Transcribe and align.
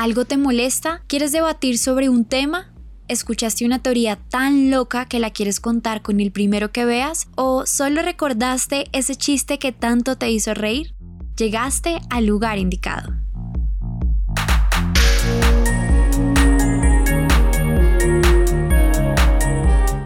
¿Algo 0.00 0.24
te 0.24 0.38
molesta? 0.38 1.02
¿Quieres 1.08 1.30
debatir 1.30 1.76
sobre 1.76 2.08
un 2.08 2.24
tema? 2.24 2.72
¿Escuchaste 3.06 3.66
una 3.66 3.82
teoría 3.82 4.16
tan 4.16 4.70
loca 4.70 5.04
que 5.04 5.18
la 5.18 5.28
quieres 5.28 5.60
contar 5.60 6.00
con 6.00 6.20
el 6.20 6.32
primero 6.32 6.72
que 6.72 6.86
veas? 6.86 7.28
¿O 7.36 7.66
solo 7.66 8.00
recordaste 8.00 8.86
ese 8.92 9.14
chiste 9.14 9.58
que 9.58 9.72
tanto 9.72 10.16
te 10.16 10.30
hizo 10.30 10.54
reír? 10.54 10.94
Llegaste 11.36 12.00
al 12.08 12.24
lugar 12.24 12.56
indicado. 12.56 13.12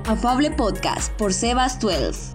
Afable 0.07 0.51
Podcast 0.51 1.13
por 1.13 1.33
Sebas 1.33 1.79
12. 1.79 2.35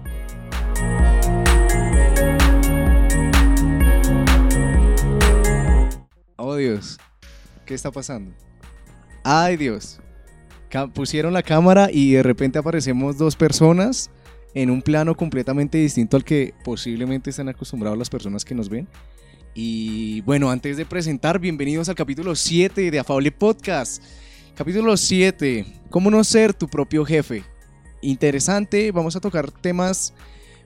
Oh 6.38 6.56
Dios, 6.56 6.96
¿qué 7.70 7.74
está 7.76 7.92
pasando? 7.92 8.32
Ay 9.22 9.56
Dios, 9.56 10.00
pusieron 10.92 11.32
la 11.32 11.44
cámara 11.44 11.88
y 11.92 12.14
de 12.14 12.22
repente 12.24 12.58
aparecemos 12.58 13.16
dos 13.16 13.36
personas 13.36 14.10
en 14.54 14.70
un 14.70 14.82
plano 14.82 15.16
completamente 15.16 15.78
distinto 15.78 16.16
al 16.16 16.24
que 16.24 16.52
posiblemente 16.64 17.30
están 17.30 17.48
acostumbrados 17.48 17.96
las 17.96 18.10
personas 18.10 18.44
que 18.44 18.56
nos 18.56 18.68
ven. 18.68 18.88
Y 19.54 20.20
bueno, 20.22 20.50
antes 20.50 20.78
de 20.78 20.84
presentar, 20.84 21.38
bienvenidos 21.38 21.88
al 21.88 21.94
capítulo 21.94 22.34
7 22.34 22.90
de 22.90 22.98
Afable 22.98 23.30
Podcast. 23.30 24.02
Capítulo 24.56 24.96
7, 24.96 25.64
¿cómo 25.90 26.10
no 26.10 26.24
ser 26.24 26.52
tu 26.52 26.66
propio 26.66 27.04
jefe? 27.04 27.44
Interesante, 28.02 28.90
vamos 28.90 29.14
a 29.14 29.20
tocar 29.20 29.48
temas 29.48 30.12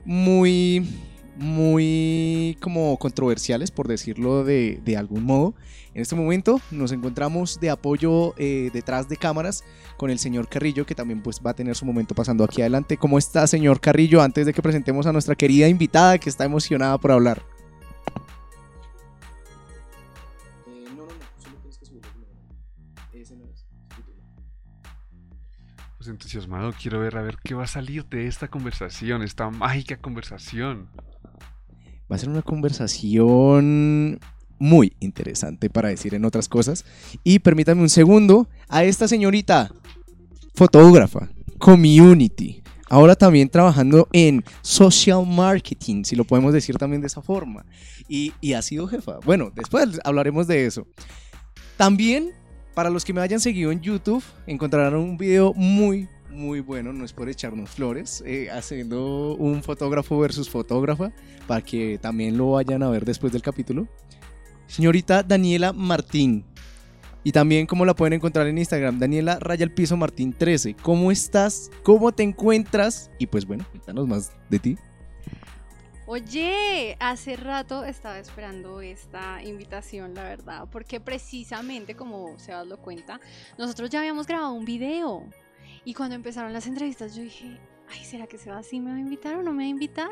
muy 0.06 0.88
muy 1.36 2.56
como 2.60 2.96
controversiales, 2.98 3.70
por 3.70 3.88
decirlo 3.88 4.44
de, 4.44 4.96
algún 4.96 5.24
modo. 5.24 5.54
En 5.94 6.02
este 6.02 6.14
momento 6.14 6.60
nos 6.70 6.92
encontramos 6.92 7.60
de 7.60 7.70
apoyo 7.70 8.34
eh, 8.36 8.70
detrás 8.72 9.08
de 9.08 9.16
cámaras 9.16 9.64
con 9.96 10.10
el 10.10 10.18
señor 10.18 10.48
Carrillo, 10.48 10.86
que 10.86 10.94
también 10.94 11.22
pues 11.22 11.40
va 11.44 11.50
a 11.50 11.54
tener 11.54 11.76
su 11.76 11.84
momento 11.84 12.14
pasando 12.14 12.44
aquí 12.44 12.60
adelante. 12.60 12.96
¿Cómo 12.96 13.18
está, 13.18 13.46
señor 13.46 13.80
Carrillo? 13.80 14.22
Antes 14.22 14.46
de 14.46 14.52
que 14.52 14.62
presentemos 14.62 15.06
a 15.06 15.12
nuestra 15.12 15.34
querida 15.34 15.68
invitada 15.68 16.18
que 16.18 16.30
está 16.30 16.44
emocionada 16.44 16.98
por 16.98 17.12
hablar. 17.12 17.42
Pues 26.04 26.12
entusiasmado, 26.12 26.74
quiero 26.78 27.00
ver 27.00 27.16
a 27.16 27.22
ver 27.22 27.38
qué 27.42 27.54
va 27.54 27.64
a 27.64 27.66
salir 27.66 28.04
de 28.04 28.26
esta 28.26 28.48
conversación, 28.48 29.22
esta 29.22 29.48
mágica 29.48 29.96
conversación. 29.96 30.90
Va 32.10 32.16
a 32.16 32.18
ser 32.18 32.28
una 32.28 32.42
conversación 32.42 34.18
muy 34.58 34.92
interesante 35.00 35.70
para 35.70 35.88
decir 35.88 36.14
en 36.14 36.24
otras 36.24 36.48
cosas. 36.48 36.84
Y 37.22 37.38
permítame 37.40 37.82
un 37.82 37.88
segundo 37.88 38.48
a 38.68 38.84
esta 38.84 39.08
señorita, 39.08 39.72
fotógrafa, 40.54 41.28
community, 41.58 42.62
ahora 42.88 43.14
también 43.14 43.48
trabajando 43.48 44.08
en 44.12 44.44
social 44.62 45.26
marketing, 45.26 46.04
si 46.04 46.16
lo 46.16 46.24
podemos 46.24 46.52
decir 46.52 46.76
también 46.76 47.00
de 47.00 47.08
esa 47.08 47.22
forma. 47.22 47.64
Y, 48.08 48.32
y 48.40 48.52
ha 48.52 48.62
sido 48.62 48.86
jefa. 48.86 49.18
Bueno, 49.24 49.50
después 49.54 50.00
hablaremos 50.04 50.46
de 50.46 50.66
eso. 50.66 50.86
También, 51.76 52.32
para 52.74 52.90
los 52.90 53.04
que 53.04 53.12
me 53.12 53.20
hayan 53.20 53.40
seguido 53.40 53.72
en 53.72 53.80
YouTube, 53.80 54.22
encontrarán 54.46 54.94
un 54.98 55.16
video 55.16 55.52
muy, 55.54 56.08
muy 56.34 56.60
bueno, 56.60 56.92
no 56.92 57.04
es 57.04 57.12
por 57.12 57.28
echarnos 57.28 57.70
flores, 57.70 58.22
eh, 58.26 58.50
haciendo 58.50 59.34
un 59.36 59.62
fotógrafo 59.62 60.18
versus 60.18 60.50
fotógrafa, 60.50 61.12
para 61.46 61.62
que 61.62 61.98
también 61.98 62.36
lo 62.36 62.52
vayan 62.52 62.82
a 62.82 62.90
ver 62.90 63.04
después 63.04 63.32
del 63.32 63.42
capítulo. 63.42 63.88
Señorita 64.66 65.22
Daniela 65.22 65.72
Martín. 65.72 66.44
Y 67.22 67.32
también 67.32 67.66
como 67.66 67.86
la 67.86 67.94
pueden 67.94 68.12
encontrar 68.14 68.46
en 68.48 68.58
Instagram, 68.58 68.98
Daniela 68.98 69.38
Raya 69.40 69.64
el 69.64 69.72
Piso 69.72 69.96
Martín 69.96 70.34
13. 70.34 70.74
¿Cómo 70.74 71.10
estás? 71.10 71.70
¿Cómo 71.82 72.12
te 72.12 72.22
encuentras? 72.22 73.10
Y 73.18 73.26
pues 73.26 73.46
bueno, 73.46 73.64
cuéntanos 73.70 74.06
más 74.06 74.32
de 74.50 74.58
ti. 74.58 74.78
Oye, 76.06 76.98
hace 77.00 77.34
rato 77.36 77.82
estaba 77.82 78.18
esperando 78.18 78.82
esta 78.82 79.42
invitación, 79.42 80.12
la 80.12 80.24
verdad, 80.24 80.68
porque 80.70 81.00
precisamente 81.00 81.96
como 81.96 82.38
se 82.38 82.52
lo 82.66 82.76
cuenta, 82.76 83.20
nosotros 83.56 83.88
ya 83.88 84.00
habíamos 84.00 84.26
grabado 84.26 84.52
un 84.52 84.66
video 84.66 85.24
y 85.84 85.94
cuando 85.94 86.16
empezaron 86.16 86.52
las 86.52 86.66
entrevistas, 86.66 87.14
yo 87.14 87.22
dije, 87.22 87.58
ay, 87.94 88.04
¿será 88.04 88.26
que 88.26 88.38
Sebastián 88.38 88.84
me 88.84 88.90
va 88.90 88.96
a 88.96 89.00
invitar 89.00 89.36
o 89.36 89.42
no 89.42 89.52
me 89.52 89.64
va 89.64 89.66
a 89.66 89.70
invitar? 89.70 90.10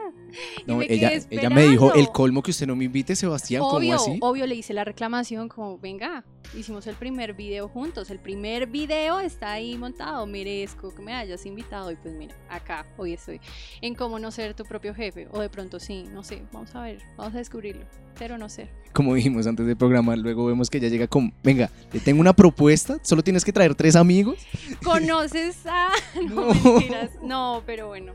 No, 0.67 0.83
ella, 0.83 1.13
ella 1.31 1.51
me 1.51 1.67
dijo, 1.67 1.93
el 1.95 2.11
colmo 2.11 2.43
que 2.43 2.51
usted 2.51 2.67
no 2.67 2.77
me 2.77 2.85
invite, 2.85 3.17
Sebastián, 3.17 3.63
obvio, 3.63 3.97
¿cómo 3.97 4.13
así? 4.13 4.19
Obvio, 4.21 4.47
le 4.47 4.55
hice 4.55 4.73
la 4.73 4.85
reclamación 4.85 5.49
como, 5.49 5.79
venga, 5.79 6.25
hicimos 6.57 6.87
el 6.87 6.95
primer 6.95 7.35
video 7.35 7.69
juntos, 7.69 8.11
el 8.11 8.19
primer 8.19 8.67
video 8.67 9.21
está 9.21 9.53
ahí 9.53 9.77
montado, 9.77 10.27
merezco 10.27 10.95
que 10.95 11.03
me 11.03 11.15
hayas 11.15 11.47
invitado 11.47 11.91
y 11.91 11.97
pues 11.97 12.15
mira, 12.15 12.35
acá 12.49 12.87
hoy 12.97 13.15
estoy 13.15 13.41
en 13.81 13.95
cómo 13.95 14.19
no 14.19 14.31
ser 14.31 14.55
tu 14.55 14.65
propio 14.65 14.95
jefe, 14.95 15.29
o 15.33 15.41
de 15.41 15.49
pronto 15.49 15.81
sí, 15.81 16.05
no 16.13 16.23
sé, 16.23 16.43
vamos 16.53 16.75
a 16.75 16.83
ver, 16.83 16.99
vamos 17.17 17.35
a 17.35 17.39
descubrirlo, 17.39 17.85
pero 18.19 18.39
no 18.39 18.49
sé. 18.49 18.69
Como 18.93 19.15
dijimos 19.15 19.47
antes 19.47 19.67
del 19.67 19.77
programa, 19.77 20.15
luego 20.17 20.45
vemos 20.45 20.69
que 20.69 20.77
ella 20.77 20.89
llega 20.89 21.07
con, 21.07 21.33
venga, 21.43 21.71
le 21.95 22.01
tengo 22.01 22.21
una 22.21 22.35
propuesta, 22.35 22.99
solo 23.03 23.23
tienes 23.23 23.43
que 23.43 23.51
traer 23.51 23.75
tres 23.75 23.97
amigos. 23.97 24.47
¿Conoces 24.85 25.65
a...? 25.67 25.89
No, 26.29 26.53
no. 26.55 26.75
mentiras, 26.75 27.11
no, 27.23 27.63
pero 27.65 27.72
bueno. 27.81 28.15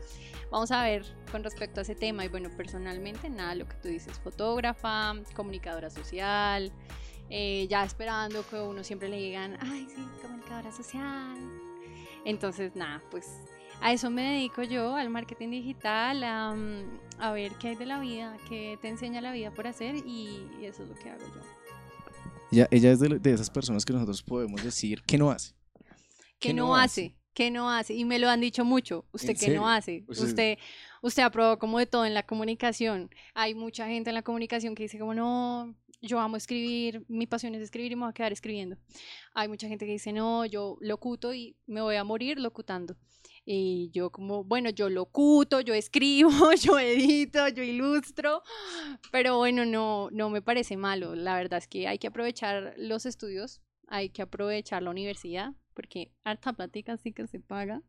Vamos 0.50 0.70
a 0.70 0.82
ver 0.84 1.04
con 1.30 1.44
respecto 1.44 1.80
a 1.80 1.82
ese 1.82 1.94
tema. 1.94 2.24
Y 2.24 2.28
bueno, 2.28 2.50
personalmente, 2.56 3.28
nada, 3.28 3.54
lo 3.54 3.66
que 3.66 3.76
tú 3.76 3.88
dices, 3.88 4.18
fotógrafa, 4.18 5.14
comunicadora 5.34 5.90
social, 5.90 6.72
eh, 7.30 7.66
ya 7.68 7.84
esperando 7.84 8.46
que 8.48 8.56
uno 8.56 8.82
siempre 8.84 9.08
le 9.08 9.16
digan, 9.16 9.58
ay, 9.60 9.86
sí, 9.94 10.06
comunicadora 10.22 10.72
social. 10.72 11.36
Entonces, 12.24 12.74
nada, 12.74 13.02
pues 13.10 13.26
a 13.80 13.92
eso 13.92 14.10
me 14.10 14.22
dedico 14.22 14.62
yo, 14.62 14.96
al 14.96 15.10
marketing 15.10 15.50
digital, 15.50 16.24
a, 16.24 16.54
mm, 16.54 17.00
a 17.18 17.32
ver 17.32 17.52
qué 17.60 17.68
hay 17.68 17.76
de 17.76 17.86
la 17.86 18.00
vida, 18.00 18.36
qué 18.48 18.78
te 18.80 18.88
enseña 18.88 19.20
la 19.20 19.32
vida 19.32 19.52
por 19.52 19.66
hacer 19.66 19.96
y, 19.96 20.48
eso 20.62 20.82
es 20.82 20.88
lo 20.88 20.94
que 20.94 21.10
hago 21.10 21.24
yo. 21.26 21.40
Ella, 22.50 22.68
ella 22.70 22.92
es 22.92 23.00
de, 23.00 23.18
de, 23.18 23.32
esas 23.32 23.50
personas 23.50 23.84
que 23.84 23.92
nosotros 23.92 24.22
podemos 24.22 24.62
decir 24.62 25.02
que 25.02 25.18
no 25.18 25.30
hace. 25.30 25.52
¿Qué, 26.38 26.54
no, 26.54 26.74
hace? 26.74 27.17
¿Qué 27.38 27.52
no 27.52 27.70
hace? 27.70 27.94
Y 27.94 28.04
me 28.04 28.18
lo 28.18 28.28
han 28.28 28.40
dicho 28.40 28.64
mucho. 28.64 29.04
¿Usted 29.12 29.36
qué 29.38 29.50
no 29.50 29.68
hace? 29.68 30.04
usted, 30.08 30.58
usted 31.02 31.22
ha 31.22 31.30
probado 31.30 31.56
como 31.60 31.78
de 31.78 31.86
todo 31.86 32.04
en 32.04 32.12
la 32.12 32.24
comunicación. 32.24 33.10
Hay 33.32 33.54
mucha 33.54 33.86
gente 33.86 34.10
en 34.10 34.14
la 34.14 34.22
comunicación 34.22 34.74
que 34.74 34.82
dice 34.82 34.98
como 34.98 35.14
no, 35.14 35.72
yo 36.02 36.18
amo 36.18 36.36
escribir, 36.36 37.04
mi 37.06 37.28
pasión 37.28 37.54
es 37.54 37.62
escribir 37.62 37.92
y 37.92 37.94
me 37.94 38.02
voy 38.02 38.10
a 38.10 38.12
quedar 38.12 38.32
escribiendo. 38.32 38.76
Hay 39.34 39.46
mucha 39.46 39.68
gente 39.68 39.86
que 39.86 39.92
dice, 39.92 40.12
no, 40.12 40.46
yo 40.46 40.78
locuto 40.80 41.32
y 41.32 41.54
me 41.66 41.80
voy 41.80 41.94
a 41.94 42.02
morir 42.02 42.40
locutando. 42.40 42.96
Y 43.44 43.88
yo 43.92 44.10
como, 44.10 44.42
bueno, 44.42 44.70
yo 44.70 44.90
locuto, 44.90 45.60
yo 45.60 45.74
escribo, 45.74 46.30
yo 46.60 46.80
edito, 46.80 47.46
yo 47.46 47.62
ilustro, 47.62 48.42
pero 49.12 49.36
bueno, 49.36 49.64
no, 49.64 50.08
no 50.10 50.28
me 50.28 50.42
parece 50.42 50.76
malo. 50.76 51.14
La 51.14 51.36
verdad 51.36 51.58
es 51.58 51.68
que 51.68 51.86
hay 51.86 52.00
que 52.00 52.08
aprovechar 52.08 52.74
los 52.78 53.06
estudios, 53.06 53.60
hay 53.86 54.10
que 54.10 54.22
aprovechar 54.22 54.82
la 54.82 54.90
universidad, 54.90 55.52
porque 55.78 56.10
harta 56.24 56.52
plática 56.54 56.96
sí 56.96 57.12
que 57.12 57.28
se 57.28 57.38
paga. 57.38 57.82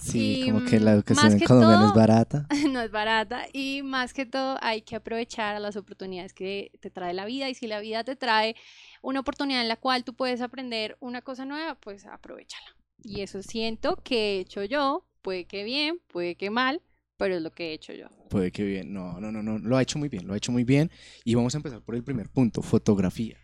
Sí, 0.00 0.42
como 0.44 0.64
que 0.64 0.78
la 0.78 0.92
educación 0.92 1.32
en 1.32 1.40
Colombia 1.40 1.76
no 1.76 1.88
es 1.88 1.92
barata. 1.92 2.46
No 2.72 2.80
es 2.80 2.92
barata 2.92 3.46
y 3.52 3.82
más 3.82 4.14
que 4.14 4.26
todo 4.26 4.58
hay 4.60 4.82
que 4.82 4.94
aprovechar 4.94 5.60
las 5.60 5.74
oportunidades 5.74 6.32
que 6.32 6.70
te 6.78 6.88
trae 6.88 7.14
la 7.14 7.24
vida 7.24 7.48
y 7.50 7.54
si 7.54 7.66
la 7.66 7.80
vida 7.80 8.04
te 8.04 8.14
trae 8.14 8.54
una 9.02 9.18
oportunidad 9.18 9.60
en 9.60 9.66
la 9.66 9.74
cual 9.74 10.04
tú 10.04 10.14
puedes 10.14 10.40
aprender 10.40 10.96
una 11.00 11.20
cosa 11.20 11.44
nueva, 11.44 11.74
pues 11.74 12.06
aprovechala. 12.06 12.76
Y 13.02 13.22
eso 13.22 13.42
siento 13.42 13.96
que 14.04 14.36
he 14.36 14.40
hecho 14.40 14.62
yo, 14.62 15.04
puede 15.20 15.46
que 15.46 15.64
bien, 15.64 15.98
puede 16.06 16.36
que 16.36 16.50
mal, 16.50 16.80
pero 17.16 17.34
es 17.34 17.42
lo 17.42 17.50
que 17.50 17.70
he 17.70 17.72
hecho 17.72 17.92
yo. 17.92 18.06
Puede 18.30 18.52
que 18.52 18.62
bien, 18.62 18.92
no, 18.92 19.20
no, 19.20 19.32
no, 19.32 19.42
no, 19.42 19.58
lo 19.58 19.76
ha 19.76 19.82
hecho 19.82 19.98
muy 19.98 20.08
bien, 20.08 20.28
lo 20.28 20.34
ha 20.34 20.36
hecho 20.36 20.52
muy 20.52 20.62
bien 20.62 20.92
y 21.24 21.34
vamos 21.34 21.56
a 21.56 21.58
empezar 21.58 21.82
por 21.82 21.96
el 21.96 22.04
primer 22.04 22.28
punto, 22.28 22.62
fotografía. 22.62 23.36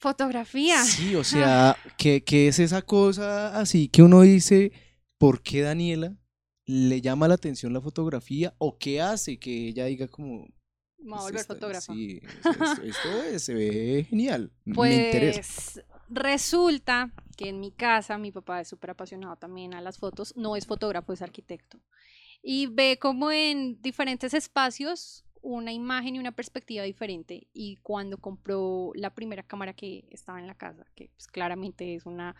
Fotografía. 0.00 0.82
Sí, 0.82 1.14
o 1.14 1.22
sea, 1.24 1.76
¿qué, 1.98 2.24
¿qué, 2.24 2.48
es 2.48 2.58
esa 2.58 2.82
cosa 2.82 3.58
así 3.60 3.88
que 3.88 4.02
uno 4.02 4.22
dice, 4.22 4.72
¿por 5.18 5.42
qué 5.42 5.60
Daniela 5.60 6.16
le 6.64 7.00
llama 7.00 7.28
la 7.28 7.34
atención 7.34 7.72
la 7.72 7.80
fotografía 7.80 8.54
o 8.58 8.78
qué 8.78 9.02
hace 9.02 9.38
que 9.38 9.68
ella 9.68 9.84
diga 9.86 10.08
como... 10.08 10.48
Me 10.98 11.16
a 11.16 11.20
volver 11.20 11.44
fotógrafa. 11.44 11.92
Sí, 11.92 12.20
esto, 12.84 13.38
se 13.38 13.54
ve 13.54 14.06
genial. 14.08 14.52
Pues, 14.74 14.96
me 14.96 15.06
interesa. 15.06 15.82
Resulta 16.08 17.12
que 17.36 17.48
en 17.48 17.60
mi 17.60 17.70
casa 17.70 18.18
mi 18.18 18.32
papá 18.32 18.60
es 18.60 18.68
súper 18.68 18.90
apasionado 18.90 19.36
también 19.36 19.74
a 19.74 19.80
las 19.80 19.98
fotos, 19.98 20.34
no 20.36 20.56
es 20.56 20.66
fotógrafo, 20.66 21.12
es 21.12 21.22
arquitecto. 21.22 21.80
Y 22.42 22.66
ve 22.66 22.98
como 23.00 23.30
en 23.32 23.80
diferentes 23.80 24.34
espacios 24.34 25.24
una 25.42 25.72
imagen 25.72 26.16
y 26.16 26.18
una 26.18 26.32
perspectiva 26.32 26.84
diferente. 26.84 27.48
Y 27.52 27.76
cuando 27.76 28.18
compró 28.18 28.92
la 28.94 29.14
primera 29.14 29.42
cámara 29.42 29.72
que 29.74 30.06
estaba 30.10 30.40
en 30.40 30.46
la 30.46 30.54
casa, 30.54 30.86
que 30.94 31.10
pues 31.16 31.26
claramente 31.26 31.94
es 31.94 32.06
una 32.06 32.36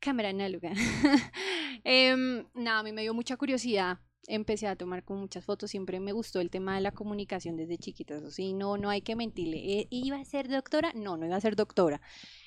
cámara 0.00 0.28
análoga, 0.28 0.72
eh, 1.84 2.44
nada, 2.54 2.80
a 2.80 2.82
mí 2.82 2.92
me 2.92 3.02
dio 3.02 3.14
mucha 3.14 3.36
curiosidad 3.36 3.98
empecé 4.28 4.66
a 4.66 4.76
tomar 4.76 5.04
con 5.04 5.18
muchas 5.20 5.44
fotos, 5.44 5.70
siempre 5.70 6.00
me 6.00 6.12
gustó 6.12 6.40
el 6.40 6.50
tema 6.50 6.74
de 6.74 6.80
la 6.80 6.92
comunicación 6.92 7.56
desde 7.56 7.78
chiquita, 7.78 8.16
eso 8.16 8.30
sí, 8.30 8.52
no, 8.52 8.76
no 8.76 8.90
hay 8.90 9.00
que 9.02 9.16
mentirle, 9.16 9.58
¿E- 9.80 9.86
¿iba 9.90 10.16
a 10.18 10.24
ser 10.24 10.48
doctora? 10.48 10.92
No, 10.94 11.16
no 11.16 11.26
iba 11.26 11.36
a 11.36 11.40
ser 11.40 11.56
doctora, 11.56 12.00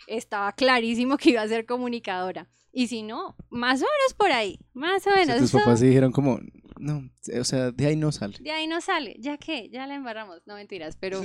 estaba 0.07 0.51
clarísimo 0.53 1.17
que 1.17 1.31
iba 1.31 1.41
a 1.41 1.47
ser 1.47 1.65
comunicadora, 1.65 2.49
y 2.71 2.87
si 2.87 3.01
no, 3.03 3.35
más 3.49 3.79
o 3.81 3.85
menos 3.85 4.13
por 4.17 4.31
ahí, 4.31 4.59
más 4.73 5.05
o 5.07 5.09
O 5.09 5.13
sea, 5.13 5.25
menos, 5.25 5.37
tus 5.37 5.51
papás 5.51 5.79
dijeron 5.79 6.11
como, 6.11 6.39
no, 6.79 7.09
o 7.39 7.43
sea, 7.43 7.71
de 7.71 7.85
ahí 7.87 7.95
no 7.95 8.11
sale. 8.11 8.37
de 8.39 8.51
ahí 8.51 8.67
no 8.67 8.81
sale, 8.81 9.15
ya 9.19 9.37
que, 9.37 9.69
ya 9.69 9.87
la 9.87 9.95
embarramos, 9.95 10.41
no 10.45 10.55
mentiras, 10.55 10.95
pero 10.99 11.21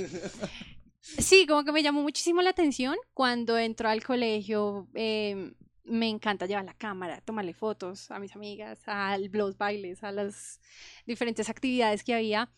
sí, 1.01 1.45
como 1.47 1.63
que 1.63 1.71
me 1.71 1.83
llamó 1.83 2.01
muchísimo 2.01 2.41
la 2.41 2.49
atención 2.51 2.95
cuando 3.13 3.57
entró 3.57 3.89
al 3.89 4.03
colegio. 4.03 4.87
eh, 4.95 5.53
me 5.85 6.09
encanta 6.09 6.45
llevar 6.45 6.65
la 6.65 6.73
cámara, 6.73 7.21
tomarle 7.21 7.53
fotos 7.53 8.11
a 8.11 8.19
mis 8.19 8.35
amigas, 8.35 8.81
a 8.87 9.17
los 9.17 9.57
bailes, 9.57 10.03
a 10.03 10.11
las 10.11 10.59
diferentes 11.05 11.49
actividades 11.49 12.03
que 12.03 12.13
había. 12.13 12.51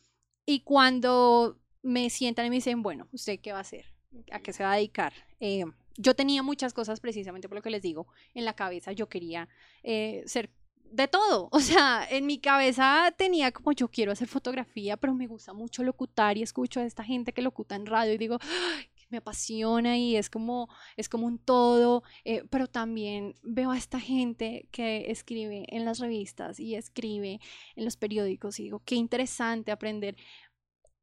Y 0.45 0.62
cuando 0.62 1.59
me 1.83 2.09
sientan 2.09 2.45
y 2.45 2.50
me 2.50 2.56
dicen, 2.56 2.81
bueno, 2.81 3.07
¿usted 3.12 3.39
qué 3.39 3.51
va 3.51 3.59
a 3.59 3.62
hacer? 3.62 3.85
¿A 4.31 4.39
qué 4.39 4.53
se 4.53 4.63
va 4.63 4.71
a 4.71 4.75
dedicar? 4.75 5.13
Eh, 5.39 5.65
yo 5.97 6.15
tenía 6.15 6.41
muchas 6.44 6.74
cosas, 6.74 7.00
precisamente 7.00 7.50
por 7.50 7.57
lo 7.57 7.62
que 7.62 7.69
les 7.69 7.81
digo, 7.81 8.07
en 8.33 8.45
la 8.45 8.56
cabeza. 8.56 8.91
Yo 8.94 9.09
quería 9.09 9.50
eh, 9.83 10.23
ser 10.25 10.50
de 10.91 11.07
todo. 11.07 11.50
O 11.57 11.59
sea, 11.59 12.07
en 12.09 12.25
mi 12.25 12.39
cabeza 12.39 13.13
tenía 13.18 13.51
como 13.51 13.73
yo 13.73 13.89
quiero 13.89 14.12
hacer 14.12 14.27
fotografía, 14.27 14.95
pero 14.97 15.13
me 15.13 15.27
gusta 15.27 15.53
mucho 15.53 15.83
locutar 15.83 16.38
y 16.38 16.44
escucho 16.44 16.80
a 16.80 16.85
esta 16.85 17.03
gente 17.03 17.33
que 17.33 17.41
locuta 17.41 17.75
en 17.75 17.85
radio 17.85 18.13
y 18.13 18.18
digo, 18.18 18.38
"Ay, 18.41 18.89
me 19.09 19.18
apasiona 19.18 19.98
y 19.98 20.15
es 20.15 20.30
como, 20.30 20.69
es 20.95 21.09
como 21.09 21.27
un 21.27 21.39
todo, 21.39 22.04
eh, 22.25 22.44
pero 22.50 22.68
también 22.68 23.36
veo 23.44 23.71
a 23.71 23.77
esta 23.77 24.00
gente 24.00 24.68
que 24.71 25.12
escribe 25.12 25.65
en 25.69 25.86
las 25.86 26.00
revistas 26.00 26.59
y 26.59 26.75
escribe 26.75 27.39
en 27.75 27.86
los 27.86 27.98
periódicos 27.98 28.59
y 28.59 28.63
digo, 28.63 28.81
qué 28.86 28.95
interesante 28.95 29.71
aprender. 29.71 30.18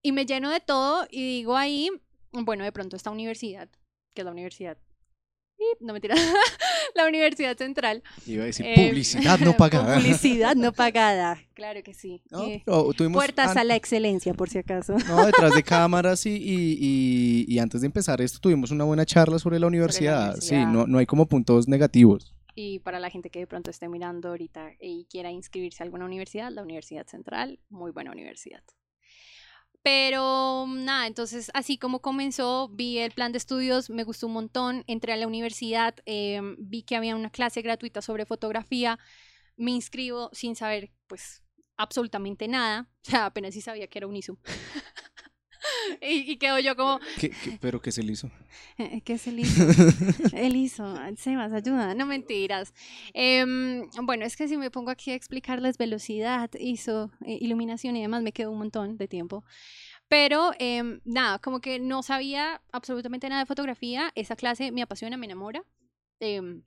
Y 0.03 0.13
me 0.13 0.27
lleno 0.27 0.51
de 0.51 0.61
todo 0.61 1.07
y 1.11 1.23
digo 1.39 1.57
ahí, 1.57 1.91
bueno, 2.33 2.65
de 2.65 2.73
pronto 2.73 2.97
esta 2.97 3.11
universidad, 3.11 3.69
que 4.15 4.23
es 4.23 4.25
la 4.25 4.33
universidad. 4.33 4.79
No 5.81 5.93
mentira, 5.93 6.15
la 6.95 7.07
Universidad 7.07 7.57
Central, 7.57 8.03
Iba 8.27 8.43
a 8.45 8.47
decir 8.47 8.67
eh, 8.67 8.75
publicidad 8.89 9.39
no 9.41 9.53
pagada. 9.57 9.97
Publicidad 9.97 10.55
no 10.57 10.73
pagada, 10.73 11.39
claro 11.55 11.83
que 11.83 11.95
sí. 11.95 12.23
No, 12.31 12.45
Eh, 12.45 12.63
tuvimos 12.97 13.17
puertas 13.19 13.57
a 13.57 13.65
la 13.65 13.77
excelencia, 13.77 14.35
por 14.35 14.49
si 14.51 14.59
acaso. 14.59 14.95
No, 15.09 15.27
detrás 15.27 15.55
de 15.55 15.63
cámaras 15.63 16.27
y, 16.27 16.31
y, 16.37 16.77
y- 16.81 17.45
y 17.49 17.59
antes 17.59 17.81
de 17.81 17.87
empezar 17.87 18.21
esto 18.21 18.39
tuvimos 18.41 18.71
una 18.71 18.85
buena 18.85 19.05
charla 19.07 19.39
sobre 19.39 19.59
la 19.59 19.67
universidad. 19.67 20.37
Sí, 20.41 20.55
universidad. 20.55 20.73
no, 20.73 20.87
no 20.87 20.99
hay 20.99 21.07
como 21.07 21.27
puntos 21.27 21.69
negativos. 21.69 22.35
Y 22.57 22.79
para 22.81 23.01
la 23.01 23.11
gente 23.11 23.31
que 23.31 23.41
de 23.41 23.47
pronto 23.49 23.71
esté 23.71 23.89
mirando 23.89 24.29
ahorita 24.29 24.73
y 24.81 25.07
quiera 25.11 25.31
inscribirse 25.33 25.83
a 25.83 25.85
alguna 25.87 26.05
universidad, 26.05 26.53
la 26.53 26.63
Universidad 26.63 27.05
Central, 27.07 27.59
muy 27.69 27.91
buena 27.91 28.13
universidad. 28.13 28.63
Pero 29.85 30.65
nada, 30.67 31.07
entonces 31.07 31.51
así 31.53 31.77
como 31.77 32.01
comenzó, 32.01 32.71
vi 32.71 32.97
el 33.01 33.13
plan 33.13 33.33
de 33.33 33.39
estudios, 33.39 33.91
me 33.91 34.03
gustó 34.03 34.29
un 34.29 34.33
montón, 34.33 34.83
entré 34.87 35.13
a 35.13 35.17
la 35.19 35.27
universidad, 35.27 35.95
em, 36.07 36.57
vi 36.59 36.83
que 36.85 36.97
había 36.97 37.15
una 37.15 37.29
clase 37.29 37.61
gratuita 37.61 38.01
sobre 38.01 38.25
fotografía, 38.25 38.99
me 39.59 39.73
inscribo 39.73 40.31
sin 40.33 40.57
saber 40.57 40.91
pues 41.07 41.43
absolutamente 41.77 42.49
nada, 42.49 42.89
o 43.07 43.11
sea, 43.11 43.27
apenas 43.27 43.53
sí 43.53 43.61
sabía 43.61 43.87
que 43.89 43.99
era 43.99 44.07
un 44.07 44.17
ISO. 44.17 44.39
y, 46.03 46.31
y 46.33 46.37
quedo 46.37 46.59
yo 46.59 46.77
como, 46.77 47.01
¿Qué, 47.19 47.31
qué- 47.31 47.59
pero 47.61 47.81
qué 47.81 47.93
se 47.93 48.03
le 48.03 48.13
hizo? 48.13 48.31
"Eh, 48.79 49.01
¿qué 49.05 49.15
es 49.15 49.27
el 49.27 49.41
ISO? 49.41 49.67
El 50.33 50.57
ISO, 50.57 50.95
Sebas, 51.17 51.53
ayuda, 51.53 51.95
no 51.95 52.07
mentiras. 52.07 52.73
Em, 53.13 53.89
bueno, 54.03 54.25
es 54.25 54.37
que 54.37 54.49
si 54.49 54.57
me 54.57 54.71
pongo 54.71 54.91
aquí 54.91 55.11
a 55.11 55.15
explicarles 55.15 55.79
velocidad, 55.79 56.51
ISO, 56.59 57.11
eh, 57.27 57.39
iluminación 57.41 57.97
y 57.97 58.03
demás, 58.03 58.23
me 58.23 58.33
quedo 58.33 58.51
un 58.51 58.59
montón 58.59 58.97
de 58.97 59.09
tiempo. 59.09 59.45
Pero 60.09 60.53
em, 60.59 61.01
nada, 61.05 61.39
como 61.39 61.61
que 61.61 61.79
no 61.81 62.03
sabía 62.03 62.63
absolutamente 62.73 63.29
nada 63.29 63.43
de 63.43 63.47
fotografía. 63.47 64.13
Esa 64.15 64.37
clase 64.37 64.71
me 64.73 64.83
apasiona, 64.83 65.17
me 65.17 65.27
enamora. 65.27 65.65
em, 66.21 66.63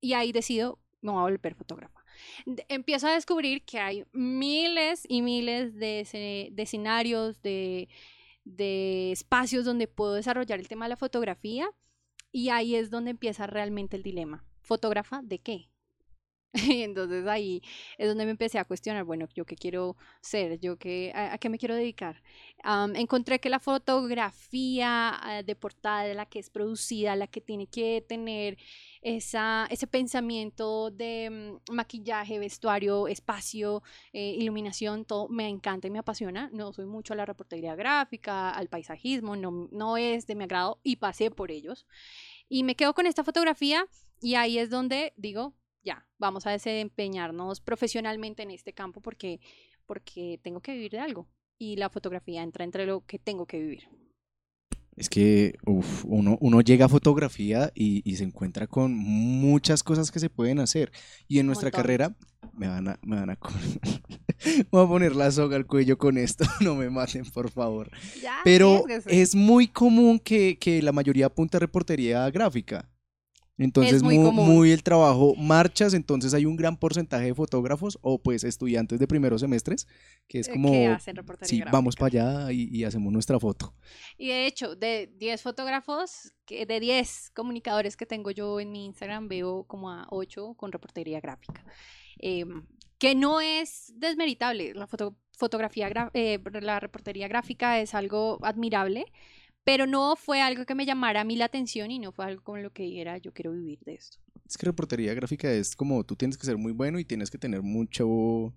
y 0.00 0.14
ahí 0.14 0.32
decido, 0.32 0.78
me 1.00 1.10
voy 1.12 1.20
a 1.20 1.22
volver 1.22 1.54
fotógrafa. 1.54 2.00
De- 2.46 2.64
Empiezo 2.68 3.06
a 3.08 3.12
descubrir 3.14 3.62
que 3.64 3.78
hay 3.78 4.04
miles 4.12 5.04
y 5.08 5.22
miles 5.22 5.74
de, 5.74 6.48
de 6.52 6.62
escenarios, 6.62 7.40
de, 7.42 7.88
de 8.44 9.12
espacios 9.12 9.64
donde 9.64 9.88
puedo 9.88 10.14
desarrollar 10.14 10.60
el 10.60 10.68
tema 10.68 10.84
de 10.84 10.90
la 10.90 10.96
fotografía. 10.96 11.68
Y 12.30 12.48
ahí 12.48 12.76
es 12.76 12.90
donde 12.90 13.10
empieza 13.10 13.46
realmente 13.46 13.96
el 13.96 14.02
dilema. 14.02 14.44
¿Fotógrafa 14.62 15.20
de 15.22 15.38
qué? 15.40 15.71
Y 16.78 16.82
entonces 16.82 17.26
ahí 17.26 17.62
es 17.96 18.08
donde 18.08 18.24
me 18.24 18.32
empecé 18.32 18.58
a 18.58 18.64
cuestionar, 18.64 19.04
bueno, 19.04 19.26
yo 19.34 19.44
qué 19.46 19.56
quiero 19.56 19.96
ser, 20.20 20.60
yo 20.60 20.76
qué, 20.76 21.10
a, 21.14 21.34
a 21.34 21.38
qué 21.38 21.48
me 21.48 21.58
quiero 21.58 21.74
dedicar. 21.74 22.22
Am, 22.62 22.94
encontré 22.96 23.40
que 23.40 23.48
la 23.48 23.58
fotografía 23.58 25.10
ah, 25.14 25.42
de 25.42 25.56
portada, 25.56 26.12
la 26.14 26.26
que 26.26 26.38
es 26.38 26.50
producida, 26.50 27.16
la 27.16 27.26
que 27.26 27.40
tiene 27.40 27.66
que 27.66 28.04
tener 28.06 28.58
esa, 29.00 29.66
ese 29.70 29.86
pensamiento 29.86 30.90
de 30.90 31.58
mm, 31.68 31.72
maquillaje, 31.74 32.38
vestuario, 32.38 33.08
espacio, 33.08 33.82
eh, 34.12 34.34
iluminación, 34.38 35.04
todo 35.04 35.28
me 35.28 35.48
encanta 35.48 35.88
y 35.88 35.90
me 35.90 35.98
apasiona. 36.00 36.50
No 36.52 36.72
soy 36.72 36.86
mucho 36.86 37.14
a 37.14 37.16
la 37.16 37.26
reportería 37.26 37.74
gráfica, 37.74 38.50
al 38.50 38.68
paisajismo, 38.68 39.36
no, 39.36 39.68
no 39.72 39.96
es 39.96 40.26
de 40.26 40.34
mi 40.34 40.44
agrado 40.44 40.80
y 40.82 40.96
pasé 40.96 41.30
por 41.30 41.50
ellos. 41.50 41.86
Y 42.48 42.62
me 42.64 42.76
quedo 42.76 42.94
con 42.94 43.06
esta 43.06 43.24
fotografía 43.24 43.86
y 44.20 44.34
ahí 44.34 44.58
es 44.58 44.70
donde 44.70 45.14
digo, 45.16 45.54
ya, 45.84 46.06
vamos 46.18 46.46
a 46.46 46.50
desempeñarnos 46.50 47.60
profesionalmente 47.60 48.42
en 48.42 48.50
este 48.50 48.72
campo 48.72 49.00
porque, 49.00 49.40
porque 49.86 50.40
tengo 50.42 50.60
que 50.60 50.72
vivir 50.72 50.92
de 50.92 51.00
algo. 51.00 51.28
Y 51.58 51.76
la 51.76 51.90
fotografía 51.90 52.42
entra 52.42 52.64
entre 52.64 52.86
lo 52.86 53.04
que 53.06 53.18
tengo 53.18 53.46
que 53.46 53.58
vivir. 53.60 53.88
Es 54.96 55.08
que 55.08 55.54
uf, 55.66 56.04
uno, 56.04 56.36
uno 56.40 56.60
llega 56.60 56.86
a 56.86 56.88
fotografía 56.88 57.72
y, 57.74 58.02
y 58.10 58.16
se 58.16 58.24
encuentra 58.24 58.66
con 58.66 58.94
muchas 58.94 59.82
cosas 59.82 60.10
que 60.10 60.18
se 60.20 60.28
pueden 60.30 60.58
hacer. 60.60 60.92
Y 61.28 61.38
en 61.38 61.46
nuestra 61.46 61.68
Montón. 61.68 61.76
carrera 61.82 62.16
me 62.52 62.68
van 62.68 62.88
a, 62.88 62.98
me 63.02 63.16
van 63.16 63.30
a, 63.30 63.38
voy 64.70 64.84
a 64.84 64.88
poner 64.88 65.16
la 65.16 65.30
soga 65.30 65.56
al 65.56 65.66
cuello 65.66 65.96
con 65.98 66.18
esto. 66.18 66.44
No 66.60 66.74
me 66.74 66.90
maten, 66.90 67.24
por 67.24 67.50
favor. 67.50 67.90
Ya, 68.20 68.36
Pero 68.44 68.84
es 69.06 69.34
muy 69.34 69.68
común 69.68 70.18
que, 70.18 70.58
que 70.58 70.82
la 70.82 70.92
mayoría 70.92 71.26
apunte 71.26 71.56
a 71.56 71.60
reportería 71.60 72.30
gráfica. 72.30 72.91
Entonces, 73.64 74.02
muy 74.02 74.18
muy, 74.18 74.26
común. 74.26 74.48
muy 74.48 74.70
el 74.72 74.82
trabajo 74.82 75.34
marchas, 75.36 75.94
entonces 75.94 76.34
hay 76.34 76.44
un 76.46 76.56
gran 76.56 76.76
porcentaje 76.76 77.26
de 77.26 77.34
fotógrafos 77.34 77.98
o 78.02 78.20
pues 78.22 78.44
estudiantes 78.44 78.98
de 78.98 79.06
primeros 79.06 79.40
semestres, 79.40 79.86
que 80.28 80.40
es 80.40 80.48
Eh, 80.48 80.52
como, 80.52 80.70
que 80.72 80.86
hacen 80.88 81.16
reportería 81.16 81.64
sí, 81.66 81.70
vamos 81.70 81.96
gráfica. 81.96 82.20
para 82.22 82.36
allá 82.46 82.52
y, 82.52 82.68
y 82.76 82.84
hacemos 82.84 83.12
nuestra 83.12 83.38
foto. 83.40 83.74
Y 84.18 84.28
de 84.28 84.46
hecho, 84.46 84.74
de 84.76 85.12
10 85.18 85.42
fotógrafos, 85.42 86.32
de 86.48 86.80
10 86.80 87.30
comunicadores 87.34 87.96
que 87.96 88.06
tengo 88.06 88.30
yo 88.30 88.60
en 88.60 88.70
mi 88.72 88.84
Instagram, 88.86 89.28
veo 89.28 89.64
como 89.64 89.90
a 89.90 90.06
8 90.10 90.54
con 90.56 90.72
reportería 90.72 91.20
gráfica. 91.20 91.64
Em, 92.18 92.66
que 92.98 93.14
no 93.16 93.40
es 93.40 93.92
desmeritable. 93.96 94.74
La 94.74 94.86
foto- 94.86 95.16
fotografía, 95.36 95.88
gra- 95.90 96.10
eh, 96.14 96.38
la 96.60 96.78
reportería 96.78 97.26
gráfica 97.26 97.80
es 97.80 97.94
algo 97.94 98.38
admirable, 98.42 99.06
pero 99.64 99.86
no 99.86 100.16
fue 100.16 100.40
algo 100.40 100.64
que 100.66 100.74
me 100.74 100.84
llamara 100.86 101.20
a 101.20 101.24
mí 101.24 101.36
la 101.36 101.44
atención 101.46 101.90
y 101.90 101.98
no 101.98 102.12
fue 102.12 102.24
algo 102.24 102.42
con 102.42 102.62
lo 102.62 102.70
que 102.72 102.82
dijera 102.84 103.18
yo 103.18 103.32
quiero 103.32 103.52
vivir 103.52 103.78
de 103.80 103.94
esto. 103.94 104.18
Es 104.48 104.56
que 104.58 104.66
reportería 104.66 105.14
gráfica 105.14 105.50
es 105.52 105.74
como 105.76 106.04
tú 106.04 106.16
tienes 106.16 106.36
que 106.36 106.46
ser 106.46 106.56
muy 106.58 106.72
bueno 106.72 106.98
y 106.98 107.04
tienes 107.04 107.30
que 107.30 107.38
tener 107.38 107.62
mucho... 107.62 108.54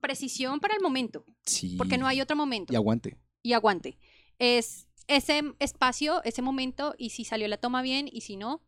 Precisión 0.00 0.60
para 0.60 0.74
el 0.76 0.80
momento, 0.82 1.24
Sí. 1.44 1.74
porque 1.76 1.98
no 1.98 2.06
hay 2.06 2.20
otro 2.20 2.36
momento. 2.36 2.72
Y 2.72 2.76
aguante. 2.76 3.16
y 3.42 3.52
aguante. 3.52 3.98
Es 4.38 4.86
ese 5.08 5.42
espacio, 5.58 6.22
ese 6.24 6.42
momento, 6.42 6.94
y 6.98 7.10
si 7.10 7.24
salió 7.24 7.48
la 7.48 7.56
toma 7.56 7.82
bien, 7.82 8.08
y 8.12 8.20
si 8.20 8.36
no, 8.36 8.62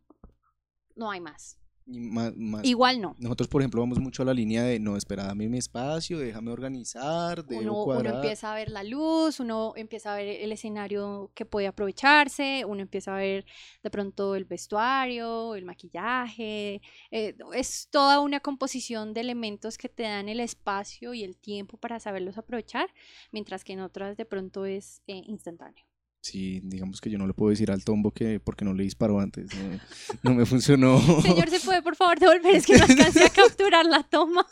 no 0.95 1.09
hay 1.11 1.21
más. 1.21 1.57
Y 1.91 1.99
más, 1.99 2.35
más- 2.37 2.63
Igual 2.63 3.01
no. 3.01 3.15
Nosotros, 3.19 3.47
por 3.49 3.61
ejemplo, 3.61 3.81
vamos 3.81 3.99
mucho 3.99 4.23
a 4.23 4.25
la 4.25 4.33
línea 4.33 4.63
de, 4.63 4.79
no, 4.79 4.95
espera, 4.97 5.25
dame 5.25 5.47
mi 5.49 5.57
espacio, 5.57 6.17
déjame 6.19 6.51
organizar, 6.51 7.43
debo 7.45 7.61
Uno, 7.61 7.83
uno 7.99 8.09
empieza 8.15 8.51
a 8.51 8.55
ver 8.55 8.69
la 8.69 8.83
luz, 8.83 9.39
uno 9.39 9.73
empieza 9.75 10.13
a 10.13 10.17
ver 10.17 10.27
el 10.41 10.51
escenario 10.51 11.31
que 11.35 11.45
puede 11.45 11.67
aprovecharse, 11.67 12.63
uno 12.65 12.81
empieza 12.81 13.13
a 13.13 13.17
ver 13.19 13.45
de 13.83 13.89
pronto 13.89 14.35
el 14.35 14.45
vestuario, 14.45 15.55
el 15.55 15.65
maquillaje. 15.65 16.81
eh, 17.11 17.35
es 17.53 17.87
toda 17.89 18.19
una 18.19 18.39
composición 18.39 19.13
de 19.13 19.21
elementos 19.21 19.77
que 19.77 19.89
te 19.89 20.03
dan 20.03 20.29
el 20.29 20.39
espacio 20.39 21.13
y 21.13 21.23
el 21.23 21.37
tiempo 21.37 21.77
para 21.77 21.99
saberlos 21.99 22.37
aprovechar, 22.37 22.89
mientras 23.31 23.63
que 23.63 23.73
en 23.73 23.81
otras 23.81 24.17
de 24.17 24.25
pronto 24.25 24.65
es 24.65 25.01
eh, 25.07 25.21
instantáneo. 25.27 25.83
Sí, 26.21 26.59
digamos 26.63 27.01
que 27.01 27.09
yo 27.09 27.17
no 27.17 27.25
le 27.25 27.33
puedo 27.33 27.49
decir 27.49 27.71
al 27.71 27.83
tombo 27.83 28.11
que 28.11 28.39
porque 28.39 28.63
no 28.63 28.75
le 28.75 28.83
disparó 28.83 29.19
antes, 29.19 29.49
no, 29.55 29.79
no 30.21 30.35
me 30.35 30.45
funcionó. 30.47 31.01
Señor, 31.23 31.49
¿se 31.49 31.59
puede 31.59 31.81
por 31.81 31.95
favor 31.95 32.19
devolver? 32.19 32.55
Es 32.55 32.67
que 32.67 32.77
no 32.77 32.85
alcancé 32.85 33.23
a 33.25 33.29
capturar 33.33 33.87
la 33.87 34.03
toma. 34.03 34.45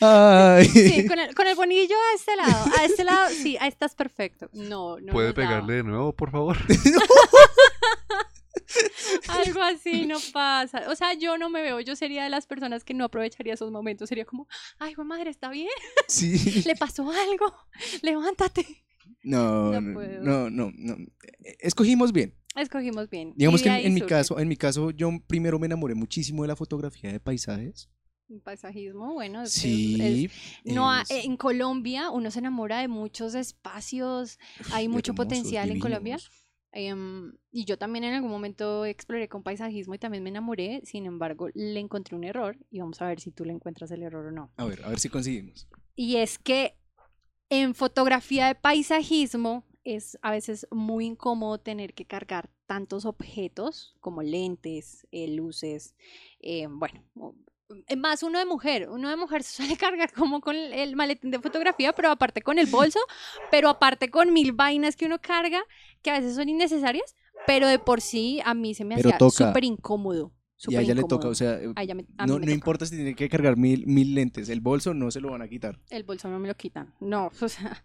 Ay. 0.00 0.64
Sí, 0.64 1.06
con 1.06 1.18
el, 1.18 1.34
con 1.34 1.46
el 1.46 1.54
bonillo 1.54 1.94
a 1.94 2.14
este 2.16 2.34
lado. 2.34 2.64
A 2.78 2.84
este 2.86 3.04
lado, 3.04 3.28
sí, 3.28 3.58
ahí 3.60 3.68
estás 3.68 3.94
perfecto. 3.94 4.48
No, 4.54 4.98
no. 4.98 5.12
¿Puede 5.12 5.34
pegarle 5.34 5.74
de 5.74 5.82
nuevo, 5.82 6.14
por 6.14 6.30
favor? 6.30 6.56
Algo 9.28 9.62
así 9.62 10.06
no 10.06 10.18
pasa. 10.32 10.84
O 10.88 10.96
sea, 10.96 11.12
yo 11.12 11.36
no 11.36 11.50
me 11.50 11.60
veo, 11.60 11.80
yo 11.80 11.94
sería 11.94 12.24
de 12.24 12.30
las 12.30 12.46
personas 12.46 12.84
que 12.84 12.94
no 12.94 13.04
aprovecharía 13.04 13.52
esos 13.52 13.70
momentos. 13.70 14.08
Sería 14.08 14.24
como, 14.24 14.48
ay, 14.78 14.94
madre, 14.96 15.30
¿está 15.30 15.50
bien? 15.50 15.68
Sí. 16.08 16.62
¿Le 16.64 16.74
pasó 16.74 17.10
algo? 17.10 17.54
Levántate. 18.00 18.84
No, 19.22 19.80
no, 19.80 20.50
no, 20.50 20.72
no, 20.74 20.96
Escogimos 21.60 22.12
bien. 22.12 22.34
Escogimos 22.56 23.08
bien. 23.08 23.32
Digamos 23.36 23.62
que 23.62 23.68
en, 23.68 23.94
mi 23.94 24.00
caso, 24.00 24.38
en 24.38 24.48
mi 24.48 24.56
caso, 24.56 24.90
yo 24.90 25.10
primero 25.26 25.58
me 25.58 25.66
enamoré 25.66 25.94
muchísimo 25.94 26.42
de 26.42 26.48
la 26.48 26.56
fotografía 26.56 27.12
de 27.12 27.20
paisajes. 27.20 27.90
Paisajismo, 28.44 29.14
bueno. 29.14 29.46
Sí. 29.46 30.30
no, 30.64 30.88
en 31.08 31.36
Colombia 31.36 32.10
uno 32.10 32.30
se 32.30 32.38
enamora 32.38 32.80
de 32.80 32.88
muchos 32.88 33.34
espacios, 33.34 34.38
hay 34.72 34.88
mucho 34.88 35.14
potencial 35.14 35.70
en 35.70 35.80
Colombia. 35.80 36.18
Em, 36.72 37.32
y 37.50 37.64
yo 37.64 37.78
también 37.78 38.04
en 38.04 38.14
algún 38.14 38.30
momento 38.30 38.84
exploré 38.84 39.28
con 39.28 39.42
paisajismo 39.42 39.94
y 39.94 39.98
también 39.98 40.22
me 40.22 40.30
enamoré, 40.30 40.82
sin 40.84 41.04
embargo 41.04 41.48
le 41.52 41.80
encontré 41.80 42.14
un 42.14 42.22
error 42.22 42.56
y 42.70 42.78
vamos 42.78 43.02
a 43.02 43.08
ver 43.08 43.18
si 43.18 43.32
tú 43.32 43.44
le 43.44 43.52
encuentras 43.52 43.90
el 43.90 44.04
error 44.04 44.26
o 44.26 44.30
no. 44.30 44.52
A 44.56 44.66
ver, 44.66 44.84
a 44.84 44.88
ver 44.88 45.00
si 45.00 45.08
conseguimos. 45.08 45.68
Y 45.96 46.16
es 46.16 46.38
que 46.38 46.76
en 47.50 47.74
fotografía 47.74 48.46
de 48.46 48.54
paisajismo 48.54 49.64
es 49.84 50.18
a 50.22 50.30
veces 50.30 50.66
muy 50.70 51.06
incómodo 51.06 51.58
tener 51.58 51.94
que 51.94 52.06
cargar 52.06 52.48
tantos 52.66 53.04
objetos 53.04 53.96
como 54.00 54.22
lentes, 54.22 55.06
eh, 55.10 55.28
luces, 55.28 55.94
eh, 56.40 56.66
bueno, 56.70 57.02
más 57.96 58.22
uno 58.22 58.38
de 58.38 58.44
mujer, 58.44 58.88
uno 58.88 59.10
de 59.10 59.16
mujer 59.16 59.42
se 59.42 59.56
suele 59.56 59.76
cargar 59.76 60.12
como 60.12 60.40
con 60.40 60.56
el 60.56 60.96
maletín 60.96 61.30
de 61.30 61.40
fotografía, 61.40 61.92
pero 61.92 62.10
aparte 62.10 62.40
con 62.40 62.58
el 62.58 62.66
bolso, 62.66 63.00
pero 63.50 63.68
aparte 63.68 64.10
con 64.10 64.32
mil 64.32 64.52
vainas 64.52 64.96
que 64.96 65.06
uno 65.06 65.20
carga, 65.20 65.62
que 66.02 66.10
a 66.10 66.18
veces 66.18 66.36
son 66.36 66.48
innecesarias, 66.48 67.16
pero 67.46 67.66
de 67.66 67.78
por 67.78 68.00
sí 68.00 68.40
a 68.44 68.54
mí 68.54 68.74
se 68.74 68.84
me 68.84 68.94
hacía 68.94 69.18
súper 69.18 69.64
incómodo. 69.64 70.32
Y 70.68 70.76
a 70.76 70.82
ella 70.82 70.94
le 70.94 71.04
toca, 71.04 71.28
o 71.28 71.34
sea, 71.34 71.58
no, 72.26 72.38
no 72.38 72.50
importa 72.50 72.86
si 72.86 72.96
tiene 72.96 73.14
que 73.14 73.28
cargar 73.28 73.56
mil, 73.56 73.86
mil 73.86 74.14
lentes, 74.14 74.48
el 74.48 74.60
bolso 74.60 74.92
no 74.94 75.10
se 75.10 75.20
lo 75.20 75.30
van 75.30 75.42
a 75.42 75.48
quitar. 75.48 75.78
El 75.90 76.02
bolso 76.02 76.28
no 76.28 76.38
me 76.38 76.48
lo 76.48 76.54
quitan, 76.54 76.94
no, 77.00 77.30
o 77.40 77.48
sea, 77.48 77.82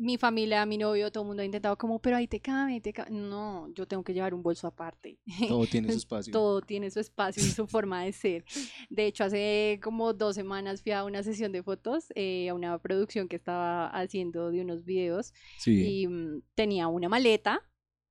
mi 0.00 0.16
familia, 0.16 0.64
mi 0.64 0.78
novio, 0.78 1.12
todo 1.12 1.24
el 1.24 1.28
mundo 1.28 1.42
ha 1.42 1.44
intentado 1.44 1.76
como, 1.76 1.98
pero 2.00 2.16
ahí 2.16 2.26
te 2.26 2.40
cabe, 2.40 2.72
ahí 2.72 2.80
te 2.80 2.90
cabe. 2.90 3.10
No, 3.10 3.68
yo 3.74 3.86
tengo 3.86 4.02
que 4.02 4.14
llevar 4.14 4.32
un 4.32 4.42
bolso 4.42 4.66
aparte. 4.66 5.18
Todo 5.46 5.66
tiene 5.66 5.92
su 5.92 5.98
espacio. 5.98 6.32
todo 6.32 6.62
tiene 6.62 6.90
su 6.90 7.00
espacio 7.00 7.42
y 7.42 7.46
su 7.46 7.66
forma 7.66 8.02
de 8.04 8.12
ser. 8.12 8.44
De 8.88 9.04
hecho, 9.04 9.24
hace 9.24 9.78
como 9.82 10.14
dos 10.14 10.36
semanas 10.36 10.82
fui 10.82 10.92
a 10.92 11.04
una 11.04 11.22
sesión 11.22 11.52
de 11.52 11.62
fotos, 11.62 12.06
eh, 12.14 12.48
a 12.48 12.54
una 12.54 12.78
producción 12.78 13.28
que 13.28 13.36
estaba 13.36 13.88
haciendo 13.88 14.50
de 14.50 14.62
unos 14.62 14.86
videos 14.86 15.34
y 15.66 16.06
mm, 16.06 16.44
tenía 16.54 16.88
una 16.88 17.10
maleta 17.10 17.60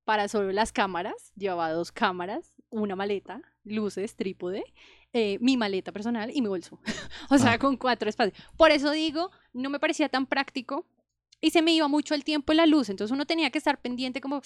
para 0.04 0.28
solo 0.28 0.52
las 0.52 0.70
cámaras, 0.70 1.32
llevaba 1.34 1.72
dos 1.72 1.90
cámaras, 1.90 2.54
una 2.68 2.94
maleta, 2.94 3.42
luces, 3.64 4.16
trípode, 4.16 4.64
eh, 5.12 5.38
mi 5.40 5.56
maleta 5.56 5.92
personal 5.92 6.30
y 6.34 6.42
mi 6.42 6.48
bolso. 6.48 6.80
o 7.30 7.38
sea, 7.38 7.52
ah. 7.52 7.58
con 7.58 7.76
cuatro 7.76 8.08
espacios. 8.08 8.38
Por 8.56 8.70
eso 8.70 8.90
digo, 8.90 9.30
no 9.52 9.70
me 9.70 9.80
parecía 9.80 10.08
tan 10.08 10.26
práctico 10.26 10.86
y 11.40 11.50
se 11.50 11.62
me 11.62 11.72
iba 11.72 11.88
mucho 11.88 12.14
el 12.14 12.24
tiempo 12.24 12.52
en 12.52 12.58
la 12.58 12.66
luz, 12.66 12.90
entonces 12.90 13.14
uno 13.14 13.26
tenía 13.26 13.50
que 13.50 13.58
estar 13.58 13.80
pendiente 13.80 14.20
como 14.20 14.42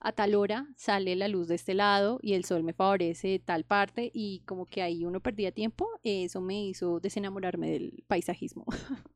a 0.00 0.12
tal 0.12 0.34
hora 0.34 0.68
sale 0.76 1.16
la 1.16 1.28
luz 1.28 1.48
de 1.48 1.54
este 1.54 1.72
lado 1.72 2.18
y 2.22 2.34
el 2.34 2.44
sol 2.44 2.62
me 2.62 2.74
favorece 2.74 3.28
de 3.28 3.38
tal 3.38 3.64
parte 3.64 4.10
y 4.12 4.40
como 4.40 4.66
que 4.66 4.82
ahí 4.82 5.06
uno 5.06 5.20
perdía 5.20 5.52
tiempo, 5.52 5.88
eso 6.02 6.42
me 6.42 6.66
hizo 6.66 7.00
desenamorarme 7.00 7.70
del 7.70 8.04
paisajismo. 8.06 8.66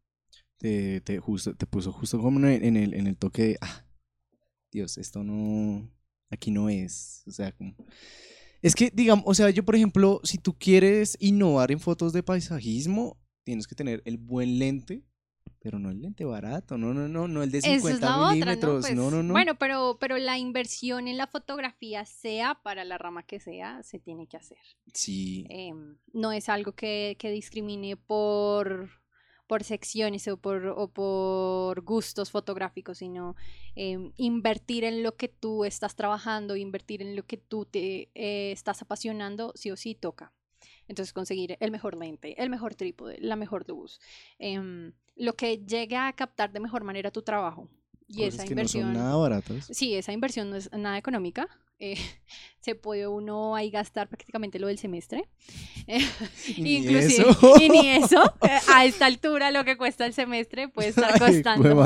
Te, 0.56 1.00
te, 1.02 1.20
justo, 1.20 1.54
te 1.54 1.66
puso 1.66 1.92
justo 1.92 2.20
como 2.20 2.44
en 2.44 2.76
el, 2.76 2.92
en 2.92 3.06
el 3.06 3.16
toque 3.16 3.42
de, 3.42 3.58
ah, 3.60 3.86
Dios, 4.72 4.98
esto 4.98 5.22
no, 5.22 5.88
aquí 6.30 6.50
no 6.50 6.68
es, 6.68 7.22
o 7.28 7.30
sea, 7.30 7.52
como... 7.52 7.76
Es 8.62 8.74
que, 8.74 8.90
digamos, 8.92 9.24
o 9.26 9.34
sea, 9.34 9.50
yo 9.50 9.64
por 9.64 9.76
ejemplo, 9.76 10.20
si 10.24 10.38
tú 10.38 10.56
quieres 10.58 11.16
innovar 11.20 11.70
en 11.70 11.80
fotos 11.80 12.12
de 12.12 12.22
paisajismo, 12.22 13.16
tienes 13.44 13.66
que 13.66 13.74
tener 13.74 14.02
el 14.04 14.18
buen 14.18 14.58
lente 14.58 15.04
pero 15.60 15.78
no 15.78 15.90
el 15.90 16.00
lente 16.00 16.24
barato, 16.24 16.78
no, 16.78 16.94
no, 16.94 17.08
no, 17.08 17.26
no 17.26 17.42
el 17.42 17.50
de 17.50 17.60
50 17.60 18.30
milímetros, 18.30 18.86
pues, 18.86 18.94
¿no? 18.94 19.10
no, 19.10 19.22
no, 19.22 19.32
Bueno, 19.32 19.56
pero, 19.56 19.98
pero 20.00 20.16
la 20.16 20.38
inversión 20.38 21.08
en 21.08 21.16
la 21.16 21.26
fotografía, 21.26 22.04
sea 22.04 22.60
para 22.62 22.84
la 22.84 22.98
rama 22.98 23.24
que 23.24 23.40
sea, 23.40 23.82
se 23.82 23.98
tiene 23.98 24.26
que 24.26 24.36
hacer. 24.36 24.58
Sí. 24.94 25.46
Em, 25.50 25.98
no 26.12 26.32
es 26.32 26.48
algo 26.48 26.72
que, 26.72 27.16
que 27.18 27.30
discrimine 27.30 27.96
por, 27.96 28.88
por 29.48 29.64
secciones 29.64 30.28
o 30.28 30.36
por, 30.36 30.66
o 30.66 30.88
por 30.88 31.80
gustos 31.80 32.30
fotográficos, 32.30 32.98
sino 32.98 33.34
em, 33.74 34.12
invertir 34.16 34.84
en 34.84 35.02
lo 35.02 35.16
que 35.16 35.28
tú 35.28 35.64
estás 35.64 35.96
trabajando, 35.96 36.54
invertir 36.54 37.02
en 37.02 37.16
lo 37.16 37.24
que 37.24 37.38
tú 37.38 37.64
te 37.64 38.10
eh, 38.14 38.52
estás 38.52 38.82
apasionando, 38.82 39.52
sí 39.56 39.70
o 39.72 39.76
sí 39.76 39.94
toca. 39.96 40.32
Entonces 40.86 41.12
conseguir 41.12 41.56
el 41.60 41.70
mejor 41.70 41.96
lente, 41.96 42.40
el 42.40 42.50
mejor 42.50 42.74
trípode, 42.74 43.18
la 43.20 43.36
mejor 43.36 43.66
luz, 43.68 44.00
em, 44.38 44.92
lo 45.16 45.34
que 45.34 45.58
llegue 45.58 45.96
a 45.96 46.12
captar 46.12 46.52
de 46.52 46.60
mejor 46.60 46.84
manera 46.84 47.10
tu 47.10 47.22
trabajo. 47.22 47.68
Y 48.08 48.24
esa 48.24 48.46
inversión. 48.46 48.92
No 48.92 48.94
son 48.94 49.04
nada 49.04 49.16
baratas. 49.16 49.68
Sí, 49.70 49.94
esa 49.94 50.12
inversión 50.12 50.50
no 50.50 50.56
es 50.56 50.72
nada 50.72 50.96
económica. 50.96 51.46
Eh, 51.78 51.94
se 52.60 52.74
puede 52.74 53.06
uno 53.06 53.54
ahí 53.54 53.70
gastar 53.70 54.08
prácticamente 54.08 54.58
lo 54.58 54.66
del 54.66 54.78
semestre. 54.78 55.28
inclusive, 56.56 57.28
y 57.60 57.68
ni 57.68 57.88
eso. 57.88 58.22
Eh, 58.42 58.58
a 58.68 58.84
esta 58.84 59.06
altura 59.06 59.50
lo 59.50 59.64
que 59.64 59.76
cuesta 59.76 60.06
el 60.06 60.14
semestre 60.14 60.68
puede 60.68 60.88
estar 60.88 61.18
costando. 61.18 61.84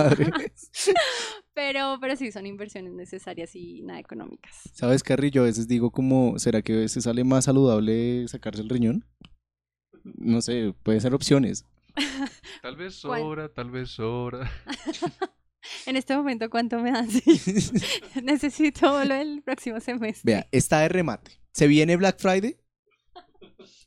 pero, 1.55 1.99
pero 2.01 2.17
sí, 2.17 2.33
son 2.33 2.47
inversiones 2.47 2.93
necesarias 2.93 3.55
y 3.55 3.83
nada 3.83 4.01
económicas. 4.01 4.71
¿Sabes, 4.73 5.03
Carrie? 5.03 5.31
Yo 5.31 5.43
a 5.43 5.47
veces 5.47 5.67
digo 5.69 5.91
como, 5.91 6.39
¿será 6.39 6.63
que 6.63 6.73
a 6.73 6.79
veces 6.79 7.05
sale 7.05 7.25
más 7.25 7.45
saludable 7.45 8.27
sacarse 8.29 8.63
el 8.63 8.69
riñón? 8.69 9.05
No 10.05 10.41
sé, 10.41 10.75
puede 10.83 11.01
ser 11.01 11.15
opciones. 11.15 11.67
Tal 12.63 12.77
vez 12.77 12.95
sobra, 12.95 13.49
tal 13.49 13.71
vez 13.71 13.91
sobra. 13.91 14.51
En 15.87 15.97
este 15.97 16.17
momento, 16.17 16.49
¿cuánto 16.51 16.79
me 16.79 16.93
dan? 16.93 17.09
Necesito 18.23 19.05
lo 19.05 19.15
del 19.15 19.43
próximo 19.43 19.81
semestre. 19.81 20.33
Vea, 20.33 20.49
está 20.51 20.81
de 20.81 20.89
remate. 20.89 21.41
¿Se 21.53 21.67
viene 21.67 21.97
Black 21.97 22.19
Friday? 22.21 22.57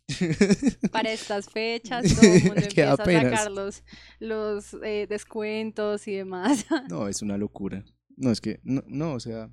Para 0.92 1.12
estas 1.12 1.50
fechas, 1.50 2.04
todo 2.14 2.22
el 2.22 2.44
mundo 2.44 2.62
empieza 2.62 2.94
a 2.94 2.98
sacar 2.98 3.52
los, 3.52 3.84
los 4.20 4.76
eh, 4.84 5.08
descuentos 5.10 6.08
y 6.08 6.14
demás. 6.14 6.66
no, 6.90 7.08
es 7.08 7.22
una 7.24 7.38
locura. 7.38 7.84
No, 8.16 8.32
es 8.32 8.40
que, 8.40 8.60
no, 8.64 8.84
no, 8.88 9.14
o 9.14 9.20
sea. 9.20 9.50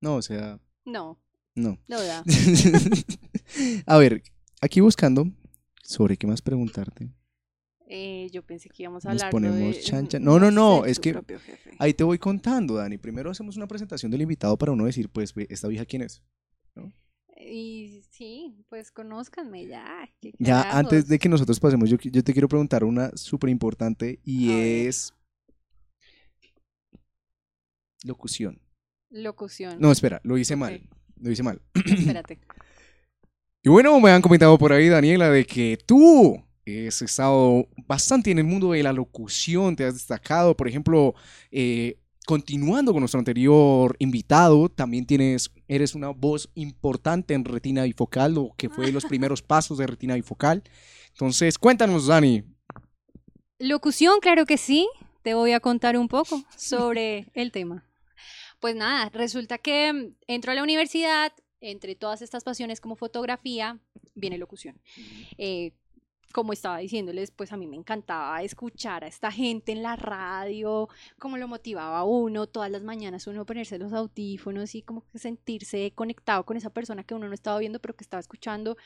No, 0.00 0.16
o 0.16 0.22
sea. 0.22 0.60
No. 0.84 1.20
No. 1.56 1.76
No, 1.88 2.00
da. 2.00 2.22
a 3.86 3.98
ver, 3.98 4.22
aquí 4.60 4.80
buscando 4.80 5.26
sobre 5.82 6.16
qué 6.16 6.28
más 6.28 6.40
preguntarte. 6.40 7.10
Eh, 7.90 8.28
yo 8.30 8.42
pensé 8.42 8.68
que 8.68 8.82
íbamos 8.82 9.06
a 9.06 9.10
hablar 9.10 9.24
Nos 9.24 9.30
ponemos 9.32 9.80
chancha. 9.80 10.18
No, 10.18 10.38
no, 10.38 10.50
no, 10.50 10.84
es 10.84 11.00
que 11.00 11.18
ahí 11.78 11.94
te 11.94 12.04
voy 12.04 12.18
contando, 12.18 12.74
Dani. 12.74 12.98
Primero 12.98 13.30
hacemos 13.30 13.56
una 13.56 13.66
presentación 13.66 14.10
del 14.12 14.20
invitado 14.20 14.58
para 14.58 14.72
uno 14.72 14.84
decir, 14.84 15.08
pues, 15.08 15.32
esta 15.48 15.68
vieja 15.68 15.86
quién 15.86 16.02
es. 16.02 16.22
Y 17.40 18.02
sí, 18.10 18.62
pues 18.68 18.90
conózcanme 18.90 19.66
ya. 19.66 20.06
Ya, 20.38 20.76
antes 20.76 21.08
de 21.08 21.18
que 21.18 21.30
nosotros 21.30 21.58
pasemos, 21.58 21.88
yo, 21.88 21.96
yo 21.96 22.22
te 22.22 22.32
quiero 22.32 22.48
preguntar 22.48 22.84
una 22.84 23.10
súper 23.16 23.48
importante 23.48 24.20
y 24.22 24.50
es 24.50 25.14
locución. 28.04 28.60
Locución. 29.08 29.78
No, 29.80 29.90
espera, 29.90 30.20
lo 30.24 30.36
hice 30.36 30.56
mal. 30.56 30.82
Lo 31.16 31.30
hice 31.30 31.42
mal. 31.42 31.62
Espérate. 31.74 32.38
Y 33.60 33.70
bueno, 33.70 33.98
me 34.00 34.12
han 34.12 34.22
comentado 34.22 34.56
por 34.56 34.72
ahí, 34.72 34.88
Daniela, 34.88 35.30
de 35.30 35.44
que 35.44 35.76
tú 35.84 36.47
has 36.86 37.02
estado 37.02 37.66
bastante 37.86 38.30
en 38.30 38.38
el 38.38 38.44
mundo 38.44 38.72
de 38.72 38.82
la 38.82 38.92
locución, 38.92 39.76
te 39.76 39.84
has 39.84 39.94
destacado, 39.94 40.56
por 40.56 40.68
ejemplo, 40.68 41.14
eh, 41.50 41.98
continuando 42.28 42.92
con 42.92 43.00
nuestro 43.00 43.18
anterior 43.18 43.96
invitado, 43.98 44.68
también 44.68 45.06
tienes, 45.06 45.50
eres 45.66 45.94
una 45.94 46.10
voz 46.10 46.50
importante 46.54 47.32
en 47.32 47.44
retina 47.44 47.84
bifocal, 47.84 48.34
lo 48.34 48.50
que 48.58 48.68
fue 48.68 48.92
los 48.92 49.04
primeros 49.06 49.40
pasos 49.40 49.78
de 49.78 49.86
retina 49.86 50.14
bifocal. 50.14 50.62
Entonces, 51.08 51.58
cuéntanos, 51.58 52.06
Dani. 52.06 52.44
Locución, 53.58 54.20
claro 54.20 54.44
que 54.44 54.58
sí. 54.58 54.86
Te 55.22 55.32
voy 55.34 55.52
a 55.52 55.60
contar 55.60 55.96
un 55.96 56.08
poco 56.08 56.44
sobre 56.54 57.30
el 57.34 57.50
tema. 57.50 57.84
Pues 58.60 58.76
nada, 58.76 59.08
resulta 59.08 59.56
que 59.56 60.12
entro 60.26 60.52
a 60.52 60.54
la 60.54 60.62
universidad, 60.62 61.32
entre 61.60 61.94
todas 61.94 62.22
estas 62.22 62.44
pasiones 62.44 62.80
como 62.80 62.94
fotografía, 62.94 63.78
viene 64.14 64.36
locución. 64.36 64.80
Eh, 65.38 65.72
como 66.32 66.52
estaba 66.52 66.78
diciéndoles, 66.78 67.30
pues 67.30 67.52
a 67.52 67.56
mí 67.56 67.66
me 67.66 67.76
encantaba 67.76 68.42
escuchar 68.42 69.04
a 69.04 69.06
esta 69.06 69.30
gente 69.30 69.72
en 69.72 69.82
la 69.82 69.96
radio, 69.96 70.88
cómo 71.18 71.36
lo 71.38 71.48
motivaba 71.48 72.04
uno, 72.04 72.46
todas 72.46 72.70
las 72.70 72.82
mañanas 72.82 73.26
uno 73.26 73.46
ponerse 73.46 73.78
los 73.78 73.92
audífonos 73.92 74.74
y 74.74 74.82
como 74.82 75.04
que 75.10 75.18
sentirse 75.18 75.92
conectado 75.94 76.44
con 76.44 76.56
esa 76.56 76.70
persona 76.70 77.04
que 77.04 77.14
uno 77.14 77.28
no 77.28 77.34
estaba 77.34 77.58
viendo 77.58 77.80
pero 77.80 77.96
que 77.96 78.04
estaba 78.04 78.20
escuchando. 78.20 78.76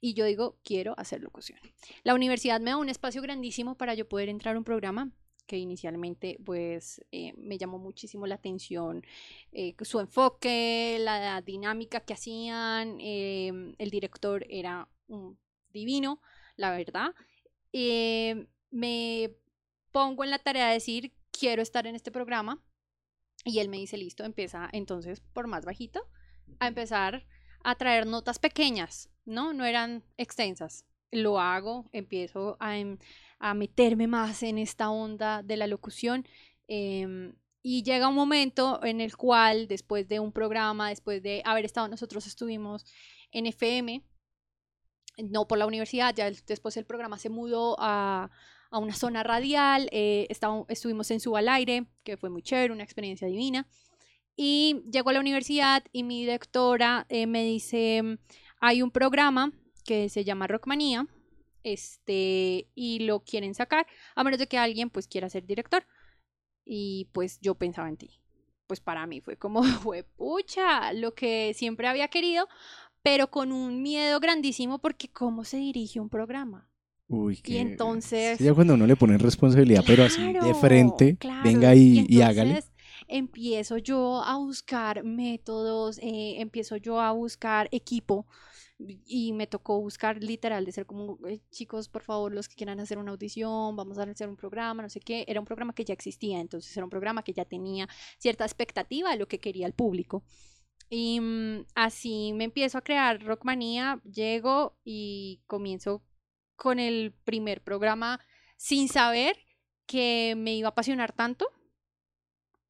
Y 0.00 0.14
yo 0.14 0.24
digo, 0.24 0.56
quiero 0.64 0.94
hacer 0.98 1.20
locución. 1.20 1.58
La 2.04 2.14
universidad 2.14 2.60
me 2.60 2.70
da 2.70 2.76
un 2.78 2.88
espacio 2.88 3.22
grandísimo 3.22 3.76
para 3.76 3.94
yo 3.94 4.08
poder 4.08 4.28
entrar 4.28 4.56
a 4.56 4.58
un 4.58 4.64
programa 4.64 5.12
que 5.50 5.58
inicialmente 5.58 6.38
pues 6.44 7.04
eh, 7.10 7.32
me 7.36 7.58
llamó 7.58 7.78
muchísimo 7.78 8.24
la 8.28 8.36
atención 8.36 9.04
eh, 9.50 9.74
su 9.80 9.98
enfoque, 9.98 10.96
la 11.00 11.42
dinámica 11.42 11.98
que 12.00 12.12
hacían, 12.12 12.98
em, 13.00 13.74
el 13.78 13.90
director 13.90 14.46
era 14.48 14.88
un 15.08 15.36
divino, 15.72 16.20
la 16.60 16.70
verdad. 16.70 17.14
Em, 17.72 18.46
me 18.70 19.34
pongo 19.90 20.22
en 20.24 20.30
la 20.30 20.38
tarea 20.38 20.68
de 20.68 20.74
decir, 20.74 21.12
quiero 21.32 21.62
estar 21.62 21.86
en 21.86 21.96
este 21.96 22.10
programa 22.10 22.62
y 23.44 23.58
él 23.58 23.68
me 23.68 23.78
dice, 23.78 23.96
listo, 23.96 24.24
empieza 24.24 24.68
entonces 24.72 25.20
por 25.20 25.46
más 25.46 25.64
bajito 25.64 26.06
a 26.60 26.68
empezar 26.68 27.26
a 27.64 27.74
traer 27.74 28.06
notas 28.06 28.38
pequeñas, 28.38 29.10
¿no? 29.24 29.52
No 29.52 29.64
eran 29.64 30.04
extensas. 30.16 30.84
Lo 31.10 31.40
hago, 31.40 31.88
empiezo 31.92 32.56
a, 32.60 32.78
em, 32.78 32.98
a 33.38 33.54
meterme 33.54 34.06
más 34.06 34.42
en 34.42 34.58
esta 34.58 34.90
onda 34.90 35.42
de 35.42 35.56
la 35.56 35.66
locución. 35.66 36.26
Em, 36.68 37.34
y 37.62 37.82
llega 37.82 38.08
un 38.08 38.14
momento 38.14 38.82
en 38.84 39.00
el 39.00 39.16
cual, 39.16 39.66
después 39.66 40.08
de 40.08 40.20
un 40.20 40.32
programa, 40.32 40.90
después 40.90 41.22
de 41.22 41.42
haber 41.44 41.64
estado, 41.64 41.88
nosotros 41.88 42.26
estuvimos 42.26 42.84
en 43.32 43.46
FM, 43.46 44.02
no 45.28 45.46
por 45.46 45.58
la 45.58 45.66
universidad, 45.66 46.14
ya 46.14 46.30
después 46.30 46.76
el 46.76 46.84
programa 46.84 47.18
se 47.18 47.28
mudó 47.28 47.76
a, 47.78 48.30
a 48.70 48.78
una 48.78 48.94
zona 48.94 49.22
radial, 49.22 49.88
eh, 49.92 50.28
estuvimos 50.68 51.10
en 51.10 51.20
su 51.20 51.36
al 51.36 51.48
aire, 51.48 51.86
que 52.04 52.16
fue 52.16 52.30
muy 52.30 52.42
chévere, 52.42 52.72
una 52.72 52.84
experiencia 52.84 53.26
divina. 53.26 53.66
Y 54.36 54.82
llego 54.90 55.10
a 55.10 55.12
la 55.12 55.20
universidad 55.20 55.84
y 55.92 56.04
mi 56.04 56.20
directora 56.20 57.04
eh, 57.08 57.26
me 57.26 57.44
dice, 57.44 58.18
hay 58.60 58.82
un 58.82 58.90
programa 58.90 59.52
que 59.84 60.08
se 60.08 60.24
llama 60.24 60.46
Rockmanía, 60.46 61.06
este, 61.62 62.70
y 62.74 63.00
lo 63.00 63.20
quieren 63.20 63.54
sacar, 63.54 63.86
a 64.14 64.24
menos 64.24 64.38
de 64.38 64.46
que 64.46 64.56
alguien 64.56 64.88
pues 64.88 65.08
quiera 65.08 65.28
ser 65.28 65.46
director. 65.46 65.84
Y 66.64 67.08
pues 67.12 67.40
yo 67.40 67.56
pensaba 67.56 67.88
en 67.88 67.96
ti. 67.96 68.20
Pues 68.66 68.80
para 68.80 69.06
mí 69.06 69.20
fue 69.20 69.36
como, 69.36 69.62
fue 69.82 70.04
pucha, 70.04 70.92
lo 70.92 71.14
que 71.14 71.52
siempre 71.54 71.88
había 71.88 72.08
querido, 72.08 72.48
pero 73.02 73.30
con 73.30 73.52
un 73.52 73.82
miedo 73.82 74.20
grandísimo 74.20 74.78
porque 74.78 75.08
cómo 75.08 75.44
se 75.44 75.58
dirige 75.58 76.00
un 76.00 76.08
programa. 76.08 76.68
Uy, 77.08 77.38
qué... 77.38 77.54
Y 77.54 77.56
entonces... 77.58 78.38
ya 78.38 78.54
cuando 78.54 78.74
uno 78.74 78.86
le 78.86 78.96
pone 78.96 79.18
responsabilidad, 79.18 79.82
pero 79.86 80.04
así 80.04 80.32
de 80.32 80.54
frente, 80.54 81.18
venga 81.42 81.74
y, 81.74 82.06
y, 82.08 82.22
hágale. 82.22 82.62
Empiezo 83.08 83.78
yo 83.78 84.22
a 84.22 84.36
buscar 84.36 85.02
métodos, 85.02 85.98
eh, 85.98 86.40
empiezo 86.40 86.76
yo 86.76 87.00
a 87.00 87.10
buscar 87.10 87.68
equipo 87.72 88.26
y 89.06 89.32
me 89.32 89.46
tocó 89.46 89.80
buscar 89.80 90.22
literal 90.22 90.64
de 90.64 90.72
ser 90.72 90.86
como, 90.86 91.18
chicos, 91.50 91.88
por 91.88 92.02
favor, 92.02 92.32
los 92.32 92.48
que 92.48 92.54
quieran 92.54 92.80
hacer 92.80 92.98
una 92.98 93.10
audición, 93.10 93.76
vamos 93.76 93.98
a 93.98 94.04
hacer 94.04 94.28
un 94.28 94.36
programa, 94.36 94.82
no 94.82 94.88
sé 94.88 95.00
qué, 95.00 95.24
era 95.28 95.40
un 95.40 95.46
programa 95.46 95.74
que 95.74 95.84
ya 95.84 95.92
existía, 95.92 96.40
entonces 96.40 96.74
era 96.76 96.84
un 96.84 96.90
programa 96.90 97.22
que 97.22 97.32
ya 97.32 97.44
tenía 97.44 97.88
cierta 98.18 98.44
expectativa 98.44 99.10
de 99.10 99.18
lo 99.18 99.28
que 99.28 99.38
quería 99.38 99.66
el 99.66 99.72
público. 99.72 100.22
Y 100.90 101.20
mm, 101.20 101.66
así 101.74 102.32
me 102.34 102.44
empiezo 102.44 102.76
a 102.76 102.82
crear 102.82 103.22
Rockmanía, 103.22 104.02
llego 104.04 104.76
y 104.84 105.42
comienzo 105.46 106.02
con 106.56 106.78
el 106.78 107.14
primer 107.24 107.62
programa 107.62 108.20
sin 108.56 108.88
saber 108.88 109.38
que 109.86 110.34
me 110.36 110.54
iba 110.54 110.68
a 110.68 110.70
apasionar 110.70 111.12
tanto 111.12 111.48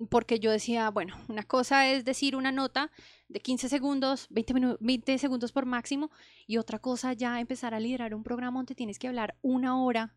porque 0.09 0.39
yo 0.41 0.51
decía, 0.51 0.89
bueno, 0.91 1.15
una 1.29 1.43
cosa 1.43 1.89
es 1.89 2.05
decir 2.05 2.37
una 2.37 2.53
nota 2.53 2.91
de 3.29 3.41
15 3.41 3.69
segundos, 3.69 4.27
20, 4.31 4.77
20 4.81 5.19
segundos 5.19 5.53
por 5.53 5.67
máximo, 5.67 6.11
y 6.47 6.57
otra 6.57 6.79
cosa 6.79 7.13
ya 7.13 7.41
empezar 7.41 7.75
a 7.75 7.81
liderar 7.81 8.15
un 8.15 8.23
programa 8.23 8.59
donde 8.59 8.75
tienes 8.75 8.99
que 8.99 9.09
hablar 9.09 9.37
una 9.43 9.83
hora 9.83 10.15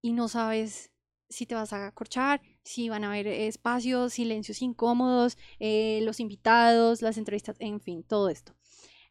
y 0.00 0.12
no 0.12 0.28
sabes 0.28 0.90
si 1.28 1.46
te 1.46 1.54
vas 1.54 1.72
a 1.72 1.86
acorchar, 1.86 2.40
si 2.64 2.88
van 2.88 3.04
a 3.04 3.08
haber 3.08 3.26
espacios, 3.26 4.14
silencios 4.14 4.62
incómodos, 4.62 5.36
eh, 5.60 6.00
los 6.02 6.18
invitados, 6.18 7.02
las 7.02 7.18
entrevistas, 7.18 7.56
en 7.60 7.80
fin, 7.80 8.02
todo 8.02 8.28
esto. 8.28 8.54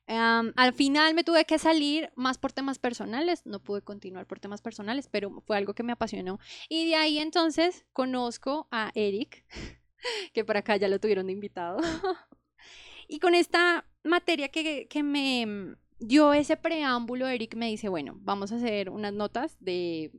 al 0.08 0.74
final 0.74 1.14
me 1.14 1.24
tuve 1.24 1.46
que 1.46 1.58
salir 1.60 2.12
más 2.16 2.38
por 2.38 2.52
temas 2.52 2.78
personales, 2.80 3.46
no 3.46 3.60
pude 3.64 3.82
continuar 3.82 4.26
por 4.28 4.40
temas 4.40 4.62
personales, 4.62 5.08
pero 5.10 5.42
fue 5.46 5.56
algo 5.58 5.74
que 5.74 5.84
me 5.84 5.94
apasionó. 5.94 6.40
Y 6.68 6.88
de 6.90 6.96
ahí 6.96 7.20
entonces 7.20 7.86
conozco 7.94 8.68
a 8.72 8.92
Eric, 8.96 9.46
que 10.34 10.44
por 10.44 10.58
acá 10.58 10.76
ya 10.78 10.90
lo 10.90 11.00
tuvieron 11.00 11.28
de 11.28 11.34
invitado. 11.34 11.78
y 13.08 13.20
con 13.20 13.36
esta 13.36 13.86
materia 14.04 14.50
que, 14.50 14.88
que 14.88 15.04
me 15.04 15.78
dio 16.00 16.34
ese 16.34 16.58
preámbulo, 16.58 17.28
Eric 17.28 17.56
me 17.56 17.68
dice, 17.68 17.88
bueno, 17.88 18.18
vamos 18.20 18.52
a 18.52 18.56
hacer 18.56 18.90
unas 18.90 19.14
notas 19.14 19.56
de 19.60 20.12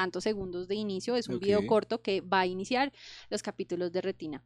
tantos 0.00 0.24
segundos 0.24 0.66
de 0.66 0.76
inicio, 0.76 1.14
es 1.14 1.28
un 1.28 1.38
video 1.38 1.66
corto 1.66 2.00
que 2.00 2.22
va 2.22 2.40
a 2.40 2.46
iniciar 2.46 2.90
los 3.28 3.42
capítulos 3.42 3.92
de 3.92 4.00
retina. 4.00 4.42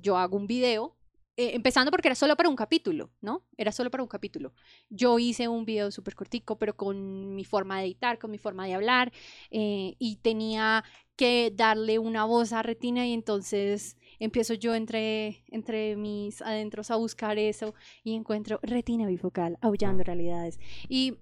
yo 0.00 0.16
hago 0.16 0.38
un 0.38 0.46
video 0.46 0.96
eh, 1.36 1.50
empezando 1.54 1.90
porque 1.90 2.08
era 2.08 2.14
solo 2.14 2.36
para 2.36 2.48
un 2.48 2.56
capítulo, 2.56 3.10
¿no? 3.20 3.42
Era 3.58 3.70
solo 3.70 3.90
para 3.90 4.02
un 4.02 4.08
capítulo. 4.08 4.54
Yo 4.88 5.18
hice 5.18 5.46
un 5.46 5.66
video 5.66 5.90
súper 5.90 6.14
cortico, 6.14 6.56
pero 6.58 6.74
con 6.74 7.34
mi 7.34 7.44
forma 7.44 7.78
de 7.78 7.84
editar, 7.84 8.18
con 8.18 8.30
mi 8.30 8.38
forma 8.38 8.66
de 8.66 8.74
hablar, 8.74 9.12
eh, 9.50 9.94
y 9.98 10.16
tenía 10.16 10.84
que 11.16 11.52
darle 11.54 11.98
una 11.98 12.24
voz 12.24 12.54
a 12.54 12.62
Retina 12.62 13.06
y 13.06 13.12
entonces 13.12 13.98
empiezo 14.18 14.54
yo 14.54 14.74
entre, 14.74 15.44
entre 15.48 15.96
mis 15.96 16.40
adentros 16.40 16.90
a 16.90 16.96
buscar 16.96 17.38
eso 17.38 17.74
y 18.04 18.14
encuentro 18.14 18.58
Retina 18.62 19.06
bifocal, 19.06 19.58
aullando 19.60 20.02
realidades. 20.02 20.58
Y 20.88 21.18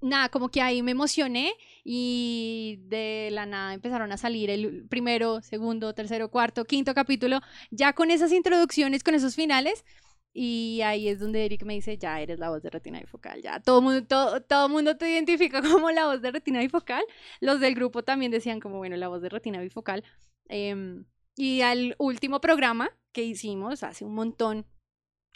nada, 0.00 0.28
como 0.28 0.48
que 0.48 0.62
ahí 0.62 0.82
me 0.82 0.92
emocioné 0.92 1.54
y 1.84 2.78
de 2.88 3.28
la 3.32 3.46
nada 3.46 3.74
empezaron 3.74 4.12
a 4.12 4.16
salir 4.16 4.50
el 4.50 4.86
primero, 4.88 5.42
segundo, 5.42 5.94
tercero, 5.94 6.30
cuarto, 6.30 6.64
quinto 6.64 6.94
capítulo, 6.94 7.40
ya 7.70 7.92
con 7.92 8.10
esas 8.10 8.32
introducciones, 8.32 9.02
con 9.04 9.14
esos 9.14 9.34
finales. 9.34 9.84
Y 10.32 10.80
ahí 10.82 11.08
es 11.08 11.18
donde 11.18 11.44
Eric 11.44 11.64
me 11.64 11.74
dice, 11.74 11.98
ya 11.98 12.20
eres 12.20 12.38
la 12.38 12.50
voz 12.50 12.62
de 12.62 12.70
retina 12.70 13.00
bifocal, 13.00 13.42
ya 13.42 13.58
todo 13.60 13.82
mundo, 13.82 14.06
todo, 14.06 14.40
todo 14.42 14.68
mundo 14.68 14.96
te 14.96 15.10
identifica 15.10 15.60
como 15.62 15.90
la 15.90 16.06
voz 16.06 16.22
de 16.22 16.30
retina 16.30 16.60
bifocal. 16.60 17.04
Los 17.40 17.60
del 17.60 17.74
grupo 17.74 18.04
también 18.04 18.30
decían 18.30 18.60
como, 18.60 18.78
bueno, 18.78 18.96
la 18.96 19.08
voz 19.08 19.22
de 19.22 19.28
retina 19.28 19.60
bifocal. 19.60 20.04
Em, 20.48 21.04
y 21.36 21.62
al 21.62 21.96
último 21.98 22.40
programa 22.40 22.90
que 23.12 23.24
hicimos, 23.24 23.82
hace 23.82 24.04
un 24.04 24.14
montón, 24.14 24.66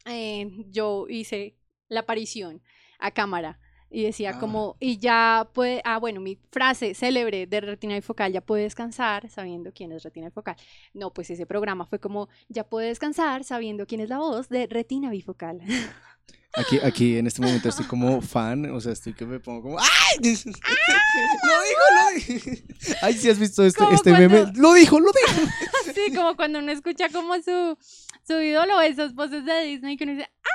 eh, 0.07 0.51
yo 0.69 1.07
hice 1.09 1.57
la 1.89 2.01
aparición 2.01 2.63
a 2.99 3.11
cámara 3.11 3.59
y 3.95 4.03
decía 4.03 4.33
ah. 4.35 4.39
como, 4.41 4.77
y 4.81 4.99
ya 4.99 5.49
puede, 5.53 5.81
ah, 5.85 5.99
bueno, 5.99 6.21
mi 6.21 6.37
frase 6.51 6.95
célebre 6.95 7.47
de 7.47 7.61
retina 7.61 7.95
bifocal, 7.95 8.33
ya 8.33 8.41
puede 8.41 8.65
descansar 8.65 9.29
sabiendo 9.29 9.73
quién 9.73 9.93
es 9.93 10.03
retina 10.03 10.27
bifocal. 10.27 10.57
No, 10.93 11.13
pues 11.13 11.31
ese 11.31 11.47
programa 11.47 11.87
fue 11.87 12.01
como, 12.01 12.29
ya 12.49 12.65
puede 12.65 12.89
descansar 12.89 13.45
sabiendo 13.45 13.87
quién 13.87 14.01
es 14.01 14.09
la 14.09 14.19
voz 14.19 14.49
de 14.49 14.67
retina 14.67 15.11
bifocal. 15.11 15.61
Aquí, 16.57 16.79
aquí 16.85 17.19
en 17.19 17.27
este 17.27 17.43
momento 17.43 17.69
estoy 17.69 17.85
como 17.85 18.21
fan, 18.21 18.71
o 18.71 18.81
sea, 18.81 18.93
estoy 18.93 19.13
que 19.13 19.27
me 19.27 19.41
pongo 19.41 19.61
como 19.61 19.79
¡Ay! 19.81 20.19
¡Lo 20.23 20.31
dijo, 20.31 21.83
lo 21.91 22.15
dijo! 22.15 22.51
¡Ay, 23.03 23.15
si 23.15 23.29
has 23.29 23.41
visto 23.41 23.65
este, 23.65 23.83
este 23.93 24.13
meme! 24.13 24.53
¡Lo 24.55 24.73
dijo, 24.75 25.01
lo 25.01 25.11
dijo! 25.11 25.51
sí, 25.93 26.15
como 26.15 26.37
cuando 26.37 26.61
uno 26.61 26.71
escucha 26.71 27.09
como 27.09 27.35
su, 27.43 27.77
su 28.25 28.41
ídolo, 28.41 28.81
esas 28.83 29.15
voces 29.15 29.45
de 29.45 29.65
Disney 29.65 29.97
que 29.97 30.05
uno 30.05 30.13
dice 30.13 30.31
¡Ah! 30.45 30.54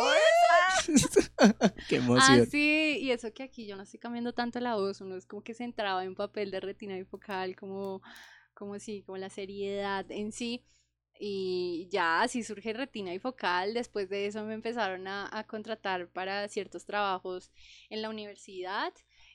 ¡Ay, 0.00 0.94
es 0.94 1.30
¡Qué 1.88 1.96
emoción! 1.96 2.40
Así, 2.40 2.98
y 3.00 3.10
eso 3.10 3.32
que 3.32 3.42
aquí 3.42 3.66
yo 3.66 3.76
no 3.76 3.82
estoy 3.82 4.00
cambiando 4.00 4.32
tanto 4.32 4.60
la 4.60 4.76
voz, 4.76 5.00
uno 5.00 5.16
es 5.16 5.26
como 5.26 5.42
que 5.42 5.54
se 5.54 5.64
entraba 5.64 6.04
en 6.04 6.14
papel 6.14 6.50
de 6.50 6.60
retina 6.60 6.96
bifocal, 6.96 7.56
como, 7.56 8.02
como 8.54 8.78
sí, 8.78 9.02
como 9.02 9.18
la 9.18 9.30
seriedad 9.30 10.10
en 10.10 10.32
sí. 10.32 10.64
Y 11.22 11.86
ya 11.90 12.22
así 12.22 12.42
surge 12.42 12.72
retina 12.72 13.12
bifocal. 13.12 13.74
Después 13.74 14.08
de 14.08 14.26
eso 14.26 14.42
me 14.44 14.54
empezaron 14.54 15.06
a, 15.06 15.28
a 15.30 15.46
contratar 15.46 16.08
para 16.08 16.48
ciertos 16.48 16.86
trabajos 16.86 17.50
en 17.90 18.00
la 18.00 18.08
universidad. 18.08 18.92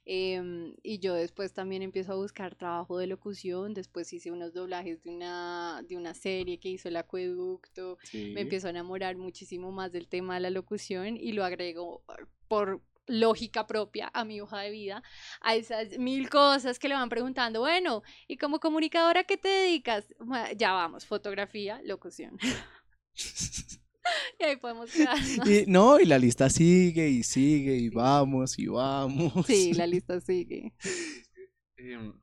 Em, 0.07 0.75
y 0.83 0.99
yo 0.99 1.15
después 1.15 1.53
también 1.53 1.81
empiezo 1.81 2.13
a 2.13 2.15
buscar 2.15 2.55
trabajo 2.55 2.99
de 2.99 3.07
locución, 3.07 3.73
después 3.73 4.13
hice 4.13 4.29
unos 4.29 4.53
doblajes 4.53 5.01
de 5.03 5.09
una, 5.09 5.81
de 5.87 5.97
una 5.97 6.13
serie 6.13 6.59
que 6.59 6.69
hizo 6.69 6.89
el 6.89 6.97
acueducto, 6.97 7.97
me 8.13 8.41
empiezo 8.41 8.67
a 8.67 8.69
enamorar 8.69 9.17
muchísimo 9.17 9.71
más 9.71 9.91
del 9.91 10.07
tema 10.07 10.35
de 10.35 10.41
la 10.41 10.51
locución 10.51 11.17
y 11.17 11.31
lo 11.31 11.43
agrego 11.43 12.03
por 12.47 12.81
lógica 13.07 13.65
propia 13.65 14.11
a 14.13 14.25
mi 14.25 14.41
hoja 14.41 14.59
de 14.59 14.69
vida, 14.69 15.03
a 15.41 15.55
esas 15.55 15.97
mil 15.97 16.29
cosas 16.29 16.77
que 16.77 16.87
le 16.87 16.95
van 16.95 17.09
preguntando, 17.09 17.61
bueno, 17.61 18.03
¿y 18.27 18.37
como 18.37 18.59
comunicadora 18.59 19.23
qué 19.23 19.37
te 19.37 19.49
dedicas? 19.49 20.05
ya 20.55 20.71
vamos, 20.71 21.05
fotografía, 21.05 21.81
locución. 21.83 22.37
y 24.39 24.43
ahí 24.43 24.55
podemos 24.57 24.91
quedarnos. 24.91 25.47
Y, 25.47 25.65
no, 25.67 25.99
y 25.99 26.05
la 26.05 26.17
lista 26.19 26.49
sigue 26.49 27.09
y 27.09 27.23
sigue 27.23 27.75
y 27.75 27.89
vamos 27.89 28.57
y 28.59 28.67
vamos. 28.67 29.45
Sí, 29.45 29.73
la 29.75 29.87
lista 29.87 30.19
sigue. 30.21 30.73
Em, 31.77 32.13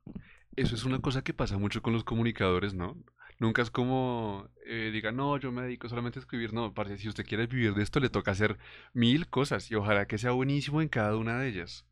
eso 0.57 0.75
es 0.75 0.85
una 0.85 1.01
cosa 1.01 1.23
que 1.23 1.35
pasa 1.35 1.59
mucho 1.59 1.83
con 1.83 1.93
los 1.93 2.05
comunicadores, 2.05 2.75
¿no? 2.75 2.97
Nunca 3.39 3.63
es 3.63 3.71
como 3.71 4.49
eh, 4.67 4.91
diga, 4.93 5.11
no, 5.11 5.37
yo 5.39 5.51
me 5.51 5.63
dedico 5.63 5.89
solamente 5.89 6.19
a 6.19 6.23
escribir. 6.23 6.53
No, 6.53 6.73
parece 6.75 6.99
si 6.99 7.09
usted 7.09 7.27
quiere 7.27 7.47
vivir 7.47 7.75
de 7.75 7.83
esto, 7.83 8.01
le 8.01 8.09
toca 8.09 8.31
hacer 8.31 8.59
mil 8.93 9.29
cosas 9.29 9.71
y 9.71 9.75
ojalá 9.75 10.07
que 10.07 10.19
sea 10.19 10.31
buenísimo 10.33 10.81
en 10.81 10.89
cada 10.89 11.17
una 11.17 11.41
de 11.41 11.49
ellas. 11.49 11.87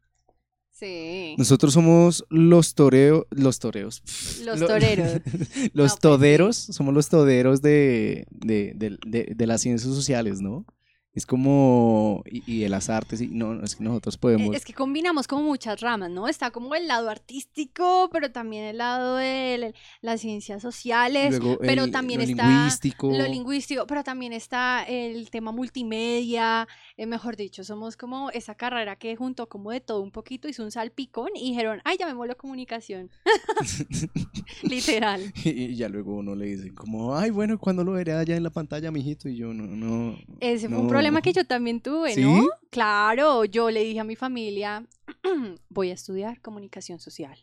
Sí. 0.71 1.35
Nosotros 1.37 1.75
somos 1.75 2.25
los 2.31 2.75
toreos, 2.75 3.27
los 3.31 3.59
toreos. 3.59 4.03
Los 4.45 4.61
toreros. 4.61 5.21
los 5.75 5.93
pues 5.93 5.99
toderos, 5.99 6.57
somos 6.57 6.95
los 6.95 7.09
toderos 7.09 7.61
de, 7.61 8.27
de 8.31 9.47
las 9.47 9.61
ciencias 9.61 9.95
sociales, 9.95 10.41
¿no? 10.41 10.65
Es 11.13 11.27
como, 11.27 12.23
y, 12.25 12.61
de 12.61 12.69
las 12.69 12.89
artes, 12.89 13.21
y 13.21 13.27
no, 13.27 13.65
es 13.65 13.75
que 13.75 13.83
nosotros 13.83 14.17
podemos... 14.17 14.55
Es 14.55 14.65
que 14.65 14.73
combinamos 14.73 15.27
como 15.27 15.43
muchas 15.43 15.81
ramas, 15.81 16.09
¿no? 16.09 16.29
Está 16.29 16.53
como 16.53 16.77
el 16.77 16.87
lado 16.87 17.11
artístico, 17.11 18.09
pero 18.13 18.31
también 18.31 18.65
el 18.65 18.79
lado 18.79 19.17
de 19.17 19.75
las 20.03 20.21
ciencias 20.21 20.63
sociales, 20.63 21.41
pero 21.61 21.91
también 21.91 22.21
está... 22.21 22.47
Lingüístico. 22.47 23.11
Lo 23.11 23.27
lingüístico. 23.27 23.89
pero 23.89 24.05
también 24.05 24.33
está 24.33 24.85
el 24.85 25.31
tema 25.31 25.51
multimedia, 25.51 26.69
eh, 26.97 27.07
mejor 27.07 27.35
dicho, 27.35 27.65
somos 27.65 27.97
como 27.97 28.31
esa 28.31 28.55
carrera 28.55 28.95
que 28.95 29.17
junto 29.17 29.49
como 29.49 29.73
de 29.73 29.81
todo 29.81 30.03
un 30.03 30.13
poquito, 30.13 30.49
hizo 30.49 30.63
un 30.63 30.71
salpicón 30.71 31.31
y 31.35 31.51
dijeron, 31.51 31.81
ay, 31.85 31.97
llamémoslo 31.99 32.37
comunicación. 32.37 33.11
Literal. 34.63 35.21
Y, 35.45 35.75
ya 35.75 35.89
luego 35.89 36.15
uno 36.17 36.35
le 36.35 36.47
dice 36.47 36.73
como, 36.75 37.17
ay, 37.17 37.31
bueno, 37.31 37.59
cuando 37.59 37.83
lo 37.83 37.93
veré 37.93 38.13
allá 38.13 38.37
en 38.37 38.43
la 38.43 38.51
pantalla, 38.51 38.91
mijito? 38.91 39.29
Y 39.29 39.37
yo, 39.37 39.53
no, 39.53 39.65
no... 39.65 40.17
Ese 40.39 40.69
fue 40.69 40.79
un 40.79 40.89
problema 41.01 41.23
que 41.23 41.33
yo 41.33 41.45
también 41.45 41.81
tuve, 41.81 42.17
¿no? 42.17 42.47
Claro, 42.71 43.45
yo 43.45 43.71
le 43.71 43.83
dije 43.83 44.01
a 44.01 44.05
mi 44.05 44.17
familia, 44.17 44.87
voy 45.69 45.91
a 45.91 45.95
estudiar 45.95 46.41
comunicación 46.41 47.01
social. 47.01 47.39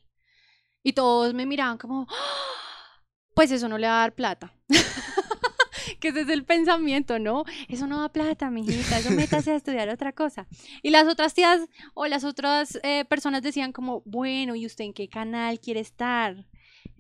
Y 0.84 0.94
todos 0.94 1.34
me 1.34 1.46
miraban 1.46 1.78
como, 1.78 2.08
¡Ah! 2.10 3.02
pues 3.34 3.52
eso 3.52 3.68
no 3.68 3.78
le 3.78 3.88
va 3.88 3.98
a 3.98 4.00
dar 4.02 4.16
plata. 4.16 4.54
que 6.00 6.10
ese 6.10 6.22
es 6.22 6.30
el 6.30 6.46
pensamiento, 6.46 7.20
¿no? 7.20 7.46
Eso 7.68 7.88
no 7.88 8.00
da 8.00 8.10
plata, 8.10 8.50
mijita, 8.50 9.00
eso 9.00 9.12
métase 9.12 9.52
a 9.52 9.56
estudiar 9.56 9.90
otra 9.90 10.14
cosa. 10.14 10.48
Y 10.84 10.92
las 10.92 11.08
otras 11.08 11.34
tías 11.34 11.62
o 11.94 12.08
las 12.08 12.24
otras 12.24 12.80
eh, 12.84 13.06
personas 13.06 13.42
decían 13.42 13.72
como, 13.72 14.02
bueno, 14.06 14.56
¿y 14.56 14.66
usted 14.66 14.86
en 14.86 14.94
qué 14.94 15.10
canal 15.10 15.60
quiere 15.60 15.80
estar? 15.80 16.46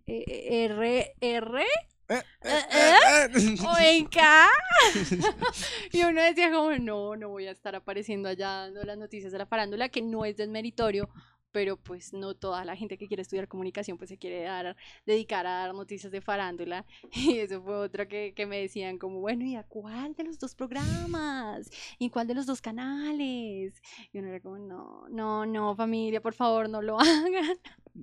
Eh, 0.08 0.66
R, 0.66 1.16
R, 1.22 1.66
¿Eh? 2.10 2.22
¿Eh? 2.42 2.62
¿Eh? 2.72 3.56
¿O 3.68 3.78
en 3.78 4.06
K? 4.06 4.48
y 5.92 6.04
uno 6.04 6.22
decía 6.22 6.52
como, 6.52 6.72
no, 6.78 7.16
no 7.16 7.30
voy 7.30 7.48
a 7.48 7.52
estar 7.52 7.76
apareciendo 7.76 8.30
allá 8.30 8.48
dando 8.48 8.84
las 8.84 8.98
noticias 8.98 9.32
de 9.32 9.38
la 9.38 9.46
farándula, 9.46 9.90
que 9.90 10.02
no 10.02 10.24
es 10.24 10.38
desmeritorio, 10.38 11.10
pero 11.52 11.78
pues 11.78 12.14
no 12.14 12.36
toda 12.36 12.66
la 12.66 12.76
gente 12.76 12.98
que 12.98 13.08
quiere 13.08 13.22
estudiar 13.22 13.48
comunicación 13.48 13.98
pues 13.98 14.10
se 14.10 14.18
quiere 14.18 14.44
dar, 14.44 14.76
dedicar 15.06 15.46
a 15.48 15.52
dar 15.52 15.74
noticias 15.74 16.12
de 16.12 16.22
farándula. 16.22 16.86
Y 17.28 17.40
eso 17.40 17.62
fue 17.62 17.76
otro 17.76 18.08
que, 18.08 18.34
que 18.36 18.46
me 18.46 18.60
decían 18.60 18.98
como, 18.98 19.20
bueno, 19.20 19.46
¿y 19.46 19.56
a 19.56 19.64
cuál 19.64 20.14
de 20.16 20.24
los 20.24 20.40
dos 20.40 20.56
programas? 20.56 21.70
¿Y 22.00 22.10
cuál 22.10 22.28
de 22.28 22.36
los 22.36 22.46
dos 22.46 22.62
canales? 22.62 23.82
Y 24.14 24.20
uno 24.20 24.30
era 24.30 24.40
como, 24.40 24.58
no, 24.58 25.08
no, 25.10 25.46
no, 25.46 25.76
familia, 25.76 26.22
por 26.22 26.34
favor, 26.34 26.70
no 26.70 26.82
lo 26.82 27.00
hagan. 27.00 27.58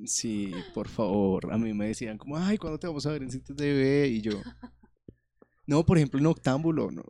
Sí, 0.05 0.53
por 0.75 0.89
favor. 0.89 1.53
A 1.53 1.59
mí 1.59 1.73
me 1.73 1.89
decían 1.89 2.19
como, 2.19 2.37
ay, 2.37 2.59
¿cuándo 2.59 2.79
te 2.79 2.87
vamos 2.87 3.07
a 3.07 3.13
ver 3.13 3.23
en 3.23 3.31
TV? 3.43 4.09
Y 4.09 4.21
yo, 4.21 4.33
no, 5.67 5.85
por 5.85 5.97
ejemplo, 5.97 6.21
en 6.21 6.27
Octámbulo, 6.27 6.91
no, 6.91 7.03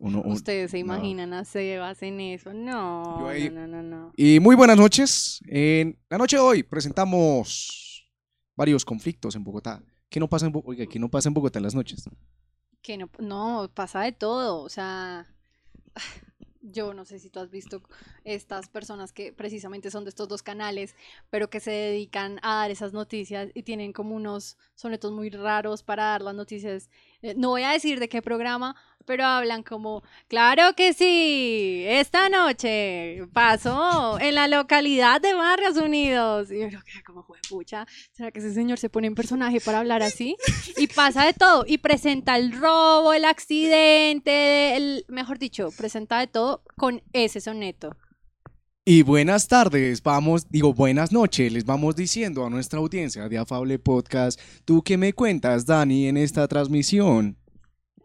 Ustedes 0.00 0.72
se 0.72 0.78
imaginan 0.78 1.32
a 1.32 1.44
Sebas 1.44 2.02
en 2.02 2.20
eso. 2.20 2.52
No, 2.52 3.32
no, 3.32 3.66
no, 3.66 3.82
no, 3.82 4.12
Y 4.16 4.40
muy 4.40 4.56
buenas 4.56 4.76
noches. 4.76 5.40
En 5.46 5.98
la 6.10 6.18
noche 6.18 6.36
de 6.36 6.42
hoy 6.42 6.62
presentamos 6.62 8.10
varios 8.56 8.84
conflictos 8.84 9.34
en 9.34 9.44
Bogotá. 9.44 9.82
¿Qué 10.08 10.20
no 10.20 10.28
pasa 10.28 10.46
en, 10.46 10.52
Oiga, 10.64 10.86
¿qué 10.86 10.98
no 10.98 11.10
pasa 11.10 11.28
en 11.28 11.34
Bogotá 11.34 11.58
en 11.58 11.64
las 11.64 11.74
noches? 11.74 12.08
Que 12.82 12.96
no, 12.96 13.08
no, 13.18 13.70
pasa 13.72 14.02
de 14.02 14.12
todo. 14.12 14.62
O 14.62 14.68
sea, 14.68 15.26
yo 16.60 16.94
no 16.94 17.04
sé 17.04 17.18
si 17.18 17.30
tú 17.30 17.40
has 17.40 17.50
visto 17.50 17.82
estas 18.24 18.68
personas 18.68 19.12
que 19.12 19.32
precisamente 19.32 19.90
son 19.90 20.04
de 20.04 20.10
estos 20.10 20.28
dos 20.28 20.42
canales, 20.42 20.94
pero 21.30 21.50
que 21.50 21.60
se 21.60 21.70
dedican 21.70 22.38
a 22.42 22.56
dar 22.56 22.70
esas 22.70 22.92
noticias 22.92 23.50
y 23.54 23.62
tienen 23.62 23.92
como 23.92 24.14
unos 24.14 24.56
sonetos 24.74 25.12
muy 25.12 25.30
raros 25.30 25.82
para 25.82 26.04
dar 26.04 26.22
las 26.22 26.34
noticias. 26.34 26.90
Eh, 27.24 27.32
no 27.38 27.48
voy 27.48 27.62
a 27.62 27.70
decir 27.70 28.00
de 28.00 28.08
qué 28.10 28.20
programa, 28.20 28.76
pero 29.06 29.24
hablan 29.24 29.62
como, 29.62 30.02
claro 30.28 30.74
que 30.76 30.92
sí, 30.92 31.82
esta 31.86 32.28
noche 32.28 33.22
pasó 33.32 34.20
en 34.20 34.34
la 34.34 34.46
localidad 34.46 35.22
de 35.22 35.32
Barrios 35.32 35.78
Unidos. 35.78 36.50
Y 36.52 36.70
yo 36.70 36.80
que 36.84 37.02
como, 37.02 37.26
pucha, 37.48 37.86
¿será 38.12 38.30
que 38.30 38.40
ese 38.40 38.52
señor 38.52 38.78
se 38.78 38.90
pone 38.90 39.06
en 39.06 39.14
personaje 39.14 39.58
para 39.62 39.78
hablar 39.78 40.02
así? 40.02 40.36
Y 40.76 40.86
pasa 40.88 41.24
de 41.24 41.32
todo, 41.32 41.64
y 41.66 41.78
presenta 41.78 42.36
el 42.36 42.52
robo, 42.52 43.14
el 43.14 43.24
accidente, 43.24 44.76
el, 44.76 45.06
mejor 45.08 45.38
dicho, 45.38 45.70
presenta 45.78 46.18
de 46.18 46.26
todo 46.26 46.62
con 46.76 47.02
ese 47.14 47.40
soneto. 47.40 47.96
Y 48.86 49.00
buenas 49.00 49.48
tardes, 49.48 50.02
vamos, 50.02 50.50
digo 50.50 50.74
buenas 50.74 51.10
noches, 51.10 51.50
les 51.50 51.64
vamos 51.64 51.96
diciendo 51.96 52.44
a 52.44 52.50
nuestra 52.50 52.80
audiencia 52.80 53.30
de 53.30 53.38
Afable 53.38 53.78
Podcast, 53.78 54.38
¿tú 54.66 54.82
qué 54.82 54.98
me 54.98 55.14
cuentas, 55.14 55.64
Dani, 55.64 56.06
en 56.06 56.18
esta 56.18 56.46
transmisión? 56.48 57.38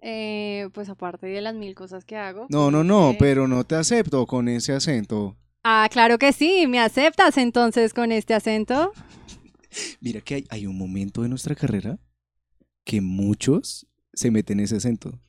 Eh, 0.02 0.70
pues 0.74 0.88
aparte 0.88 1.28
de 1.28 1.42
las 1.42 1.54
mil 1.54 1.76
cosas 1.76 2.06
que 2.06 2.16
hago. 2.16 2.48
No, 2.50 2.72
no, 2.72 2.86
no, 2.86 3.14
pero 3.20 3.46
no 3.46 3.66
te 3.66 3.76
acepto 3.76 4.26
con 4.26 4.48
ese 4.48 4.72
acento. 4.72 5.36
Ah, 5.66 5.90
claro 5.92 6.18
que 6.18 6.32
sí, 6.32 6.66
me 6.66 6.80
aceptas 6.80 7.36
entonces 7.36 7.94
con 7.94 8.14
este 8.14 8.34
acento. 8.34 8.94
Mira 10.00 10.22
que 10.22 10.36
hay, 10.36 10.46
hay 10.50 10.66
un 10.66 10.78
momento 10.78 11.24
de 11.24 11.28
nuestra 11.28 11.56
carrera 11.56 12.00
que 12.86 13.02
muchos 13.02 13.86
se 14.14 14.32
meten 14.32 14.62
ese 14.62 14.78
acento. 14.78 15.20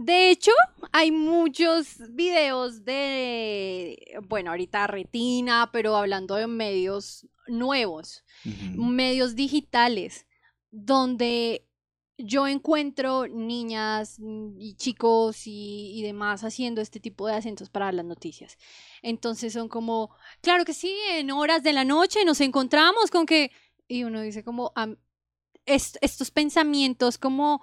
De 0.00 0.30
hecho, 0.30 0.52
hay 0.92 1.10
muchos 1.10 1.96
videos 2.10 2.84
de, 2.84 4.16
bueno, 4.28 4.50
ahorita 4.50 4.86
retina, 4.86 5.70
pero 5.72 5.96
hablando 5.96 6.36
de 6.36 6.46
medios 6.46 7.26
nuevos, 7.48 8.24
medios 8.76 9.34
digitales, 9.34 10.24
donde 10.70 11.66
yo 12.16 12.46
encuentro 12.46 13.26
niñas 13.26 14.20
y 14.56 14.76
chicos 14.76 15.42
y, 15.46 16.00
demás 16.04 16.44
haciendo 16.44 16.80
este 16.80 17.00
tipo 17.00 17.26
de 17.26 17.34
acentos 17.34 17.68
para 17.68 17.90
las 17.90 18.04
noticias. 18.04 18.56
Entonces 19.02 19.52
son 19.52 19.68
como, 19.68 20.14
claro 20.42 20.64
que 20.64 20.74
sí, 20.74 20.94
en 21.10 21.32
horas 21.32 21.64
de 21.64 21.72
la 21.72 21.84
noche 21.84 22.24
nos 22.24 22.40
encontramos 22.40 23.10
con 23.10 23.26
que, 23.26 23.50
y 23.88 24.04
uno 24.04 24.20
dice 24.20 24.44
como, 24.44 24.72
estos 25.68 26.30
pensamientos 26.30 27.18
como 27.18 27.62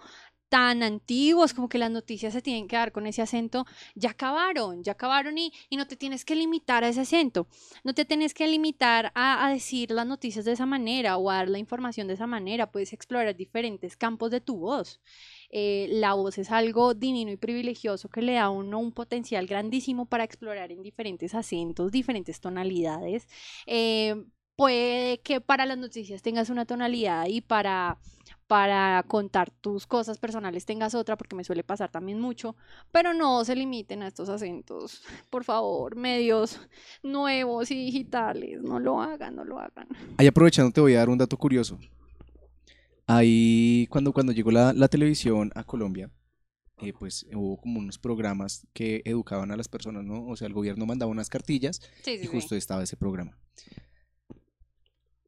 tan 0.55 0.83
antiguos, 0.83 1.53
como 1.53 1.67
que 1.67 1.77
las 1.77 1.91
noticias 1.91 2.31
se 2.31 2.41
tienen 2.41 2.69
que 2.69 2.77
dar 2.77 2.93
con 2.93 3.05
ese 3.07 3.21
acento, 3.21 3.65
ya 3.93 4.11
acabaron, 4.11 4.83
ya 4.83 4.93
acabaron 4.93 5.37
y, 5.37 5.51
y 5.69 5.75
no 5.75 5.85
te 5.85 5.97
tienes 5.97 6.23
que 6.23 6.33
limitar 6.33 6.85
a 6.85 6.87
ese 6.87 7.01
acento, 7.01 7.49
no 7.83 7.93
te 7.93 8.05
tienes 8.05 8.33
que 8.33 8.47
limitar 8.47 9.11
a, 9.15 9.45
a, 9.45 9.49
decir 9.49 9.91
las 9.91 10.07
noticias 10.07 10.45
de 10.45 10.53
esa 10.53 10.65
manera 10.65 11.17
o 11.17 11.29
a 11.29 11.35
dar 11.35 11.49
la 11.49 11.59
información 11.59 12.07
de 12.07 12.13
esa 12.13 12.25
manera, 12.25 12.71
puedes 12.71 12.93
explorar 12.93 13.35
diferentes 13.35 13.97
campos 13.97 14.31
de 14.31 14.39
tu 14.39 14.55
voz. 14.55 15.01
Eh, 15.49 15.87
la 15.91 16.13
voz 16.13 16.37
es 16.37 16.49
algo 16.51 16.93
divino 16.93 17.31
y 17.31 17.37
privilegioso 17.37 18.07
que 18.07 18.21
le 18.21 18.35
da 18.35 18.43
a 18.43 18.49
uno 18.49 18.79
un 18.79 18.93
potencial 18.93 19.47
grandísimo 19.47 20.05
para 20.05 20.23
explorar 20.23 20.71
en 20.71 20.81
diferentes 20.81 21.35
acentos, 21.35 21.91
diferentes 21.91 22.39
tonalidades. 22.39 23.27
Eh, 23.65 24.15
puede 24.55 25.19
que 25.19 25.41
para 25.41 25.65
las 25.65 25.77
noticias 25.77 26.21
tengas 26.21 26.49
una 26.49 26.65
tonalidad 26.65 27.27
y 27.27 27.41
para 27.41 27.97
para 28.47 29.03
contar 29.07 29.49
tus 29.49 29.87
cosas 29.87 30.19
personales 30.19 30.65
tengas 30.65 30.93
otra, 30.93 31.17
porque 31.17 31.35
me 31.35 31.43
suele 31.43 31.63
pasar 31.63 31.91
también 31.91 32.19
mucho, 32.19 32.55
pero 32.91 33.13
no 33.13 33.43
se 33.43 33.55
limiten 33.55 34.03
a 34.03 34.07
estos 34.07 34.29
acentos. 34.29 35.01
Por 35.29 35.43
favor, 35.43 35.95
medios 35.95 36.59
nuevos 37.01 37.71
y 37.71 37.75
digitales, 37.75 38.61
no 38.61 38.79
lo 38.79 39.01
hagan, 39.01 39.35
no 39.35 39.43
lo 39.43 39.59
hagan. 39.59 39.87
Ahí 40.17 40.27
aprovechando 40.27 40.71
te 40.71 40.81
voy 40.81 40.93
a 40.93 40.99
dar 40.99 41.09
un 41.09 41.17
dato 41.17 41.37
curioso. 41.37 41.79
Ahí 43.07 43.87
cuando, 43.89 44.13
cuando 44.13 44.31
llegó 44.31 44.51
la, 44.51 44.87
televisión 44.89 45.51
a 45.55 45.63
Colombia, 45.63 46.11
eh, 46.81 46.93
pues 46.93 47.25
hubo 47.33 47.57
como 47.57 47.79
unos 47.79 47.97
programas 47.97 48.67
que 48.73 49.01
educaban 49.05 49.51
a 49.51 49.57
las 49.57 49.67
personas, 49.67 50.03
¿no? 50.03 50.23
O 50.27 50.35
sea, 50.35 50.47
el 50.47 50.53
gobierno 50.53 50.85
mandaba 50.85 51.11
unas 51.11 51.29
cartillas 51.29 51.81
y 52.05 52.27
justo 52.27 52.55
estaba 52.55 52.83
ese 52.83 52.97
programa 52.97 53.37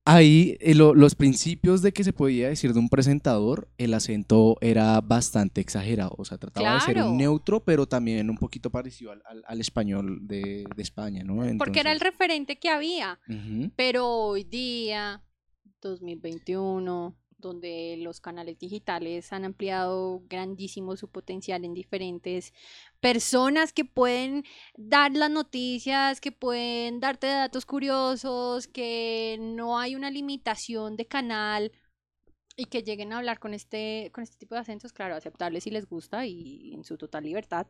ahí 0.08 0.58
eh, 0.60 0.74
los 0.74 1.15
principios 1.15 1.82
de 1.82 1.91
que 1.91 2.04
se 2.04 2.13
podía 2.13 2.50
decir 2.50 2.74
de 2.74 2.80
un 2.80 2.89
presentador, 2.89 3.70
el 3.78 3.93
acento 3.93 4.58
era 4.62 5.00
bastante 5.02 5.62
exagerado. 5.62 6.15
O 6.17 6.26
sea, 6.26 6.38
trataba 6.38 6.76
de 6.76 6.82
ser 6.82 7.04
un 7.04 7.17
neutro, 7.17 7.63
pero 7.63 7.88
también 7.88 8.30
un 8.30 8.38
poquito 8.38 8.70
parecido 8.70 9.12
al, 9.12 9.60
español 9.60 10.20
de, 10.28 10.65
España, 10.78 11.24
¿no? 11.24 11.43
Porque 11.58 11.82
era 11.82 11.91
el 11.91 12.00
referente 12.00 12.58
que 12.58 12.70
había. 12.70 13.20
Pero 13.76 14.08
hoy 14.08 14.43
día, 14.43 15.22
2021, 15.82 17.15
donde 17.38 17.95
los 18.00 18.19
canales 18.19 18.58
digitales 18.60 19.32
han 19.34 19.45
ampliado 19.45 20.21
grandísimo 20.28 20.95
su 20.95 21.10
potencial 21.10 21.63
en 21.65 21.73
diferentes 21.73 22.54
personas 23.00 23.73
que 23.73 23.86
pueden 23.86 24.43
dar 24.76 25.12
las 25.13 25.30
noticias, 25.32 26.19
que 26.21 26.32
pueden 26.32 27.00
darte 27.00 27.28
datos 27.28 27.65
curiosos, 27.65 28.67
que 28.67 29.38
no 29.39 29.80
hay 29.80 29.95
una 29.95 30.10
limitación 30.12 30.95
de 30.97 31.06
canal 31.06 31.71
y 32.56 32.65
que 32.65 32.82
lleguen 32.82 33.13
a 33.13 33.19
hablar 33.19 33.39
con 33.39 33.54
este, 33.54 34.10
con 34.13 34.23
este 34.23 34.38
tipo 34.38 34.56
de 34.56 34.62
acentos, 34.62 34.91
claro, 34.91 35.15
aceptables 35.15 35.63
si 35.63 35.69
les 35.69 35.88
gusta 35.88 36.26
y 36.26 36.73
en 36.73 36.84
su 36.84 36.97
total 36.97 37.23
libertad. 37.23 37.67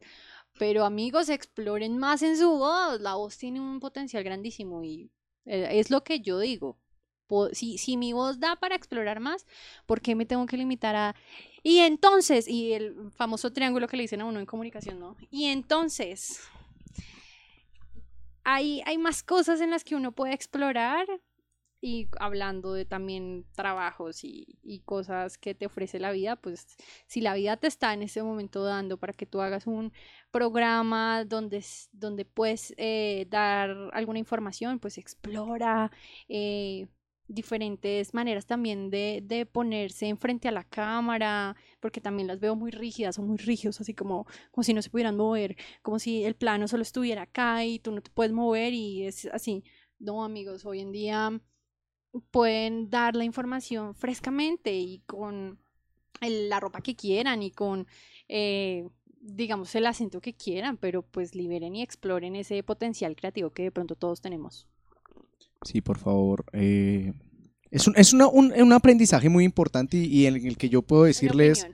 Pero 0.58 0.86
amigos, 0.86 1.30
exploren 1.30 1.98
más 1.98 2.22
en 2.24 2.38
su 2.38 2.50
voz. 2.58 3.02
La 3.02 3.16
voz 3.16 3.38
tiene 3.38 3.60
un 3.60 3.80
potencial 3.80 4.24
grandísimo 4.24 4.84
y 4.84 5.12
Eh, 5.46 5.80
es 5.80 5.90
lo 5.92 6.04
que 6.04 6.20
yo 6.20 6.40
digo. 6.40 6.78
Si, 7.54 7.78
si 7.78 7.98
mi 7.98 8.14
voz 8.14 8.40
da 8.40 8.56
para 8.56 8.76
explorar 8.76 9.20
más, 9.20 9.46
¿por 9.86 10.02
qué 10.02 10.16
me 10.16 10.26
tengo 10.26 10.46
que 10.46 10.58
limitar 10.58 10.96
a... 10.96 11.16
Y 11.64 11.80
entonces, 11.80 12.48
y 12.48 12.74
el 12.74 13.12
famoso 13.12 13.52
triángulo 13.52 13.88
que 13.88 13.98
le 13.98 14.04
dicen 14.04 14.22
a 14.22 14.26
uno 14.26 14.40
en 14.40 14.46
comunicación, 14.46 15.00
¿no? 15.00 15.16
Y 15.30 15.46
entonces, 15.46 16.42
hay, 18.44 18.82
hay 18.86 18.98
más 18.98 19.24
cosas 19.24 19.60
en 19.62 19.72
las 19.72 19.84
que 19.84 19.96
uno 19.96 20.14
puede 20.14 20.34
explorar 20.34 21.08
y 21.82 22.08
hablando 22.20 22.74
de 22.74 22.86
también 22.86 23.46
trabajos 23.56 24.24
y, 24.24 24.82
cosas 24.86 25.38
que 25.38 25.54
te 25.54 25.66
ofrece 25.66 26.00
la 26.00 26.12
vida, 26.12 26.36
pues 26.36 26.66
si 27.08 27.22
la 27.22 27.34
vida 27.34 27.58
te 27.58 27.68
está 27.68 27.94
en 27.94 28.04
ese 28.04 28.24
momento 28.24 28.64
dando 28.64 28.98
para 28.98 29.14
que 29.14 29.26
tú 29.26 29.42
hagas 29.42 29.68
un 29.68 29.92
programa 30.32 31.26
donde, 31.26 31.64
donde 31.92 32.26
puedes 32.26 32.74
eh, 32.78 33.28
dar 33.30 33.90
alguna 33.94 34.20
información, 34.20 34.80
pues 34.80 34.98
explora 34.98 35.92
eh, 36.30 36.88
diferentes 37.28 38.14
maneras 38.14 38.46
también 38.46 38.90
de, 38.90 39.22
de 39.24 39.46
ponerse 39.46 40.08
enfrente 40.08 40.48
a 40.48 40.52
la 40.52 40.64
cámara, 40.64 41.56
porque 41.80 42.02
también 42.02 42.28
las 42.28 42.40
veo 42.40 42.56
muy 42.56 42.72
rígidas, 42.72 43.16
son 43.16 43.28
muy 43.28 43.38
rígidos, 43.38 43.82
así 43.82 43.94
como, 43.94 44.26
como 44.52 44.64
si 44.64 44.74
no 44.74 44.82
se 44.82 44.90
pudieran 44.90 45.18
mover, 45.18 45.58
como 45.82 46.00
si 46.00 46.24
el 46.24 46.36
plano 46.36 46.68
solo 46.68 46.84
estuviera 46.84 47.24
acá 47.24 47.66
y 47.66 47.80
tú 47.80 47.92
no 47.92 48.02
te 48.02 48.12
puedes 48.12 48.32
mover 48.34 48.74
y 48.74 49.04
es 49.06 49.26
así. 49.28 49.64
No, 50.00 50.24
amigos, 50.24 50.66
hoy 50.66 50.80
en 50.82 50.92
día 50.92 51.42
pueden 52.32 52.90
dar 52.90 53.16
la 53.16 53.24
información 53.24 53.96
frescamente 53.96 54.74
y 54.74 55.00
con 55.06 55.60
la 56.22 56.60
ropa 56.60 56.82
que 56.82 56.96
quieran 56.96 57.44
y 57.44 57.52
con, 57.52 57.88
eh, 58.28 58.88
digamos, 59.20 59.74
el 59.76 59.86
acento 59.86 60.22
que 60.22 60.34
quieran, 60.34 60.78
pero 60.78 61.04
pues 61.04 61.36
liberen 61.36 61.76
y 61.76 61.82
exploren 61.82 62.36
ese 62.36 62.64
potencial 62.64 63.16
creativo 63.16 63.52
que 63.52 63.64
de 63.64 63.72
pronto 63.72 63.96
todos 63.96 64.22
tenemos. 64.22 64.68
Sí, 65.64 65.82
por 65.82 65.98
favor. 65.98 66.46
Eh, 66.54 67.14
es 67.72 67.88
un, 67.88 67.94
es 67.98 68.14
una, 68.14 68.28
un, 68.28 68.54
un, 68.54 68.74
aprendizaje 68.74 69.30
muy 69.30 69.44
importante 69.44 69.98
y, 69.98 70.26
en 70.26 70.36
el 70.36 70.58
que 70.58 70.70
yo 70.70 70.82
puedo 70.82 71.04
decirles... 71.04 71.68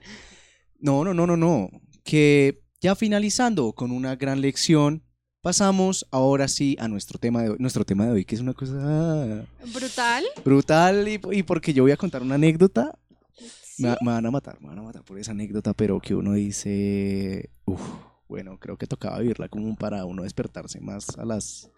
No, 0.78 1.04
no, 1.04 1.14
no, 1.14 1.26
no, 1.26 1.36
no. 1.36 1.70
Que 2.02 2.62
ya 2.80 2.94
finalizando 2.94 3.72
con 3.72 3.90
una 3.90 4.16
gran 4.16 4.40
lección, 4.40 5.02
pasamos 5.40 6.06
ahora 6.10 6.48
sí 6.48 6.76
a 6.78 6.88
nuestro 6.88 7.18
tema 7.18 7.42
de 7.42 7.50
hoy, 7.50 7.56
nuestro 7.58 7.84
tema 7.84 8.06
de 8.06 8.12
hoy, 8.12 8.24
que 8.24 8.34
es 8.34 8.40
una 8.40 8.54
cosa... 8.54 9.46
Brutal. 9.72 10.24
Brutal 10.44 11.08
y, 11.08 11.20
y 11.32 11.42
porque 11.42 11.72
yo 11.72 11.84
voy 11.84 11.92
a 11.92 11.96
contar 11.96 12.22
una 12.22 12.34
anécdota. 12.34 12.98
Me, 13.78 13.96
van 14.00 14.26
a 14.26 14.30
matar, 14.30 14.60
me 14.60 14.68
van 14.68 14.78
a 14.78 14.82
matar 14.82 15.04
por 15.04 15.18
esa 15.18 15.32
anécdota, 15.32 15.74
pero 15.74 16.00
que 16.00 16.14
uno 16.14 16.34
dice, 16.34 17.50
bueno, 18.28 18.58
creo 18.58 18.76
que 18.76 18.86
tocaba 18.86 19.18
vivirla 19.18 19.48
como 19.48 19.74
para 19.76 20.04
uno 20.04 20.22
despertarse 20.22 20.80
más 20.80 21.18
a 21.18 21.24
las, 21.24 21.70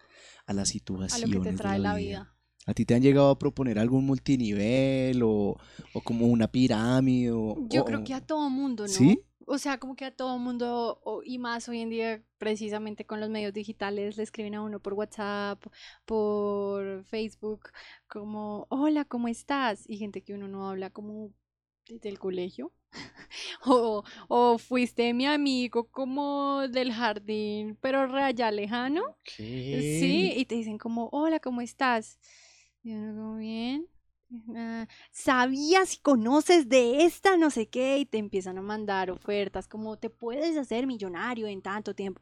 a 0.47 0.53
las 0.53 0.69
situaciones. 0.69 1.13
A 1.23 1.27
lo 1.27 1.43
que 1.43 1.49
te 1.51 1.55
trae 1.55 1.77
la 1.77 1.95
vida. 1.95 2.33
¿A 2.65 2.73
ti 2.73 2.83
te 2.83 2.95
han 2.95 3.01
llegado 3.01 3.29
a 3.29 3.39
proponer 3.39 3.79
algún 3.79 4.05
multinivel 4.05 5.21
o, 5.23 5.55
o 5.93 6.01
como 6.01 6.25
una 6.27 6.51
pirámide? 6.51 7.31
O, 7.31 7.55
Yo 7.69 7.85
creo 7.85 8.03
que 8.03 8.13
a 8.13 8.19
todo 8.19 8.49
mundo, 8.49 8.83
¿no? 8.83 8.89
¿Sí? 8.89 9.21
o 9.49 9.57
sea, 9.57 9.79
como 9.79 9.95
que 9.95 10.03
a 10.03 10.11
todo 10.11 10.37
mundo, 10.37 11.01
y 11.23 11.39
más 11.39 11.69
hoy 11.69 11.79
en 11.79 11.89
día, 11.89 12.21
precisamente 12.37 13.05
con 13.05 13.21
los 13.21 13.29
medios 13.29 13.53
digitales, 13.53 14.17
le 14.17 14.23
escriben 14.23 14.55
a 14.55 14.61
uno 14.61 14.81
por 14.81 14.93
WhatsApp, 14.93 15.63
por 16.03 17.05
Facebook, 17.05 17.69
como, 18.09 18.67
hola, 18.69 19.05
¿cómo 19.05 19.29
estás? 19.29 19.89
Y 19.89 19.97
gente 19.97 20.21
que 20.21 20.33
uno 20.33 20.49
no 20.49 20.69
habla 20.69 20.89
como 20.89 21.31
desde 21.87 22.09
el 22.09 22.19
colegio. 22.19 22.73
o, 23.65 24.03
o, 24.27 24.57
fuiste 24.57 25.13
mi 25.13 25.25
amigo 25.25 25.89
como 25.89 26.67
del 26.67 26.91
jardín, 26.91 27.77
pero 27.81 28.01
allá 28.15 28.51
lejano. 28.51 29.03
Sí, 29.35 30.33
y 30.35 30.45
te 30.45 30.55
dicen 30.55 30.77
como, 30.77 31.09
hola, 31.11 31.39
¿cómo 31.39 31.61
estás? 31.61 32.19
Y 32.83 32.93
uno 32.93 33.13
como, 33.13 33.37
bien. 33.37 33.87
Ah, 34.55 34.87
sabías 35.11 35.95
y 35.95 35.99
conoces 36.01 36.67
de 36.67 37.05
esta, 37.05 37.37
no 37.37 37.49
sé 37.49 37.69
qué, 37.69 37.97
y 37.97 38.05
te 38.05 38.17
empiezan 38.17 38.57
a 38.57 38.61
mandar 38.61 39.09
ofertas 39.09 39.67
como 39.67 39.97
te 39.97 40.09
puedes 40.09 40.57
hacer 40.57 40.85
millonario 40.85 41.47
en 41.47 41.61
tanto 41.61 41.93
tiempo. 41.93 42.21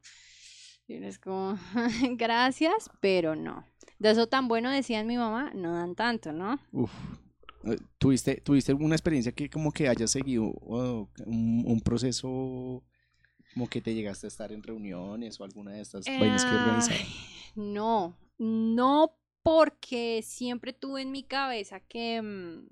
Y 0.88 0.94
eres 0.94 1.18
como, 1.18 1.58
gracias, 2.18 2.92
pero 3.00 3.36
no. 3.36 3.66
De 3.98 4.12
eso 4.12 4.28
tan 4.28 4.48
bueno 4.48 4.70
decían 4.70 5.08
mi 5.08 5.18
mamá, 5.18 5.52
no 5.56 5.74
dan 5.74 5.96
tanto, 5.96 6.32
¿no? 6.32 6.60
Uf. 6.72 6.92
¿Tuviste, 7.98 8.42
¿Tuviste 8.42 8.72
alguna 8.72 8.96
experiencia 8.96 9.32
que 9.32 9.50
como 9.50 9.72
que 9.72 9.88
haya 9.88 10.08
seguido 10.08 10.44
un, 11.26 11.82
proceso 11.84 12.84
como 13.54 13.68
que 13.70 13.82
te 13.82 13.94
llegaste 13.94 14.28
a 14.28 14.30
estar 14.30 14.52
en 14.52 14.62
reuniones 14.62 15.40
o 15.40 15.44
alguna 15.44 15.72
de 15.72 15.82
estas 15.82 16.06
vainas 16.06 16.46
que 16.46 16.52
organizaron? 16.52 17.08
No, 17.56 18.18
no 18.38 19.18
porque 19.42 20.22
siempre 20.24 20.74
tuve 20.74 21.04
en 21.04 21.12
mi 21.12 21.24
cabeza 21.24 21.80
que 21.80 22.22
mm, 22.22 22.68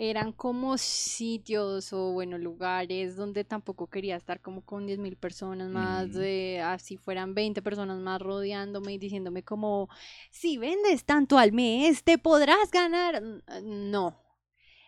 eran 0.00 0.32
como 0.32 0.78
sitios 0.78 1.92
o 1.92 2.12
bueno 2.12 2.38
lugares 2.38 3.16
donde 3.16 3.42
tampoco 3.42 3.88
quería 3.88 4.14
estar 4.14 4.40
como 4.40 4.64
con 4.64 4.86
10 4.86 5.00
mil 5.00 5.16
personas 5.16 5.68
más, 5.70 6.10
mm. 6.10 6.12
de 6.12 6.60
así 6.60 6.96
fueran 6.96 7.34
20 7.34 7.60
personas 7.62 7.98
más 7.98 8.22
rodeándome 8.22 8.92
y 8.92 8.98
diciéndome 8.98 9.42
como, 9.42 9.88
si 10.30 10.56
vendes 10.56 11.04
tanto 11.04 11.36
al 11.36 11.50
mes, 11.50 12.04
te 12.04 12.16
podrás 12.16 12.70
ganar. 12.70 13.20
No, 13.64 14.16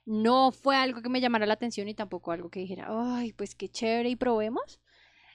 no 0.07 0.53
fue 0.53 0.77
algo 0.77 1.03
que 1.03 1.09
me 1.09 1.21
llamara 1.21 1.45
la 1.45 1.55
atención 1.55 1.89
y 1.89 1.95
tampoco 1.95 2.31
algo 2.31 2.49
que 2.49 2.61
dijera, 2.61 2.87
ay, 2.89 3.33
pues 3.33 3.57
qué 3.57 3.69
chévere 3.69 4.11
y 4.11 4.17
probemos. 4.17 4.81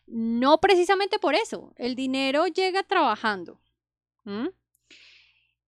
No 0.08 0.62
precisamente 0.62 1.20
por 1.20 1.36
eso, 1.36 1.74
el 1.76 1.96
dinero 1.96 2.48
llega 2.48 2.84
trabajando. 2.84 3.60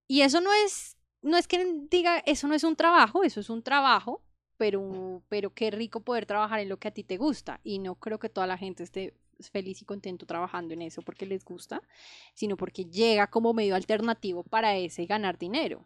Y 0.08 0.22
eso 0.22 0.40
no 0.40 0.54
es, 0.66 0.97
no 1.28 1.38
es 1.38 1.48
que 1.48 1.64
diga, 1.90 2.20
eso 2.26 2.48
no 2.48 2.56
es 2.56 2.64
un 2.64 2.76
trabajo, 2.76 3.24
eso 3.24 3.40
es 3.40 3.50
un 3.50 3.62
trabajo, 3.62 4.22
pero, 4.58 5.22
pero 5.30 5.54
qué 5.54 5.72
rico 5.72 6.02
poder 6.02 6.26
trabajar 6.26 6.60
en 6.60 6.70
lo 6.70 6.78
que 6.78 6.88
a 6.88 6.92
ti 6.92 7.04
te 7.04 7.18
gusta. 7.18 7.60
Y 7.64 7.80
no 7.80 7.96
creo 7.96 8.20
que 8.20 8.30
toda 8.30 8.48
la 8.48 8.58
gente 8.58 8.84
esté 8.84 9.14
feliz 9.52 9.82
y 9.82 9.86
contento 9.86 10.26
trabajando 10.26 10.74
en 10.74 10.82
eso 10.82 11.02
porque 11.02 11.26
les 11.26 11.46
gusta, 11.46 11.82
sino 12.34 12.58
porque 12.58 12.86
llega 12.86 13.28
como 13.28 13.54
medio 13.54 13.76
alternativo 13.76 14.44
para 14.44 14.76
ese 14.76 15.06
ganar 15.06 15.38
dinero. 15.38 15.86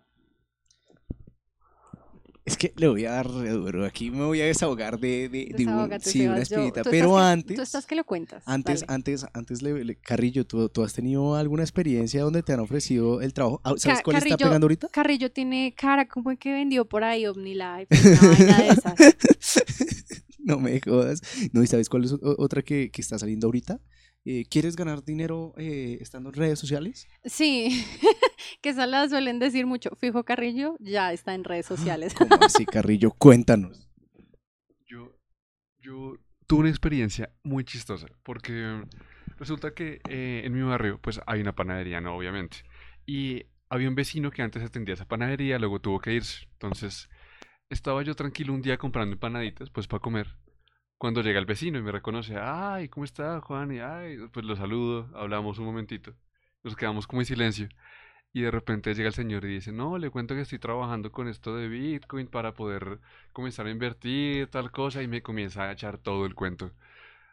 Es 2.43 2.58
que 2.58 2.73
le 2.75 2.88
voy 2.88 3.06
a 3.06 3.12
dar 3.12 3.27
duro. 3.27 3.86
Aquí 3.86 4.10
me 4.10 4.25
voy 4.25 4.41
a 4.41 4.45
desahogar 4.45 4.99
de, 4.99 5.30
de, 5.30 5.99
sí, 6.01 6.25
una 6.25 6.39
espinita. 6.39 6.82
Pero 6.84 7.17
antes. 7.17 7.56
Tú 7.56 7.62
estás 7.62 7.86
que 7.86 7.95
lo 7.95 8.04
cuentas. 8.04 8.43
Antes, 8.47 8.84
antes, 8.88 9.27
antes, 9.34 9.62
le, 9.62 9.95
Carrillo, 9.97 10.45
¿tú, 10.45 10.67
¿tú, 10.69 10.84
has 10.84 10.93
tenido 10.93 11.36
alguna 11.36 11.62
experiencia 11.62 12.23
donde 12.23 12.41
te 12.41 12.54
han 12.54 12.60
ofrecido 12.60 13.21
el 13.21 13.34
trabajo? 13.34 13.62
Ah, 13.63 13.73
¿Sabes 13.77 14.01
cuál 14.01 14.17
está 14.17 14.38
pegando 14.38 14.65
ahorita? 14.65 14.88
Carrillo 14.89 15.32
tiene 15.32 15.75
cara 15.77 16.08
como 16.08 16.36
que 16.36 16.51
vendió 16.51 16.86
por 16.86 17.04
ahí 17.04 17.27
OmniLife. 17.27 17.88
no 20.39 20.60
me 20.60 20.82
jodas. 20.82 21.21
No, 21.54 21.62
¿y 21.62 21.67
sabes 21.67 21.89
cuál 21.89 22.06
es 22.06 22.15
otra 22.21 22.63
que, 22.63 22.89
que 22.89 23.01
está 23.01 23.19
saliendo 23.19 23.47
ahorita? 23.47 23.80
Eh, 24.24 24.46
¿Quieres 24.50 24.76
ganar 24.76 25.04
dinero 25.04 25.54
eh, 25.58 25.98
estando 26.00 26.30
en 26.30 26.36
redes 26.36 26.60
sociales? 26.60 27.08
Sí, 27.26 27.86
que 28.62 28.70
esa 28.70 28.86
la 28.86 29.10
suelen 29.10 29.40
decir 29.40 29.66
mucho. 29.66 29.90
Fijo 29.96 30.24
Carrillo 30.24 30.76
ya 30.80 31.12
está 31.12 31.34
en 31.34 31.44
redes 31.44 31.66
sociales. 31.66 32.14
¿Cómo 32.14 32.36
así, 32.42 32.66
Carrillo? 32.66 33.12
Cuéntanos. 33.12 33.90
Yo, 34.86 35.18
yo 35.80 36.18
tuve 36.46 36.62
una 36.62 36.70
experiencia 36.70 37.34
muy 37.44 37.64
chistosa, 37.64 38.08
porque 38.22 38.84
resulta 39.38 39.74
que 39.74 40.02
eh, 40.08 40.42
en 40.46 40.54
mi 40.54 40.62
barrio 40.62 41.00
pues 41.02 41.20
hay 41.26 41.42
una 41.42 41.56
panadería, 41.56 42.00
¿no? 42.00 42.16
Obviamente. 42.16 42.58
Y 43.08 43.46
había 43.70 43.90
un 43.90 43.96
vecino 43.96 44.30
que 44.30 44.44
antes 44.44 44.62
atendía 44.62 44.94
esa 44.94 45.08
panadería, 45.08 45.58
luego 45.58 45.82
tuvo 45.82 46.00
que 46.00 46.14
irse. 46.14 46.48
Entonces 46.54 47.10
estaba 47.70 48.04
yo 48.04 48.16
tranquilo 48.16 48.54
un 48.54 48.62
día 48.62 48.78
comprando 48.78 49.14
empanaditas, 49.14 49.72
pues 49.72 49.88
para 49.88 50.02
comer 50.02 50.28
cuando 51.02 51.24
llega 51.24 51.40
el 51.40 51.48
vecino 51.48 51.80
y 51.80 51.82
me 51.82 51.92
reconoce, 51.92 52.36
ay, 52.38 52.88
¿cómo 52.90 53.06
está 53.06 53.42
Juan? 53.42 53.72
Y 53.72 53.80
ay, 53.80 54.20
pues 54.32 54.46
lo 54.46 54.56
saludo, 54.56 55.10
hablamos 55.16 55.58
un 55.58 55.66
momentito, 55.66 56.14
nos 56.64 56.76
quedamos 56.76 57.08
como 57.08 57.24
en 57.24 57.26
silencio. 57.26 57.70
Y 58.34 58.42
de 58.44 58.52
repente 58.52 58.94
llega 58.94 59.08
el 59.10 59.16
señor 59.16 59.46
y 59.46 59.50
dice, 59.56 59.72
no, 59.72 59.98
le 59.98 60.12
cuento 60.12 60.36
que 60.36 60.42
estoy 60.42 60.60
trabajando 60.60 61.12
con 61.12 61.28
esto 61.28 61.56
de 61.56 61.70
Bitcoin 61.70 62.28
para 62.28 62.54
poder 62.54 63.00
comenzar 63.34 63.66
a 63.68 63.72
invertir 63.72 64.48
tal 64.50 64.72
cosa 64.72 65.02
y 65.04 65.08
me 65.08 65.24
comienza 65.24 65.64
a 65.64 65.72
echar 65.74 65.98
todo 65.98 66.26
el 66.28 66.36
cuento. 66.36 66.72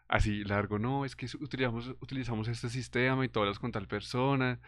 Así 0.09 0.45
largo, 0.45 0.79
no, 0.79 1.05
es 1.05 1.17
que 1.17 1.27
utilizamos, 1.41 1.95
utilizamos 2.01 2.49
este 2.49 2.71
sistema 2.71 3.25
y 3.25 3.29
todas 3.31 3.59
con 3.59 3.73
tal 3.73 3.89
persona 3.89 4.61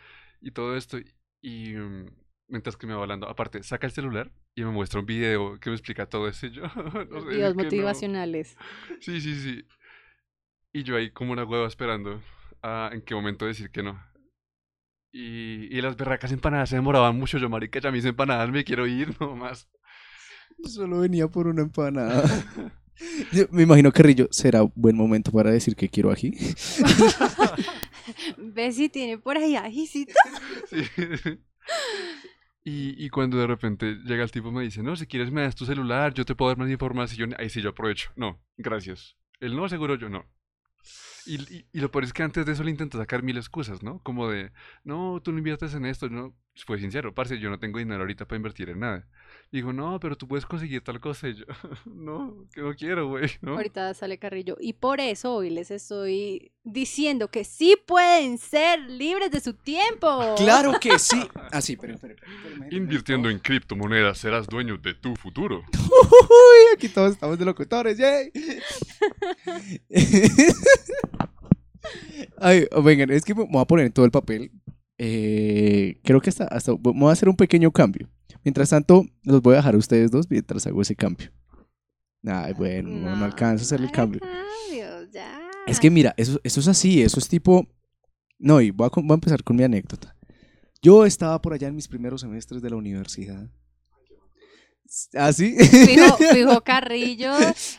y 0.42 0.52
todo 0.52 0.76
esto. 0.76 0.98
Y 1.42 1.74
mm, 1.74 2.06
mientras 2.50 2.76
que 2.76 2.86
me 2.86 2.94
va 2.94 3.02
hablando, 3.02 3.28
aparte, 3.28 3.62
saca 3.62 3.86
el 3.86 3.92
celular 3.92 4.30
y 4.54 4.64
me 4.64 4.70
muestra 4.70 5.00
un 5.00 5.06
video 5.06 5.58
que 5.58 5.70
me 5.70 5.76
explica 5.76 6.06
todo 6.06 6.28
eso. 6.28 6.46
Y 6.46 6.50
yo, 6.50 6.62
no 7.10 7.24
Videos 7.24 7.54
motivacionales. 7.54 8.56
Sí, 9.00 9.20
sí, 9.20 9.34
sí. 9.34 9.64
Y 10.72 10.82
yo 10.82 10.96
ahí 10.96 11.10
como 11.10 11.32
una 11.32 11.44
hueva 11.44 11.66
esperando 11.66 12.20
a 12.62 12.90
en 12.92 13.02
qué 13.02 13.14
momento 13.14 13.46
decir 13.46 13.70
que 13.70 13.82
no. 13.82 14.02
Y, 15.12 15.76
y 15.76 15.80
las 15.80 15.96
berracas 15.96 16.30
empanadas 16.30 16.68
se 16.68 16.76
demoraban 16.76 17.16
mucho. 17.16 17.38
Yo, 17.38 17.48
marica, 17.48 17.80
ya 17.80 17.90
mis 17.90 18.04
empanadas 18.04 18.50
me 18.50 18.64
quiero 18.64 18.86
ir 18.86 19.16
nomás. 19.20 19.68
Solo 20.64 21.00
venía 21.00 21.26
por 21.28 21.46
una 21.46 21.62
empanada. 21.62 22.22
me 23.50 23.62
imagino 23.62 23.92
que 23.92 24.02
Rillo 24.02 24.28
será 24.30 24.62
buen 24.74 24.96
momento 24.96 25.32
para 25.32 25.50
decir 25.50 25.74
que 25.74 25.88
quiero 25.88 26.10
ají. 26.10 26.32
¿Ves 28.36 28.76
si 28.76 28.88
tiene 28.88 29.18
por 29.18 29.36
ahí 29.38 29.56
ajicito? 29.56 30.12
sí. 30.68 30.82
Y, 32.62 33.02
y, 33.02 33.08
cuando 33.08 33.38
de 33.38 33.46
repente 33.46 33.96
llega 34.04 34.22
el 34.22 34.30
tipo 34.30 34.52
me 34.52 34.62
dice, 34.62 34.82
no, 34.82 34.94
si 34.94 35.06
quieres 35.06 35.30
me 35.30 35.42
das 35.42 35.56
tu 35.56 35.64
celular, 35.64 36.12
yo 36.12 36.26
te 36.26 36.34
puedo 36.34 36.50
dar 36.50 36.58
más 36.58 36.70
información, 36.70 37.34
ahí 37.38 37.48
sí 37.48 37.62
yo 37.62 37.70
aprovecho. 37.70 38.10
No, 38.16 38.38
gracias. 38.58 39.16
El 39.40 39.56
no, 39.56 39.66
seguro 39.68 39.94
yo 39.94 40.10
no. 40.10 40.26
Y, 41.24 41.36
y, 41.36 41.66
y, 41.72 41.80
lo 41.80 41.90
peor 41.90 42.04
es 42.04 42.12
que 42.12 42.22
antes 42.22 42.44
de 42.44 42.52
eso 42.52 42.62
le 42.62 42.70
intento 42.70 42.98
sacar 42.98 43.22
mil 43.22 43.36
excusas, 43.38 43.82
¿no? 43.82 44.02
Como 44.02 44.28
de, 44.28 44.52
no, 44.84 45.20
tú 45.22 45.32
no 45.32 45.38
inviertes 45.38 45.74
en 45.74 45.86
esto, 45.86 46.10
no. 46.10 46.34
Fue 46.66 46.78
sincero, 46.78 47.14
parce, 47.14 47.38
yo 47.38 47.48
no 47.48 47.58
tengo 47.58 47.78
dinero 47.78 48.00
ahorita 48.02 48.26
para 48.26 48.36
invertir 48.36 48.68
en 48.68 48.80
nada. 48.80 49.08
Y 49.52 49.56
digo, 49.56 49.72
no, 49.72 49.98
pero 49.98 50.16
tú 50.16 50.28
puedes 50.28 50.46
conseguir 50.46 50.80
tal 50.82 51.00
cosa. 51.00 51.28
Y 51.28 51.34
yo, 51.34 51.44
no, 51.84 52.46
que 52.54 52.60
no 52.60 52.72
quiero, 52.74 53.08
güey, 53.08 53.28
¿no? 53.40 53.54
Ahorita 53.54 53.92
sale 53.94 54.16
Carrillo. 54.16 54.56
Y 54.60 54.74
por 54.74 55.00
eso 55.00 55.34
hoy 55.34 55.50
les 55.50 55.72
estoy 55.72 56.52
diciendo 56.62 57.28
que 57.32 57.42
sí 57.42 57.76
pueden 57.84 58.38
ser 58.38 58.78
libres 58.78 59.32
de 59.32 59.40
su 59.40 59.54
tiempo. 59.54 60.36
Claro 60.36 60.74
que 60.80 60.98
sí. 60.98 61.20
Ah, 61.52 61.60
sí, 61.60 61.76
pero, 61.76 61.98
pero, 62.00 62.14
pero 62.14 62.76
Invirtiendo 62.76 63.28
en 63.28 63.40
criptomonedas 63.40 64.18
serás 64.18 64.46
dueño 64.46 64.78
de 64.78 64.94
tu 64.94 65.16
futuro. 65.16 65.64
Uy, 65.74 66.76
aquí 66.76 66.88
todos 66.88 67.12
estamos 67.12 67.36
de 67.36 67.44
locutores, 67.44 67.98
yay. 67.98 68.30
Ay, 72.38 72.68
vengan, 72.84 73.10
es 73.10 73.24
que 73.24 73.34
me 73.34 73.46
voy 73.46 73.60
a 73.60 73.64
poner 73.64 73.86
en 73.86 73.92
todo 73.92 74.04
el 74.04 74.12
papel. 74.12 74.52
Eh, 74.96 75.98
creo 76.04 76.20
que 76.20 76.30
hasta, 76.30 76.44
hasta 76.44 76.72
voy 76.72 77.08
a 77.08 77.12
hacer 77.12 77.28
un 77.28 77.36
pequeño 77.36 77.72
cambio. 77.72 78.08
Mientras 78.44 78.70
tanto, 78.70 79.04
los 79.22 79.42
voy 79.42 79.54
a 79.54 79.56
dejar 79.58 79.74
a 79.74 79.78
ustedes 79.78 80.10
dos 80.10 80.26
mientras 80.30 80.66
hago 80.66 80.80
ese 80.82 80.96
cambio. 80.96 81.30
Ay, 82.26 82.52
bueno, 82.54 82.88
no, 82.90 83.16
no 83.16 83.24
alcanzo 83.24 83.62
a 83.62 83.66
hacer 83.66 83.80
el 83.80 83.90
cambio. 83.90 84.20
Cambios, 84.20 85.10
ya. 85.12 85.40
Es 85.66 85.80
que 85.80 85.90
mira, 85.90 86.14
eso, 86.16 86.40
eso 86.44 86.60
es 86.60 86.68
así, 86.68 87.02
eso 87.02 87.18
es 87.18 87.28
tipo... 87.28 87.66
No, 88.38 88.60
y 88.60 88.70
voy 88.70 88.86
a, 88.86 88.90
voy 89.00 89.10
a 89.10 89.14
empezar 89.14 89.42
con 89.44 89.56
mi 89.56 89.62
anécdota. 89.64 90.16
Yo 90.82 91.04
estaba 91.04 91.40
por 91.42 91.52
allá 91.52 91.68
en 91.68 91.74
mis 91.74 91.88
primeros 91.88 92.22
semestres 92.22 92.62
de 92.62 92.70
la 92.70 92.76
universidad. 92.76 93.50
¿Ah, 95.14 95.32
sí? 95.32 95.54
Fijo, 95.56 96.16
Fijo 96.32 96.60
Carrillo 96.62 97.32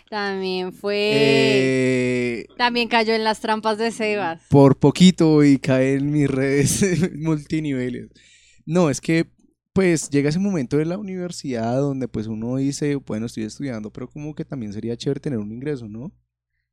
también 0.10 0.71
fue. 0.71 1.12
Eh, 1.13 2.45
También 2.58 2.88
cayó 2.88 3.13
en 3.13 3.24
las 3.24 3.39
trampas 3.41 3.78
de 3.78 3.91
Sebas. 3.91 4.41
por 4.50 4.78
poquito 4.80 5.43
y 5.43 5.58
cae 5.58 5.95
en 5.95 6.12
mis 6.12 6.30
redes 6.30 7.12
multiniveles. 7.17 8.10
No, 8.65 8.89
es 8.89 9.02
que 9.02 9.30
pues 9.74 10.10
llega 10.10 10.30
ese 10.30 10.40
momento 10.40 10.78
de 10.78 10.86
la 10.86 10.98
universidad 10.98 11.78
donde 11.80 12.08
pues 12.08 12.28
uno 12.28 12.58
dice, 12.58 12.96
bueno, 12.96 13.26
estoy 13.26 13.44
estudiando, 13.44 13.92
pero 13.92 14.10
como 14.10 14.36
que 14.36 14.46
también 14.46 14.74
sería 14.74 14.98
chévere 14.98 15.20
tener 15.20 15.40
un 15.40 15.52
ingreso, 15.52 15.88
¿no? 15.88 16.12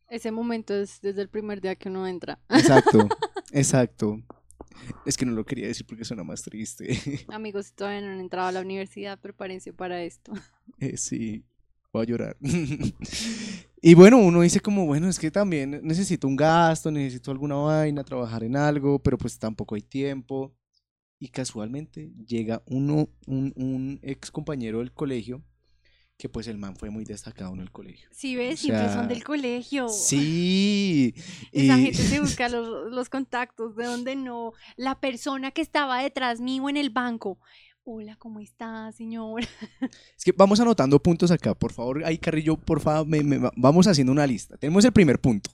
Ese 0.09 0.31
momento 0.31 0.75
es 0.75 1.01
desde 1.01 1.23
el 1.23 1.29
primer 1.29 1.61
día 1.61 1.77
que 1.77 1.89
uno 1.89 2.07
entra. 2.07 2.41
Exacto, 2.49 3.09
exacto. 3.53 4.23
Es 5.05 5.17
que 5.17 5.27
no 5.27 5.33
lo 5.33 5.45
quería 5.45 5.67
decir 5.67 5.87
porque 5.87 6.05
suena 6.05 6.25
más 6.25 6.43
triste. 6.43 6.89
Amigos, 7.29 7.67
si 7.67 7.73
todavía 7.75 8.01
no 8.01 8.13
han 8.13 8.21
entrado 8.21 8.49
a 8.49 8.53
la 8.53 8.61
universidad, 8.61 9.19
prepárense 9.21 9.73
para 9.73 10.03
esto. 10.03 10.33
Eh, 10.79 10.97
sí, 10.97 11.45
voy 11.93 12.03
a 12.03 12.07
llorar. 12.07 12.37
y 13.83 13.95
bueno, 13.95 14.19
uno 14.19 14.41
dice 14.41 14.61
como, 14.61 14.87
bueno, 14.87 15.09
es 15.09 15.19
que 15.19 15.31
también 15.31 15.81
necesito 15.83 16.27
un 16.27 16.37
gasto, 16.37 16.91
necesito 16.91 17.31
alguna 17.31 17.57
vaina, 17.57 18.03
trabajar 18.03 18.45
en 18.45 18.57
algo, 18.57 18.99
pero 18.99 19.19
pues 19.19 19.39
tampoco 19.39 19.75
hay 19.75 19.83
tiempo. 19.83 20.55
Y 21.19 21.29
casualmente 21.29 22.13
llega 22.27 22.63
uno, 22.67 23.09
un, 23.27 23.53
un 23.57 23.99
ex 24.03 24.31
compañero 24.31 24.79
del 24.79 24.93
colegio, 24.93 25.43
que 26.17 26.29
pues 26.29 26.47
el 26.49 26.59
man 26.59 26.77
fue 26.77 26.91
muy 26.91 27.05
destacado 27.05 27.53
en 27.55 27.61
el 27.61 27.71
colegio. 27.73 28.09
Sí, 28.13 28.37
ves, 28.37 28.55
O 28.55 28.63
siempre 28.63 28.85
sea, 28.87 28.95
son 28.95 29.09
del 29.09 29.25
colegio. 29.25 29.89
Sí. 29.89 31.15
Esa 31.53 31.79
y- 31.79 31.83
gente 31.87 32.03
se 32.03 32.21
busca 32.21 32.49
los, 32.49 32.93
los 32.93 33.09
contactos 33.09 33.75
de 33.77 33.85
donde 33.85 34.17
no. 34.17 34.53
La 34.77 35.01
persona 35.01 35.51
que 35.51 35.61
estaba 35.63 36.03
detrás 36.03 36.41
mío 36.41 36.69
en 36.69 36.77
el 36.77 36.91
banco. 36.91 37.39
Hola, 37.85 38.17
¿cómo 38.17 38.41
está, 38.41 38.93
señor? 38.93 39.43
Es 40.17 40.25
que 40.25 40.33
vamos 40.33 40.61
anotando 40.61 41.03
puntos 41.03 41.31
acá, 41.31 41.55
por 41.55 41.73
favor. 41.73 42.05
Ahí, 42.05 42.19
Carrillo, 42.19 42.57
por 42.57 42.81
favor, 42.81 43.07
me- 43.07 43.23
me- 43.25 43.51
vamos 43.57 43.87
haciendo 43.87 44.13
una 44.13 44.27
lista. 44.27 44.57
Tenemos 44.57 44.85
el 44.85 44.93
primer 44.93 45.21
punto. 45.21 45.51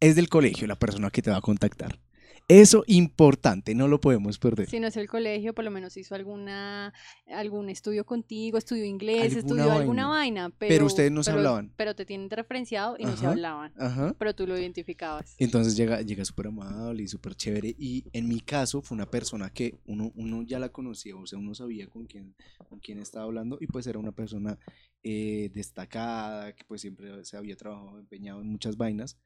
Es 0.00 0.16
del 0.16 0.28
colegio 0.28 0.66
la 0.66 0.76
persona 0.78 1.10
que 1.10 1.22
te 1.22 1.30
va 1.30 1.36
a 1.38 1.40
contactar. 1.42 1.98
Eso 2.48 2.82
importante, 2.86 3.74
no 3.74 3.88
lo 3.88 4.00
podemos 4.00 4.38
perder. 4.38 4.70
Si 4.70 4.80
no 4.80 4.86
es 4.86 4.96
el 4.96 5.06
colegio, 5.06 5.54
por 5.54 5.64
lo 5.66 5.70
menos 5.70 5.98
hizo 5.98 6.14
alguna 6.14 6.94
algún 7.26 7.68
estudio 7.68 8.06
contigo, 8.06 8.56
estudió 8.56 8.86
inglés, 8.86 9.36
Alguna 9.36 9.38
estudió 9.40 9.72
alguna 9.72 10.06
vaina. 10.08 10.48
Pero, 10.48 10.70
Pero 10.70 10.86
ustedes 10.86 11.12
no 11.12 11.22
se 11.22 11.30
pero- 11.30 11.40
hablaban. 11.40 11.72
Pero 11.76 11.94
te 11.94 12.06
tienen 12.06 12.30
referenciado 12.30 12.96
y 12.98 13.04
no 13.04 13.16
se 13.18 13.26
hablaban. 13.26 13.74
Ajá. 13.76 14.14
Pero 14.18 14.34
tú 14.34 14.46
lo 14.46 14.58
identificabas. 14.58 15.34
Entonces 15.38 15.76
llega, 15.76 16.00
llega 16.00 16.24
súper 16.24 16.46
amable 16.46 17.02
y 17.02 17.08
súper 17.08 17.34
chévere. 17.34 17.74
Y 17.78 18.04
en 18.14 18.26
mi 18.26 18.40
caso 18.40 18.80
fue 18.80 18.94
una 18.94 19.10
persona 19.10 19.50
que 19.50 19.78
uno, 19.84 20.10
uno 20.16 20.42
ya 20.42 20.58
la 20.58 20.70
conocía, 20.70 21.16
o 21.16 21.26
sea, 21.26 21.38
uno 21.38 21.54
sabía 21.54 21.86
con 21.88 22.06
quién, 22.06 22.34
con 22.70 22.78
quién 22.78 22.98
estaba 22.98 23.26
hablando 23.26 23.58
y 23.60 23.66
pues 23.66 23.86
era 23.86 23.98
una 23.98 24.12
persona 24.12 24.58
eh, 25.02 25.50
destacada, 25.54 26.54
que 26.54 26.64
pues 26.64 26.80
siempre 26.80 27.24
se 27.26 27.36
había 27.36 27.56
trabajado, 27.56 27.98
empeñado 27.98 28.40
en 28.40 28.48
muchas 28.48 28.78
vainas. 28.78 29.18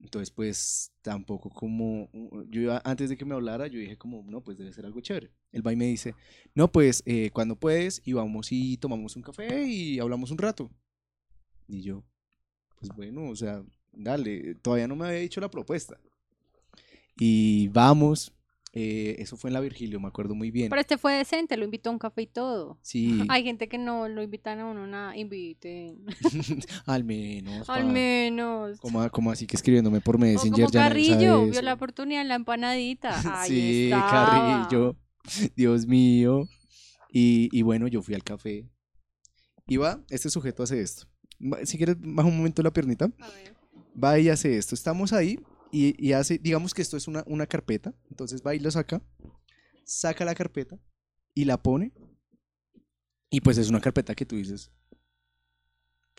Entonces 0.00 0.30
pues 0.30 0.92
tampoco 1.02 1.50
como, 1.50 2.10
yo 2.48 2.78
antes 2.84 3.10
de 3.10 3.16
que 3.16 3.24
me 3.24 3.34
hablara, 3.34 3.66
yo 3.66 3.78
dije 3.78 3.98
como, 3.98 4.22
no, 4.26 4.42
pues 4.42 4.56
debe 4.56 4.72
ser 4.72 4.86
algo 4.86 5.00
chévere. 5.00 5.30
El 5.52 5.66
va 5.66 5.72
y 5.72 5.76
me 5.76 5.86
dice, 5.86 6.14
no, 6.54 6.72
pues 6.72 7.02
eh, 7.06 7.30
cuando 7.32 7.56
puedes 7.56 8.00
y 8.04 8.14
vamos 8.14 8.48
y 8.50 8.76
tomamos 8.78 9.16
un 9.16 9.22
café 9.22 9.64
y 9.66 9.98
hablamos 9.98 10.30
un 10.30 10.38
rato. 10.38 10.70
Y 11.68 11.82
yo, 11.82 12.02
pues 12.78 12.90
bueno, 12.96 13.28
o 13.28 13.36
sea, 13.36 13.62
dale, 13.92 14.54
todavía 14.56 14.88
no 14.88 14.96
me 14.96 15.06
había 15.06 15.20
dicho 15.20 15.40
la 15.40 15.50
propuesta. 15.50 16.00
Y 17.16 17.68
vamos, 17.68 18.32
eh, 18.72 19.16
eso 19.18 19.36
fue 19.36 19.50
en 19.50 19.54
la 19.54 19.60
Virgilio, 19.60 19.98
me 19.98 20.06
acuerdo 20.06 20.34
muy 20.36 20.52
bien. 20.52 20.70
Pero 20.70 20.80
este 20.80 20.96
fue 20.96 21.14
decente, 21.14 21.56
lo 21.56 21.64
invitó 21.64 21.90
a 21.90 21.92
un 21.92 21.98
café 21.98 22.22
y 22.22 22.26
todo. 22.26 22.78
Sí, 22.82 23.20
Hay 23.28 23.42
gente 23.42 23.68
que 23.68 23.78
no 23.78 24.08
lo 24.08 24.22
invitan 24.22 24.60
a 24.60 24.66
uno 24.66 24.86
nada, 24.86 25.16
inviten. 25.16 26.04
al 26.86 27.02
menos. 27.02 27.68
Al 27.68 27.86
menos. 27.86 28.78
Como, 28.78 29.08
como 29.10 29.32
así 29.32 29.46
que 29.46 29.56
escribiéndome 29.56 30.00
por 30.00 30.16
O 30.16 30.18
Messenger. 30.18 30.66
como 30.66 30.70
ya 30.72 30.88
nadie 30.88 31.04
sabe 31.04 31.18
Carrillo, 31.18 31.50
vio 31.50 31.62
la 31.62 31.74
oportunidad 31.74 32.22
en 32.22 32.28
la 32.28 32.36
empanadita. 32.36 33.10
Ahí 33.42 33.48
sí, 33.48 33.84
estaba. 33.84 34.66
Carrillo, 34.66 34.96
Dios 35.56 35.86
mío. 35.86 36.44
Y, 37.12 37.48
y 37.50 37.62
bueno, 37.62 37.88
yo 37.88 38.02
fui 38.02 38.14
al 38.14 38.22
café. 38.22 38.68
Y 39.66 39.78
va, 39.78 40.00
este 40.10 40.30
sujeto 40.30 40.62
hace 40.62 40.80
esto. 40.80 41.08
Si 41.64 41.76
quieres, 41.76 41.96
baja 41.98 42.28
un 42.28 42.36
momento 42.36 42.62
la 42.62 42.72
piernita. 42.72 43.06
A 43.18 43.28
ver. 43.30 43.54
va 44.02 44.18
y 44.18 44.28
hace 44.28 44.56
esto. 44.56 44.76
Estamos 44.76 45.12
ahí 45.12 45.40
y, 45.72 46.12
hace, 46.12 46.38
digamos 46.38 46.74
que 46.74 46.82
esto 46.82 46.96
es 46.96 47.08
una, 47.08 47.24
una 47.26 47.46
carpeta. 47.46 47.94
Entonces 48.10 48.42
va 48.44 48.54
y 48.54 48.58
lo 48.58 48.70
saca, 48.70 49.02
saca 49.84 50.24
la 50.24 50.34
carpeta 50.34 50.78
y 51.34 51.44
la 51.44 51.62
pone. 51.62 51.92
Y 53.30 53.40
pues 53.40 53.58
es 53.58 53.68
una 53.68 53.80
carpeta 53.80 54.14
que 54.14 54.26
tú 54.26 54.36
dices, 54.36 54.72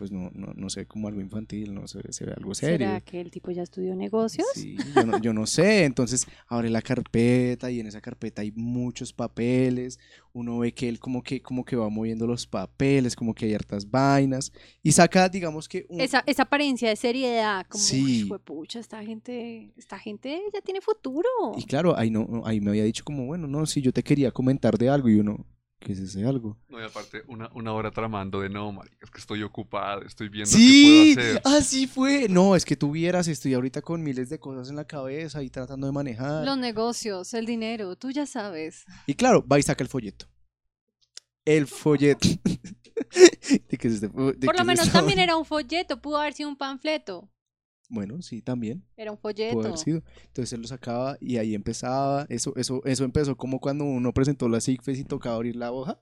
pues 0.01 0.11
no, 0.11 0.31
no, 0.33 0.51
no 0.55 0.67
sé, 0.71 0.87
como 0.87 1.07
algo 1.07 1.21
infantil, 1.21 1.75
no 1.75 1.87
sé, 1.87 1.99
se 2.11 2.25
ve 2.25 2.33
algo 2.35 2.55
serio. 2.55 2.87
¿Será 2.87 3.01
que 3.01 3.21
el 3.21 3.29
tipo 3.29 3.51
ya 3.51 3.61
estudió 3.61 3.95
negocios? 3.95 4.47
Sí, 4.55 4.75
yo 4.95 5.05
no, 5.05 5.21
yo 5.21 5.31
no 5.31 5.45
sé. 5.45 5.83
Entonces 5.85 6.25
abre 6.47 6.71
la 6.71 6.81
carpeta 6.81 7.69
y 7.69 7.79
en 7.79 7.85
esa 7.85 8.01
carpeta 8.01 8.41
hay 8.41 8.51
muchos 8.53 9.13
papeles. 9.13 9.99
Uno 10.33 10.57
ve 10.57 10.73
que 10.73 10.89
él 10.89 10.99
como 10.99 11.21
que, 11.21 11.39
como 11.43 11.63
que 11.63 11.75
va 11.75 11.87
moviendo 11.89 12.25
los 12.25 12.47
papeles, 12.47 13.15
como 13.15 13.35
que 13.35 13.45
hay 13.45 13.53
hartas 13.53 13.91
vainas. 13.91 14.51
Y 14.81 14.91
saca, 14.91 15.29
digamos 15.29 15.69
que 15.69 15.85
un, 15.87 16.01
Esa, 16.01 16.23
esa 16.25 16.41
apariencia 16.41 16.89
de 16.89 16.95
seriedad, 16.95 17.67
como, 17.69 17.83
Sí. 17.83 18.27
"Uy, 18.31 18.39
pucha, 18.43 18.79
esta 18.79 19.03
gente, 19.03 19.71
esta 19.77 19.99
gente 19.99 20.41
ya 20.51 20.61
tiene 20.61 20.81
futuro. 20.81 21.29
Y 21.57 21.63
claro, 21.65 21.95
ahí, 21.95 22.09
no- 22.09 22.41
ahí 22.43 22.59
me 22.59 22.71
había 22.71 22.85
dicho 22.85 23.03
como, 23.03 23.27
bueno, 23.27 23.45
no, 23.45 23.67
si 23.67 23.83
yo 23.83 23.93
te 23.93 24.01
quería 24.01 24.31
comentar 24.31 24.79
de 24.79 24.89
algo 24.89 25.09
y 25.09 25.19
uno, 25.19 25.45
¿qué 25.81 25.93
es 25.93 25.99
ese 25.99 26.25
algo? 26.25 26.57
No, 26.69 26.79
y 26.79 26.85
aparte, 26.85 27.23
una, 27.27 27.49
una 27.53 27.73
hora 27.73 27.91
tramando 27.91 28.39
de 28.39 28.49
no, 28.49 28.71
marica, 28.71 28.97
es 29.01 29.09
que 29.11 29.19
estoy 29.19 29.43
ocupado, 29.43 30.03
estoy 30.03 30.29
viendo 30.29 30.49
Sí, 30.49 31.13
qué 31.15 31.21
puedo 31.21 31.27
hacer. 31.39 31.57
así 31.57 31.87
fue. 31.87 32.27
No, 32.29 32.55
es 32.55 32.63
que 32.63 32.75
tú 32.75 32.91
vieras, 32.91 33.27
estoy 33.27 33.53
ahorita 33.53 33.81
con 33.81 34.01
miles 34.03 34.29
de 34.29 34.39
cosas 34.39 34.69
en 34.69 34.75
la 34.75 34.85
cabeza 34.85 35.43
y 35.43 35.49
tratando 35.49 35.87
de 35.87 35.93
manejar. 35.93 36.45
Los 36.45 36.57
negocios, 36.57 37.33
el 37.33 37.45
dinero, 37.45 37.95
tú 37.95 38.11
ya 38.11 38.25
sabes. 38.25 38.85
Y 39.07 39.15
claro, 39.15 39.45
va 39.45 39.59
y 39.59 39.63
saca 39.63 39.83
el 39.83 39.89
folleto. 39.89 40.27
El 41.43 41.67
folleto. 41.67 42.27
¿De 43.69 43.77
qué 43.77 43.87
es 43.87 43.95
este 43.95 44.07
de 44.07 44.45
Por 44.45 44.57
lo 44.57 44.65
menos 44.65 44.91
también 44.91 45.19
era 45.19 45.35
un 45.35 45.45
folleto, 45.45 46.01
pudo 46.01 46.17
haber 46.17 46.33
sido 46.33 46.49
un 46.49 46.57
panfleto. 46.57 47.29
Bueno, 47.91 48.21
sí, 48.21 48.41
también. 48.41 48.85
Era 48.95 49.11
un 49.11 49.17
folleto. 49.17 49.59
haber 49.59 49.77
sido. 49.77 50.01
Entonces 50.27 50.53
él 50.53 50.61
lo 50.61 50.67
sacaba 50.67 51.17
y 51.19 51.37
ahí 51.37 51.53
empezaba. 51.53 52.25
Eso, 52.29 52.53
eso, 52.55 52.81
eso 52.85 53.03
empezó 53.03 53.35
como 53.35 53.59
cuando 53.59 53.83
uno 53.83 54.13
presentó 54.13 54.47
las 54.47 54.67
ICFES 54.69 54.99
y 54.99 55.03
tocaba 55.03 55.35
abrir 55.35 55.57
la 55.57 55.73
hoja. 55.73 56.01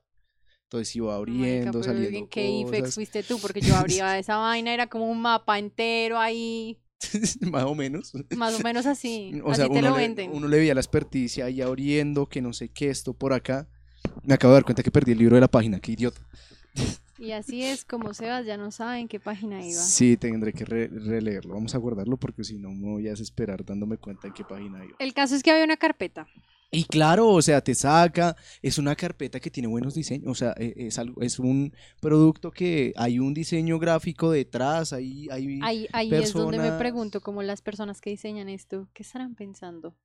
Entonces 0.64 0.94
iba 0.94 1.18
Marica, 1.18 1.36
abriendo, 1.36 1.72
pero 1.72 1.82
saliendo 1.82 2.18
¿En 2.18 2.28
qué 2.28 2.48
IFEX 2.48 2.94
fuiste 2.94 3.24
tú? 3.24 3.38
Porque 3.42 3.60
yo 3.60 3.74
abría 3.74 4.16
esa 4.20 4.36
vaina, 4.36 4.72
era 4.72 4.86
como 4.86 5.10
un 5.10 5.20
mapa 5.20 5.58
entero 5.58 6.16
ahí, 6.16 6.80
Más 7.50 7.64
o 7.64 7.74
menos. 7.74 8.12
más 8.36 8.54
o 8.54 8.62
menos 8.62 8.86
así. 8.86 9.32
O 9.44 9.50
así 9.50 9.62
sea, 9.62 9.68
te 9.68 9.78
uno 9.78 9.88
lo 9.90 9.96
le, 9.96 10.02
venden. 10.02 10.30
uno 10.32 10.46
le 10.46 10.58
veía 10.58 10.74
la 10.74 10.80
experticia 10.80 11.46
ahí 11.46 11.60
abriendo, 11.60 12.28
que 12.28 12.40
no 12.40 12.52
sé 12.52 12.68
qué, 12.68 12.88
esto 12.90 13.14
por 13.14 13.32
acá. 13.32 13.68
Me 14.22 14.34
acabo 14.34 14.52
de 14.52 14.58
dar 14.58 14.64
cuenta 14.64 14.82
que 14.84 14.90
perdí 14.92 15.12
el 15.12 15.18
libro 15.18 15.34
de 15.34 15.40
la 15.40 15.48
página, 15.48 15.80
qué 15.80 15.92
idiota. 15.92 16.20
Y 17.20 17.32
así 17.32 17.62
es 17.62 17.84
como 17.84 18.14
Sebas 18.14 18.46
ya 18.46 18.56
no 18.56 18.70
sabe 18.70 18.98
en 18.98 19.06
qué 19.06 19.20
página 19.20 19.60
iba. 19.60 19.78
Sí, 19.78 20.16
tendré 20.16 20.54
que 20.54 20.64
re- 20.64 20.88
releerlo. 20.88 21.52
Vamos 21.54 21.74
a 21.74 21.78
guardarlo 21.78 22.16
porque 22.16 22.44
si 22.44 22.58
no 22.58 22.70
me 22.70 22.88
voy 22.92 23.06
a 23.08 23.10
desesperar 23.10 23.62
dándome 23.62 23.98
cuenta 23.98 24.28
en 24.28 24.32
qué 24.32 24.42
página 24.42 24.82
iba. 24.84 24.96
El 24.98 25.12
caso 25.12 25.34
es 25.34 25.42
que 25.42 25.50
había 25.50 25.64
una 25.64 25.76
carpeta. 25.76 26.26
Y 26.72 26.84
claro, 26.84 27.28
o 27.28 27.42
sea, 27.42 27.60
te 27.60 27.74
saca, 27.74 28.36
es 28.62 28.78
una 28.78 28.94
carpeta 28.94 29.40
que 29.40 29.50
tiene 29.50 29.66
buenos 29.66 29.94
diseños, 29.94 30.30
o 30.30 30.34
sea, 30.36 30.54
e, 30.56 30.72
es, 30.76 31.00
algo, 31.00 31.20
es 31.20 31.40
un 31.40 31.74
producto 32.00 32.52
que 32.52 32.92
hay 32.96 33.18
un 33.18 33.34
diseño 33.34 33.80
gráfico 33.80 34.30
detrás, 34.30 34.92
hay, 34.92 35.28
hay 35.32 35.58
Ahí, 35.62 35.88
ahí 35.92 36.14
es 36.14 36.32
donde 36.32 36.58
me 36.58 36.70
pregunto, 36.78 37.20
como 37.22 37.42
las 37.42 37.60
personas 37.60 38.00
que 38.00 38.10
diseñan 38.10 38.48
esto, 38.48 38.88
¿qué 38.94 39.02
estarán 39.02 39.34
pensando? 39.34 39.96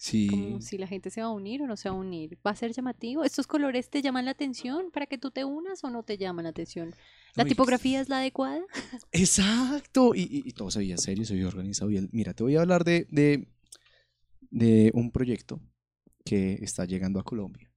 Sí. 0.00 0.28
Como 0.28 0.62
si 0.62 0.78
la 0.78 0.86
gente 0.86 1.10
se 1.10 1.20
va 1.20 1.26
a 1.26 1.30
unir 1.30 1.60
o 1.60 1.66
no 1.66 1.76
se 1.76 1.90
va 1.90 1.94
a 1.94 1.98
unir. 1.98 2.38
¿Va 2.44 2.52
a 2.52 2.56
ser 2.56 2.72
llamativo? 2.72 3.22
¿Estos 3.22 3.46
colores 3.46 3.90
te 3.90 4.00
llaman 4.00 4.24
la 4.24 4.30
atención 4.30 4.90
para 4.90 5.04
que 5.04 5.18
tú 5.18 5.30
te 5.30 5.44
unas 5.44 5.84
o 5.84 5.90
no 5.90 6.04
te 6.04 6.16
llaman 6.16 6.44
la 6.44 6.48
atención? 6.48 6.94
¿La 7.34 7.44
tipografía 7.44 8.00
es 8.00 8.08
la 8.08 8.20
adecuada? 8.20 8.62
Exacto. 9.12 10.14
Y, 10.14 10.42
y, 10.46 10.52
todo 10.52 10.70
se 10.70 10.78
veía 10.78 10.96
serio, 10.96 11.26
se 11.26 11.34
veía 11.34 11.48
organizado. 11.48 11.90
Y 11.90 12.08
mira, 12.12 12.32
te 12.32 12.42
voy 12.42 12.56
a 12.56 12.62
hablar 12.62 12.82
de, 12.82 13.08
de, 13.10 13.46
de 14.50 14.90
un 14.94 15.10
proyecto 15.10 15.60
que 16.24 16.54
está 16.62 16.86
llegando 16.86 17.20
a 17.20 17.22
Colombia. 17.22 17.70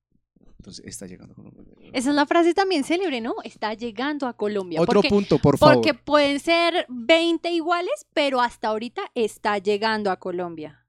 Entonces, 0.59 0.85
está 0.85 1.07
llegando 1.07 1.33
a 1.33 1.35
Colombia. 1.35 1.65
Esa 1.91 2.11
es 2.11 2.15
la 2.15 2.25
frase 2.25 2.53
también 2.53 2.85
célebre, 2.85 3.19
¿no? 3.19 3.35
Está 3.43 3.73
llegando 3.73 4.27
a 4.27 4.37
Colombia. 4.37 4.79
Otro 4.79 5.01
punto, 5.01 5.39
por 5.39 5.57
favor. 5.57 5.75
Porque 5.75 5.93
pueden 5.93 6.39
ser 6.39 6.85
20 6.87 7.51
iguales, 7.51 8.07
pero 8.13 8.39
hasta 8.39 8.69
ahorita 8.69 9.01
está 9.13 9.57
llegando 9.57 10.09
a 10.09 10.15
Colombia. 10.15 10.82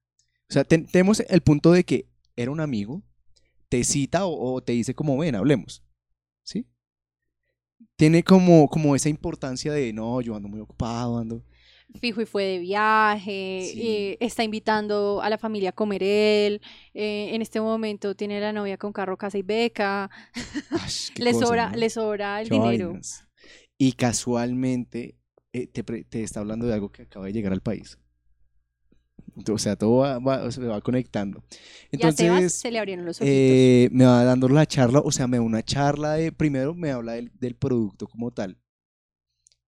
O 0.55 0.57
sea, 0.57 0.63
tenemos 0.63 1.19
el 1.19 1.41
punto 1.41 1.73
de 1.73 1.83
que 1.83 2.07
era 2.37 2.53
un 2.53 2.61
amigo, 2.61 3.03
te 3.69 3.83
cita 3.83 4.25
o, 4.25 4.63
te 4.63 4.73
dice 4.73 4.95
como, 4.95 5.19
ven, 5.19 5.35
hablemos. 5.35 5.83
¿Sí? 6.45 6.69
Tiene 7.97 8.23
como, 8.23 8.69
como 8.69 8.95
esa 8.95 9.09
importancia 9.09 9.73
de, 9.73 9.93
no, 9.93 10.21
yo 10.21 10.37
ando 10.37 10.49
muy 10.49 10.61
ocupado, 10.61 11.19
ando... 11.19 11.45
Fijo 11.99 12.23
y 12.23 12.27
fue 12.27 12.45
de 12.45 12.59
viaje, 12.61 13.33
eh, 13.33 14.17
está 14.21 14.45
invitando 14.45 15.21
a 15.23 15.29
la 15.29 15.39
familia 15.39 15.71
a 15.71 15.73
comer 15.73 16.05
él, 16.05 16.61
eh, 16.93 17.31
en 17.33 17.43
este 17.43 17.61
momento 17.61 18.15
tiene 18.15 18.39
la 18.39 18.53
novia 18.53 18.79
con 18.79 18.93
carro, 18.93 19.17
casa 19.17 19.39
y 19.39 19.43
beca, 19.43 20.09
le, 21.17 21.35
sobra, 21.35 21.75
le 21.75 21.91
sobra 21.91 22.41
el 22.41 22.49
dinero. 22.49 22.97
Y 23.77 23.95
casualmente 23.95 25.17
eh, 25.53 25.67
te, 25.67 25.83
te 25.83 26.23
está 26.23 26.39
hablando 26.39 26.67
de 26.67 26.75
algo 26.75 26.93
que 26.93 27.03
acaba 27.03 27.27
de 27.27 27.33
llegar 27.33 27.53
al 27.53 27.61
país. 27.61 27.99
O 29.51 29.59
sea, 29.59 29.77
todo 29.77 29.99
va, 29.99 30.51
se 30.51 30.61
va 30.62 30.81
conectando. 30.81 31.43
Entonces, 31.91 32.55
se 32.55 32.71
le 32.71 32.79
abrieron 32.79 33.05
los 33.05 33.21
eh, 33.21 33.89
me 33.91 34.05
va 34.05 34.25
dando 34.25 34.49
la 34.49 34.67
charla, 34.67 35.01
o 35.01 35.11
sea, 35.11 35.27
me 35.27 35.39
da 35.39 35.43
una 35.43 35.62
charla 35.62 36.15
de, 36.15 36.31
primero 36.31 36.75
me 36.75 36.91
habla 36.91 37.12
del, 37.12 37.33
del 37.35 37.57
producto 37.57 38.07
como 38.07 38.31
tal. 38.31 38.59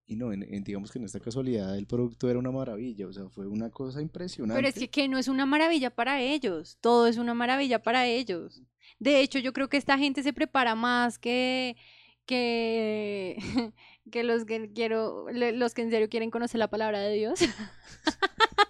Y 0.09 0.15
no, 0.15 0.31
digamos 0.31 0.93
que 0.93 1.01
en 1.01 1.05
esta 1.05 1.19
casualidad 1.19 1.77
el 1.77 1.87
producto 1.87 2.31
era 2.31 2.39
una 2.39 2.53
maravilla, 2.53 3.09
o 3.09 3.13
sea, 3.13 3.29
fue 3.29 3.49
una 3.49 3.71
cosa 3.71 4.01
impresionante. 4.01 4.57
Pero 4.57 4.69
es 4.69 4.75
que, 4.75 4.89
que 4.89 5.09
no 5.09 5.19
es 5.19 5.27
una 5.27 5.47
maravilla 5.47 5.91
para 5.91 6.21
ellos, 6.21 6.79
todo 6.81 7.09
es 7.09 7.17
una 7.17 7.35
maravilla 7.35 7.83
para 7.83 8.07
ellos. 8.07 8.63
De 9.01 9.21
hecho, 9.21 9.41
yo 9.41 9.53
creo 9.53 9.69
que 9.69 9.77
esta 9.77 9.99
gente 9.99 10.23
se 10.23 10.33
prepara 10.33 10.77
más 10.77 11.19
que, 11.19 11.77
que, 12.25 13.37
que 14.13 14.23
los 14.23 14.45
que 14.45 14.73
quiero, 14.73 15.27
los 15.33 15.75
que 15.75 15.83
en 15.83 15.91
serio 15.91 16.09
quieren 16.09 16.31
conocer 16.31 16.61
la 16.61 16.71
palabra 16.71 17.01
de 17.01 17.15
Dios. 17.15 17.41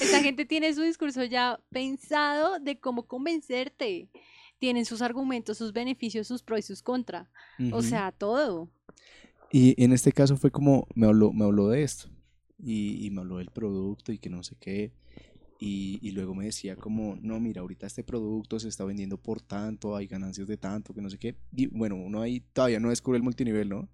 Esta 0.00 0.22
gente 0.22 0.44
tiene 0.44 0.72
su 0.74 0.82
discurso 0.82 1.24
ya 1.24 1.60
pensado 1.70 2.58
de 2.58 2.78
cómo 2.78 3.06
convencerte. 3.06 4.08
Tienen 4.58 4.84
sus 4.84 5.02
argumentos, 5.02 5.58
sus 5.58 5.72
beneficios, 5.72 6.26
sus 6.26 6.42
pros 6.42 6.60
y 6.60 6.62
sus 6.62 6.82
contra. 6.82 7.30
O 7.72 7.82
sea, 7.82 8.12
todo. 8.12 8.70
Y 9.50 9.80
en 9.82 9.92
este 9.92 10.12
caso 10.12 10.36
fue 10.36 10.50
como, 10.50 10.86
me 10.94 11.06
habló, 11.06 11.32
me 11.32 11.44
habló 11.44 11.68
de 11.68 11.82
esto. 11.82 12.08
Y, 12.58 13.10
me 13.10 13.20
habló 13.20 13.38
del 13.38 13.50
producto 13.50 14.12
y 14.12 14.18
que 14.18 14.30
no 14.30 14.42
sé 14.42 14.56
qué. 14.60 14.92
Y, 15.58 15.98
y, 16.00 16.12
luego 16.12 16.34
me 16.34 16.44
decía 16.44 16.76
como, 16.76 17.16
no, 17.20 17.38
mira, 17.40 17.60
ahorita 17.60 17.86
este 17.86 18.02
producto 18.02 18.58
se 18.58 18.68
está 18.68 18.84
vendiendo 18.84 19.16
por 19.16 19.40
tanto, 19.40 19.94
hay 19.94 20.06
ganancias 20.06 20.48
de 20.48 20.56
tanto, 20.56 20.94
que 20.94 21.02
no 21.02 21.10
sé 21.10 21.18
qué. 21.18 21.36
Y 21.54 21.66
bueno, 21.66 21.96
uno 21.96 22.20
ahí 22.20 22.40
todavía 22.52 22.80
no 22.80 22.90
descubre 22.90 23.16
el 23.16 23.22
multinivel, 23.22 23.68
¿no? 23.68 23.88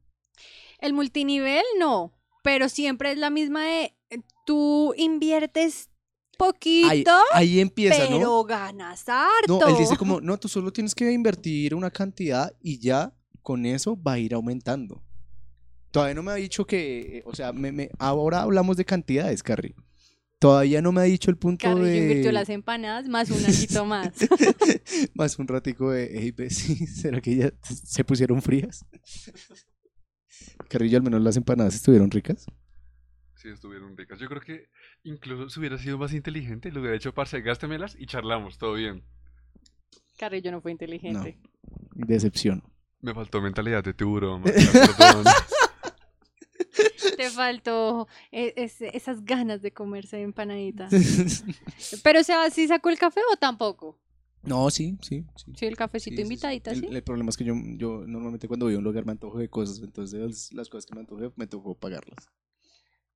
El 0.80 0.92
multinivel 0.92 1.64
no, 1.78 2.17
pero 2.42 2.68
siempre 2.68 3.12
es 3.12 3.18
la 3.18 3.30
misma 3.30 3.64
de 3.64 3.94
tú 4.44 4.94
inviertes 4.96 5.90
poquito, 6.38 7.10
ahí, 7.32 7.60
empieza, 7.60 8.06
pero 8.08 8.44
ganas 8.44 9.08
harto. 9.08 9.58
No, 9.58 9.66
él 9.66 9.74
dice 9.78 9.96
como, 9.96 10.20
no, 10.20 10.38
tú 10.38 10.48
solo 10.48 10.72
tienes 10.72 10.94
que 10.94 11.10
invertir 11.10 11.74
una 11.74 11.90
cantidad 11.90 12.54
y 12.62 12.78
ya 12.78 13.12
con 13.42 13.66
eso 13.66 14.00
va 14.00 14.12
a 14.12 14.18
ir 14.18 14.34
aumentando. 14.34 15.02
Todavía 15.90 16.14
no 16.14 16.22
me 16.22 16.32
ha 16.32 16.36
dicho 16.36 16.66
que, 16.66 17.22
o 17.26 17.34
sea, 17.34 17.52
me, 17.52 17.90
ahora 17.98 18.42
hablamos 18.42 18.76
de 18.76 18.84
cantidades, 18.84 19.42
Carrie. 19.42 19.74
Todavía 20.38 20.80
no 20.80 20.92
me 20.92 21.00
ha 21.00 21.04
dicho 21.04 21.30
el 21.30 21.36
punto 21.36 21.74
de... 21.74 21.96
invirtió 21.96 22.30
las 22.30 22.48
empanadas 22.48 23.08
más 23.08 23.28
un 23.30 23.42
ratito 23.42 23.84
más. 23.84 24.12
más 25.14 25.36
un 25.38 25.48
ratico 25.48 25.90
de, 25.90 26.08
hey, 26.14 26.32
sí, 26.50 26.86
¿será 26.86 27.20
que 27.20 27.34
ya 27.34 27.52
se 27.62 28.04
pusieron 28.04 28.40
frías? 28.40 28.84
Carrillo, 30.68 30.98
al 30.98 31.02
menos 31.02 31.22
las 31.22 31.36
empanadas 31.36 31.74
estuvieron 31.74 32.10
ricas 32.10 32.46
si 33.38 33.48
estuvieron 33.48 33.96
ricas. 33.96 34.18
Yo 34.18 34.28
creo 34.28 34.40
que 34.40 34.68
incluso 35.04 35.48
si 35.48 35.60
hubiera 35.60 35.78
sido 35.78 35.96
más 35.96 36.12
inteligente, 36.12 36.72
lo 36.72 36.80
hubiera 36.80 36.96
hecho, 36.96 37.14
parce, 37.14 37.40
gástemelas 37.40 37.94
y 37.98 38.06
charlamos, 38.06 38.58
todo 38.58 38.74
bien. 38.74 39.04
Carrillo 40.18 40.50
no 40.50 40.60
fue 40.60 40.72
inteligente. 40.72 41.38
Decepción. 41.94 42.64
Me 43.00 43.14
faltó 43.14 43.40
mentalidad 43.40 43.84
de 43.84 43.94
tiburón. 43.94 44.42
Te 47.16 47.30
faltó 47.30 48.08
e, 48.30 48.52
esas 48.56 49.24
ganas 49.24 49.62
de 49.62 49.72
comerse 49.72 50.20
empanaditas. 50.20 50.92
Pero, 52.02 52.20
o 52.20 52.24
sea, 52.24 52.50
¿sí 52.50 52.66
sacó 52.66 52.90
el 52.90 52.98
café 52.98 53.20
o 53.32 53.36
tampoco? 53.36 54.00
No, 54.42 54.70
sí, 54.70 54.96
sí. 55.02 55.24
Sí, 55.56 55.66
el 55.66 55.76
cafecito 55.76 56.20
invitadita, 56.20 56.74
sí. 56.74 56.86
El, 56.88 57.02
problema 57.02 57.30
es 57.30 57.36
que 57.36 57.44
yo, 57.44 57.54
yo 57.76 58.04
normalmente 58.06 58.48
cuando 58.48 58.66
voy 58.66 58.74
a 58.74 58.78
un 58.78 58.84
lugar 58.84 59.04
me 59.04 59.12
antojo 59.12 59.38
de 59.38 59.48
cosas, 59.48 59.80
entonces 59.80 60.52
las 60.52 60.68
cosas 60.68 60.86
que 60.86 60.94
me 60.94 61.00
antojo 61.00 61.32
me 61.36 61.46
tocó 61.46 61.74
pagarlas. 61.74 62.28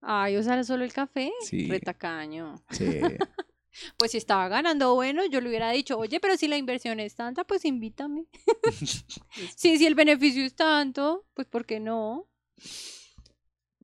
Ay, 0.01 0.37
o 0.37 0.43
sea, 0.43 0.63
solo 0.65 0.85
el 0.85 0.93
café. 0.93 1.31
Sí. 1.43 1.69
Retacaño. 1.69 2.63
Sí. 2.71 2.85
pues 3.97 4.11
si 4.11 4.19
estaba 4.19 4.49
ganando 4.49 4.95
bueno, 4.95 5.25
yo 5.27 5.41
le 5.41 5.49
hubiera 5.49 5.71
dicho, 5.71 5.97
oye, 5.99 6.19
pero 6.21 6.37
si 6.37 6.49
la 6.49 6.59
inversión 6.59 7.01
es 7.01 7.15
tanta, 7.15 7.45
pues 7.45 7.65
invítame. 7.65 8.27
sí, 9.57 9.79
si 9.79 9.87
el 9.87 9.95
beneficio 9.95 10.45
es 10.45 10.55
tanto, 10.55 11.25
pues 11.35 11.47
¿por 11.47 11.65
qué 11.65 11.81
no? 11.81 12.29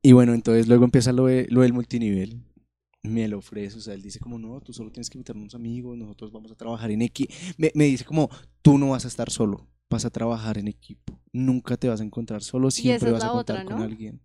Y 0.01 0.11
bueno, 0.11 0.33
entonces 0.33 0.67
luego 0.67 0.85
empieza 0.85 1.11
lo, 1.11 1.27
lo 1.27 1.61
del 1.61 1.73
multinivel. 1.73 2.41
Me 3.03 3.27
lo 3.27 3.37
ofrece, 3.37 3.77
o 3.77 3.81
sea, 3.81 3.93
él 3.93 4.01
dice 4.01 4.19
como, 4.19 4.37
no, 4.37 4.59
tú 4.59 4.73
solo 4.73 4.91
tienes 4.91 5.09
que 5.09 5.17
invitar 5.17 5.35
a 5.35 5.39
unos 5.39 5.55
amigos, 5.55 5.97
nosotros 5.97 6.31
vamos 6.31 6.51
a 6.51 6.55
trabajar 6.55 6.91
en 6.91 7.01
equipo. 7.01 7.33
Me, 7.57 7.71
me, 7.73 7.85
dice 7.85 8.03
como, 8.03 8.29
tú 8.61 8.77
no 8.77 8.89
vas 8.89 9.05
a 9.05 9.07
estar 9.07 9.29
solo, 9.29 9.67
vas 9.89 10.03
a 10.03 10.09
trabajar 10.09 10.57
en 10.57 10.67
equipo. 10.67 11.19
Nunca 11.31 11.77
te 11.77 11.87
vas 11.87 12.01
a 12.01 12.03
encontrar 12.03 12.43
solo, 12.43 12.69
siempre 12.71 13.11
vas 13.11 13.23
a 13.23 13.29
contar 13.29 13.63
con 13.65 13.81
alguien. 13.81 14.21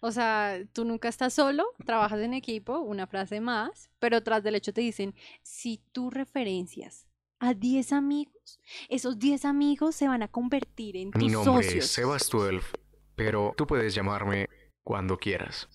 O 0.00 0.12
sea, 0.12 0.58
tú 0.72 0.84
nunca 0.84 1.08
estás 1.08 1.34
solo, 1.34 1.64
trabajas 1.84 2.20
en 2.20 2.34
equipo, 2.34 2.80
una 2.80 3.06
frase 3.06 3.40
más, 3.40 3.90
pero 3.98 4.22
tras 4.22 4.44
del 4.44 4.54
hecho 4.54 4.72
te 4.72 4.80
dicen, 4.80 5.14
si 5.42 5.80
tú 5.92 6.10
referencias 6.10 7.06
a 7.40 7.54
10 7.54 7.92
amigos, 7.92 8.60
esos 8.88 9.18
10 9.18 9.44
amigos 9.44 9.96
se 9.96 10.06
van 10.06 10.22
a 10.22 10.28
convertir 10.28 10.96
en 10.96 11.10
tus 11.10 11.22
Mi 11.22 11.30
nombre 11.30 11.64
socios. 11.64 11.84
es 11.84 11.98
Sebas12, 11.98 12.62
pero 13.16 13.54
tú 13.56 13.66
puedes 13.66 13.94
llamarme 13.94 14.48
cuando 14.84 15.18
quieras. 15.18 15.68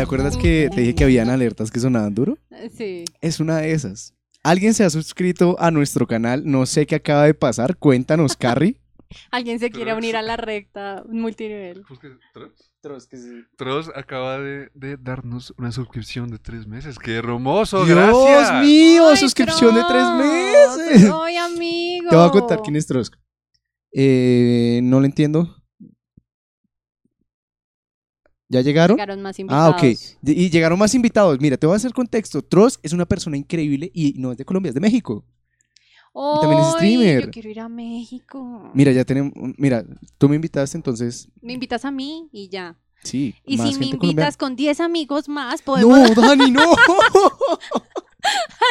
¿Te 0.00 0.04
acuerdas 0.04 0.38
que 0.38 0.70
te 0.74 0.80
dije 0.80 0.94
que 0.94 1.04
habían 1.04 1.28
alertas 1.28 1.70
que 1.70 1.78
sonaban 1.78 2.14
duro? 2.14 2.38
Eh, 2.52 2.70
sí. 2.74 3.04
Es 3.20 3.38
una 3.38 3.58
de 3.58 3.72
esas. 3.72 4.14
Alguien 4.42 4.72
se 4.72 4.82
ha 4.82 4.88
suscrito 4.88 5.56
a 5.58 5.70
nuestro 5.70 6.06
canal, 6.06 6.44
no 6.46 6.64
sé 6.64 6.86
qué 6.86 6.94
acaba 6.94 7.24
de 7.24 7.34
pasar, 7.34 7.76
cuéntanos, 7.76 8.34
Carrie. 8.34 8.80
Alguien 9.30 9.58
se 9.58 9.68
quiere 9.68 9.92
unir 9.92 10.16
a 10.16 10.22
la 10.22 10.38
recta 10.38 11.04
multinivel. 11.06 11.84
Tross? 13.58 13.90
acaba 13.94 14.38
de, 14.38 14.70
darnos 14.98 15.52
una 15.58 15.70
suscripción 15.70 16.30
de 16.30 16.38
tres 16.38 16.66
meses. 16.66 16.98
¡Qué 16.98 17.16
hermoso! 17.16 17.84
¡Dios 17.84 18.54
mío! 18.62 19.14
¡Suscripción 19.16 19.74
de 19.74 19.82
tres 19.86 20.06
meses! 20.14 21.12
¡Ay, 21.14 21.36
amigo! 21.36 22.08
Te 22.08 22.16
voy 22.16 22.26
a 22.26 22.30
contar 22.30 22.62
quién 22.62 22.76
es 22.76 22.86
Trosk. 22.86 23.16
Eh, 23.92 24.80
no 24.82 24.98
lo 24.98 25.04
entiendo. 25.04 25.59
¿Ya 28.50 28.60
llegaron? 28.60 28.96
Llegaron 28.96 29.22
más 29.22 29.38
invitados. 29.38 29.74
Ah, 29.74 29.76
ok. 29.76 29.82
Y 30.22 30.50
llegaron 30.50 30.78
más 30.78 30.94
invitados. 30.94 31.40
Mira, 31.40 31.56
te 31.56 31.66
voy 31.66 31.74
a 31.74 31.76
hacer 31.76 31.94
contexto. 31.94 32.42
Trosk 32.42 32.80
es 32.82 32.92
una 32.92 33.06
persona 33.06 33.38
increíble 33.38 33.90
y 33.94 34.14
no 34.18 34.32
es 34.32 34.38
de 34.38 34.44
Colombia, 34.44 34.68
es 34.68 34.74
de 34.74 34.80
México 34.80 35.24
también 36.12 36.60
es 36.60 36.72
streamer. 36.72 37.24
Yo 37.26 37.30
quiero 37.30 37.50
ir 37.50 37.60
a 37.60 37.68
México. 37.68 38.70
Mira, 38.74 38.92
ya 38.92 39.04
tenemos. 39.04 39.32
Mira, 39.56 39.84
tú 40.18 40.28
me 40.28 40.36
invitaste, 40.36 40.76
entonces. 40.76 41.28
Me 41.40 41.52
invitas 41.52 41.84
a 41.84 41.90
mí 41.90 42.28
y 42.32 42.48
ya. 42.48 42.78
Sí. 43.02 43.34
Y 43.46 43.58
si 43.58 43.78
me 43.78 43.86
invitas 43.86 44.36
con 44.36 44.56
10 44.56 44.80
amigos 44.80 45.28
más, 45.28 45.62
podemos. 45.62 46.16
No, 46.16 46.22
Dani, 46.22 46.50
no. 46.50 46.72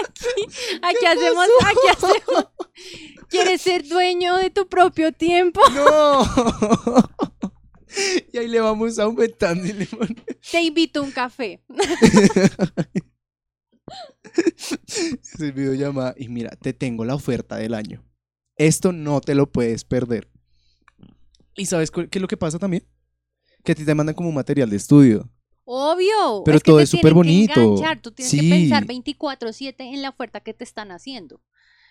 aquí, 0.03 0.43
aquí 0.81 1.05
hacemos, 1.05 1.47
aquí 1.65 1.87
hacemos. 1.91 2.47
¿Quieres 3.29 3.61
ser 3.61 3.87
dueño 3.87 4.35
de 4.35 4.49
tu 4.49 4.67
propio 4.67 5.11
tiempo? 5.11 5.61
No. 5.73 6.23
y 8.33 8.37
ahí 8.37 8.47
le 8.47 8.59
vamos 8.59 8.99
aumentando 8.99 9.63
el 9.63 9.79
limón. 9.79 10.15
Te 10.51 10.61
invito 10.61 10.99
a 10.99 11.03
un 11.03 11.11
café. 11.11 11.63
Ese 14.85 15.51
video 15.51 15.73
llama 15.73 16.13
y 16.17 16.27
mira, 16.27 16.51
te 16.51 16.73
tengo 16.73 17.03
la 17.05 17.15
oferta 17.15 17.55
del 17.57 17.73
año. 17.73 18.03
Esto 18.55 18.91
no 18.91 19.21
te 19.21 19.33
lo 19.35 19.51
puedes 19.51 19.83
perder. 19.83 20.29
¿Y 21.55 21.65
sabes 21.65 21.91
qué 21.91 22.07
es 22.11 22.21
lo 22.21 22.27
que 22.27 22.37
pasa 22.37 22.59
también? 22.59 22.85
Que 23.63 23.71
a 23.71 23.75
ti 23.75 23.83
te 23.85 23.95
mandan 23.95 24.15
como 24.15 24.31
material 24.31 24.69
de 24.69 24.77
estudio. 24.77 25.29
Obvio. 25.65 26.43
Pero 26.45 26.59
todo 26.59 26.79
es 26.79 26.89
súper 26.89 27.13
bonito. 27.13 27.75
Tú 28.01 28.11
tienes 28.11 28.31
que 28.31 28.49
pensar 28.49 28.85
24/7 28.85 29.75
en 29.93 30.01
la 30.01 30.09
oferta 30.09 30.39
que 30.39 30.53
te 30.53 30.63
están 30.63 30.91
haciendo. 30.91 31.41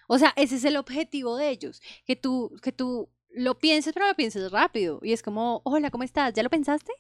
O 0.09 0.19
sea, 0.19 0.33
ese 0.37 0.57
es 0.57 0.65
el 0.65 0.77
objetivo 0.77 1.37
de 1.37 1.51
ellos. 1.51 1.81
Que 2.05 2.17
tú, 2.17 2.57
que 2.63 2.73
tú 2.73 3.11
lo 3.39 3.59
pienses, 3.59 3.93
pero 3.95 4.09
lo 4.09 4.15
pienses 4.15 4.51
rápido. 4.51 5.01
Y 5.03 5.13
es 5.13 5.23
como, 5.23 5.63
hola, 5.65 5.91
¿cómo 5.91 6.05
estás? 6.05 6.35
¿Ya 6.35 6.43
lo 6.43 6.51
pensaste? 6.51 6.93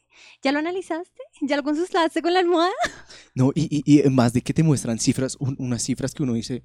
¿Ya 0.43 0.53
lo 0.53 0.59
analizaste? 0.59 1.21
¿Ya 1.43 1.57
lo 1.57 1.63
consultaste 1.63 2.23
con 2.23 2.33
la 2.33 2.41
almohada? 2.41 2.73
No, 3.35 3.53
y, 3.55 3.83
y, 3.85 4.09
más 4.11 4.33
de 4.33 4.43
que 4.43 4.53
te 4.53 4.65
muestran 4.65 4.99
cifras, 4.99 5.37
unas 5.39 5.83
cifras 5.83 6.13
que 6.13 6.25
uno 6.25 6.33
dice, 6.35 6.65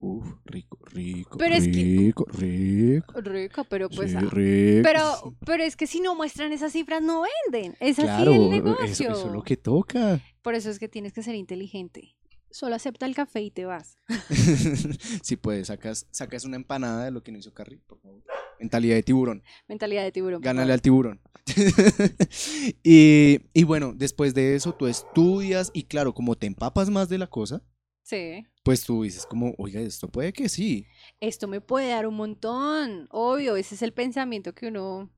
Uf, 0.00 0.26
rico, 0.44 0.78
rico, 0.92 1.38
pero 1.38 1.56
rico, 1.56 1.66
es 1.66 1.76
que, 1.76 2.12
rico. 2.38 3.20
Rico, 3.20 3.64
pero 3.64 3.88
pues. 3.88 4.14
Ah, 4.14 4.22
pero, 4.30 5.34
pero 5.44 5.64
es 5.64 5.74
que 5.74 5.88
si 5.88 5.98
no 6.00 6.14
muestran 6.14 6.52
esas 6.52 6.70
cifras, 6.70 7.02
no 7.02 7.24
venden. 7.46 7.76
Es 7.80 7.98
así 7.98 8.22
el 8.22 8.48
negocio. 8.48 9.10
Eso, 9.10 9.26
es 9.26 9.32
lo 9.32 9.42
que 9.42 9.56
toca. 9.56 10.20
Por 10.42 10.54
eso 10.54 10.70
es 10.70 10.78
que 10.78 10.88
tienes 10.88 11.12
que 11.12 11.24
ser 11.24 11.34
inteligente. 11.34 12.16
Solo 12.50 12.74
acepta 12.74 13.06
el 13.06 13.14
café 13.14 13.42
y 13.42 13.50
te 13.50 13.64
vas. 13.64 13.98
si 15.22 15.36
puedes, 15.36 15.68
sacas, 15.68 16.06
sacas 16.10 16.44
una 16.44 16.56
empanada 16.56 17.04
de 17.04 17.10
lo 17.10 17.22
que 17.22 17.32
no 17.32 17.38
hizo 17.38 17.52
Carrie, 17.52 17.78
por 17.86 18.00
favor. 18.00 18.22
Mentalidad 18.58 18.96
de 18.96 19.02
tiburón. 19.02 19.42
Mentalidad 19.68 20.02
de 20.02 20.12
tiburón. 20.12 20.40
Gánale 20.40 20.72
al 20.72 20.82
tiburón. 20.82 21.20
y, 22.82 23.40
y 23.52 23.64
bueno, 23.64 23.92
después 23.94 24.34
de 24.34 24.56
eso 24.56 24.74
tú 24.74 24.86
estudias 24.86 25.70
y 25.72 25.84
claro, 25.84 26.12
como 26.12 26.34
te 26.34 26.46
empapas 26.46 26.90
más 26.90 27.08
de 27.08 27.18
la 27.18 27.28
cosa, 27.28 27.62
Sí. 28.08 28.46
Pues 28.62 28.84
tú 28.84 29.02
dices 29.02 29.26
como, 29.26 29.54
oiga, 29.58 29.82
esto 29.82 30.08
puede 30.08 30.32
que 30.32 30.48
sí. 30.48 30.86
Esto 31.20 31.46
me 31.46 31.60
puede 31.60 31.88
dar 31.88 32.06
un 32.06 32.14
montón, 32.14 33.06
obvio, 33.10 33.54
ese 33.56 33.74
es 33.74 33.82
el 33.82 33.92
pensamiento 33.92 34.54
que 34.54 34.68
uno... 34.68 35.10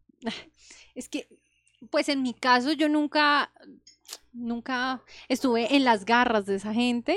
Es 0.97 1.09
que, 1.09 1.29
pues 1.89 2.09
en 2.09 2.21
mi 2.23 2.35
caso 2.35 2.73
yo 2.73 2.89
nunca, 2.89 3.53
nunca 4.33 5.03
estuve 5.29 5.75
en 5.75 5.85
las 5.85 6.05
garras 6.05 6.47
de 6.47 6.57
esa 6.57 6.73
gente, 6.73 7.17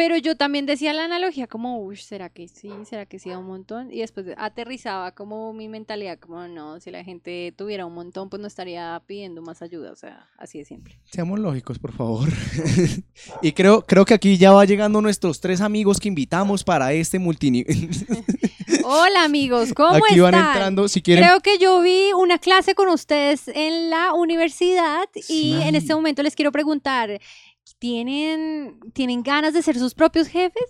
pero 0.00 0.16
yo 0.16 0.34
también 0.34 0.64
decía 0.64 0.94
la 0.94 1.04
analogía 1.04 1.46
como, 1.46 1.78
uy, 1.82 1.98
¿será 1.98 2.30
que 2.30 2.48
sí? 2.48 2.70
¿Será 2.88 3.04
que 3.04 3.18
sí 3.18 3.28
da 3.28 3.36
un 3.36 3.46
montón? 3.46 3.92
Y 3.92 3.98
después 3.98 4.28
aterrizaba 4.38 5.12
como 5.12 5.52
mi 5.52 5.68
mentalidad, 5.68 6.18
como, 6.18 6.48
no, 6.48 6.80
si 6.80 6.90
la 6.90 7.04
gente 7.04 7.52
tuviera 7.54 7.84
un 7.84 7.92
montón, 7.92 8.30
pues 8.30 8.40
no 8.40 8.46
estaría 8.46 9.02
pidiendo 9.06 9.42
más 9.42 9.60
ayuda, 9.60 9.92
o 9.92 9.96
sea, 9.96 10.26
así 10.38 10.56
de 10.56 10.64
simple. 10.64 10.98
Seamos 11.04 11.38
lógicos, 11.38 11.78
por 11.78 11.92
favor. 11.92 12.30
y 13.42 13.52
creo, 13.52 13.82
creo 13.82 14.06
que 14.06 14.14
aquí 14.14 14.38
ya 14.38 14.52
va 14.52 14.64
llegando 14.64 15.02
nuestros 15.02 15.38
tres 15.38 15.60
amigos 15.60 16.00
que 16.00 16.08
invitamos 16.08 16.64
para 16.64 16.94
este 16.94 17.18
multinivel. 17.18 17.90
Hola 18.84 19.24
amigos, 19.24 19.72
¿cómo 19.74 19.96
aquí 19.96 20.20
van 20.20 20.34
entrando, 20.34 20.88
si 20.88 21.02
quieren. 21.02 21.24
Creo 21.24 21.40
que 21.40 21.58
yo 21.58 21.80
vi 21.80 22.12
una 22.12 22.38
clase 22.38 22.74
con 22.74 22.88
ustedes 22.88 23.48
en 23.48 23.90
la 23.90 24.12
universidad 24.14 25.08
y 25.28 25.60
en 25.62 25.74
este 25.74 25.94
momento 25.94 26.22
les 26.22 26.34
quiero 26.34 26.52
preguntar, 26.52 27.20
¿Tienen, 27.78 28.78
¿Tienen 28.92 29.22
ganas 29.22 29.54
de 29.54 29.62
ser 29.62 29.78
sus 29.78 29.94
propios 29.94 30.28
jefes? 30.28 30.64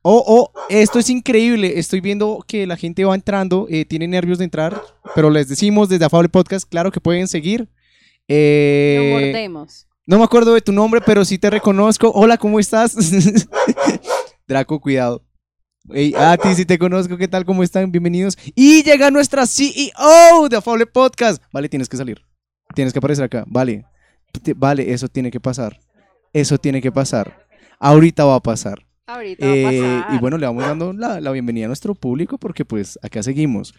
Oh, 0.00 0.24
oh, 0.26 0.52
esto 0.68 0.98
es 0.98 1.10
increíble. 1.10 1.78
Estoy 1.78 2.00
viendo 2.00 2.42
que 2.46 2.66
la 2.66 2.76
gente 2.76 3.04
va 3.04 3.14
entrando, 3.14 3.66
eh, 3.68 3.84
tiene 3.84 4.08
nervios 4.08 4.38
de 4.38 4.44
entrar, 4.44 4.80
pero 5.14 5.28
les 5.28 5.48
decimos 5.48 5.90
desde 5.90 6.06
Afable 6.06 6.30
Podcast, 6.30 6.66
claro 6.66 6.90
que 6.90 7.00
pueden 7.00 7.28
seguir. 7.28 7.68
Eh, 8.28 8.96
no 8.98 9.20
mordemos. 9.20 9.86
No 10.06 10.18
me 10.18 10.24
acuerdo 10.24 10.54
de 10.54 10.62
tu 10.62 10.72
nombre, 10.72 11.02
pero 11.04 11.24
sí 11.24 11.36
te 11.36 11.50
reconozco. 11.50 12.10
Hola, 12.14 12.38
¿cómo 12.38 12.58
estás? 12.58 12.96
Draco, 14.46 14.80
cuidado. 14.80 15.25
A 16.16 16.36
ti 16.36 16.54
sí 16.54 16.64
te 16.64 16.78
conozco, 16.78 17.16
¿qué 17.16 17.28
tal? 17.28 17.44
¿Cómo 17.44 17.62
están? 17.62 17.92
Bienvenidos. 17.92 18.36
Y 18.54 18.82
llega 18.82 19.10
nuestra 19.10 19.46
CEO 19.46 20.48
de 20.48 20.56
Afable 20.56 20.86
Podcast. 20.86 21.42
Vale, 21.52 21.68
tienes 21.68 21.88
que 21.88 21.96
salir. 21.96 22.22
Tienes 22.74 22.92
que 22.92 22.98
aparecer 22.98 23.24
acá. 23.24 23.44
Vale. 23.46 23.84
Vale, 24.56 24.92
eso 24.92 25.08
tiene 25.08 25.30
que 25.30 25.40
pasar. 25.40 25.78
Eso 26.32 26.58
tiene 26.58 26.82
que 26.82 26.92
pasar. 26.92 27.46
Ahorita 27.78 28.24
va 28.24 28.36
a 28.36 28.40
pasar. 28.40 28.84
Ahorita 29.06 29.46
va 29.46 29.52
a 29.52 29.56
eh, 29.56 29.64
pasar. 29.64 30.14
Y 30.14 30.18
bueno, 30.18 30.38
le 30.38 30.46
vamos 30.46 30.64
dando 30.64 30.92
la, 30.92 31.30
bienvenida 31.30 31.66
a 31.66 31.68
nuestro 31.68 31.94
público 31.94 32.38
porque 32.38 32.64
pues 32.64 32.98
acá 33.02 33.22
seguimos. 33.22 33.74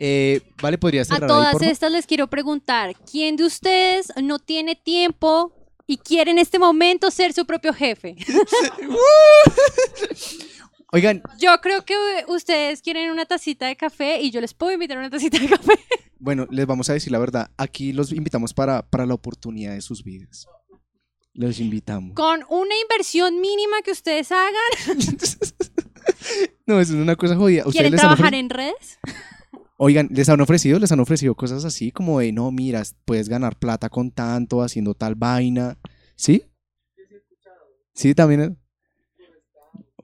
Eh, 0.00 0.40
vale, 0.60 0.78
podría 0.78 1.04
ser. 1.04 1.22
A 1.22 1.26
todas 1.26 1.60
estas 1.62 1.92
les 1.92 2.06
quiero 2.06 2.28
preguntar, 2.28 2.94
¿quién 3.10 3.36
de 3.36 3.44
ustedes 3.44 4.12
no 4.22 4.38
tiene 4.38 4.74
tiempo 4.74 5.52
y 5.86 5.98
quiere 5.98 6.30
en 6.30 6.38
este 6.38 6.58
momento 6.58 7.10
ser 7.10 7.32
su 7.32 7.44
propio 7.44 7.74
jefe? 7.74 8.16
Oigan. 10.94 11.22
Yo 11.38 11.58
creo 11.62 11.84
que 11.86 11.94
ustedes 12.28 12.82
quieren 12.82 13.10
una 13.10 13.24
tacita 13.24 13.66
de 13.66 13.76
café 13.76 14.20
y 14.20 14.30
yo 14.30 14.42
les 14.42 14.52
puedo 14.52 14.72
invitar 14.72 14.98
a 14.98 15.00
una 15.00 15.10
tacita 15.10 15.38
de 15.38 15.48
café. 15.48 15.72
Bueno, 16.24 16.46
les 16.52 16.66
vamos 16.66 16.88
a 16.88 16.92
decir 16.92 17.10
la 17.10 17.18
verdad. 17.18 17.50
Aquí 17.56 17.92
los 17.92 18.12
invitamos 18.12 18.54
para, 18.54 18.88
para 18.88 19.06
la 19.06 19.14
oportunidad 19.14 19.74
de 19.74 19.80
sus 19.80 20.04
vidas. 20.04 20.46
Los 21.34 21.58
invitamos. 21.58 22.14
Con 22.14 22.44
una 22.48 22.74
inversión 22.80 23.40
mínima 23.40 23.82
que 23.82 23.90
ustedes 23.90 24.30
hagan. 24.30 24.54
no, 26.66 26.78
eso 26.78 26.92
es 26.92 27.00
una 27.00 27.16
cosa 27.16 27.34
jodida. 27.34 27.64
¿Quieren 27.64 27.96
trabajar 27.96 28.34
en 28.34 28.50
redes? 28.50 29.00
Oigan, 29.78 30.10
les 30.12 30.28
han 30.28 30.40
ofrecido, 30.40 30.78
les 30.78 30.92
han 30.92 31.00
ofrecido 31.00 31.34
cosas 31.34 31.64
así 31.64 31.90
como 31.90 32.20
de, 32.20 32.30
no, 32.30 32.52
mira, 32.52 32.84
puedes 33.04 33.28
ganar 33.28 33.58
plata 33.58 33.88
con 33.88 34.12
tanto, 34.12 34.62
haciendo 34.62 34.94
tal 34.94 35.16
vaina. 35.16 35.76
¿Sí? 36.14 36.44
Sí, 37.94 38.14
también. 38.14 38.62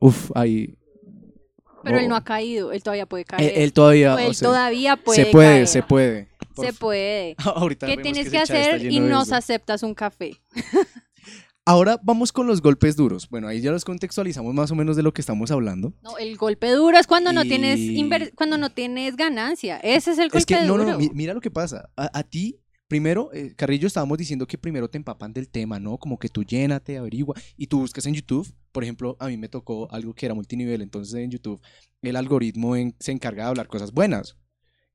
Uf, 0.00 0.32
ahí. 0.34 0.77
Pero 1.88 2.00
él 2.00 2.08
no 2.08 2.16
ha 2.16 2.24
caído, 2.24 2.72
él 2.72 2.82
todavía 2.82 3.06
puede 3.06 3.24
caer. 3.24 3.52
Él, 3.56 3.72
todavía. 3.72 4.14
él 4.24 4.36
todavía 4.36 4.96
puede. 4.96 5.24
Se 5.24 5.30
puede, 5.30 5.66
se 5.66 5.82
puede. 5.82 6.28
Se 6.56 6.72
puede. 6.72 7.36
¿Qué 7.80 7.96
tienes 7.96 8.30
que, 8.30 8.38
hacer 8.38 8.84
y 8.84 9.00
nos 9.00 9.32
aceptas 9.32 9.82
un 9.82 9.94
café? 9.94 10.32
Ahora 11.68 12.00
vamos 12.02 12.32
con 12.32 12.46
los 12.46 12.62
golpes 12.62 12.96
duros. 12.96 13.28
Bueno, 13.28 13.46
ahí 13.46 13.60
ya 13.60 13.70
los 13.70 13.84
contextualizamos 13.84 14.54
más 14.54 14.70
o 14.70 14.74
menos 14.74 14.96
de 14.96 15.02
lo 15.02 15.12
que 15.12 15.20
estamos 15.20 15.50
hablando. 15.50 15.92
No, 16.02 16.16
el 16.16 16.38
golpe 16.38 16.70
duro 16.70 16.96
es 16.96 17.06
cuando 17.06 17.30
no 17.30 17.42
tienes 17.42 17.78
cuando 18.34 18.56
no 18.56 18.70
tienes 18.70 19.16
ganancia. 19.16 19.76
Ese 19.76 20.12
es 20.12 20.18
el 20.18 20.30
golpe 20.30 20.38
es 20.38 20.46
que, 20.46 20.66
duro. 20.66 20.84
No, 20.84 20.92
no, 20.92 21.10
mira 21.12 21.34
lo 21.34 21.42
que 21.42 21.50
pasa. 21.50 21.90
A, 21.94 22.22
ti, 22.22 22.58
primero, 22.88 23.30
eh, 23.32 23.54
Carrillo, 23.54 23.86
estábamos 23.86 24.18
diciendo 24.18 24.46
que 24.46 24.58
primero 24.58 24.88
te 24.88 24.98
empapan 24.98 25.32
del 25.32 25.48
tema, 25.48 25.78
¿no? 25.78 25.98
Como 25.98 26.18
que 26.18 26.28
tú 26.28 26.42
llénate, 26.42 26.98
averigua 26.98 27.36
y 27.56 27.68
tú 27.68 27.80
buscas 27.80 28.06
en 28.06 28.14
YouTube. 28.14 28.52
Por 28.72 28.82
ejemplo, 28.82 29.16
a 29.20 29.28
mí 29.28 29.36
me 29.36 29.48
tocó 29.48 29.88
algo 29.92 30.14
que 30.14 30.26
era 30.26 30.34
multinivel, 30.34 30.82
entonces 30.82 31.14
en 31.14 31.30
YouTube 31.30 31.60
el 32.02 32.16
algoritmo 32.16 32.74
se 32.98 33.12
encarga 33.12 33.44
de 33.44 33.50
hablar 33.50 33.68
cosas 33.68 33.92
buenas. 33.92 34.36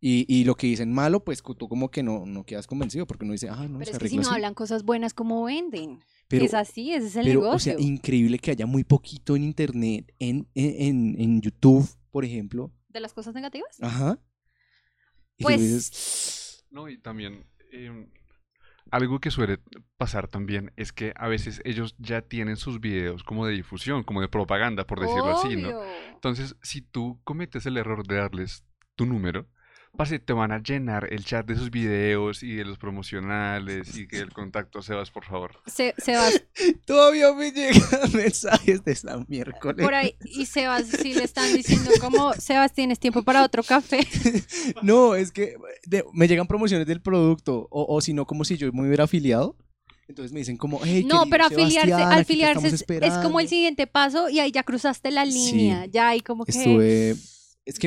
Y, 0.06 0.26
y, 0.28 0.44
lo 0.44 0.56
que 0.56 0.68
dicen 0.68 0.91
malo, 0.91 1.24
pues 1.24 1.41
tú 1.41 1.70
como 1.70 1.89
que 1.89 2.04
no, 2.04 2.26
no 2.26 2.46
quedas 2.46 2.68
convencido 2.68 3.08
porque 3.08 3.24
uno 3.24 3.32
dice, 3.32 3.48
ah, 3.48 3.70
no, 3.70 3.80
Pero 3.80 3.86
se 3.86 3.91
es 3.91 4.00
que 4.00 4.10
si 4.10 4.18
no 4.18 4.30
hablan 4.30 4.54
cosas 4.54 4.84
buenas, 4.84 5.14
¿cómo 5.14 5.46
venden? 5.46 6.04
es 6.30 6.54
así, 6.54 6.91
ese 6.91 7.08
es 7.08 7.16
el 7.16 7.28
negocio. 7.28 7.74
O 7.74 7.78
sea, 7.78 7.80
increíble 7.80 8.38
que 8.38 8.52
haya 8.52 8.66
muy 8.66 8.84
poquito 8.84 9.38
en 9.38 9.46
internet, 9.46 10.14
en, 10.20 10.50
en, 10.56 11.16
en 11.22 11.41
YouTube, 11.41 11.88
por 12.12 12.26
ejemplo. 12.26 12.74
¿De 12.89 13.00
las 13.00 13.14
cosas 13.14 13.34
negativas? 13.34 13.78
Ajá. 13.82 14.20
pues. 15.39 16.66
No, 16.70 16.89
y 16.89 16.98
también. 16.98 17.46
Em, 17.74 18.07
algo 18.91 19.19
que 19.19 19.32
suele 19.32 19.59
pasar 19.97 20.28
también 20.28 20.71
es 20.76 20.93
que 20.93 21.13
a 21.15 21.28
veces 21.28 21.61
ellos 21.65 21.95
ya 21.97 22.21
tienen 22.21 22.55
sus 22.55 22.80
videos 22.80 23.24
como 23.24 23.47
de 23.47 23.53
difusión, 23.53 24.03
como 24.03 24.21
de 24.21 24.28
propaganda, 24.28 24.86
por 24.86 24.99
decirlo 24.99 25.32
así, 25.32 25.55
¿no? 25.55 25.82
Entonces, 26.13 26.55
si 26.61 26.82
tú 26.82 27.19
cometes 27.24 27.65
el 27.65 27.78
error 27.78 28.05
de 28.05 28.17
darles 28.17 28.63
tu 28.95 29.07
número, 29.07 29.47
Parce, 29.96 30.18
te 30.18 30.34
van 30.34 30.52
a 30.52 30.58
llenar 30.58 31.08
el 31.12 31.24
chat 31.24 31.46
de 31.46 31.56
sus 31.56 31.70
videos 31.70 32.41
y 32.41 32.56
de 32.56 32.66
los 32.66 32.80
promocionales 32.80 33.96
y 33.96 34.08
que 34.08 34.18
el 34.18 34.32
contacto 34.34 34.82
Sebas, 34.82 35.12
por 35.12 35.24
favor. 35.24 35.52
Se, 35.68 35.94
Sebas. 36.00 36.44
Todavía 36.86 37.32
me 37.34 37.52
llegan 37.52 37.82
mensajes 38.14 38.84
de 38.84 38.96
San 38.96 39.26
miércoles. 39.28 39.86
Por 39.86 39.94
ahí, 39.94 40.16
y 40.26 40.48
Sebas, 40.48 40.88
si 40.88 41.14
le 41.14 41.24
están 41.24 41.54
diciendo 41.54 41.91
como, 42.02 42.34
Sebas, 42.34 42.74
¿tienes 42.74 43.00
tiempo 43.00 43.22
para 43.22 43.44
otro 43.44 43.62
café? 43.62 44.00
no, 44.82 45.14
es 45.14 45.32
que 45.32 45.58
me 46.12 46.28
llegan 46.28 46.48
promociones 46.48 46.88
del 46.88 47.02
producto, 47.02 47.68
o, 47.70 47.86
o 47.96 48.02
si 48.02 48.14
no, 48.14 48.26
como 48.26 48.46
si 48.46 48.58
yo 48.58 48.72
me 48.74 48.88
hubiera 48.88 49.04
afiliado. 49.04 49.56
Entonces 50.08 50.34
me 50.34 50.39
dicen 50.39 50.58
como, 50.58 50.82
hey, 50.84 51.06
No, 51.08 51.26
pero 51.30 51.46
afiliarse, 51.46 51.94
afiliarse 51.94 52.68
es, 52.68 52.86
es, 52.88 53.14
como 53.20 53.39
el 53.39 53.48
siguiente 53.48 53.88
paso 53.88 54.28
y 54.28 54.39
ahí 54.39 54.52
ya 54.52 54.64
cruzaste 54.64 55.12
la 55.12 55.24
línea, 55.24 55.86
ya 55.86 56.10
ahí 56.10 56.22
como 56.22 56.46
que... 56.46 56.52
Estuve 56.52 57.16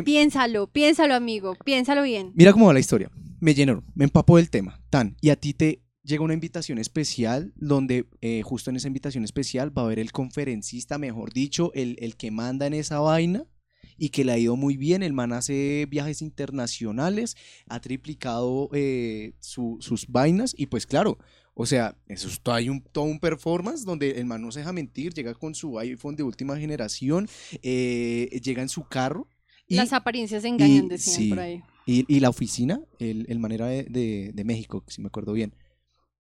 Piénsalo, 0.05 0.67
piénsalo, 0.69 1.15
amigo, 1.15 1.55
piénsalo 1.65 2.03
bien. 2.03 2.33
Mira 2.35 2.53
cómo 2.53 2.67
va 2.67 2.73
la 2.73 2.81
historia. 2.81 3.11
Me 3.41 3.55
llenó, 3.55 3.85
me 3.95 4.05
empapó 4.05 4.39
del 4.39 4.49
tema, 4.49 4.81
tan. 4.91 5.17
Y 5.21 5.29
a 5.31 5.37
ti 5.37 5.53
te 5.53 5.83
llega 6.03 6.25
una 6.25 6.35
invitación 6.35 6.79
especial 6.79 7.53
donde 7.57 8.07
eh, 8.21 8.43
justo 8.43 8.71
en 8.71 8.77
esa 8.77 8.89
invitación 8.89 9.25
especial 9.25 9.77
va 9.77 9.83
a 9.83 9.85
haber 9.87 9.99
el 9.99 10.13
conferencista, 10.13 10.99
mejor 10.99 11.33
dicho, 11.33 11.73
el, 11.75 11.97
el 12.01 12.17
que 12.17 12.31
manda 12.31 12.67
en 12.67 12.75
esa 12.75 13.01
vaina. 13.01 13.45
y 13.99 14.11
que 14.11 14.25
le 14.25 14.33
ha 14.33 14.39
ido 14.39 14.57
muy 14.57 14.77
bien. 14.77 15.03
El 15.03 15.13
man 15.13 15.33
hace 15.33 15.87
viajes 15.89 16.21
internacionales, 16.23 17.37
ha 17.69 17.81
triplicado 17.81 18.69
eh, 18.73 19.33
sus 19.41 20.07
vainas 20.09 20.55
y 20.57 20.67
pues 20.67 20.87
claro, 20.87 21.19
o 21.55 21.65
sea, 21.65 21.97
eso 22.07 22.29
es 22.29 22.41
hay 22.45 22.69
un, 22.69 22.83
todo 22.83 23.05
un 23.05 23.19
performance 23.19 23.85
donde 23.85 24.11
el 24.13 24.27
man 24.27 24.43
no 24.43 24.53
se 24.53 24.59
deja 24.61 24.73
mentir, 24.75 25.15
llega 25.15 25.35
con 25.35 25.55
su 25.55 25.79
iPhone 25.79 26.15
de 26.15 26.23
última 26.23 26.59
generación, 26.59 27.29
eh, 27.63 28.29
llega 28.43 28.61
en 28.63 28.69
su 28.69 28.85
carro. 28.85 29.29
Y, 29.67 29.77
Las 29.77 29.93
apariencias 29.93 30.45
engañan, 30.45 30.89
decían 30.89 31.29
por 31.31 31.41
ahí. 31.41 31.63
Y, 31.87 32.21
la 32.21 32.29
oficina, 32.29 32.81
el, 32.99 33.27
el 33.29 33.39
manera 33.39 33.67
de, 33.67 33.85
de, 34.33 34.45
México, 34.45 34.85
si 34.89 35.01
me 35.01 35.09
acuerdo 35.09 35.33
bien. 35.33 35.55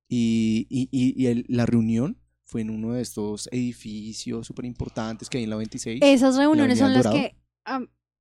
Y, 0.08 0.66
y 0.70 1.44
la 1.52 1.66
reunión 1.66 2.18
fue 2.46 2.60
en 2.60 2.70
uno 2.70 2.92
de 2.92 3.02
estos 3.02 3.48
edificios 3.52 4.46
súper 4.46 4.64
importantes 4.64 5.28
que 5.28 5.38
hay 5.38 5.44
en 5.44 5.50
la 5.50 5.56
26. 5.56 6.00
Esas 6.02 6.36
reuniones 6.36 6.78
son 6.78 6.94
las 6.94 7.06
que 7.08 7.36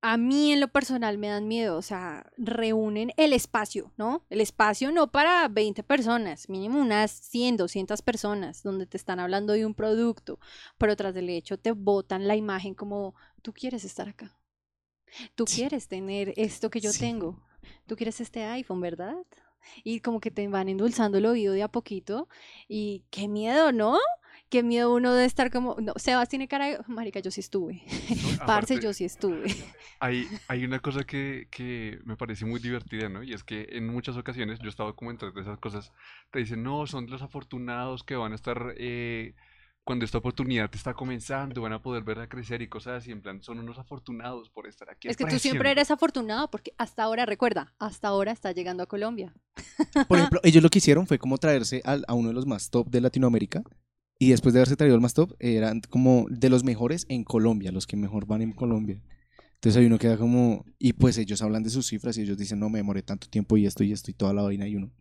a, 0.01 0.17
mí 0.17 0.51
en 0.51 0.59
lo 0.59 0.67
personal 0.67 1.17
me 1.17 1.29
dan 1.29 1.47
miedo, 1.47 1.77
o 1.77 1.81
sea, 1.81 2.25
reúnen 2.37 3.11
el 3.17 3.33
espacio, 3.33 3.91
¿no? 3.97 4.23
El 4.29 4.41
espacio 4.41 4.91
no 4.91 5.11
para 5.11 5.47
20 5.47 5.81
personas, 5.83 6.49
mínimo 6.49 6.79
unas 6.79 7.11
100, 7.11 7.57
200 7.57 8.01
personas, 8.01 8.61
donde 8.61 8.85
te 8.85 8.97
están 8.97 9.19
hablando 9.19 9.53
de 9.53 9.65
un 9.65 9.73
producto, 9.73 10.39
pero 10.77 10.95
tras 10.95 11.13
del 11.15 11.29
hecho 11.29 11.57
te 11.57 11.71
botan 11.71 12.27
la 12.27 12.35
imagen 12.35 12.75
como, 12.75 13.15
tú 13.41 13.51
quieres 13.51 13.83
estar 13.83 14.07
acá, 14.09 14.37
tú 15.35 15.45
quieres 15.45 15.87
tener 15.87 16.33
esto 16.37 16.69
que 16.69 16.79
yo 16.79 16.91
tengo, 16.91 17.41
tú 17.87 17.95
quieres 17.95 18.21
este 18.21 18.43
iPhone, 18.43 18.81
¿verdad? 18.81 19.15
y 19.83 19.99
como 19.99 20.19
que 20.19 20.31
te 20.31 20.47
van 20.47 20.69
endulzando 20.69 21.17
el 21.17 21.25
oído 21.25 21.53
de 21.53 21.63
a 21.63 21.67
poquito 21.67 22.27
y 22.67 23.03
qué 23.09 23.27
miedo, 23.27 23.71
¿no? 23.71 23.97
Qué 24.49 24.61
miedo 24.63 24.93
uno 24.93 25.13
de 25.13 25.25
estar 25.25 25.49
como, 25.51 25.75
no, 25.81 25.93
Sebas 25.95 26.29
tiene 26.29 26.47
cara 26.47 26.67
de, 26.67 26.79
marica, 26.87 27.19
yo 27.19 27.31
sí 27.31 27.39
estuve, 27.39 27.83
parce, 28.45 28.79
yo 28.79 28.93
sí 28.93 29.05
estuve. 29.05 29.47
Hay, 29.99 30.27
hay 30.47 30.65
una 30.65 30.79
cosa 30.79 31.03
que, 31.03 31.47
que, 31.49 31.99
me 32.03 32.15
parece 32.15 32.45
muy 32.45 32.59
divertida, 32.59 33.09
¿no? 33.09 33.23
Y 33.23 33.33
es 33.33 33.43
que 33.43 33.67
en 33.71 33.87
muchas 33.87 34.17
ocasiones, 34.17 34.59
yo 34.59 34.69
estaba 34.69 34.93
como 34.93 35.09
entre 35.09 35.29
esas 35.41 35.57
cosas, 35.57 35.91
te 36.31 36.39
dicen, 36.39 36.63
no, 36.63 36.85
son 36.85 37.09
los 37.09 37.21
afortunados 37.21 38.03
que 38.03 38.15
van 38.15 38.33
a 38.33 38.35
estar... 38.35 38.75
Eh, 38.77 39.35
cuando 39.85 40.03
esta 40.03 40.17
oportunidad 40.17 40.67
te 40.69 40.77
está 40.77 40.95
comenzando, 40.95 41.61
van 41.61 41.73
a 41.73 41.81
poder 41.81 42.03
verla 42.03 42.27
crecer 42.27 42.59
y 42.63 42.67
cosas 42.67 43.03
así, 43.03 43.11
en 43.11 43.21
plan, 43.21 43.43
son 43.43 43.59
unos 43.59 43.77
afortunados 43.77 44.49
por 44.49 44.67
estar 44.67 44.89
aquí. 44.89 45.07
Es 45.07 45.15
que 45.15 45.25
tú 45.25 45.37
siempre 45.37 45.69
eres 45.69 45.91
afortunado 45.91 46.49
porque 46.49 46.73
hasta 46.79 47.03
ahora, 47.03 47.27
recuerda, 47.27 47.75
hasta 47.77 48.07
ahora 48.07 48.31
está 48.31 48.51
llegando 48.51 48.81
a 48.81 48.87
Colombia. 48.87 49.31
Por 50.09 50.17
ejemplo, 50.17 50.39
ellos 50.43 50.63
lo 50.63 50.69
que 50.69 50.79
hicieron 50.79 51.05
fue 51.05 51.19
como 51.19 51.37
traerse 51.37 51.83
a, 51.85 52.13
uno 52.15 52.29
de 52.29 52.33
los 52.33 52.47
más 52.47 52.71
top 52.71 52.89
de 52.89 52.99
Latinoamérica 52.99 53.63
y 54.17 54.29
después 54.29 54.53
de 54.53 54.59
haberse 54.59 54.75
traído 54.75 54.95
al 54.95 55.01
más 55.01 55.13
top, 55.13 55.35
eran 55.39 55.81
como 55.81 56.25
de 56.29 56.49
los 56.49 56.63
mejores 56.63 57.05
en 57.07 57.23
Colombia, 57.23 57.71
los 57.71 57.85
que 57.85 57.95
mejor 57.95 58.25
van 58.25 58.41
en 58.41 58.53
Colombia. 58.53 58.99
Entonces 59.53 59.79
ahí 59.79 59.85
uno 59.85 59.99
queda 59.99 60.17
como, 60.17 60.65
y 60.79 60.93
pues 60.93 61.19
ellos 61.19 61.43
hablan 61.43 61.61
de 61.61 61.69
sus 61.69 61.85
cifras 61.85 62.17
y 62.17 62.23
ellos 62.23 62.37
dicen, 62.37 62.59
no, 62.59 62.69
me 62.69 62.79
demoré 62.79 63.03
tanto 63.03 63.27
tiempo 63.29 63.55
y 63.55 63.67
esto 63.67 63.83
y 63.83 63.91
esto 63.91 64.09
y 64.09 64.15
toda 64.15 64.33
la 64.33 64.41
vaina 64.41 64.67
y 64.67 64.75
uno 64.75 64.91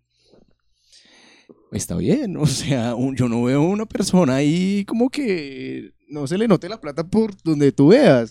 está 1.73 1.97
bien, 1.97 2.37
o 2.37 2.47
sea, 2.47 2.95
yo 3.15 3.29
no 3.29 3.43
veo 3.45 3.63
una 3.63 3.87
persona 3.87 4.37
ahí 4.37 4.85
como 4.85 5.11
que 5.11 5.93
no 6.09 6.27
se 6.27 6.39
le 6.39 6.49
note 6.49 6.69
la 6.69 6.81
plata 6.81 7.05
por 7.05 7.41
donde 7.43 7.73
tú 7.73 7.89
veas. 7.89 8.31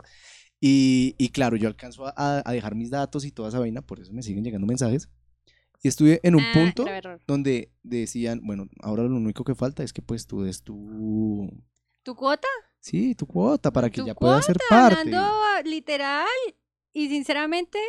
Y, 0.59 1.15
y 1.17 1.29
claro, 1.29 1.57
yo 1.57 1.67
alcanzo 1.67 2.07
a, 2.07 2.41
a, 2.45 2.51
dejar 2.53 2.73
mis 2.73 2.89
datos 2.89 3.25
y 3.25 3.31
toda 3.31 3.49
esa 3.49 3.59
vaina, 3.59 3.81
por 3.81 3.99
eso 3.99 4.13
me 4.13 4.23
siguen 4.23 4.45
llegando 4.45 4.65
mensajes. 4.65 5.09
Y 5.81 5.89
estuve 5.89 6.21
en 6.23 6.35
un 6.35 6.41
ah, 6.41 6.51
punto 6.53 6.85
donde 7.27 7.73
decían, 7.83 8.39
bueno, 8.41 8.69
ahora 8.81 9.03
lo 9.03 9.17
único 9.17 9.43
que 9.43 9.55
falta 9.55 9.83
es 9.83 9.91
que 9.91 10.01
pues 10.01 10.25
tú 10.25 10.43
des 10.43 10.63
tu... 10.63 11.51
¿Tu 12.03 12.15
cuota? 12.15 12.47
Sí, 12.79 13.15
tu 13.15 13.25
cuota, 13.25 13.71
para 13.71 13.89
que 13.89 14.05
ya 14.05 14.15
pueda 14.15 14.41
ser 14.41 14.57
parte. 14.69 15.11
literal, 15.65 16.27
y 16.93 17.09
sinceramente, 17.09 17.79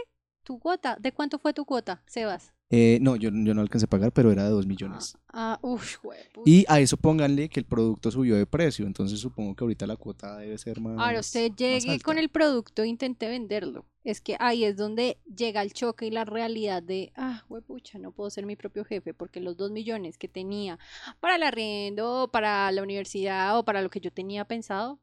tu 0.43 0.59
cuota, 0.59 0.97
¿de 0.99 1.13
cuánto 1.13 1.39
fue 1.39 1.53
tu 1.53 1.65
cuota, 1.65 2.03
Sebas? 2.07 2.54
Eh, 2.71 2.99
no, 3.01 3.15
yo, 3.17 3.31
yo, 3.33 3.55
no 3.55 3.61
alcancé 3.61 3.85
a 3.85 3.89
pagar, 3.89 4.11
pero 4.13 4.33
era 4.33 4.45
de 4.45 4.51
2 4.51 4.67
millones. 4.67 5.17
Ah, 5.29 5.59
uff, 5.63 5.99
Y 6.45 6.65
a 6.67 6.81
eso 6.81 6.97
pónganle 6.97 7.49
que 7.49 7.61
el 7.61 7.67
producto 7.67 8.11
subió 8.11 8.37
de 8.37 8.47
precio, 8.47 8.87
entonces 8.87 9.21
supongo 9.21 9.55
que 9.55 9.65
ahorita 9.65 9.87
la 9.87 9.97
cuota 9.97 10.39
debe 10.39 10.57
ser 10.59 10.81
más. 10.81 10.99
Ahora 10.99 11.21
usted 11.21 11.53
llegue 11.55 12.01
con 12.01 12.19
el 12.19 12.31
producto 12.31 12.83
e 12.83 12.89
intente 12.89 13.29
venderlo. 13.29 13.85
Es 14.03 14.21
que 14.21 14.37
ahí 14.41 14.65
es 14.65 14.77
donde 14.77 15.19
llega 15.35 15.63
el 15.63 15.73
choque 15.73 16.07
y 16.07 16.11
la 16.11 16.25
realidad 16.25 16.83
de, 16.83 17.13
ah, 17.17 17.45
pucha, 17.67 17.99
no 17.99 18.13
puedo 18.13 18.31
ser 18.31 18.45
mi 18.45 18.57
propio 18.57 18.85
jefe, 18.85 19.15
porque 19.15 19.41
los 19.41 19.57
2 19.57 19.71
millones 19.71 20.19
que 20.19 20.29
tenía 20.29 20.79
para 21.21 21.37
el 21.37 21.43
arriendo, 21.43 22.29
para 22.33 22.71
la 22.73 22.83
universidad 22.83 23.59
o 23.59 23.65
para 23.65 23.83
lo 23.83 23.91
que 23.91 24.01
yo 24.01 24.11
tenía 24.11 24.47
pensado, 24.47 25.01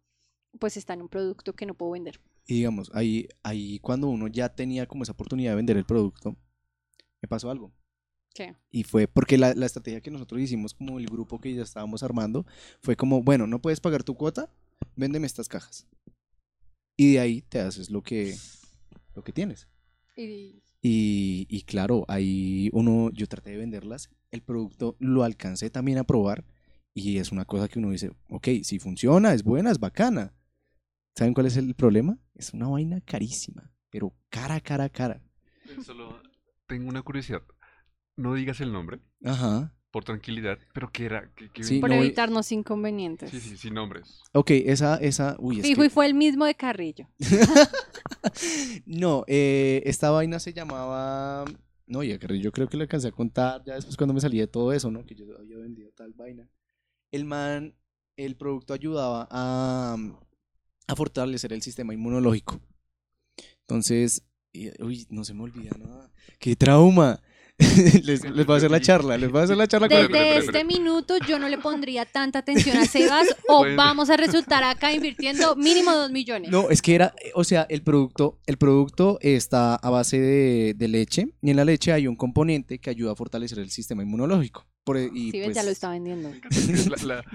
pues 0.60 0.78
está 0.78 0.94
en 0.94 1.04
un 1.04 1.10
producto 1.10 1.54
que 1.54 1.66
no 1.66 1.74
puedo 1.74 1.94
vender. 1.94 2.20
Y 2.48 2.56
digamos, 2.56 2.92
ahí, 2.94 3.28
ahí 3.44 3.80
cuando 3.80 4.08
uno 4.08 4.28
ya 4.28 4.50
tenía 4.50 4.86
como 4.88 5.04
esa 5.04 5.14
oportunidad 5.14 5.52
de 5.52 5.56
vender 5.56 5.78
el 5.78 5.86
producto, 5.86 6.36
me 7.22 7.28
pasó 7.28 7.50
algo. 7.50 7.74
¿Qué? 8.34 8.56
Y 8.70 8.84
fue 8.84 9.08
porque 9.08 9.38
la, 9.38 9.54
la, 9.54 9.66
estrategia 9.66 10.02
que 10.02 10.12
nosotros 10.12 10.40
hicimos 10.42 10.74
como 10.74 11.00
el 11.00 11.06
grupo 11.06 11.40
que 11.40 11.54
ya 11.54 11.64
estábamos 11.64 12.02
armando 12.02 12.46
fue 12.82 12.96
como, 12.96 13.22
bueno, 13.22 13.46
no 13.46 13.62
puedes 13.62 13.82
pagar 13.82 14.04
tu 14.04 14.16
cuota, 14.16 14.50
véndeme 14.96 15.28
estas 15.28 15.50
cajas. 15.50 15.86
Y 16.96 17.14
de 17.14 17.20
ahí 17.20 17.42
te 17.42 17.60
haces 17.60 17.90
lo 17.90 18.02
que, 18.02 18.36
lo 19.16 19.24
que 19.24 19.34
tienes. 19.34 19.68
Y... 20.16 20.64
Y, 20.84 21.46
y 21.48 21.62
claro, 21.62 22.06
ahí 22.08 22.72
uno, 22.74 23.12
yo 23.12 23.28
traté 23.28 23.52
de 23.52 23.58
venderlas, 23.58 24.10
el 24.32 24.42
producto 24.42 24.96
lo 25.00 25.24
alcancé 25.24 25.70
también 25.70 26.00
a 26.00 26.04
probar 26.04 26.44
y 26.94 27.18
es 27.20 27.32
una 27.32 27.46
cosa 27.46 27.68
que 27.68 27.78
uno 27.80 27.92
dice, 27.92 28.12
ok, 28.30 28.48
si 28.64 28.80
funciona, 28.80 29.34
es 29.34 29.44
buena, 29.44 29.72
es 29.72 29.80
bacana. 29.80 30.34
¿Saben 31.16 31.34
cuál 31.34 31.46
es 31.46 31.58
el 31.58 31.76
problema? 31.76 32.18
Es 32.34 32.54
una 32.54 32.68
vaina 32.68 33.00
carísima, 33.02 33.72
pero 33.90 34.14
cara, 34.30 34.60
cara, 34.60 34.90
cara. 34.90 35.22
Solo 35.86 36.20
tengo 36.72 36.88
una 36.88 37.02
curiosidad. 37.02 37.44
No 38.16 38.34
digas 38.34 38.62
el 38.62 38.72
nombre. 38.72 39.02
Ajá. 39.26 39.76
Por 39.92 40.06
tranquilidad, 40.06 40.58
pero 40.74 40.90
¿qué 40.90 41.04
era? 41.04 41.30
por 41.82 41.92
evitarnos 41.92 42.50
inconvenientes. 42.54 43.30
Sí, 43.30 43.42
sí, 43.42 43.58
sin 43.58 43.74
nombres. 43.74 44.22
Ok, 44.32 44.52
esa, 44.52 44.96
esa, 44.96 45.36
uy, 45.38 45.60
es 45.60 45.66
y 45.66 45.90
fue 45.90 46.06
el 46.06 46.14
mismo 46.14 46.46
de 46.46 46.56
Carrillo. 46.56 47.10
no, 48.86 49.26
eh, 49.28 49.84
esta 49.84 50.12
vaina 50.12 50.40
se 50.40 50.54
llamaba, 50.54 51.44
no, 51.88 52.04
ya 52.04 52.18
Carrillo 52.18 52.54
creo 52.54 52.70
que 52.70 52.78
le 52.78 52.84
alcancé 52.84 53.10
a 53.10 53.12
contar 53.12 53.64
ya 53.66 53.76
después 53.76 53.98
cuando 53.98 54.14
me 54.14 54.22
salí 54.22 54.40
de 54.40 54.48
todo 54.48 54.72
eso, 54.72 54.90
¿no? 54.90 55.06
Que 55.06 55.14
yo 55.14 55.26
había 55.38 55.58
vendido 55.58 55.92
tal 55.92 56.14
vaina. 56.14 56.48
El 57.12 57.26
man, 57.26 57.76
el 58.16 58.38
producto 58.38 58.74
ayudaba 58.74 59.28
a, 59.30 59.98
a 60.88 60.96
fortalecer 60.96 61.52
el 61.52 61.62
sistema 61.64 61.94
inmunológico. 61.94 62.62
Entonces, 63.60 64.24
uy, 64.80 65.08
no 65.10 65.24
se 65.24 65.34
me 65.34 65.44
olvida 65.44 65.72
nada. 65.78 66.12
¡Qué 66.40 66.56
trauma! 66.56 67.22
les, 68.04 68.24
les 68.24 68.46
voy 68.46 68.56
a 68.56 68.58
hacer 68.58 68.72
la 68.72 68.82
charla, 68.82 69.18
les 69.18 69.30
voy 69.32 69.42
a 69.42 69.44
hacer 69.44 69.58
la 69.58 69.68
charla. 69.68 69.88
Desde 69.88 70.38
este 70.38 70.64
minuto 70.64 71.16
yo 71.28 71.38
no 71.38 71.48
le 71.48 71.58
pondría 71.58 72.06
tanta 72.06 72.40
atención 72.40 72.78
a 72.78 72.86
Sebas 72.86 73.28
o 73.48 73.66
vamos 73.76 74.10
a 74.10 74.18
resultar 74.18 74.64
acá 74.64 74.92
invirtiendo 74.94 75.56
mínimo 75.56 75.92
dos 75.92 76.12
millones. 76.12 76.50
No, 76.50 76.70
es 76.70 76.82
que 76.82 76.96
era, 76.96 77.14
o 77.36 77.44
sea, 77.44 77.66
el 77.70 77.84
producto, 77.84 78.40
el 78.48 78.58
producto 78.58 79.20
está 79.22 79.76
a 79.76 79.90
base 79.90 80.20
de, 80.20 80.74
de 80.76 80.88
leche 80.88 81.28
y 81.42 81.52
en 81.52 81.58
la 81.58 81.66
leche 81.66 81.92
hay 81.92 82.08
un 82.08 82.16
componente 82.16 82.80
que 82.80 82.90
ayuda 82.90 83.12
a 83.12 83.16
fortalecer 83.16 83.60
el 83.60 83.70
sistema 83.70 84.02
inmunológico. 84.02 84.66
Por, 84.84 84.98
e, 84.98 85.10
y, 85.14 85.32
sí, 85.32 85.42
pues... 85.44 85.56
ya 85.56 85.64
lo 85.64 85.70
está 85.70 85.90
vendiendo. 85.90 86.32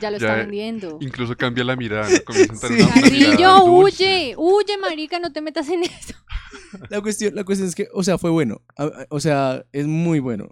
ya 0.00 0.10
lo 0.10 0.16
está 0.16 0.34
vendiendo. 0.36 0.98
Incluso 1.00 1.36
cambia 1.36 1.64
la 1.64 1.76
mirada. 1.76 2.08
¿no? 2.08 3.44
A 3.44 3.62
huye, 3.62 4.34
huye, 4.36 4.78
marica, 4.78 5.18
no 5.18 5.32
te 5.32 5.40
metas 5.40 5.68
en 5.68 5.84
eso. 5.84 6.14
La 6.90 7.00
cuestión, 7.00 7.34
la 7.34 7.44
cuestión 7.44 7.68
es 7.68 7.74
que, 7.74 7.88
o 7.92 8.02
sea, 8.02 8.18
fue 8.18 8.30
bueno. 8.30 8.62
O 9.10 9.20
sea, 9.20 9.64
es 9.72 9.86
muy 9.86 10.20
bueno. 10.20 10.48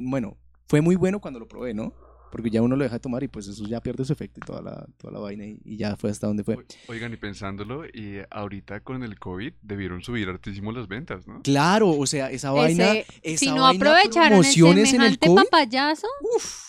bueno, 0.00 0.36
fue 0.68 0.80
muy 0.80 0.96
bueno 0.96 1.20
cuando 1.20 1.38
lo 1.40 1.48
probé, 1.48 1.74
¿no? 1.74 1.94
Porque 2.36 2.50
ya 2.50 2.60
uno 2.60 2.76
lo 2.76 2.84
deja 2.84 2.98
tomar 2.98 3.22
y 3.22 3.28
pues 3.28 3.48
eso 3.48 3.66
ya 3.66 3.80
pierde 3.80 4.04
su 4.04 4.12
efecto 4.12 4.40
y 4.42 4.46
toda 4.46 4.60
la, 4.60 4.86
toda 4.98 5.14
la 5.14 5.20
vaina 5.20 5.46
y, 5.46 5.76
ya 5.76 5.96
fue 5.96 6.10
hasta 6.10 6.26
donde 6.26 6.44
fue. 6.44 6.58
Oigan, 6.88 7.12
y 7.14 7.16
pensándolo, 7.16 7.86
y 7.86 8.18
ahorita 8.30 8.80
con 8.80 9.02
el 9.02 9.18
COVID 9.18 9.54
debieron 9.62 10.02
subir 10.02 10.28
hartísimo 10.28 10.70
las 10.70 10.86
ventas, 10.86 11.26
¿no? 11.26 11.40
Claro, 11.42 11.90
o 11.90 12.06
sea, 12.06 12.30
esa 12.30 12.50
vaina... 12.50 12.92
Esa 13.22 13.38
si 13.38 13.50
no 13.50 13.66
aprovecharon 13.66 14.28
promociones 14.28 14.92
el 14.92 14.96
en 14.96 15.02
el 15.06 15.18
COVID, 15.18 15.44
papayazo. 15.44 16.06
Uf. 16.36 16.66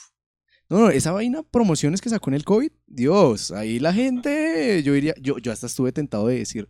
No, 0.69 0.79
no, 0.79 0.89
esa 0.89 1.11
vaina, 1.11 1.43
promociones 1.43 1.99
que 1.99 2.09
sacó 2.09 2.29
en 2.29 2.35
el 2.35 2.45
COVID, 2.45 2.71
Dios, 2.85 3.51
ahí 3.51 3.79
la 3.79 3.93
gente, 3.93 4.81
yo 4.83 4.93
diría, 4.93 5.13
yo, 5.19 5.37
yo 5.37 5.51
hasta 5.51 5.67
estuve 5.67 5.91
tentado 5.91 6.27
de 6.27 6.39
decir, 6.39 6.69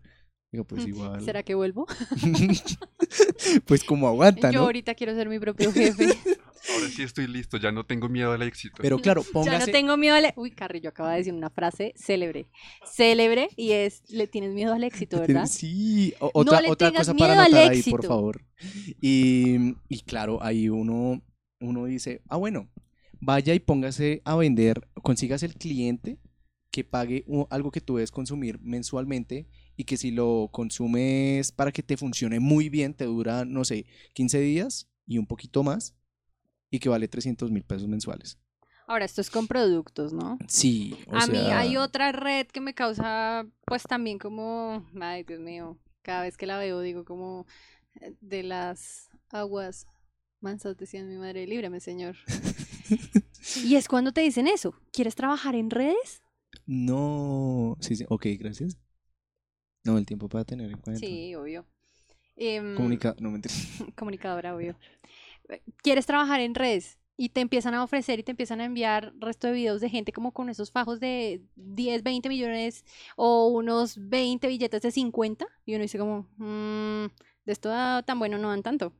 pues 0.64 0.88
igual. 0.88 1.24
¿Será 1.24 1.44
que 1.44 1.56
vuelvo? 1.56 1.86
pues 3.66 3.84
como 3.84 4.08
aguanta, 4.08 4.48
¿no? 4.48 4.54
Yo 4.54 4.62
ahorita 4.64 4.96
quiero 4.96 5.14
ser 5.14 5.30
mi 5.30 5.40
propio 5.40 5.72
jefe. 5.72 6.18
Ahora 6.74 6.90
sí 6.90 7.04
estoy 7.04 7.28
listo, 7.28 7.58
ya 7.58 7.72
no 7.72 7.86
tengo 7.86 8.10
miedo 8.10 8.32
al 8.32 8.42
éxito. 8.42 8.78
Pero 8.82 9.00
claro, 9.00 9.24
póngase... 9.24 9.52
Ya 9.60 9.66
no 9.66 9.72
tengo 9.72 9.98
miedo 9.98 10.16
al... 10.16 10.34
Uy, 10.36 10.52
Carrillo 10.52 10.90
acaba 10.90 11.12
de 11.12 11.20
decir 11.20 11.34
una 11.34 11.50
frase 11.50 11.94
célebre. 11.98 12.48
Célebre 12.86 13.50
y 13.56 13.72
es, 13.72 14.04
le 14.10 14.28
tienes 14.28 14.54
miedo 14.54 14.74
al 14.74 14.84
éxito, 14.84 15.20
¿verdad? 15.28 15.48
Sí, 15.48 16.14
otra, 16.20 16.62
otra 16.68 16.92
cosa 16.92 17.14
para 17.14 17.34
anotar 17.42 17.72
ahí, 17.72 17.84
por 17.84 18.06
favor. 18.06 18.46
Y, 19.02 19.76
y 19.88 20.02
claro, 20.02 20.44
ahí 20.44 20.70
uno, 20.70 21.22
uno 21.60 21.86
dice, 21.86 22.22
ah, 22.28 22.38
bueno, 22.38 22.70
vaya 23.20 23.54
y 23.54 23.60
póngase 23.60 24.22
a 24.26 24.36
vender, 24.36 24.88
consigas 25.02 25.44
el 25.44 25.56
cliente 25.56 26.20
que 26.72 26.84
pague 26.84 27.26
algo 27.50 27.72
que 27.72 27.82
tú 27.82 27.96
debes 27.96 28.12
consumir 28.12 28.60
mensualmente 28.62 29.48
y 29.76 29.86
que 29.86 29.98
si 29.98 30.12
lo 30.12 30.50
consumes 30.52 31.52
para 31.52 31.72
que 31.72 31.82
te 31.82 31.98
funcione 31.98 32.40
muy 32.40 32.70
bien, 32.70 32.94
te 32.94 33.06
dura, 33.06 33.46
no 33.46 33.64
sé, 33.66 33.86
15 34.14 34.40
días 34.42 34.88
y 35.08 35.18
un 35.18 35.26
poquito 35.26 35.64
más 35.64 35.97
y 36.70 36.80
que 36.80 36.90
vale 36.90 37.08
300 37.08 37.52
mil 37.52 37.64
pesos 37.64 37.88
mensuales. 37.88 38.38
Ahora, 38.88 39.04
esto 39.04 39.20
es 39.20 39.30
con 39.30 39.48
productos, 39.48 40.14
¿no? 40.14 40.38
Sí. 40.48 40.98
a 41.12 41.28
mí 41.28 41.38
hay 41.38 41.76
otra 41.76 42.14
red 42.14 42.48
que 42.48 42.62
me 42.62 42.74
causa, 42.74 43.46
pues 43.66 43.84
también 43.84 44.18
como, 44.18 44.86
ay 45.02 45.24
Dios 45.24 45.42
mío, 45.42 45.78
cada 46.02 46.22
vez 46.22 46.38
que 46.38 46.46
la 46.46 46.58
veo 46.58 46.80
digo 46.80 47.04
como 47.04 47.46
eh, 48.00 48.16
de 48.22 48.44
las 48.44 49.10
aguas 49.30 49.88
mansas, 50.40 50.78
decía 50.78 51.04
mi 51.04 51.18
madre, 51.18 51.46
líbrame, 51.48 51.82
señor. 51.82 52.16
y 53.66 53.76
es 53.76 53.90
cuando 53.90 54.14
te 54.14 54.22
dicen 54.22 54.48
eso, 54.48 54.74
¿quieres 54.94 55.16
trabajar 55.16 55.56
en 55.56 55.70
redes? 55.70 56.22
No, 56.66 57.76
sí, 57.82 57.96
sí, 57.98 58.06
ok, 58.08 58.26
gracias. 58.40 58.78
No, 59.84 59.98
el 59.98 60.06
tiempo 60.06 60.30
para 60.30 60.46
tener 60.46 60.72
en 60.72 60.78
cuenta. 60.78 61.00
Sí, 61.00 61.36
obvio. 61.36 61.66
Em, 62.36 62.76
Comunica 62.76 63.16
no 63.20 63.32
me 63.32 63.42
Comunicadora, 63.96 64.56
obvio. 64.56 64.78
¿Quieres 65.82 66.06
trabajar 66.06 66.42
en 66.42 66.56
redes? 66.56 66.98
y 67.18 67.30
te 67.30 67.42
empiezan 67.42 67.74
a 67.74 67.84
ofrecer 67.84 68.20
y 68.20 68.24
te 68.24 68.32
empiezan 68.32 68.62
a 68.62 68.66
enviar 68.66 69.12
resto 69.20 69.48
de 69.48 69.54
videos 69.54 69.82
de 69.82 69.90
gente 69.90 70.14
como 70.14 70.32
con 70.32 70.50
esos 70.50 70.72
fajos 70.72 71.00
de 71.00 71.42
10, 71.56 72.04
20 72.04 72.30
millones 72.30 72.86
o 73.16 73.48
unos 73.48 73.98
20 74.00 74.48
billetes 74.48 74.82
de 74.84 74.92
50 74.92 75.48
y 75.66 75.74
uno 75.74 75.82
dice 75.82 75.98
como, 75.98 76.30
mmm, 76.38 77.08
de 77.46 77.52
esto 77.52 77.72
tan 78.06 78.20
bueno 78.20 78.38
no 78.38 78.50
dan 78.50 78.62
tanto. 78.62 78.94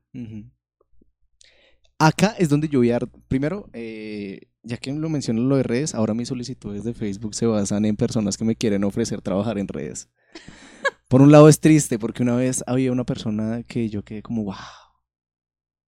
Acá 2.00 2.36
es 2.40 2.50
donde 2.50 2.68
yo 2.68 2.80
voy 2.80 2.92
a, 2.92 3.00
primero, 3.28 3.70
eh, 3.74 4.42
ya 4.64 4.78
que 4.78 4.92
lo 4.92 5.10
menciono 5.10 5.42
lo 5.44 5.58
de 5.58 5.64
redes, 5.64 5.94
ahora 5.94 6.16
mis 6.16 6.28
solicitudes 6.28 6.84
de 6.84 6.94
Facebook 6.94 7.36
se 7.36 7.46
basan 7.46 7.86
en 7.86 7.96
personas 7.96 8.38
que 8.38 8.46
me 8.46 8.56
quieren 8.56 8.84
ofrecer 8.84 9.22
trabajar 9.22 9.60
en 9.60 9.68
redes. 9.68 10.10
Por 11.08 11.22
un 11.22 11.32
lado 11.32 11.48
es 11.48 11.60
triste 11.60 12.00
porque 12.00 12.24
una 12.24 12.36
vez 12.36 12.64
había 12.68 12.92
una 12.92 13.06
persona 13.06 13.64
que 13.64 13.90
yo 13.90 14.04
quedé 14.04 14.22
como, 14.24 14.44
wow 14.44 14.56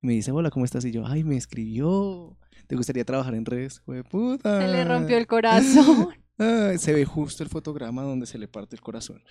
me 0.01 0.13
dice, 0.13 0.31
hola, 0.31 0.51
¿cómo 0.51 0.65
estás? 0.65 0.85
Y 0.85 0.93
yo, 0.93 1.07
ay, 1.07 1.25
me 1.25 1.37
escribió. 1.37 2.37
¿Te 2.67 2.77
gustaría 2.77 3.05
trabajar 3.05 3.35
en 3.35 3.45
redes? 3.45 3.81
Fue 3.81 4.05
puta. 4.05 4.61
Se 4.61 4.69
le 4.69 4.85
rompió 4.85 5.17
el 5.17 5.27
corazón. 5.27 6.09
se 6.79 6.93
ve 6.93 7.05
justo 7.05 7.43
el 7.43 7.49
fotograma 7.49 8.03
donde 8.03 8.27
se 8.27 8.39
le 8.39 8.47
parte 8.47 8.77
el 8.77 8.83
corazón. 8.83 9.23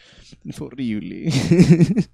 Fue 0.51 0.67
horrible. 0.67 1.29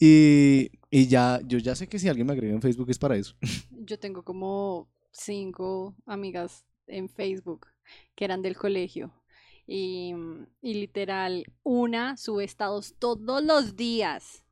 y, 0.00 0.70
y 0.90 1.06
ya, 1.06 1.40
yo 1.44 1.58
ya 1.58 1.74
sé 1.74 1.88
que 1.88 1.98
si 1.98 2.08
alguien 2.08 2.26
me 2.26 2.32
agrega 2.32 2.54
en 2.54 2.62
Facebook 2.62 2.90
es 2.90 2.98
para 2.98 3.16
eso. 3.16 3.34
Yo 3.70 3.98
tengo 3.98 4.24
como 4.24 4.88
cinco 5.12 5.94
amigas 6.06 6.64
en 6.86 7.08
Facebook 7.08 7.66
que 8.14 8.24
eran 8.24 8.42
del 8.42 8.56
colegio. 8.56 9.12
Y, 9.66 10.14
y 10.62 10.74
literal, 10.74 11.44
una 11.62 12.16
sube 12.16 12.44
estados 12.44 12.94
todos 12.98 13.44
los 13.44 13.76
días 13.76 14.44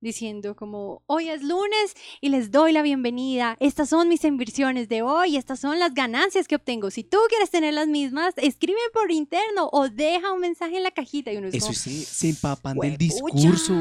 diciendo 0.00 0.54
como, 0.54 1.02
hoy 1.06 1.28
es 1.28 1.42
lunes 1.42 1.94
y 2.20 2.28
les 2.28 2.50
doy 2.50 2.72
la 2.72 2.82
bienvenida, 2.82 3.56
estas 3.60 3.88
son 3.88 4.08
mis 4.08 4.24
inversiones 4.24 4.88
de 4.88 5.02
hoy, 5.02 5.36
estas 5.36 5.60
son 5.60 5.78
las 5.78 5.94
ganancias 5.94 6.46
que 6.46 6.54
obtengo. 6.54 6.90
Si 6.90 7.04
tú 7.04 7.18
quieres 7.28 7.50
tener 7.50 7.74
las 7.74 7.88
mismas, 7.88 8.34
escribe 8.36 8.78
por 8.92 9.10
interno 9.10 9.68
o 9.72 9.88
deja 9.88 10.32
un 10.32 10.40
mensaje 10.40 10.76
en 10.76 10.82
la 10.82 10.90
cajita. 10.90 11.32
Y 11.32 11.36
uno 11.36 11.48
Eso 11.48 11.72
sí, 11.72 12.04
se 12.04 12.30
empapan 12.30 12.78
del 12.78 12.96
discurso. 12.96 13.74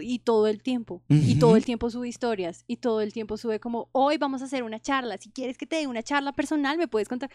Y 0.00 0.20
todo 0.20 0.46
el 0.46 0.62
tiempo, 0.62 1.02
y 1.08 1.38
todo 1.38 1.56
el 1.56 1.64
tiempo 1.64 1.90
sube 1.90 2.08
historias, 2.08 2.64
y 2.66 2.76
todo 2.76 3.00
el 3.00 3.12
tiempo 3.12 3.36
sube 3.36 3.60
como, 3.60 3.88
hoy 3.92 4.16
vamos 4.18 4.42
a 4.42 4.46
hacer 4.46 4.62
una 4.62 4.80
charla, 4.80 5.18
si 5.18 5.30
quieres 5.30 5.58
que 5.58 5.66
te 5.66 5.76
dé 5.76 5.86
una 5.86 6.02
charla 6.02 6.32
personal, 6.32 6.78
me 6.78 6.88
puedes 6.88 7.08
contar. 7.08 7.30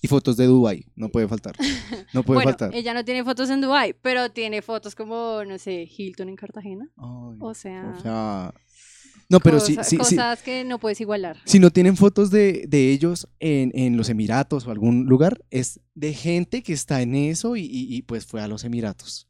Y 0.00 0.08
fotos 0.08 0.36
de 0.36 0.46
Dubai, 0.46 0.86
no 0.94 1.08
puede 1.08 1.26
faltar. 1.26 1.56
No 2.12 2.22
puede 2.22 2.36
bueno, 2.38 2.50
faltar. 2.50 2.74
Ella 2.74 2.94
no 2.94 3.04
tiene 3.04 3.24
fotos 3.24 3.50
en 3.50 3.60
Dubai, 3.60 3.94
pero 4.00 4.30
tiene 4.30 4.62
fotos 4.62 4.94
como, 4.94 5.44
no 5.44 5.58
sé, 5.58 5.88
Hilton 5.96 6.28
en 6.28 6.36
Cartagena. 6.36 6.88
o 6.96 7.54
sea. 7.54 8.52
no, 9.28 9.40
pero 9.40 9.60
sí, 9.60 9.76
sí, 9.82 9.96
Cosas 9.96 10.42
que 10.42 10.64
no 10.64 10.78
puedes 10.78 11.00
igualar. 11.00 11.38
Si 11.44 11.58
no 11.58 11.70
tienen 11.70 11.96
fotos 11.96 12.30
de, 12.30 12.64
de 12.68 12.92
ellos 12.92 13.28
en, 13.40 13.72
en, 13.74 13.96
los 13.96 14.08
Emiratos 14.08 14.66
o 14.66 14.70
algún 14.70 15.06
lugar, 15.06 15.44
es 15.50 15.80
de 15.94 16.14
gente 16.14 16.62
que 16.62 16.72
está 16.72 17.02
en 17.02 17.14
eso 17.14 17.56
y, 17.56 17.66
y, 17.68 18.02
pues 18.02 18.24
fue 18.24 18.40
a 18.40 18.48
los 18.48 18.64
Emiratos. 18.64 19.28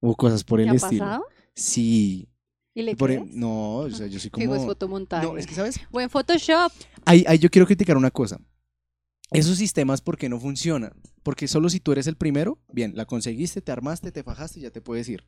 O 0.00 0.14
cosas 0.14 0.44
por 0.44 0.60
el 0.60 0.68
ha 0.68 0.74
estilo. 0.74 1.04
Pasado? 1.04 1.24
Sí. 1.54 2.28
¿Y 2.74 2.82
le 2.82 2.96
por 2.96 3.10
No, 3.26 3.76
o 3.76 3.90
sea, 3.90 4.06
yo 4.08 4.18
soy 4.18 4.30
como... 4.30 4.54
es 4.54 4.64
fotomontaje. 4.64 5.26
No, 5.26 5.38
es 5.38 5.46
que, 5.46 5.54
¿sabes? 5.54 5.80
Buen 5.90 6.10
Photoshop. 6.10 6.72
Ahí, 7.04 7.24
ahí 7.26 7.38
yo 7.38 7.48
quiero 7.50 7.66
criticar 7.66 7.96
una 7.96 8.10
cosa. 8.10 8.38
Esos 9.32 9.58
sistemas, 9.58 10.00
¿por 10.00 10.18
qué 10.18 10.28
no 10.28 10.38
funcionan? 10.38 10.92
Porque 11.22 11.48
solo 11.48 11.68
si 11.68 11.80
tú 11.80 11.92
eres 11.92 12.06
el 12.06 12.16
primero, 12.16 12.58
bien, 12.72 12.92
la 12.96 13.06
conseguiste, 13.06 13.60
te 13.60 13.72
armaste, 13.72 14.12
te 14.12 14.22
fajaste, 14.22 14.60
ya 14.60 14.70
te 14.70 14.80
puedes 14.80 15.08
ir. 15.08 15.24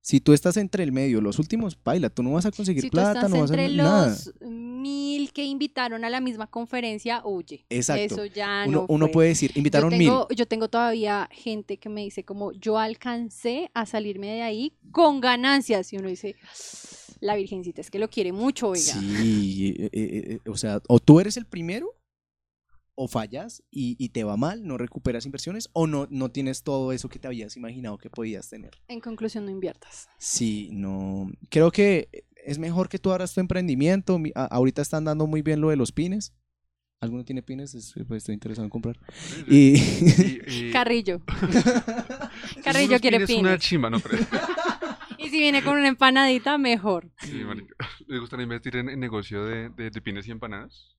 Si 0.00 0.20
tú 0.20 0.32
estás 0.32 0.56
entre 0.56 0.84
el 0.84 0.92
medio, 0.92 1.20
los 1.20 1.38
últimos, 1.38 1.76
paila, 1.76 2.08
tú 2.08 2.22
no 2.22 2.32
vas 2.32 2.46
a 2.46 2.50
conseguir 2.50 2.88
plata, 2.88 3.28
no 3.28 3.40
vas 3.40 3.50
a 3.50 3.54
entre 3.54 3.68
los 3.68 4.32
mil 4.40 5.32
que 5.32 5.44
invitaron 5.44 6.04
a 6.04 6.10
la 6.10 6.20
misma 6.20 6.46
conferencia, 6.46 7.22
huye. 7.24 7.66
Exacto. 7.68 8.14
Eso 8.14 8.24
ya 8.24 8.64
uno, 8.66 8.80
no 8.80 8.86
uno 8.88 9.10
puede 9.10 9.30
decir, 9.30 9.52
invitaron 9.54 9.90
yo 9.90 9.98
tengo, 9.98 10.26
mil. 10.28 10.36
Yo 10.36 10.46
tengo 10.46 10.68
todavía 10.68 11.28
gente 11.32 11.78
que 11.78 11.88
me 11.88 12.02
dice 12.02 12.24
como, 12.24 12.52
yo 12.52 12.78
alcancé 12.78 13.70
a 13.74 13.86
salirme 13.86 14.28
de 14.28 14.42
ahí 14.42 14.72
con 14.92 15.20
ganancias. 15.20 15.92
Y 15.92 15.98
uno 15.98 16.08
dice, 16.08 16.36
la 17.20 17.34
virgencita 17.34 17.80
es 17.80 17.90
que 17.90 17.98
lo 17.98 18.08
quiere 18.08 18.32
mucho, 18.32 18.68
oiga. 18.68 18.94
Sí, 18.94 19.74
eh, 19.78 19.90
eh, 19.92 20.40
eh, 20.44 20.48
o 20.48 20.56
sea, 20.56 20.80
o 20.88 21.00
tú 21.00 21.20
eres 21.20 21.36
el 21.36 21.44
primero 21.44 21.97
o 23.00 23.06
fallas 23.06 23.62
y, 23.70 24.08
te 24.08 24.24
va 24.24 24.36
mal, 24.36 24.66
no 24.66 24.76
recuperas 24.76 25.24
inversiones 25.24 25.70
o 25.72 25.86
no, 25.86 26.08
no 26.10 26.32
tienes 26.32 26.64
todo 26.64 26.90
eso 26.90 27.08
que 27.08 27.20
te 27.20 27.28
habías 27.28 27.56
imaginado 27.56 27.96
que 27.96 28.10
podías 28.10 28.50
tener. 28.50 28.72
En 28.88 28.98
conclusión, 28.98 29.44
no 29.44 29.52
inviertas. 29.52 30.08
Sí, 30.18 30.68
no. 30.72 31.30
Creo 31.48 31.70
que 31.70 32.08
es 32.44 32.58
mejor 32.58 32.88
que 32.88 32.98
tú 32.98 33.12
abras 33.12 33.32
tu 33.32 33.40
emprendimiento. 33.40 34.20
ahorita 34.34 34.82
están 34.82 35.04
dando 35.04 35.28
muy 35.28 35.42
bien 35.42 35.60
lo 35.60 35.70
de 35.70 35.76
los 35.76 35.92
pines. 35.92 36.34
¿Alguno 36.98 37.24
tiene 37.24 37.40
pines? 37.40 37.94
pues, 38.08 38.22
estoy 38.22 38.34
interesado 38.34 38.64
en 38.64 38.70
comprar. 38.70 38.98
Y... 39.46 40.72
Carrillo. 40.72 41.22
Carrillo 42.64 42.98
quiere 42.98 43.24
pines. 43.26 43.42
una 43.42 43.58
chimba, 43.58 43.90
no 43.90 43.98
Y 45.18 45.28
si 45.28 45.38
viene 45.38 45.62
con 45.62 45.78
una 45.78 45.86
empanadita, 45.86 46.58
mejor. 46.58 47.12
Sí, 47.20 47.44
¿Les 48.08 48.20
gustaría 48.20 48.42
invertir 48.42 48.74
en, 48.74 48.98
negocio 48.98 49.44
de, 49.44 49.68
de 49.68 50.02
pines 50.02 50.26
y 50.26 50.32
empanadas? 50.32 50.97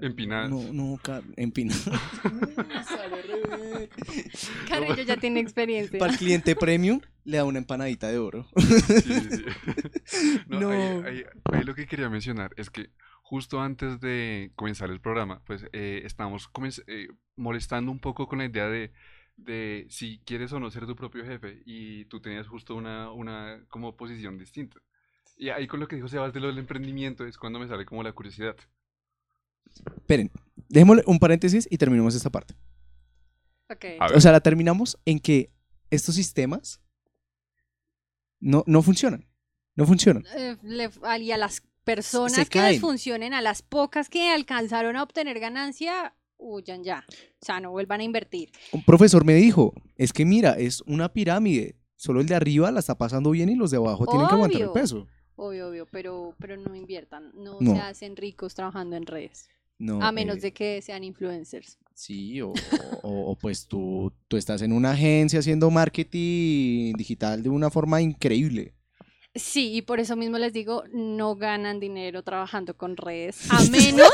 Empinadas. 0.00 0.50
No, 0.50 0.72
no, 0.72 1.00
empinadas. 1.36 1.90
Carrillo 4.68 5.02
ya 5.02 5.16
tiene 5.16 5.40
experiencia. 5.40 5.98
Para 5.98 6.12
el 6.12 6.18
cliente 6.18 6.56
premium 6.56 7.00
le 7.24 7.38
da 7.38 7.44
una 7.44 7.58
empanadita 7.58 8.08
de 8.08 8.18
oro. 8.18 8.46
No, 10.48 10.70
Ahí, 10.70 11.24
lo 11.64 11.74
que 11.74 11.86
quería 11.86 12.08
mencionar 12.08 12.52
es 12.56 12.70
que 12.70 12.90
justo 13.22 13.60
antes 13.60 14.00
de 14.00 14.52
comenzar 14.54 14.90
el 14.90 15.00
programa, 15.00 15.42
pues 15.46 15.66
eh, 15.72 16.02
estamos 16.04 16.50
eh, 16.86 17.08
molestando 17.36 17.90
un 17.90 17.98
poco 17.98 18.28
con 18.28 18.38
la 18.38 18.44
idea 18.44 18.68
de, 18.68 18.92
de 19.36 19.86
si 19.88 20.20
quieres 20.24 20.52
o 20.52 20.60
no 20.60 20.70
ser 20.70 20.86
tu 20.86 20.94
propio 20.94 21.24
jefe 21.24 21.62
y 21.64 22.04
tú 22.06 22.20
tenías 22.20 22.46
justo 22.46 22.74
una, 22.74 23.10
una 23.10 23.64
como 23.68 23.96
posición 23.96 24.38
distinta. 24.38 24.78
Y 25.36 25.48
ahí 25.48 25.66
con 25.66 25.80
lo 25.80 25.88
que 25.88 25.96
dijo 25.96 26.08
Sebas 26.08 26.32
de 26.32 26.40
lo 26.40 26.48
del 26.48 26.58
emprendimiento 26.58 27.26
es 27.26 27.38
cuando 27.38 27.58
me 27.58 27.66
sale 27.66 27.84
como 27.84 28.02
la 28.02 28.12
curiosidad. 28.12 28.56
Esperen, 29.96 30.30
dejémosle 30.68 31.02
un 31.06 31.18
paréntesis 31.18 31.66
y 31.70 31.78
terminemos 31.78 32.14
esta 32.14 32.30
parte. 32.30 32.54
O 34.14 34.20
sea, 34.20 34.32
la 34.32 34.40
terminamos 34.40 34.98
en 35.04 35.18
que 35.18 35.50
estos 35.90 36.14
sistemas 36.14 36.80
no, 38.40 38.62
no 38.66 38.82
funcionan. 38.82 39.26
No 39.74 39.86
funcionan. 39.86 40.24
Eh, 40.36 40.56
y 41.20 41.30
a 41.32 41.38
las 41.38 41.62
personas 41.82 42.48
que 42.48 42.60
les 42.60 42.80
funcionen, 42.80 43.34
a 43.34 43.40
las 43.40 43.62
pocas 43.62 44.08
que 44.08 44.30
alcanzaron 44.30 44.96
a 44.96 45.02
obtener 45.02 45.40
ganancia, 45.40 46.14
huyan 46.36 46.84
ya. 46.84 47.04
O 47.40 47.44
sea, 47.44 47.60
no 47.60 47.70
vuelvan 47.72 48.00
a 48.00 48.04
invertir. 48.04 48.50
Un 48.72 48.84
profesor 48.84 49.24
me 49.24 49.34
dijo, 49.34 49.74
es 49.96 50.12
que 50.12 50.24
mira, 50.24 50.52
es 50.52 50.82
una 50.82 51.12
pirámide. 51.12 51.76
Solo 51.96 52.20
el 52.20 52.26
de 52.26 52.34
arriba 52.34 52.70
la 52.70 52.80
está 52.80 52.96
pasando 52.96 53.30
bien 53.30 53.48
y 53.48 53.54
los 53.54 53.70
de 53.70 53.78
abajo 53.78 54.06
tienen 54.06 54.28
que 54.28 54.34
aguantar 54.34 54.60
el 54.60 54.70
peso. 54.70 55.06
Obvio, 55.36 55.68
obvio, 55.68 55.86
pero, 55.90 56.34
pero 56.38 56.56
no 56.56 56.76
inviertan. 56.76 57.32
no. 57.34 57.58
se 57.58 57.80
hacen 57.80 58.16
ricos 58.16 58.54
trabajando 58.54 58.94
en 58.96 59.06
redes 59.06 59.48
a 60.00 60.12
menos 60.12 60.38
eh, 60.38 60.40
de 60.40 60.52
que 60.52 60.82
sean 60.82 61.04
influencers. 61.04 61.78
Sí, 61.94 62.40
o, 62.40 62.52
o, 63.02 63.36
pues 63.36 63.68
tú, 63.68 64.12
tú 64.26 64.36
estás 64.36 64.62
en 64.62 64.72
una 64.72 64.92
agencia 64.92 65.38
haciendo 65.38 65.70
marketing 65.70 66.94
digital 66.94 67.42
de 67.42 67.48
una 67.48 67.70
forma 67.70 68.00
increíble. 68.00 68.74
Sí, 69.34 69.74
y 69.74 69.82
por 69.82 70.00
eso 70.00 70.16
mismo 70.16 70.38
les 70.38 70.52
digo, 70.52 70.84
no 70.92 71.36
ganan 71.36 71.80
dinero 71.80 72.22
trabajando 72.22 72.76
con 72.76 72.96
redes, 72.96 73.46
a 73.50 73.62
menos... 73.64 74.08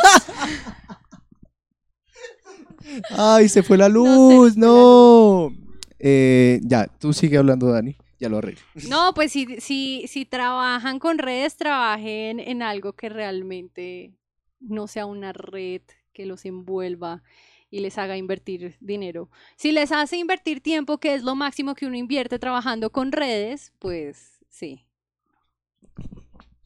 Ay, 3.10 3.48
se 3.48 3.62
fue 3.62 3.76
la 3.76 3.88
luz, 3.88 4.56
no. 4.56 5.54
Eh, 5.98 6.60
ya, 6.62 6.86
tú 6.86 7.12
sigue 7.12 7.36
hablando, 7.36 7.66
Dani. 7.66 7.96
Ya 8.18 8.28
lo 8.28 8.38
arreglo. 8.38 8.60
No, 8.88 9.12
pues 9.14 9.32
si, 9.32 9.60
si, 9.60 10.04
si 10.06 10.24
trabajan 10.24 10.98
con 10.98 11.18
redes, 11.18 11.56
trabajen 11.56 12.40
en 12.40 12.62
algo 12.62 12.94
que 12.94 13.08
realmente 13.08 14.12
no 14.60 14.86
sea 14.86 15.06
una 15.06 15.32
red 15.32 15.82
que 16.12 16.26
los 16.26 16.44
envuelva 16.44 17.22
y 17.70 17.80
les 17.80 17.98
haga 17.98 18.16
invertir 18.16 18.76
dinero. 18.80 19.30
Si 19.56 19.72
les 19.72 19.92
hace 19.92 20.16
invertir 20.16 20.60
tiempo, 20.60 20.98
que 20.98 21.14
es 21.14 21.22
lo 21.22 21.34
máximo 21.34 21.74
que 21.74 21.86
uno 21.86 21.96
invierte 21.96 22.38
trabajando 22.38 22.90
con 22.90 23.12
redes, 23.12 23.72
pues 23.78 24.40
sí. 24.48 24.84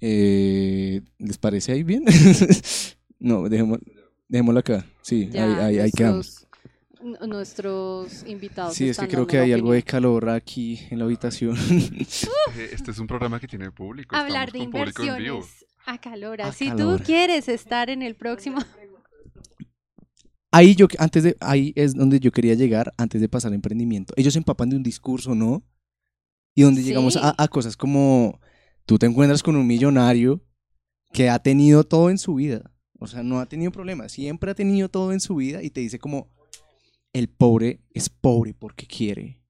Eh, 0.01 1.03
¿Les 1.18 1.38
parece 1.38 1.72
ahí 1.72 1.82
bien? 1.82 2.05
no, 3.18 3.49
dejémoslo 3.49 4.59
acá. 4.59 4.86
Sí, 5.03 5.30
ahí, 5.34 5.78
ahí, 5.78 5.90
quedamos. 5.92 6.47
Nuestros 7.26 8.24
invitados. 8.26 8.74
Sí, 8.74 8.88
es 8.88 8.99
que 8.99 9.09
creo 9.09 9.26
que 9.26 9.38
hay 9.38 9.53
algo 9.53 9.72
de 9.72 9.82
calor 9.82 10.30
aquí 10.30 10.80
en 10.90 10.99
la 10.99 11.05
habitación. 11.05 11.57
este 12.72 12.90
es 12.90 12.99
un 12.99 13.07
programa 13.07 13.38
que 13.38 13.47
tiene 13.47 13.70
público. 13.70 14.16
Hablar 14.16 14.53
de 14.53 14.61
inversiones 14.61 15.66
a 15.87 15.99
calor. 15.99 16.41
Si 16.55 16.70
tú 16.70 16.99
quieres 17.05 17.49
estar 17.49 17.91
en 17.91 18.03
el 18.03 18.14
próximo 18.14 18.59
ahí 20.55 20.76
yo 20.76 20.87
antes 20.99 21.24
de 21.24 21.37
ahí 21.41 21.72
es 21.74 21.95
donde 21.95 22.20
yo 22.20 22.30
quería 22.30 22.55
llegar 22.55 22.95
antes 22.97 23.20
de 23.20 23.28
pasar 23.28 23.49
al 23.49 23.57
emprendimiento. 23.57 24.14
Ellos 24.16 24.35
se 24.35 24.39
empapan 24.39 24.70
de 24.70 24.76
un 24.76 24.85
discurso, 24.85 25.35
¿no? 25.35 25.64
Y 26.55 26.62
donde 26.62 26.85
llegamos 26.85 27.18
a, 27.20 27.49
cosas 27.49 27.76
como 27.76 28.41
tú 28.87 28.97
te 28.97 29.07
encuentras 29.07 29.43
con 29.43 29.57
un 29.57 29.66
millonario 29.66 30.41
que 31.12 31.28
ha 31.28 31.41
tenido 31.41 31.82
todo 31.82 32.11
en 32.11 32.18
su 32.18 32.37
vida. 32.37 32.70
O 33.01 33.09
sea, 33.09 33.24
no 33.24 33.41
ha 33.41 33.47
tenido 33.47 33.72
problemas, 33.72 34.12
siempre 34.12 34.53
ha 34.53 34.55
tenido 34.55 34.89
todo 34.89 35.12
en 35.12 35.18
su 35.18 35.35
vida 35.35 35.61
y 35.61 35.70
te 35.70 35.80
dice 35.80 35.99
como 35.99 36.30
el 37.12 37.28
pobre 37.28 37.80
es 37.91 38.09
pobre 38.09 38.55
porque 38.55 38.87
quiere. 38.87 39.41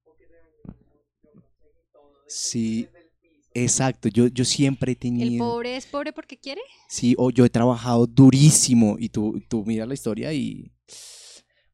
Sí, 2.27 2.87
exacto. 3.55 4.09
Yo, 4.09 4.27
yo 4.27 4.45
siempre 4.45 4.91
he 4.91 4.95
tenido. 4.95 5.31
¿El 5.31 5.37
pobre 5.39 5.75
es 5.75 5.87
pobre 5.87 6.13
porque 6.13 6.37
quiere? 6.37 6.61
Sí, 6.87 7.15
o 7.17 7.31
yo 7.31 7.43
he 7.45 7.49
trabajado 7.49 8.05
durísimo 8.05 8.97
y 8.99 9.09
tú, 9.09 9.41
tú 9.47 9.65
miras 9.65 9.87
la 9.87 9.95
historia 9.95 10.31
y 10.33 10.71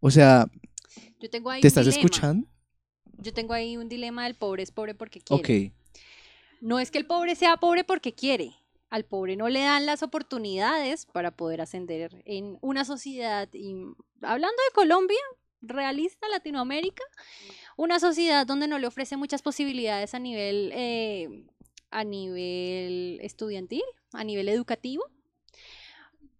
o 0.02 0.10
sea, 0.10 0.48
¿te 1.20 1.68
estás 1.68 1.88
escuchando? 1.88 2.48
Yo 3.20 3.34
tengo 3.34 3.54
ahí 3.54 3.78
un 3.78 3.88
dilema 3.88 4.24
del 4.24 4.34
pobre 4.34 4.64
es 4.64 4.72
pobre 4.72 4.96
porque 4.96 5.22
quiere. 5.22 5.70
Ok. 5.70 5.74
No 6.60 6.80
es 6.80 6.90
que 6.90 6.98
el 6.98 7.06
pobre 7.06 7.36
sea 7.36 7.58
pobre 7.58 7.84
porque 7.84 8.14
quiere. 8.14 8.56
Al 8.90 9.06
pobre 9.06 9.36
no 9.36 9.48
le 9.48 9.62
dan 9.62 9.86
las 9.86 10.04
oportunidades 10.04 11.06
para 11.06 11.32
poder 11.32 11.62
ascender 11.62 12.22
en 12.26 12.58
una 12.62 12.84
sociedad, 12.84 13.48
y, 13.54 13.74
hablando 14.22 14.58
de 14.70 14.74
Colombia, 14.74 15.20
realista, 15.62 16.28
Latinoamérica, 16.28 17.04
una 17.78 18.00
sociedad 18.00 18.46
donde 18.46 18.68
no 18.68 18.80
le 18.80 18.88
ofrece 18.88 19.16
muchas 19.18 19.44
posibilidades 19.44 20.14
a 20.14 20.20
nivel, 20.20 20.72
eh, 20.74 21.46
a 21.92 22.04
nivel 22.04 23.20
estudiantil, 23.22 23.84
a 24.14 24.24
nivel 24.24 24.50
educativo. 24.50 25.04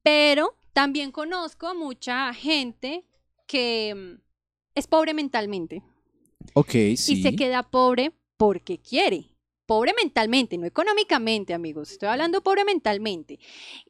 Pero 0.04 0.56
también 0.74 1.12
conozco 1.12 1.68
a 1.68 1.74
mucha 1.74 2.34
gente 2.34 3.06
que 3.48 3.94
mm, 3.96 4.22
es 4.76 4.88
pobre 4.88 5.14
mentalmente. 5.14 5.84
Ok, 6.54 6.72
sí. 6.96 7.14
Y 7.14 7.22
se 7.22 7.36
queda 7.36 7.70
pobre 7.70 8.14
porque 8.38 8.80
quiere. 8.80 9.28
Pobre 9.66 9.94
mentalmente, 9.94 10.58
no 10.58 10.66
económicamente, 10.66 11.54
amigos. 11.54 11.92
Estoy 11.92 12.10
hablando 12.10 12.42
pobre 12.42 12.66
mentalmente. 12.66 13.40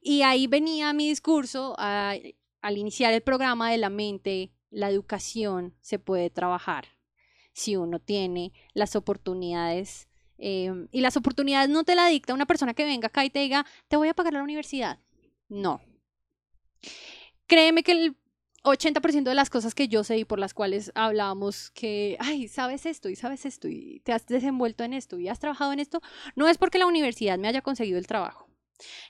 Y 0.02 0.22
ahí 0.22 0.46
venía 0.46 0.94
mi 0.94 1.08
discurso 1.08 1.76
al 1.78 2.78
iniciar 2.78 3.14
el 3.14 3.22
programa 3.22 3.72
de 3.72 3.78
la 3.78 3.90
mente, 3.90 4.52
la 4.70 4.90
educación 4.90 5.74
se 5.82 5.98
puede 5.98 6.30
trabajar 6.30 6.86
si 7.54 7.76
uno 7.76 8.00
tiene 8.00 8.54
las 8.74 8.96
oportunidades. 8.96 10.08
Em, 10.44 10.88
y 10.92 11.02
las 11.02 11.18
oportunidades 11.18 11.70
no 11.70 11.84
te 11.84 11.94
la 11.94 12.08
dicta 12.08 12.34
una 12.34 12.48
persona 12.48 12.74
que 12.74 12.84
venga 12.84 13.08
acá 13.08 13.24
y 13.24 13.30
te 13.30 13.40
diga, 13.40 13.64
te 13.88 13.96
voy 13.96 14.08
a 14.08 14.16
pagar 14.16 14.34
la 14.34 14.42
universidad. 14.42 14.98
No. 15.50 15.80
Créeme 17.46 17.84
que 17.84 17.92
el 17.92 18.18
80% 18.64 19.30
de 19.30 19.36
las 19.36 19.52
cosas 19.52 19.76
que 19.76 19.88
yo 19.88 20.04
sé 20.04 20.18
y 20.18 20.26
por 20.26 20.40
las 20.40 20.56
cuales 20.56 20.92
hablábamos 20.96 21.70
que, 21.70 22.18
ay, 22.20 22.48
sabes 22.48 22.88
esto 22.88 23.08
y 23.10 23.16
sabes 23.16 23.46
esto 23.46 23.68
y 23.68 24.02
te 24.04 24.14
has 24.14 24.26
desenvuelto 24.26 24.84
en 24.84 24.94
esto 24.94 25.20
y 25.20 25.28
has 25.28 25.40
trabajado 25.40 25.74
en 25.74 25.80
esto, 25.80 26.02
no 26.36 26.48
es 26.48 26.58
porque 26.58 26.80
la 26.80 26.88
universidad 26.88 27.38
me 27.38 27.48
haya 27.48 27.62
conseguido 27.62 28.00
el 28.00 28.08
trabajo, 28.08 28.50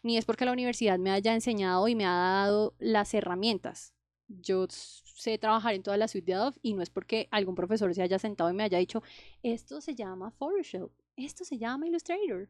ni 0.04 0.18
es 0.18 0.26
porque 0.26 0.44
la 0.44 0.52
universidad 0.52 1.00
me 1.00 1.12
haya 1.12 1.34
enseñado 1.34 1.88
y 1.88 1.96
me 1.96 2.06
ha 2.06 2.12
dado 2.12 2.76
las 2.78 3.14
herramientas. 3.14 3.94
Yo 4.28 4.68
sé 4.70 5.38
trabajar 5.38 5.76
en 5.76 5.84
toda 5.84 5.96
la 5.96 6.10
suite 6.10 6.26
de 6.26 6.34
Adobe 6.34 6.60
y 6.62 6.74
no 6.74 6.82
es 6.82 6.90
porque 6.90 7.30
algún 7.32 7.56
profesor 7.56 7.94
se 7.96 8.02
haya 8.02 8.20
sentado 8.20 8.50
y 8.50 8.54
me 8.54 8.64
haya 8.64 8.80
dicho, 8.80 9.02
esto 9.44 9.80
se 9.82 9.96
llama 9.96 10.32
Photoshop, 10.32 10.92
esto 11.16 11.46
se 11.46 11.58
llama 11.58 11.88
Illustrator. 11.88 12.50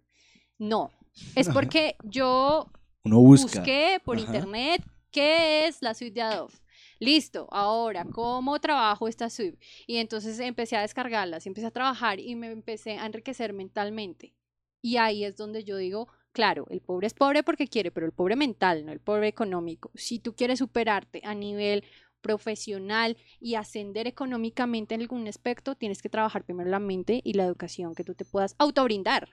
No, 0.57 0.91
es 1.35 1.49
porque 1.53 1.95
yo 2.03 2.71
busqué 3.03 4.01
por 4.03 4.19
internet 4.19 4.83
qué 5.11 5.67
es 5.67 5.81
la 5.81 5.93
suite 5.93 6.13
de 6.13 6.21
Adobe 6.21 6.53
listo, 7.01 7.47
ahora, 7.51 8.05
¿cómo 8.05 8.59
trabajo 8.61 9.07
esta 9.07 9.29
suite? 9.29 9.57
Y 9.87 9.97
entonces 9.97 10.39
empecé 10.39 10.77
a 10.77 10.81
descargarlas, 10.81 11.47
empecé 11.47 11.67
a 11.67 11.71
trabajar 11.71 12.19
y 12.19 12.35
me 12.35 12.51
empecé 12.51 12.97
a 12.97 13.05
enriquecer 13.05 13.53
mentalmente. 13.53 14.33
Y 14.81 14.97
ahí 14.97 15.25
es 15.25 15.35
donde 15.35 15.63
yo 15.63 15.77
digo, 15.77 16.07
claro, 16.31 16.65
el 16.69 16.79
pobre 16.79 17.07
es 17.07 17.13
pobre 17.13 17.43
porque 17.43 17.67
quiere, 17.67 17.91
pero 17.91 18.05
el 18.05 18.13
pobre 18.13 18.35
mental, 18.35 18.85
no 18.85 18.91
el 18.91 18.99
pobre 18.99 19.27
económico. 19.27 19.91
Si 19.95 20.19
tú 20.19 20.35
quieres 20.35 20.59
superarte 20.59 21.21
a 21.25 21.33
nivel 21.33 21.83
profesional 22.21 23.17
y 23.39 23.55
ascender 23.55 24.07
económicamente 24.07 24.95
en 24.95 25.01
algún 25.01 25.27
aspecto, 25.27 25.75
tienes 25.75 26.01
que 26.01 26.09
trabajar 26.09 26.43
primero 26.43 26.69
la 26.69 26.79
mente 26.79 27.21
y 27.23 27.33
la 27.33 27.45
educación 27.45 27.95
que 27.95 28.03
tú 28.03 28.13
te 28.15 28.25
puedas 28.25 28.55
autobrindar. 28.57 29.29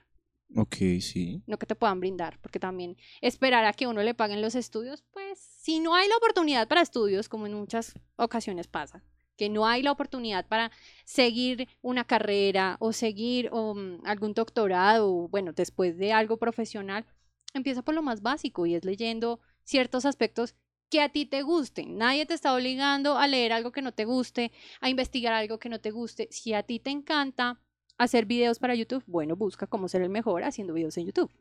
Ok, 0.55 0.77
sí. 0.99 1.43
No 1.45 1.59
que 1.59 1.67
te 1.67 1.75
puedan 1.75 1.99
brindar, 1.99 2.39
porque 2.41 2.59
también 2.59 2.97
esperar 3.21 3.65
a 3.65 3.73
que 3.73 3.85
uno 3.85 4.01
le 4.01 4.15
paguen 4.15 4.41
los 4.41 4.55
estudios, 4.55 5.03
pues 5.11 5.39
si 5.39 5.79
no 5.79 5.93
hay 5.93 6.07
la 6.07 6.17
oportunidad 6.17 6.67
para 6.67 6.81
estudios, 6.81 7.29
como 7.29 7.45
en 7.45 7.53
muchas 7.53 7.93
ocasiones 8.15 8.67
pasa, 8.67 9.03
que 9.37 9.49
no 9.49 9.67
hay 9.67 9.83
la 9.83 9.91
oportunidad 9.91 10.47
para 10.47 10.71
seguir 11.05 11.67
una 11.81 12.03
carrera 12.03 12.77
o 12.79 12.93
seguir 12.93 13.51
mm, 13.51 14.05
algún 14.05 14.33
doctorado, 14.33 15.27
bueno, 15.27 15.53
después 15.53 15.97
de 15.97 16.13
algo 16.13 16.37
profesional, 16.37 17.05
empieza 17.53 17.83
por 17.83 17.93
lo 17.93 18.01
más 18.01 18.21
básico 18.23 18.65
y 18.65 18.73
es 18.73 18.83
leyendo 18.83 19.39
ciertos 19.63 20.05
aspectos 20.05 20.55
que 20.89 21.01
a 21.01 21.09
ti 21.09 21.25
te 21.25 21.41
gusten. 21.43 21.97
Nadie 21.97 22.25
te 22.25 22.33
está 22.33 22.53
obligando 22.53 23.17
a 23.17 23.27
leer 23.27 23.53
algo 23.53 23.71
que 23.71 23.81
no 23.81 23.93
te 23.93 24.05
guste, 24.05 24.51
a 24.81 24.89
investigar 24.89 25.33
algo 25.33 25.59
que 25.59 25.69
no 25.69 25.79
te 25.79 25.91
guste. 25.91 26.27
Si 26.31 26.53
a 26.53 26.63
ti 26.63 26.79
te 26.79 26.89
encanta 26.89 27.61
hacer 27.97 28.25
videos 28.25 28.59
para 28.59 28.75
YouTube, 28.75 29.03
bueno, 29.07 29.35
busca 29.35 29.67
cómo 29.67 29.87
ser 29.87 30.01
el 30.01 30.09
mejor 30.09 30.43
haciendo 30.43 30.73
videos 30.73 30.97
en 30.97 31.05
YouTube. 31.05 31.31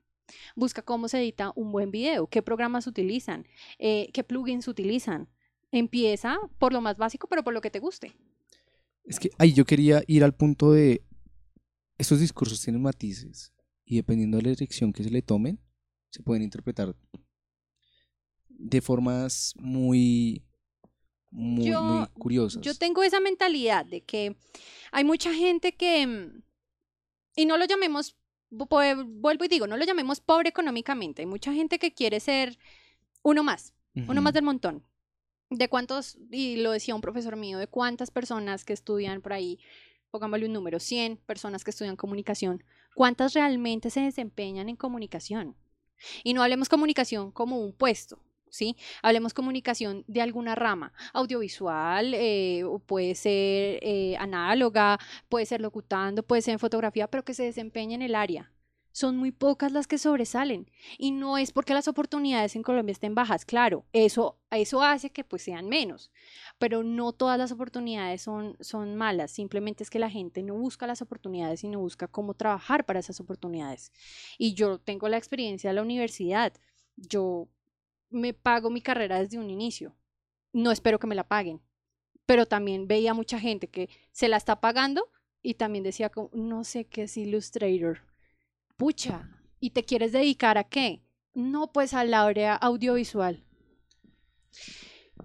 Busca 0.55 0.83
cómo 0.83 1.09
se 1.09 1.19
edita 1.19 1.53
un 1.57 1.73
buen 1.73 1.91
video, 1.91 2.27
qué 2.27 2.43
programas 2.43 2.87
utilizan, 2.87 3.47
eh, 3.79 4.11
qué 4.13 4.25
plugins 4.25 4.69
utilizan. 4.69 5.29
Empieza 5.73 6.39
por 6.59 6.73
lo 6.73 6.81
más 6.81 6.99
básico, 6.99 7.29
pero 7.29 7.43
por 7.43 7.55
lo 7.55 7.61
que 7.61 7.71
te 7.71 7.79
guste. 7.79 8.13
Es 9.05 9.19
que 9.19 9.31
ahí 9.39 9.55
yo 9.55 9.65
quería 9.65 10.03
ir 10.07 10.23
al 10.23 10.35
punto 10.35 10.73
de, 10.73 11.03
estos 11.97 12.21
discursos 12.21 12.63
tienen 12.63 12.83
matices 12.83 13.53
y 13.85 13.97
dependiendo 13.97 14.37
de 14.37 14.45
la 14.45 14.51
dirección 14.51 14.93
que 14.93 15.03
se 15.03 15.11
le 15.11 15.23
tomen, 15.23 15.59
se 16.11 16.23
pueden 16.23 16.43
interpretar 16.43 16.95
de 18.59 18.81
formas 18.83 19.55
muy, 19.57 20.43
muy, 21.31 21.71
muy 21.71 22.07
curiosas. 22.19 22.61
Yo 22.63 22.75
tengo 22.75 23.03
esa 23.03 23.21
mentalidad 23.21 23.87
de 23.87 24.03
que 24.03 24.37
hay 24.93 25.05
mucha 25.05 25.33
gente 25.33 25.73
que, 25.73 26.07
mm, 26.07 26.43
y 27.37 27.47
no 27.47 27.57
lo 27.57 27.65
llamemos 27.65 28.17
vuelvo 28.51 29.45
y 29.45 29.49
digo, 29.49 29.67
no 29.67 29.77
lo 29.77 29.85
llamemos 29.85 30.21
pobre 30.21 30.49
económicamente. 30.49 31.23
Hay 31.23 31.27
mucha 31.27 31.53
gente 31.53 31.79
que 31.79 31.93
quiere 31.93 32.21
ser 32.21 32.59
uno 33.23 33.43
más, 33.43 33.75
uno 33.95 34.23
más 34.23 34.33
del 34.33 34.45
montón. 34.45 34.85
¿De 35.51 35.69
cuántos, 35.69 36.19
y 36.31 36.57
lo 36.57 36.73
decía 36.73 36.95
un 36.95 37.01
profesor 37.01 37.37
mío, 37.37 37.59
de 37.59 37.67
cuántas 37.67 38.11
personas 38.11 38.65
que 38.65 38.75
estudian 38.75 39.23
por 39.23 39.33
ahí, 39.33 39.59
pongámosle 40.11 40.47
un 40.47 40.53
número, 40.53 40.79
100 40.79 41.17
personas 41.17 41.65
que 41.65 41.71
estudian 41.71 41.97
comunicación, 41.97 42.63
cuántas 42.95 43.33
realmente 43.33 43.91
se 43.91 44.01
desempeñan 44.01 44.69
en 44.69 44.77
comunicación? 44.77 45.57
Y 46.23 46.35
no 46.35 46.43
hablemos 46.43 46.69
comunicación 46.69 47.33
como 47.33 47.59
un 47.61 47.73
puesto, 47.73 48.23
¿sí? 48.51 48.77
Hablemos 49.03 49.35
comunicación 49.35 50.05
de 50.07 50.23
alguna 50.23 50.55
rama, 50.55 50.93
audiovisual, 51.13 52.15
eh, 52.15 52.65
puede 52.87 53.15
ser 53.15 53.79
eh, 53.83 54.17
análoga, 54.19 54.99
puede 55.29 55.47
ser 55.47 55.61
locutando, 55.61 56.23
puede 56.23 56.43
ser 56.43 56.53
en 56.53 56.59
fotografía, 56.59 57.09
pero 57.09 57.25
que 57.25 57.35
se 57.35 57.45
desempeñe 57.45 57.95
en 57.95 58.03
el 58.03 58.15
área. 58.15 58.53
Son 58.99 59.17
muy 59.17 59.31
pocas 59.31 59.71
las 59.71 59.87
que 59.87 59.97
sobresalen 59.97 60.69
y 60.97 61.13
no 61.13 61.39
es 61.39 61.53
porque 61.53 61.73
las 61.73 61.87
oportunidades 61.87 62.57
en 62.57 62.65
Colombia 62.65 62.93
estén 62.93 63.15
bajas, 63.15 63.45
claro, 63.45 63.85
eso, 63.93 64.41
eso 64.51 64.83
hace 64.83 65.11
que 65.11 65.23
pues 65.23 65.43
sean 65.43 65.69
menos, 65.69 66.11
pero 66.59 66.83
no 66.83 67.13
todas 67.13 67.39
las 67.39 67.53
oportunidades 67.53 68.23
son, 68.23 68.57
son 68.59 68.97
malas, 68.97 69.31
simplemente 69.31 69.85
es 69.85 69.91
que 69.91 70.01
la 70.01 70.11
gente 70.11 70.43
no 70.43 70.55
busca 70.55 70.87
las 70.89 71.01
oportunidades 71.01 71.63
y 71.63 71.69
no 71.69 71.79
busca 71.79 72.09
cómo 72.09 72.35
trabajar 72.35 72.87
para 72.87 72.99
esas 72.99 73.21
oportunidades. 73.21 73.93
Y 74.37 74.55
yo 74.55 74.79
tengo 74.79 75.09
la 75.09 75.19
experiencia 75.19 75.71
de 75.71 75.75
la 75.75 75.83
universidad, 75.83 76.53
yo 76.97 77.47
me 78.11 78.35
pago 78.35 78.71
mi 78.71 78.81
carrera 78.81 79.21
desde 79.21 79.39
un 79.39 79.51
inicio. 79.51 79.97
No 80.53 80.71
espero 80.73 80.99
que 80.99 81.07
me 81.07 81.15
la 81.15 81.29
paguen. 81.29 81.61
Pero 82.27 82.47
también 82.47 82.89
veía 82.89 83.15
mucha 83.15 83.39
gente 83.41 83.69
que 83.69 83.89
se 84.13 84.29
la 84.29 84.37
está 84.37 84.61
pagando 84.61 85.11
y 85.43 85.55
también 85.55 85.85
decía 85.85 86.11
como, 86.11 86.31
no 86.33 86.65
sé 86.65 86.87
qué 86.87 87.05
es 87.05 87.17
Illustrator. 87.17 88.03
Pucha, 88.77 89.31
¿y 89.61 89.71
te 89.71 89.85
quieres 89.85 90.13
dedicar 90.13 90.59
a 90.59 90.65
qué? 90.65 91.03
No, 91.35 91.73
pues 91.73 91.95
a 91.95 92.05
la 92.05 92.25
área 92.25 92.55
audiovisual. 92.55 93.45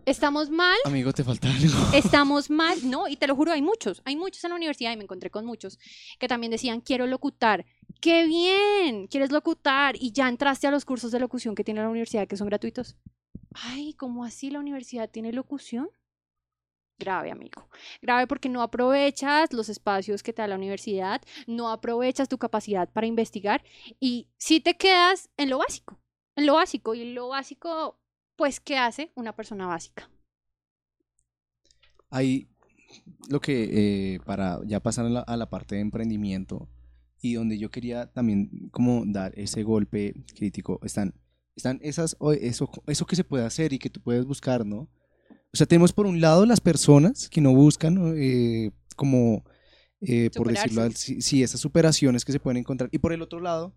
Estamos 0.06 0.50
mal. 0.50 0.78
Amigo, 0.86 1.14
te 1.14 1.24
falta 1.24 1.50
algo. 1.50 1.74
Estamos 1.94 2.50
mal. 2.50 2.78
No, 2.90 3.08
y 3.08 3.16
te 3.16 3.28
lo 3.28 3.36
juro, 3.36 3.52
hay 3.52 3.62
muchos. 3.62 4.02
Hay 4.06 4.16
muchos 4.16 4.44
en 4.44 4.50
la 4.50 4.58
universidad 4.58 4.92
y 4.92 4.98
me 4.98 5.04
encontré 5.04 5.30
con 5.30 5.46
muchos 5.46 5.80
que 6.20 6.28
también 6.28 6.52
decían, 6.52 6.82
quiero 6.82 7.08
locutar. 7.08 7.66
¡Qué 8.04 8.28
bien! 8.28 9.08
¿Quieres 9.08 9.32
locutar? 9.32 9.96
Y 9.98 10.12
ya 10.12 10.28
entraste 10.28 10.68
a 10.68 10.72
los 10.72 10.84
cursos 10.84 11.14
de 11.14 11.22
locución 11.22 11.56
que 11.56 11.64
tiene 11.64 11.80
la 11.80 11.88
universidad 11.88 12.28
que 12.28 12.36
son 12.36 12.48
gratuitos. 12.50 12.98
Ay, 13.54 13.94
¿cómo 13.94 14.26
así 14.26 14.50
la 14.50 14.60
universidad 14.60 15.10
tiene 15.10 15.32
locución? 15.32 15.90
Grave, 17.00 17.32
amigo. 17.32 17.70
Grave 18.02 18.28
porque 18.28 18.50
no 18.50 18.62
aprovechas 18.62 19.54
los 19.54 19.70
espacios 19.70 20.22
que 20.22 20.34
te 20.34 20.42
da 20.42 20.50
la 20.50 20.58
universidad, 20.58 21.22
no 21.48 21.70
aprovechas 21.70 22.28
tu 22.28 22.38
capacidad 22.38 22.92
para 22.92 23.08
investigar 23.08 23.64
y 24.02 24.28
si 24.36 24.60
te 24.60 24.76
quedas 24.76 25.30
en 25.38 25.50
lo 25.50 25.60
básico, 25.60 25.98
en 26.36 26.46
lo 26.46 26.56
básico. 26.56 26.96
Y 26.96 27.14
lo 27.14 27.30
básico, 27.30 28.02
pues, 28.36 28.60
¿qué 28.60 28.78
hace 28.78 29.14
una 29.16 29.34
persona 29.34 29.66
básica? 29.66 30.10
Ahí, 32.10 32.50
lo 33.30 33.40
que, 33.40 34.16
eh, 34.16 34.20
para 34.26 34.60
ya 34.66 34.82
pasar 34.82 35.06
a 35.06 35.10
la, 35.10 35.22
a 35.22 35.38
la 35.38 35.50
parte 35.50 35.76
de 35.76 35.82
emprendimiento 35.82 36.68
y 37.24 37.36
donde 37.36 37.58
yo 37.58 37.72
quería 37.72 38.12
también 38.12 38.70
como 38.72 39.06
dar 39.06 39.32
ese 39.40 39.64
golpe 39.64 40.14
crítico, 40.36 40.82
están, 40.84 41.14
están 41.56 41.80
esas, 41.82 42.18
eso, 42.42 42.70
eso 42.86 43.06
que 43.06 43.16
se 43.16 43.24
puede 43.24 43.46
hacer 43.46 43.72
y 43.72 43.80
que 43.80 43.90
tú 43.90 44.02
puedes 44.02 44.26
buscar, 44.26 44.66
¿no? 44.66 44.90
O 45.54 45.58
sea, 45.58 45.66
tenemos 45.66 45.94
por 45.94 46.06
un 46.06 46.20
lado 46.20 46.46
las 46.46 46.60
personas 46.60 47.30
que 47.30 47.40
no 47.40 47.56
buscan 47.56 48.14
eh, 48.18 48.72
como, 48.98 49.46
eh, 50.02 50.32
por 50.36 50.50
decirlo 50.50 50.82
así, 50.82 51.22
sí, 51.22 51.42
esas 51.42 51.62
superaciones 51.62 52.26
que 52.26 52.34
se 52.34 52.42
pueden 52.42 52.58
encontrar. 52.58 52.90
Y 52.92 52.98
por 52.98 53.14
el 53.14 53.22
otro 53.22 53.40
lado, 53.40 53.74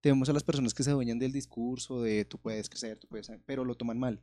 tenemos 0.00 0.28
a 0.28 0.32
las 0.32 0.42
personas 0.42 0.74
que 0.74 0.82
se 0.82 0.90
adueñan 0.90 1.20
del 1.20 1.30
discurso 1.30 2.02
de 2.02 2.24
tú 2.24 2.38
puedes 2.38 2.68
crecer, 2.68 2.98
tú 2.98 3.06
puedes, 3.06 3.30
pero 3.46 3.64
lo 3.64 3.76
toman 3.76 4.00
mal 4.00 4.20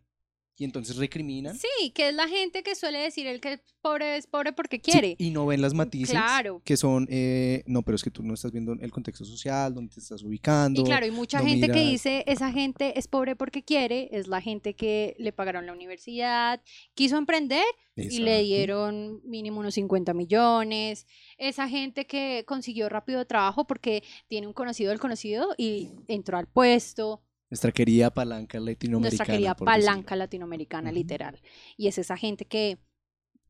y 0.58 0.64
entonces 0.64 0.96
recriminan. 0.98 1.58
Sí, 1.58 1.92
que 1.92 2.10
es 2.10 2.16
la 2.16 2.28
gente 2.28 2.64
que 2.64 2.76
suele 2.76 3.00
decir 3.00 3.28
el 3.28 3.42
que 3.42 3.54
es 3.54 3.60
pobre 3.82 4.18
es 4.18 4.26
pobre 4.26 4.54
porque 4.54 4.80
quiere. 4.80 5.16
y 5.20 5.30
no 5.30 5.46
ven 5.46 5.62
las 5.62 5.74
matices 5.74 6.12
claro. 6.12 6.62
que 6.64 6.78
son, 6.78 7.08
eh, 7.10 7.64
no, 7.68 7.84
pero 7.84 7.96
es 7.96 8.04
que 8.04 8.12
tú 8.12 8.24
no 8.24 8.34
estás 8.34 8.52
viendo 8.52 8.74
el 8.74 8.92
contexto 8.92 9.26
social, 9.26 9.74
donde 9.74 9.94
te 9.94 10.00
estás 10.00 10.24
ubicando. 10.24 10.82
Y 10.82 10.84
claro, 10.84 11.06
hay 11.06 11.12
mucha 11.12 11.40
gente 11.40 11.70
que 11.70 11.82
dice, 11.82 12.24
esa 12.28 12.52
gente 12.52 12.98
es 12.98 13.08
pobre 13.08 13.36
porque 13.36 13.64
quiere, 13.64 14.10
es 14.12 14.28
la 14.28 14.42
gente 14.42 14.76
que 14.76 15.16
le 15.20 15.32
pagaron 15.34 15.66
la 15.66 15.74
universidad, 15.74 16.62
quiso 16.94 17.18
emprender 17.18 17.66
y 17.96 18.20
le 18.20 18.44
dieron 18.44 19.22
mínimo 19.24 19.60
unos 19.60 19.76
50 19.76 20.14
millones. 20.14 21.06
Esa 21.38 21.68
gente 21.68 22.06
que 22.08 22.44
consiguió 22.48 22.90
rápido 22.90 23.26
trabajo 23.26 23.66
porque 23.66 24.04
tiene 24.28 24.48
un 24.48 24.54
conocido 24.54 24.90
del 24.90 25.00
conocido 25.00 25.54
y 25.58 25.90
entró 26.08 26.38
al 26.38 26.48
puesto. 26.48 27.22
Nuestra 27.50 27.72
querida 27.72 28.12
palanca 28.12 28.60
latinoamericana. 28.60 29.18
Nuestra 29.18 29.26
querida 29.26 29.56
palanca 29.56 30.16
latinoamericana, 30.16 30.92
literal. 30.92 31.40
Y 31.78 31.88
es 31.88 31.98
esa 31.98 32.18
gente 32.18 32.46
que, 32.46 32.80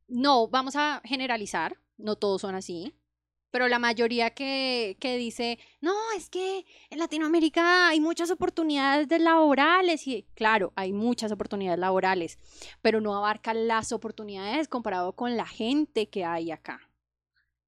no, 0.07 0.47
vamos 0.47 0.75
a 0.75 1.01
generalizar, 1.05 1.77
no 1.97 2.15
todos 2.15 2.41
son 2.41 2.55
así, 2.55 2.93
pero 3.55 3.69
la 3.69 3.79
mayoría 3.79 4.31
que, 4.31 4.97
que 4.99 5.15
dice, 5.15 5.59
no, 5.79 5.93
es 6.17 6.29
que 6.29 6.65
en 6.89 6.99
Latinoamérica 6.99 7.87
hay 7.87 8.01
muchas 8.01 8.29
oportunidades 8.29 9.07
laborales 9.21 10.05
y 10.07 10.27
claro, 10.35 10.73
hay 10.75 10.91
muchas 10.91 11.31
oportunidades 11.31 11.79
laborales, 11.79 12.37
pero 12.81 12.99
no 12.99 13.15
abarca 13.15 13.53
las 13.53 13.93
oportunidades 13.93 14.67
comparado 14.67 15.13
con 15.13 15.37
la 15.37 15.45
gente 15.45 16.09
que 16.09 16.25
hay 16.25 16.51
acá. 16.51 16.81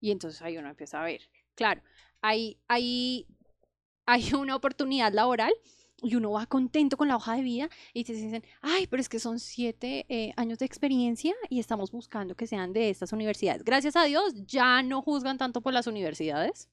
Y 0.02 0.12
entonces 0.12 0.42
ahí 0.42 0.58
uno 0.58 0.68
empieza 0.68 1.02
a 1.02 1.06
ver, 1.06 1.22
claro, 1.56 1.82
hay, 2.22 2.60
hay, 2.68 3.26
hay 4.06 4.34
una 4.34 4.58
oportunidad 4.58 5.14
laboral 5.14 5.54
y 6.02 6.16
uno 6.16 6.32
va 6.32 6.46
contento 6.46 6.98
con 6.98 7.08
la 7.08 7.16
hoja 7.16 7.36
de 7.36 7.42
vida 7.42 7.70
y 7.94 8.04
te 8.04 8.14
dicen, 8.14 8.44
ay, 8.62 8.88
pero 8.88 9.02
es 9.02 9.10
que 9.10 9.20
son 9.20 9.40
siete 9.40 10.06
eh, 10.10 10.34
años 10.36 10.60
de 10.60 10.66
experiencia 10.66 11.34
y 11.50 11.60
estamos 11.60 11.92
buscando 11.92 12.36
que 12.36 12.48
sean 12.48 12.74
de 12.74 12.90
estas 12.90 13.14
universidades. 13.14 13.64
Gracias 13.64 13.96
a 13.96 14.04
Dios 14.04 14.34
ya 14.46 14.84
no 14.84 15.02
juzgan 15.02 15.38
tanto 15.38 15.62
por 15.62 15.74
las 15.74 15.88
universidades, 15.88 16.70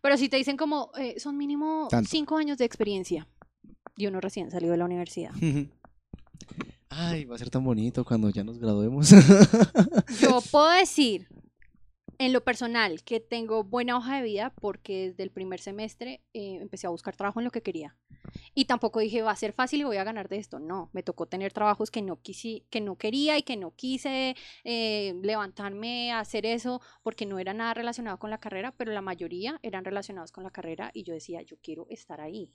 pero 0.00 0.16
si 0.16 0.28
te 0.28 0.36
dicen 0.36 0.56
como, 0.56 0.90
eh, 0.98 1.18
son 1.18 1.36
mínimo 1.36 1.88
cinco 2.06 2.36
años 2.36 2.58
de 2.58 2.64
experiencia 2.64 3.26
y 3.96 4.06
uno 4.06 4.20
recién 4.20 4.50
salió 4.50 4.70
de 4.70 4.76
la 4.76 4.84
universidad. 4.84 5.32
Ay, 6.92 7.24
va 7.24 7.36
a 7.36 7.38
ser 7.38 7.50
tan 7.50 7.62
bonito 7.62 8.04
cuando 8.04 8.30
ya 8.30 8.42
nos 8.42 8.58
graduemos. 8.58 9.10
Yo 10.20 10.40
puedo 10.50 10.70
decir 10.70 11.28
en 12.20 12.34
lo 12.34 12.44
personal, 12.44 13.02
que 13.02 13.18
tengo 13.18 13.64
buena 13.64 13.96
hoja 13.96 14.16
de 14.16 14.22
vida 14.22 14.52
porque 14.60 15.08
desde 15.08 15.22
el 15.22 15.30
primer 15.30 15.58
semestre 15.58 16.20
eh, 16.34 16.58
empecé 16.60 16.86
a 16.86 16.90
buscar 16.90 17.16
trabajo 17.16 17.40
en 17.40 17.44
lo 17.44 17.50
que 17.50 17.62
quería. 17.62 17.96
Y 18.54 18.66
tampoco 18.66 19.00
dije, 19.00 19.22
va 19.22 19.30
a 19.30 19.36
ser 19.36 19.54
fácil 19.54 19.80
y 19.80 19.84
voy 19.84 19.96
a 19.96 20.04
ganar 20.04 20.28
de 20.28 20.36
esto. 20.36 20.58
No, 20.58 20.90
me 20.92 21.02
tocó 21.02 21.24
tener 21.24 21.54
trabajos 21.54 21.90
que 21.90 22.02
no, 22.02 22.20
quisi, 22.20 22.66
que 22.68 22.82
no 22.82 22.98
quería 22.98 23.38
y 23.38 23.42
que 23.42 23.56
no 23.56 23.74
quise 23.74 24.36
eh, 24.64 25.18
levantarme 25.22 26.12
a 26.12 26.20
hacer 26.20 26.44
eso 26.44 26.82
porque 27.02 27.24
no 27.24 27.38
era 27.38 27.54
nada 27.54 27.72
relacionado 27.72 28.18
con 28.18 28.28
la 28.28 28.38
carrera, 28.38 28.74
pero 28.76 28.92
la 28.92 29.00
mayoría 29.00 29.58
eran 29.62 29.86
relacionados 29.86 30.30
con 30.30 30.44
la 30.44 30.50
carrera 30.50 30.90
y 30.92 31.04
yo 31.04 31.14
decía, 31.14 31.40
yo 31.40 31.56
quiero 31.62 31.86
estar 31.88 32.20
ahí. 32.20 32.52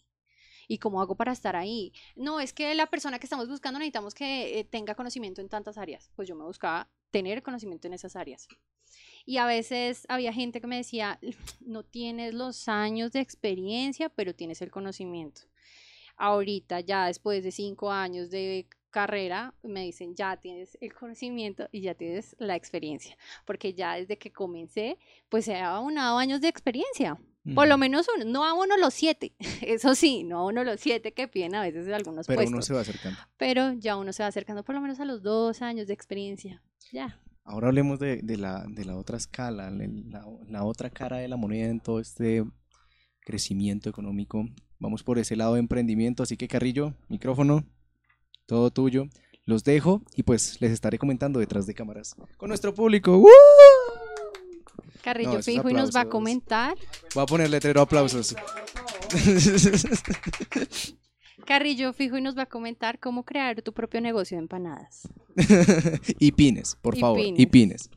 ¿Y 0.68 0.78
cómo 0.78 1.02
hago 1.02 1.16
para 1.16 1.32
estar 1.32 1.56
ahí? 1.56 1.92
No, 2.16 2.40
es 2.40 2.54
que 2.54 2.76
la 2.76 2.86
persona 2.86 3.18
que 3.18 3.26
estamos 3.26 3.48
buscando 3.48 3.80
necesitamos 3.80 4.14
que 4.14 4.60
eh, 4.60 4.64
tenga 4.64 4.94
conocimiento 4.94 5.42
en 5.42 5.50
tantas 5.50 5.78
áreas. 5.80 6.12
Pues 6.16 6.28
yo 6.28 6.36
me 6.36 6.44
buscaba 6.44 6.88
tener 7.16 7.42
conocimiento 7.42 7.88
en 7.88 7.94
esas 7.94 8.18
áreas. 8.18 8.46
Y 9.26 9.38
a 9.38 9.46
veces 9.46 10.06
había 10.10 10.34
gente 10.34 10.60
que 10.60 10.68
me 10.68 10.76
decía, 10.76 11.18
no 11.62 11.84
tienes 11.84 12.34
los 12.34 12.68
años 12.68 13.14
de 13.14 13.22
experiencia, 13.22 14.10
pero 14.10 14.36
tienes 14.36 14.62
el 14.62 14.70
conocimiento. 14.70 15.44
Ahorita, 16.18 16.82
ya 16.82 17.06
después 17.06 17.42
de 17.42 17.52
cinco 17.54 17.90
años 17.90 18.32
de 18.32 18.68
carrera, 18.90 19.54
me 19.64 19.84
dicen, 19.84 20.14
ya 20.14 20.36
tienes 20.36 20.78
el 20.82 20.94
conocimiento 20.94 21.70
y 21.72 21.80
ya 21.80 21.94
tienes 21.94 22.36
la 22.38 22.58
experiencia, 22.58 23.18
porque 23.46 23.74
ya 23.74 23.96
desde 23.96 24.18
que 24.18 24.34
comencé, 24.34 24.98
pues 25.30 25.46
se 25.46 25.56
ha 25.56 25.78
abonado 25.78 26.18
años 26.18 26.42
de 26.42 26.50
experiencia. 26.50 27.18
Por 27.54 27.68
lo 27.68 27.78
menos 27.78 28.08
uno, 28.16 28.26
no 28.26 28.44
a 28.44 28.54
uno 28.54 28.76
los 28.76 28.94
siete, 28.94 29.36
eso 29.62 29.96
sí, 29.96 30.24
no 30.24 30.40
a 30.40 30.46
uno 30.48 30.64
los 30.66 30.82
siete 30.82 31.14
que 31.14 31.30
piden 31.30 31.56
a 31.56 31.62
veces 31.62 31.88
algunos 31.94 32.26
Pero 32.26 32.38
puestos. 32.38 32.54
uno 32.54 32.62
se 32.64 32.74
va 32.74 32.82
acercando. 32.82 33.20
Pero 33.38 33.74
ya 33.74 33.96
uno 33.96 34.12
se 34.12 34.24
va 34.24 34.28
acercando 34.28 34.64
por 34.64 34.74
lo 34.74 34.82
menos 34.82 35.00
a 35.00 35.06
los 35.06 35.22
dos 35.22 35.62
años 35.62 35.86
de 35.88 35.94
experiencia, 35.94 36.64
ya. 36.96 37.20
Ahora 37.44 37.68
hablemos 37.68 38.00
de, 38.00 38.22
la, 38.38 38.66
de 38.68 38.86
la 38.86 38.96
otra 38.96 39.18
escala, 39.18 39.70
la, 39.70 40.26
la, 40.48 40.64
otra 40.64 40.90
cara 40.90 41.18
de 41.18 41.28
la 41.28 41.36
moneda 41.36 41.70
en 41.70 41.80
todo 41.80 42.00
este 42.00 42.44
crecimiento 43.20 43.88
económico. 43.88 44.48
Vamos 44.80 45.04
por 45.04 45.20
ese 45.20 45.36
lado 45.36 45.54
de 45.54 45.60
emprendimiento, 45.60 46.24
así 46.24 46.38
que 46.38 46.48
Carrillo, 46.48 46.96
micrófono, 47.08 47.64
todo 48.48 48.72
tuyo. 48.72 49.08
Los 49.46 49.64
dejo 49.64 50.02
y 50.16 50.24
pues 50.24 50.60
les 50.60 50.72
estaré 50.72 50.98
comentando 50.98 51.40
detrás 51.40 51.68
de 51.68 51.76
cámaras 51.76 52.16
con 52.38 52.50
nuestro 52.50 52.74
público. 52.74 53.24
Carrillo 55.04 55.44
fijo 55.44 55.70
y 55.70 55.74
nos 55.74 55.96
va 55.96 56.02
a 56.02 56.10
comentar. 56.10 56.76
Voy 57.14 57.24
a 57.24 57.28
poner 57.28 57.52
letrero 57.52 57.82
aplausos. 57.82 58.36
Carrillo 61.46 61.94
fijo 61.94 62.18
y 62.18 62.22
nos 62.22 62.38
va 62.38 62.44
a 62.44 62.46
comentar 62.48 63.00
cómo 63.00 63.24
crear 63.24 63.62
tu 63.62 63.74
propio 63.74 64.02
negocio 64.02 64.38
de 64.38 64.44
empanadas. 64.44 65.08
y 66.20 66.32
pines, 66.32 66.76
por 66.82 66.98
favor. 66.98 67.20
Y 67.20 67.46
pines. 67.46 67.90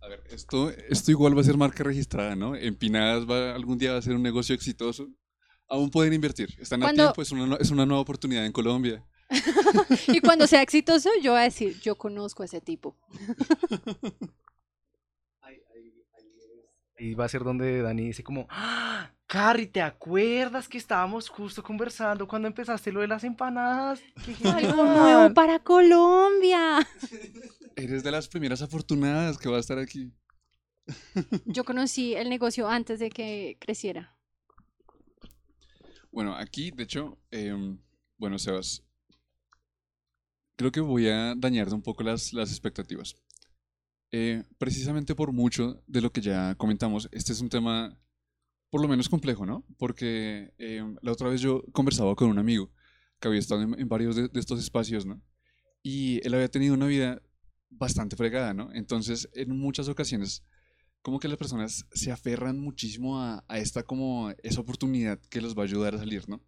A 0.00 0.08
ver, 0.08 0.22
esto, 0.30 0.70
esto 0.70 1.10
igual 1.10 1.36
va 1.36 1.42
a 1.42 1.44
ser 1.44 1.56
marca 1.56 1.84
registrada, 1.84 2.34
¿no? 2.34 2.56
Empinadas 2.56 3.28
va, 3.28 3.54
algún 3.54 3.78
día 3.78 3.92
va 3.92 3.98
a 3.98 4.02
ser 4.02 4.14
un 4.14 4.22
negocio 4.22 4.54
exitoso. 4.54 5.08
Aún 5.68 5.90
pueden 5.90 6.12
invertir. 6.12 6.56
Están 6.58 6.82
a 6.82 6.92
tiempo, 6.92 7.22
es 7.22 7.30
una, 7.30 7.56
es 7.56 7.70
una 7.70 7.86
nueva 7.86 8.00
oportunidad 8.00 8.44
en 8.44 8.52
Colombia. 8.52 9.04
y 10.08 10.20
cuando 10.20 10.46
sea 10.46 10.62
exitoso, 10.62 11.10
yo 11.22 11.32
voy 11.32 11.40
a 11.40 11.44
decir, 11.44 11.78
yo 11.80 11.96
conozco 11.96 12.42
a 12.42 12.46
ese 12.46 12.60
tipo. 12.60 12.96
Y 17.00 17.14
va 17.14 17.24
a 17.24 17.28
ser 17.30 17.44
donde 17.44 17.80
Dani 17.80 18.08
dice 18.08 18.22
como, 18.22 18.46
¡Ah, 18.50 19.10
Carrie, 19.26 19.66
¿te 19.66 19.80
acuerdas 19.80 20.68
que 20.68 20.76
estábamos 20.76 21.30
justo 21.30 21.62
conversando 21.62 22.28
cuando 22.28 22.46
empezaste 22.46 22.92
lo 22.92 23.00
de 23.00 23.08
las 23.08 23.24
empanadas? 23.24 24.02
Algo 24.44 24.84
nuevo 24.84 25.32
para 25.32 25.60
Colombia. 25.60 26.86
Eres 27.74 28.02
de 28.02 28.10
las 28.10 28.28
primeras 28.28 28.60
afortunadas 28.60 29.38
que 29.38 29.48
va 29.48 29.56
a 29.56 29.60
estar 29.60 29.78
aquí. 29.78 30.12
Yo 31.46 31.64
conocí 31.64 32.14
el 32.14 32.28
negocio 32.28 32.68
antes 32.68 32.98
de 32.98 33.08
que 33.08 33.56
creciera. 33.58 34.14
Bueno, 36.12 36.34
aquí, 36.34 36.70
de 36.70 36.82
hecho, 36.82 37.18
em, 37.30 37.78
bueno, 38.18 38.38
Sebas, 38.38 38.84
creo 40.54 40.70
que 40.70 40.80
voy 40.80 41.08
a 41.08 41.34
dañarte 41.34 41.74
un 41.74 41.82
poco 41.82 42.02
las, 42.02 42.34
las 42.34 42.50
expectativas. 42.50 43.16
Eh, 44.12 44.42
precisamente 44.58 45.14
por 45.14 45.32
mucho 45.32 45.82
de 45.86 46.00
lo 46.00 46.12
que 46.12 46.20
ya 46.20 46.54
comentamos, 46.56 47.08
este 47.12 47.32
es 47.32 47.40
un 47.40 47.48
tema 47.48 47.96
por 48.70 48.80
lo 48.80 48.88
menos 48.88 49.08
complejo, 49.08 49.46
¿no? 49.46 49.64
Porque 49.78 50.52
eh, 50.58 50.82
la 51.02 51.12
otra 51.12 51.28
vez 51.28 51.40
yo 51.40 51.62
conversaba 51.72 52.14
con 52.16 52.28
un 52.28 52.38
amigo 52.38 52.72
que 53.20 53.28
había 53.28 53.40
estado 53.40 53.62
en, 53.62 53.88
varios 53.88 54.16
de, 54.16 54.28
estos 54.34 54.60
espacios, 54.60 55.06
¿no? 55.06 55.22
Y 55.82 56.24
él 56.26 56.34
había 56.34 56.48
tenido 56.48 56.74
una 56.74 56.86
vida 56.86 57.22
bastante 57.68 58.16
fregada, 58.16 58.54
¿no? 58.54 58.70
Entonces, 58.72 59.28
en 59.34 59.56
muchas 59.56 59.88
ocasiones 59.88 60.44
como 61.02 61.18
que 61.18 61.28
las 61.28 61.38
personas 61.38 61.86
se 61.92 62.12
aferran 62.12 62.58
muchísimo 62.58 63.20
a, 63.20 63.44
a, 63.48 63.58
esta 63.58 63.82
como 63.84 64.32
esa 64.42 64.60
oportunidad 64.60 65.18
que 65.30 65.40
los 65.40 65.56
va 65.56 65.62
a 65.62 65.64
ayudar 65.64 65.94
a 65.94 65.98
salir, 65.98 66.28
¿no? 66.28 66.42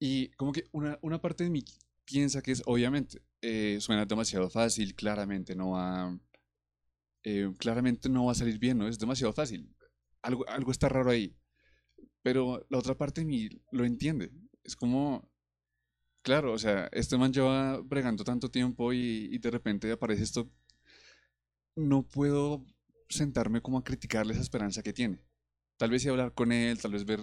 Y 0.00 0.28
como 0.30 0.52
que 0.52 0.64
una, 0.72 0.98
una 1.02 1.20
parte 1.20 1.44
de 1.44 1.50
mí 1.50 1.64
piensa 2.04 2.42
que 2.42 2.52
es, 2.52 2.62
obviamente, 2.66 3.22
eh, 3.42 3.78
suena 3.80 4.06
demasiado 4.06 4.48
fácil, 4.50 4.94
claramente 4.94 5.54
no 5.54 5.70
va, 5.70 6.18
eh, 7.30 7.52
claramente 7.58 8.08
no 8.08 8.24
va 8.24 8.32
a 8.32 8.34
salir 8.34 8.58
bien, 8.58 8.78
¿no? 8.78 8.88
Es 8.88 8.98
demasiado 8.98 9.34
fácil. 9.34 9.74
Algo, 10.22 10.48
algo 10.48 10.70
está 10.70 10.88
raro 10.88 11.10
ahí. 11.10 11.36
Pero 12.22 12.66
la 12.70 12.78
otra 12.78 12.96
parte 12.96 13.20
de 13.20 13.26
mí 13.26 13.48
lo 13.70 13.84
entiende. 13.84 14.32
Es 14.64 14.76
como, 14.76 15.30
claro, 16.22 16.52
o 16.54 16.58
sea, 16.58 16.88
este 16.92 17.18
man 17.18 17.32
lleva 17.32 17.80
bregando 17.82 18.24
tanto 18.24 18.50
tiempo 18.50 18.92
y, 18.94 19.28
y 19.30 19.38
de 19.38 19.50
repente 19.50 19.92
aparece 19.92 20.22
esto. 20.22 20.50
No 21.76 22.02
puedo 22.02 22.64
sentarme 23.08 23.60
como 23.60 23.78
a 23.78 23.84
criticarle 23.84 24.32
esa 24.32 24.42
esperanza 24.42 24.82
que 24.82 24.94
tiene. 24.94 25.20
Tal 25.76 25.90
vez 25.90 26.02
sí 26.02 26.08
hablar 26.08 26.32
con 26.34 26.50
él, 26.50 26.80
tal 26.80 26.92
vez 26.92 27.04
ver 27.04 27.20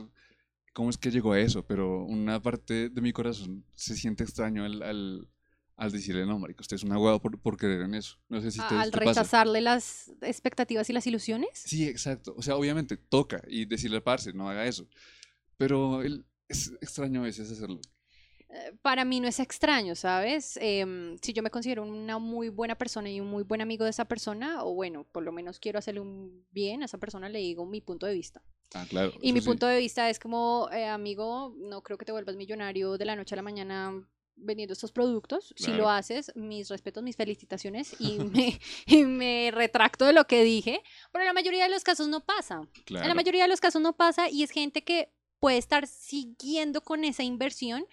cómo 0.73 0.89
es 0.89 0.97
que 0.97 1.09
llegó 1.09 1.33
a 1.33 1.39
eso, 1.39 1.65
pero 1.65 2.03
una 2.05 2.41
parte 2.41 2.89
de 2.89 3.01
mi 3.01 3.11
corazón 3.11 3.65
se 3.73 3.95
siente 3.95 4.23
extraño 4.23 4.65
al, 4.65 4.83
al, 4.83 5.27
al 5.77 5.91
decirle, 5.91 6.25
no, 6.25 6.39
marico, 6.39 6.61
usted 6.61 6.75
es 6.75 6.83
un 6.83 6.93
aguado 6.93 7.21
por, 7.21 7.37
por 7.39 7.57
creer 7.57 7.81
en 7.81 7.95
eso. 7.95 8.17
No 8.29 8.41
sé 8.41 8.51
si 8.51 8.59
te, 8.59 8.75
Al 8.75 8.91
rechazarle 8.91 9.59
las 9.61 10.11
expectativas 10.21 10.89
y 10.89 10.93
las 10.93 11.05
ilusiones. 11.05 11.49
Sí, 11.53 11.85
exacto. 11.87 12.33
O 12.37 12.41
sea, 12.41 12.55
obviamente 12.55 12.95
toca 12.97 13.41
y 13.47 13.65
decirle 13.65 13.99
parce, 14.01 14.31
no 14.33 14.49
haga 14.49 14.65
eso. 14.65 14.87
Pero 15.57 16.01
él, 16.01 16.25
es 16.47 16.71
extraño 16.81 17.21
a 17.21 17.23
veces 17.23 17.51
hacerlo. 17.51 17.81
Eh, 18.47 18.73
para 18.81 19.03
mí 19.03 19.19
no 19.19 19.27
es 19.27 19.39
extraño, 19.39 19.95
¿sabes? 19.95 20.57
Em, 20.61 21.17
si 21.21 21.33
yo 21.33 21.43
me 21.43 21.49
considero 21.49 21.83
una 21.83 22.19
muy 22.19 22.47
buena 22.47 22.75
persona 22.75 23.09
y 23.09 23.19
un 23.19 23.27
muy 23.27 23.43
buen 23.43 23.61
amigo 23.61 23.83
de 23.83 23.89
esa 23.89 24.05
persona, 24.05 24.63
o 24.63 24.73
bueno, 24.73 25.05
por 25.11 25.23
lo 25.23 25.33
menos 25.33 25.59
quiero 25.59 25.79
hacerle 25.79 25.99
un 25.99 26.45
bien 26.51 26.83
a 26.83 26.85
esa 26.85 26.99
persona, 26.99 27.27
le 27.27 27.39
digo 27.39 27.65
mi 27.65 27.81
punto 27.81 28.05
de 28.05 28.13
vista. 28.13 28.41
Ah, 28.73 28.85
claro. 28.87 29.13
Y 29.21 29.33
mi 29.33 29.41
punto 29.41 29.67
de 29.67 29.77
vista 29.77 30.09
es 30.09 30.19
como, 30.19 30.69
eh, 30.71 30.85
amigo, 30.85 31.53
no 31.57 31.81
creo 31.83 31.97
que 31.97 32.05
te 32.05 32.11
vuelvas 32.11 32.35
millonario 32.35 32.97
de 32.97 33.05
la 33.05 33.15
noche 33.15 33.35
a 33.35 33.37
la 33.37 33.41
mañana 33.41 34.07
vendiendo 34.35 34.73
estos 34.73 34.91
productos. 34.91 35.53
Si 35.57 35.71
lo 35.71 35.89
haces, 35.89 36.31
mis 36.35 36.69
respetos, 36.69 37.03
mis 37.03 37.15
felicitaciones 37.15 37.95
y 37.99 38.19
me, 38.19 38.59
y 38.85 39.03
me 39.03 39.51
retracto 39.51 40.05
de 40.05 40.13
lo 40.13 40.25
que 40.27 40.43
dije. 40.43 40.81
Pero 41.11 41.23
en 41.23 41.27
la 41.27 41.33
mayoría 41.33 41.63
de 41.63 41.69
los 41.69 41.83
casos 41.83 42.07
no 42.07 42.21
pasa. 42.21 42.61
En 42.87 43.07
la 43.07 43.15
mayoría 43.15 43.43
de 43.43 43.49
los 43.49 43.61
casos 43.61 43.81
no 43.81 43.95
pasa 43.95 44.29
y 44.29 44.43
es 44.43 44.51
gente 44.51 44.83
que 44.83 45.11
puede 45.39 45.57
estar 45.57 45.87
siguiendo 45.87 46.81
con 46.81 47.03
esa 47.03 47.23
inversión 47.23 47.85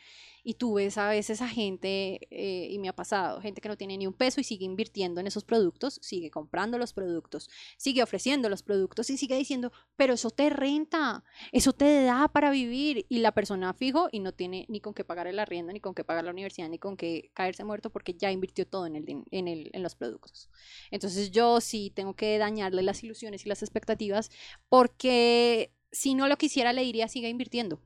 y 0.44 0.54
tú 0.54 0.74
ves 0.74 0.98
a 0.98 1.08
veces 1.08 1.40
a 1.40 1.48
gente, 1.48 2.20
eh, 2.30 2.68
y 2.70 2.78
me 2.78 2.88
ha 2.88 2.92
pasado, 2.94 3.40
gente 3.40 3.60
que 3.60 3.68
no 3.68 3.76
tiene 3.76 3.96
ni 3.96 4.06
un 4.06 4.12
peso 4.12 4.40
y 4.40 4.44
sigue 4.44 4.64
invirtiendo 4.64 5.20
en 5.20 5.26
esos 5.26 5.44
productos, 5.44 5.98
sigue 6.02 6.30
comprando 6.30 6.78
los 6.78 6.92
productos, 6.92 7.48
sigue 7.76 8.02
ofreciendo 8.02 8.48
los 8.48 8.62
productos 8.62 9.08
y 9.10 9.16
sigue 9.16 9.36
diciendo, 9.36 9.72
pero 9.96 10.14
eso 10.14 10.30
te 10.30 10.50
renta, 10.50 11.24
eso 11.52 11.72
te 11.72 12.02
da 12.02 12.28
para 12.28 12.50
vivir. 12.50 13.06
Y 13.08 13.18
la 13.18 13.32
persona 13.32 13.72
fijo 13.74 14.08
y 14.10 14.20
no 14.20 14.32
tiene 14.32 14.66
ni 14.68 14.80
con 14.80 14.94
qué 14.94 15.04
pagar 15.04 15.26
el 15.26 15.38
arriendo, 15.38 15.72
ni 15.72 15.80
con 15.80 15.94
qué 15.94 16.04
pagar 16.04 16.24
la 16.24 16.30
universidad, 16.30 16.68
ni 16.68 16.78
con 16.78 16.96
qué 16.96 17.30
caerse 17.34 17.64
muerto 17.64 17.90
porque 17.90 18.14
ya 18.14 18.32
invirtió 18.32 18.66
todo 18.66 18.86
en, 18.86 18.96
el, 18.96 19.24
en, 19.30 19.48
el, 19.48 19.70
en 19.72 19.82
los 19.82 19.94
productos. 19.94 20.50
Entonces 20.90 21.30
yo 21.30 21.60
sí 21.60 21.92
tengo 21.94 22.14
que 22.14 22.38
dañarle 22.38 22.82
las 22.82 23.02
ilusiones 23.04 23.46
y 23.46 23.48
las 23.48 23.62
expectativas 23.62 24.30
porque 24.68 25.72
si 25.92 26.14
no 26.14 26.26
lo 26.26 26.36
quisiera 26.36 26.72
le 26.72 26.82
diría 26.82 27.08
siga 27.08 27.28
invirtiendo. 27.28 27.80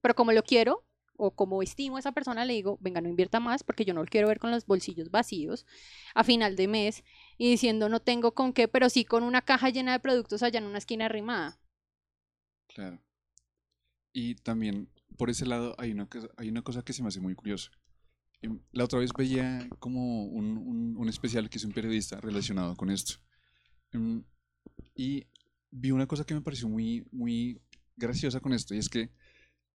Pero 0.00 0.14
como 0.14 0.32
lo 0.32 0.42
quiero, 0.42 0.87
o 1.18 1.32
como 1.32 1.62
estimo 1.62 1.96
a 1.96 2.00
esa 2.00 2.12
persona, 2.12 2.44
le 2.44 2.54
digo, 2.54 2.78
venga, 2.80 3.00
no 3.00 3.08
invierta 3.08 3.40
más 3.40 3.64
porque 3.64 3.84
yo 3.84 3.92
no 3.92 4.02
lo 4.02 4.08
quiero 4.08 4.28
ver 4.28 4.38
con 4.38 4.50
los 4.50 4.64
bolsillos 4.66 5.10
vacíos 5.10 5.66
a 6.14 6.24
final 6.24 6.56
de 6.56 6.68
mes 6.68 7.04
y 7.36 7.50
diciendo 7.50 7.88
no 7.88 8.00
tengo 8.00 8.32
con 8.32 8.52
qué, 8.52 8.68
pero 8.68 8.88
sí 8.88 9.04
con 9.04 9.24
una 9.24 9.42
caja 9.42 9.68
llena 9.68 9.92
de 9.92 10.00
productos 10.00 10.42
allá 10.42 10.60
en 10.60 10.66
una 10.66 10.78
esquina 10.78 11.06
arrimada. 11.06 11.60
Claro. 12.68 13.02
Y 14.12 14.36
también 14.36 14.88
por 15.16 15.28
ese 15.28 15.44
lado 15.44 15.74
hay 15.78 15.90
una, 15.90 16.08
hay 16.36 16.48
una 16.48 16.62
cosa 16.62 16.82
que 16.82 16.92
se 16.92 17.02
me 17.02 17.08
hace 17.08 17.20
muy 17.20 17.34
curiosa. 17.34 17.70
Em, 18.40 18.60
la 18.70 18.84
otra 18.84 19.00
vez 19.00 19.10
veía 19.16 19.68
como 19.80 20.24
un, 20.24 20.96
un, 20.96 21.08
especial 21.08 21.50
que 21.50 21.58
hizo 21.58 21.66
un 21.66 21.74
periodista 21.74 22.20
relacionado 22.20 22.76
con 22.76 22.90
esto. 22.90 23.14
Em, 23.90 24.22
y 24.94 25.26
vi 25.70 25.90
una 25.90 26.06
cosa 26.06 26.24
que 26.24 26.34
me 26.34 26.42
pareció 26.42 26.68
muy, 26.68 27.06
muy 27.10 27.60
graciosa 27.96 28.38
con 28.38 28.52
esto, 28.52 28.74
y 28.74 28.78
es 28.78 28.88
que 28.88 29.10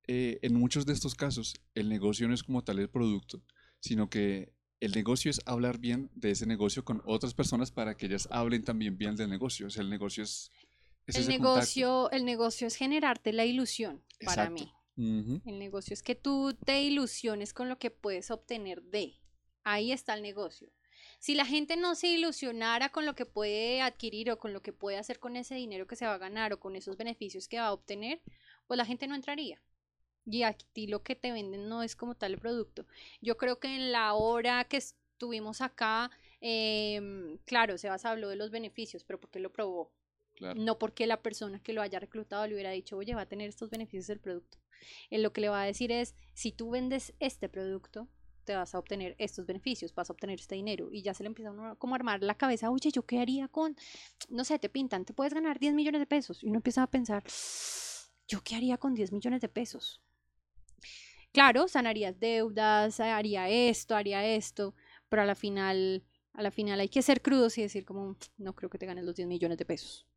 eh, 0.08 0.40
en 0.42 0.54
muchos 0.54 0.86
de 0.86 0.94
estos 0.94 1.16
casos 1.16 1.56
el 1.76 1.88
negocio 1.88 2.28
no 2.28 2.34
es 2.34 2.44
como 2.44 2.64
tal 2.64 2.80
el 2.80 2.90
producto, 2.90 3.42
sino 3.80 4.10
que 4.10 4.54
el 4.82 4.92
negocio 4.92 5.32
es 5.32 5.40
hablar 5.46 5.78
bien 5.78 6.10
de 6.14 6.32
ese 6.32 6.46
negocio 6.46 6.84
con 6.84 7.02
otras 7.06 7.34
personas 7.34 7.72
para 7.72 7.96
que 7.96 8.08
ellas 8.08 8.28
hablen 8.32 8.66
también 8.66 8.98
bien 8.98 9.16
del 9.16 9.30
negocio. 9.30 9.68
O 9.68 9.70
sea, 9.70 9.82
el 9.82 9.90
negocio 9.90 10.24
es... 10.24 10.52
el, 11.08 11.28
negocio, 11.30 12.12
el 12.12 12.26
negocio 12.26 12.68
es 12.68 12.76
generarte 12.76 13.32
la 13.32 13.46
ilusión 13.46 14.04
para 14.26 14.50
mí. 14.50 14.74
El 14.98 15.58
negocio 15.58 15.94
es 15.94 16.04
que 16.04 16.16
tú 16.16 16.54
te 16.66 16.84
ilusiones 16.84 17.54
con 17.54 17.70
lo 17.70 17.80
que 17.80 17.92
puedes 17.92 18.30
obtener 18.30 18.84
de. 18.84 19.16
Ahí 19.64 19.94
está 19.94 20.16
el 20.16 20.22
negocio. 20.22 20.70
Si 21.20 21.34
la 21.34 21.46
gente 21.46 21.78
no 21.78 21.96
se 21.96 22.10
ilusionara 22.10 22.90
con 22.90 23.06
lo 23.06 23.16
que 23.16 23.26
puede 23.26 23.82
adquirir 23.82 24.30
o 24.32 24.38
con 24.38 24.52
lo 24.52 24.62
que 24.62 24.74
puede 24.74 24.98
hacer 24.98 25.20
con 25.20 25.38
ese 25.38 25.56
dinero 25.56 25.88
que 25.88 25.96
se 25.96 26.06
va 26.06 26.16
a 26.16 26.18
ganar 26.18 26.52
o 26.52 26.60
con 26.60 26.76
esos 26.76 26.98
beneficios 26.98 27.48
que 27.48 27.58
va 27.58 27.68
a 27.68 27.74
obtener, 27.74 28.22
pues 28.68 28.78
la 28.78 28.86
gente 28.86 29.08
no 29.08 29.16
entraría 29.16 29.62
y 30.26 30.44
a 30.44 30.54
ti 30.54 30.88
lo 30.88 31.04
que 31.04 31.16
te 31.16 31.32
venden 31.32 31.68
no 31.68 31.84
es 31.84 31.96
como 31.96 32.16
tal 32.16 32.34
el 32.34 32.40
producto. 32.40 32.86
Yo 33.22 33.38
creo 33.38 33.60
que 33.60 33.76
en 33.76 33.92
la 33.92 34.14
hora 34.14 34.64
que 34.66 34.78
estuvimos 34.78 35.62
acá, 35.62 36.12
eh, 36.42 37.38
claro, 37.46 37.78
Sebas 37.78 38.06
habló 38.06 38.30
de 38.30 38.36
los 38.36 38.52
beneficios, 38.52 39.04
pero 39.04 39.20
porque 39.20 39.40
lo 39.40 39.52
probó. 39.52 39.92
No 40.56 40.80
porque 40.80 41.08
la 41.08 41.22
persona 41.22 41.62
que 41.62 41.74
lo 41.74 41.82
haya 41.82 42.00
reclutado 42.00 42.46
le 42.48 42.56
hubiera 42.56 42.72
dicho, 42.72 42.98
oye, 42.98 43.16
va 43.16 43.22
a 43.22 43.30
tener 43.30 43.50
estos 43.50 43.70
beneficios 43.70 44.08
del 44.08 44.20
producto. 44.20 44.58
Él 45.10 45.24
lo 45.24 45.32
que 45.32 45.42
le 45.42 45.50
va 45.50 45.62
a 45.62 45.66
decir 45.66 45.92
es, 45.92 46.16
si 46.34 46.52
tú 46.52 46.72
vendes 46.72 47.14
este 47.20 47.48
producto, 47.50 48.10
te 48.44 48.56
vas 48.56 48.76
a 48.76 48.80
obtener 48.80 49.16
estos 49.20 49.46
beneficios, 49.46 49.94
vas 49.96 50.10
a 50.10 50.14
obtener 50.14 50.40
este 50.40 50.56
dinero. 50.56 50.90
Y 50.92 51.02
ya 51.02 51.14
se 51.14 51.24
le 51.24 51.28
empieza 51.28 51.52
a 51.52 51.76
como 51.76 51.96
a 51.96 51.98
armar 51.98 52.24
la 52.24 52.36
cabeza, 52.36 52.72
oye, 52.72 52.92
¿yo 52.92 53.06
qué 53.06 53.20
haría 53.20 53.48
con, 53.48 53.76
no 54.30 54.44
sé, 54.44 54.60
te 54.60 54.70
pintan, 54.70 55.06
te 55.06 55.14
puedes 55.14 55.34
ganar 55.34 55.60
10 55.60 55.74
millones 55.74 56.02
de 56.02 56.08
pesos? 56.08 56.44
Y 56.44 56.48
uno 56.48 56.58
empieza 56.58 56.84
a 56.84 56.88
pensar, 56.88 57.24
¿yo 58.28 58.42
qué 58.44 58.56
haría 58.56 58.78
con 58.78 58.94
10 58.94 59.12
millones 59.12 59.42
de 59.42 59.50
pesos? 59.50 60.02
Claro, 61.34 61.68
sanarías 61.68 62.18
deudas, 62.20 63.00
haría 63.00 63.50
esto, 63.50 63.96
haría 63.96 64.26
esto, 64.26 64.74
pero 65.10 65.24
a 65.24 65.26
la 65.26 65.36
final, 65.36 66.04
a 66.32 66.42
la 66.42 66.52
final 66.52 66.80
hay 66.80 66.88
que 66.88 67.02
ser 67.02 67.22
crudos 67.22 67.58
y 67.58 67.64
decir 67.64 67.84
como, 67.84 68.16
no 68.38 68.56
creo 68.56 68.70
que 68.70 68.78
te 68.78 68.86
ganes 68.86 69.04
los 69.04 69.16
10 69.16 69.28
millones 69.28 69.58
de 69.58 69.66
pesos. 69.66 70.08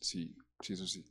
Sí, 0.00 0.36
sí, 0.60 0.74
eso 0.74 0.86
sí. 0.86 1.04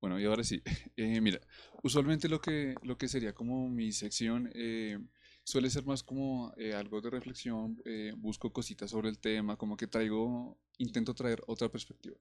Bueno, 0.00 0.18
y 0.18 0.24
ahora 0.24 0.42
sí. 0.42 0.60
Eh, 0.96 1.20
mira, 1.20 1.40
usualmente 1.82 2.28
lo 2.28 2.40
que, 2.40 2.74
lo 2.82 2.98
que 2.98 3.08
sería 3.08 3.32
como 3.32 3.68
mi 3.68 3.92
sección 3.92 4.50
eh, 4.54 4.98
suele 5.42 5.70
ser 5.70 5.84
más 5.84 6.02
como 6.02 6.52
eh, 6.56 6.74
algo 6.74 7.00
de 7.00 7.10
reflexión, 7.10 7.82
busco 8.16 8.52
cositas 8.52 8.90
sobre 8.90 9.08
el 9.08 9.18
tema, 9.18 9.56
como 9.56 9.76
que 9.76 9.86
traigo, 9.86 10.58
intento 10.78 11.14
traer 11.14 11.42
otra 11.46 11.68
perspectiva. 11.68 12.16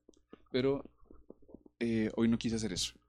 Pero 0.52 0.84
hoy 2.16 2.28
no 2.28 2.38
quise 2.38 2.56
hacer 2.56 2.74
eso 2.74 3.01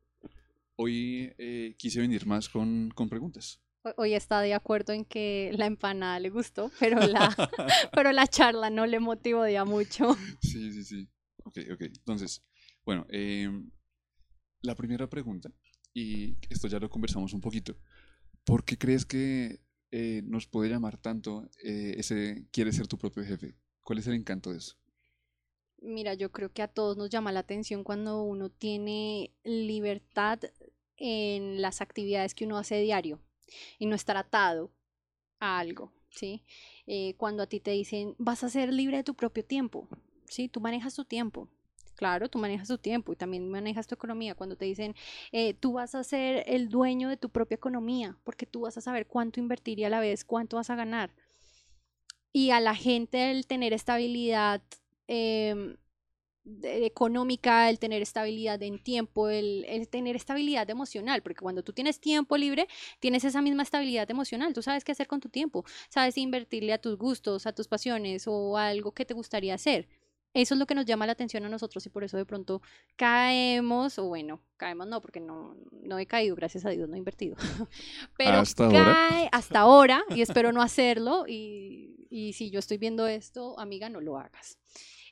hoy 0.76 1.32
eh, 1.38 1.74
quise 1.78 2.00
venir 2.00 2.26
más 2.26 2.48
con, 2.48 2.90
con, 2.94 3.08
preguntas. 3.08 3.60
Hoy 3.96 4.14
está 4.14 4.40
de 4.40 4.54
acuerdo 4.54 4.92
en 4.92 5.04
que 5.04 5.50
la 5.54 5.66
empanada 5.66 6.20
le 6.20 6.30
gustó, 6.30 6.70
pero 6.78 7.00
la, 7.00 7.34
pero 7.94 8.12
la 8.12 8.26
charla 8.26 8.70
no 8.70 8.86
le 8.86 9.00
motivó 9.00 9.46
ya 9.48 9.64
mucho. 9.64 10.16
Sí, 10.40 10.72
sí, 10.72 10.84
sí. 10.84 11.08
Ok, 11.44 11.58
ok. 11.72 11.82
Entonces, 11.82 12.44
bueno, 12.84 13.06
em, 13.08 13.70
la 14.60 14.74
primera 14.76 15.08
pregunta, 15.08 15.50
y 15.92 16.36
esto 16.48 16.68
ya 16.68 16.78
lo 16.78 16.88
conversamos 16.88 17.32
un 17.32 17.40
poquito, 17.40 17.76
¿por 18.44 18.64
qué 18.64 18.78
crees 18.78 19.04
que 19.04 19.60
eh, 19.90 20.22
nos 20.24 20.46
puede 20.46 20.70
llamar 20.70 20.96
tanto 20.98 21.50
eh, 21.62 21.94
ese 21.98 22.46
quiere 22.52 22.72
ser 22.72 22.86
tu 22.86 22.96
propio 22.96 23.24
jefe? 23.24 23.56
¿Cuál 23.82 23.98
es 23.98 24.06
el 24.06 24.14
encanto 24.14 24.50
de 24.52 24.58
eso? 24.58 24.76
Mira, 25.82 26.14
yo 26.14 26.30
creo 26.30 26.52
que 26.52 26.62
a 26.62 26.68
todos 26.68 26.96
nos 26.96 27.10
llama 27.10 27.32
la 27.32 27.40
atención 27.40 27.82
cuando 27.82 28.22
uno 28.22 28.50
tiene 28.50 29.34
libertad 29.42 30.38
en 31.04 31.60
las 31.60 31.80
actividades 31.80 32.32
que 32.32 32.44
uno 32.44 32.56
hace 32.56 32.80
diario 32.80 33.20
y 33.78 33.86
no 33.86 33.96
estar 33.96 34.16
atado 34.16 34.70
a 35.40 35.58
algo, 35.58 35.92
¿sí? 36.10 36.44
Eh, 36.86 37.14
cuando 37.16 37.42
a 37.42 37.48
ti 37.48 37.58
te 37.58 37.72
dicen, 37.72 38.14
vas 38.18 38.44
a 38.44 38.48
ser 38.48 38.72
libre 38.72 38.98
de 38.98 39.02
tu 39.02 39.14
propio 39.14 39.44
tiempo, 39.44 39.88
¿sí? 40.26 40.48
Tú 40.48 40.60
manejas 40.60 40.94
tu 40.94 41.04
tiempo. 41.04 41.48
Claro, 41.96 42.30
tú 42.30 42.38
manejas 42.38 42.68
tu 42.68 42.78
tiempo 42.78 43.12
y 43.12 43.16
también 43.16 43.50
manejas 43.50 43.88
tu 43.88 43.96
economía. 43.96 44.36
Cuando 44.36 44.56
te 44.56 44.64
dicen, 44.64 44.94
eh, 45.32 45.54
tú 45.54 45.72
vas 45.72 45.96
a 45.96 46.04
ser 46.04 46.44
el 46.46 46.68
dueño 46.68 47.08
de 47.08 47.16
tu 47.16 47.30
propia 47.30 47.56
economía, 47.56 48.16
porque 48.22 48.46
tú 48.46 48.60
vas 48.60 48.78
a 48.78 48.80
saber 48.80 49.08
cuánto 49.08 49.40
invertir 49.40 49.80
y 49.80 49.84
a 49.84 49.90
la 49.90 50.00
vez 50.00 50.24
cuánto 50.24 50.56
vas 50.56 50.70
a 50.70 50.76
ganar. 50.76 51.10
Y 52.32 52.50
a 52.50 52.60
la 52.60 52.76
gente 52.76 53.32
el 53.32 53.46
tener 53.46 53.72
estabilidad 53.72 54.62
económica, 56.64 57.70
el 57.70 57.78
tener 57.78 58.02
estabilidad 58.02 58.62
en 58.62 58.82
tiempo, 58.82 59.28
el, 59.28 59.88
tener 59.90 60.16
estabilidad 60.16 60.68
emocional, 60.70 61.22
porque 61.22 61.40
cuando 61.40 61.62
tú 61.62 61.72
tienes 61.72 62.00
tiempo 62.00 62.36
libre, 62.36 62.68
tienes 62.98 63.24
esa 63.24 63.40
misma 63.42 63.62
estabilidad 63.62 64.10
emocional, 64.10 64.52
tú 64.52 64.62
sabes 64.62 64.84
qué 64.84 64.92
hacer 64.92 65.06
con 65.06 65.20
tu 65.20 65.28
tiempo, 65.28 65.64
sabes 65.88 66.18
invertirle 66.18 66.72
a 66.72 66.78
tus 66.78 66.96
gustos, 66.98 67.46
a 67.46 67.52
tus 67.52 67.68
pasiones 67.68 68.24
o 68.26 68.56
algo 68.58 68.92
que 68.92 69.04
te 69.04 69.14
gustaría 69.14 69.54
hacer. 69.54 69.88
eso 70.34 70.54
es 70.54 70.58
lo 70.58 70.66
que 70.66 70.74
nos 70.74 70.86
llama 70.86 71.06
la 71.06 71.12
atención 71.12 71.44
a 71.44 71.48
nosotros 71.48 71.84
y 71.86 71.90
por 71.90 72.04
eso 72.04 72.16
de 72.16 72.24
pronto 72.24 72.62
caemos, 72.96 73.98
o 73.98 74.04
bueno, 74.06 74.40
caemos 74.56 74.86
no, 74.88 75.00
porque 75.00 75.20
no, 75.20 75.56
no 75.70 75.98
he 75.98 76.06
caído, 76.06 76.34
gracias 76.34 76.64
a 76.64 76.70
Dios, 76.70 76.88
no 76.88 76.96
he 76.96 76.98
invertido. 76.98 77.36
Pero 78.16 78.38
hasta 78.38 78.68
cae 78.68 78.80
ahora. 78.80 79.28
hasta 79.30 79.60
ahora 79.60 80.04
y 80.10 80.22
espero 80.22 80.50
no 80.52 80.62
hacerlo 80.62 81.24
y, 81.28 82.08
y 82.10 82.32
si 82.32 82.50
yo 82.50 82.58
estoy 82.58 82.78
viendo 82.78 83.06
esto, 83.06 83.58
amiga, 83.60 83.88
no 83.88 84.00
lo 84.00 84.18
hagas. 84.18 84.58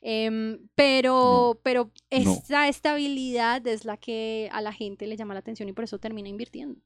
Em, 0.03 0.59
pero, 0.75 1.61
pero 1.63 1.93
esa 2.11 2.69
estabilidad 2.69 3.67
es 3.67 3.85
la 3.85 3.97
que 3.99 4.49
a 4.53 4.61
la 4.63 4.73
gente 4.73 5.07
le 5.07 5.17
llama 5.17 5.35
la 5.35 5.41
atención 5.41 5.69
y 5.69 5.73
por 5.73 5.85
eso 5.85 5.99
termina 5.99 6.29
invirtiendo. 6.29 6.81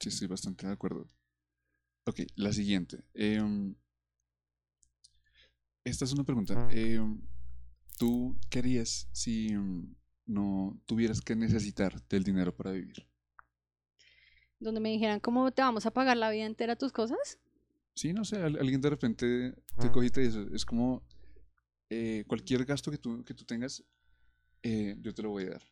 Sí, 0.00 0.08
estoy 0.08 0.28
bastante 0.28 0.66
de 0.66 0.72
acuerdo. 0.72 1.06
Ok, 2.06 2.20
la 2.36 2.52
siguiente. 2.52 3.04
Em, 3.14 3.74
esta 5.84 6.04
es 6.04 6.12
una 6.12 6.24
pregunta. 6.24 6.68
Em, 6.72 7.20
¿Tú 7.98 8.36
qué 8.50 8.58
harías 8.58 9.08
si 9.12 9.48
em, 9.48 9.94
no 10.26 10.80
tuvieras 10.86 11.20
que 11.20 11.36
necesitar 11.36 12.02
del 12.08 12.24
dinero 12.24 12.54
para 12.54 12.72
vivir? 12.72 13.06
Donde 14.58 14.80
me 14.80 14.88
dijeran, 14.90 15.20
¿cómo 15.20 15.50
te 15.52 15.62
vamos 15.62 15.86
a 15.86 15.92
pagar 15.92 16.16
la 16.16 16.30
vida 16.30 16.44
entera 16.46 16.76
tus 16.76 16.92
cosas? 16.92 17.38
Sí, 17.94 18.12
no 18.12 18.24
sé, 18.24 18.36
al- 18.42 18.58
alguien 18.58 18.80
de 18.80 18.90
repente 18.90 19.54
te 19.80 19.90
cogiste 19.90 20.22
y 20.24 20.26
eso. 20.26 20.42
Es 20.52 20.64
como 20.64 21.02
eh, 21.90 22.24
cualquier 22.26 22.64
gasto 22.64 22.90
que 22.90 22.98
tú, 22.98 23.24
que 23.24 23.34
tú 23.34 23.44
tengas, 23.44 23.84
eh, 24.62 24.96
yo 25.00 25.14
te 25.14 25.22
lo 25.22 25.30
voy 25.30 25.44
a 25.44 25.50
dar. 25.50 25.62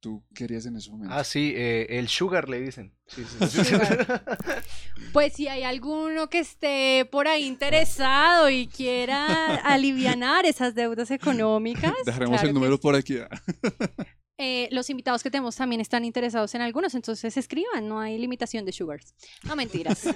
¿Tú 0.00 0.22
qué 0.34 0.44
harías 0.44 0.66
en 0.66 0.76
ese 0.76 0.90
momento? 0.90 1.14
Ah, 1.14 1.24
sí, 1.24 1.54
eh, 1.56 1.86
el 1.88 2.08
sugar 2.08 2.48
le 2.48 2.60
dicen. 2.60 2.94
Sí, 3.06 3.24
sí, 3.24 3.64
sí. 3.64 3.74
Pues 5.14 5.32
si 5.32 5.48
hay 5.48 5.62
alguno 5.62 6.28
que 6.28 6.40
esté 6.40 7.08
por 7.10 7.26
ahí 7.26 7.44
interesado 7.44 8.50
y 8.50 8.66
quiera 8.66 9.54
alivianar 9.56 10.44
esas 10.44 10.74
deudas 10.74 11.10
económicas. 11.10 11.94
Dejaremos 12.04 12.34
claro 12.34 12.48
el 12.48 12.54
número 12.54 12.74
sí. 12.74 12.82
por 12.82 12.94
aquí. 12.96 13.18
ah. 13.18 13.28
Eh, 14.36 14.68
los 14.72 14.90
invitados 14.90 15.22
que 15.22 15.30
tenemos 15.30 15.54
también 15.54 15.80
están 15.80 16.04
interesados 16.04 16.56
en 16.56 16.60
algunos, 16.60 16.96
entonces 16.96 17.36
escriban, 17.36 17.86
no 17.88 18.00
hay 18.00 18.18
limitación 18.18 18.64
de 18.64 18.72
sugars. 18.72 19.14
No 19.44 19.54
mentiras. 19.54 20.02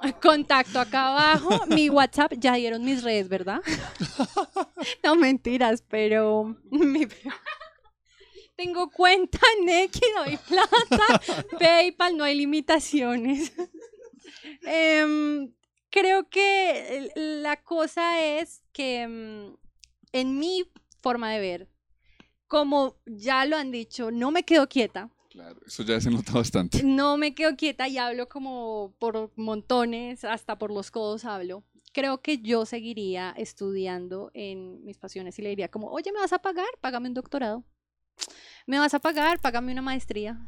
Contacto 0.22 0.80
acá 0.80 1.08
abajo, 1.08 1.66
mi 1.66 1.88
WhatsApp, 1.88 2.34
ya 2.36 2.54
dieron 2.54 2.84
mis 2.84 3.02
redes, 3.02 3.28
¿verdad? 3.28 3.60
No 5.02 5.16
mentiras, 5.16 5.82
pero 5.88 6.56
tengo 8.56 8.90
cuenta 8.90 9.38
Nequi, 9.64 10.00
doy 10.16 10.36
plata, 10.36 11.20
PayPal, 11.58 12.16
no 12.16 12.24
hay 12.24 12.34
limitaciones. 12.36 13.52
Em, 14.62 15.52
creo 15.90 16.28
que 16.28 17.10
la 17.16 17.56
cosa 17.62 18.22
es 18.22 18.62
que 18.72 19.06
mm, 19.06 19.56
en 20.12 20.38
mi 20.38 20.64
forma 21.00 21.32
de 21.32 21.40
ver, 21.40 21.68
como 22.46 23.00
ya 23.06 23.44
lo 23.44 23.56
han 23.56 23.70
dicho, 23.70 24.10
no 24.10 24.30
me 24.30 24.44
quedo 24.44 24.68
quieta. 24.68 25.10
Claro, 25.38 25.60
eso 25.64 25.84
ya 25.84 26.00
se 26.00 26.10
nota 26.10 26.32
bastante. 26.32 26.82
No 26.82 27.16
me 27.16 27.32
quedo 27.32 27.54
quieta 27.54 27.86
y 27.86 27.96
hablo 27.96 28.28
como 28.28 28.92
por 28.98 29.30
montones, 29.36 30.24
hasta 30.24 30.58
por 30.58 30.72
los 30.72 30.90
codos 30.90 31.24
hablo. 31.24 31.62
Creo 31.92 32.22
que 32.22 32.38
yo 32.38 32.66
seguiría 32.66 33.32
estudiando 33.36 34.32
en 34.34 34.84
mis 34.84 34.98
pasiones 34.98 35.38
y 35.38 35.42
le 35.42 35.50
diría 35.50 35.68
como, 35.68 35.92
oye, 35.92 36.10
¿me 36.10 36.18
vas 36.18 36.32
a 36.32 36.40
pagar? 36.40 36.66
Págame 36.80 37.06
un 37.06 37.14
doctorado. 37.14 37.62
¿Me 38.66 38.80
vas 38.80 38.94
a 38.94 38.98
pagar? 38.98 39.38
Págame 39.38 39.70
una 39.70 39.80
maestría. 39.80 40.40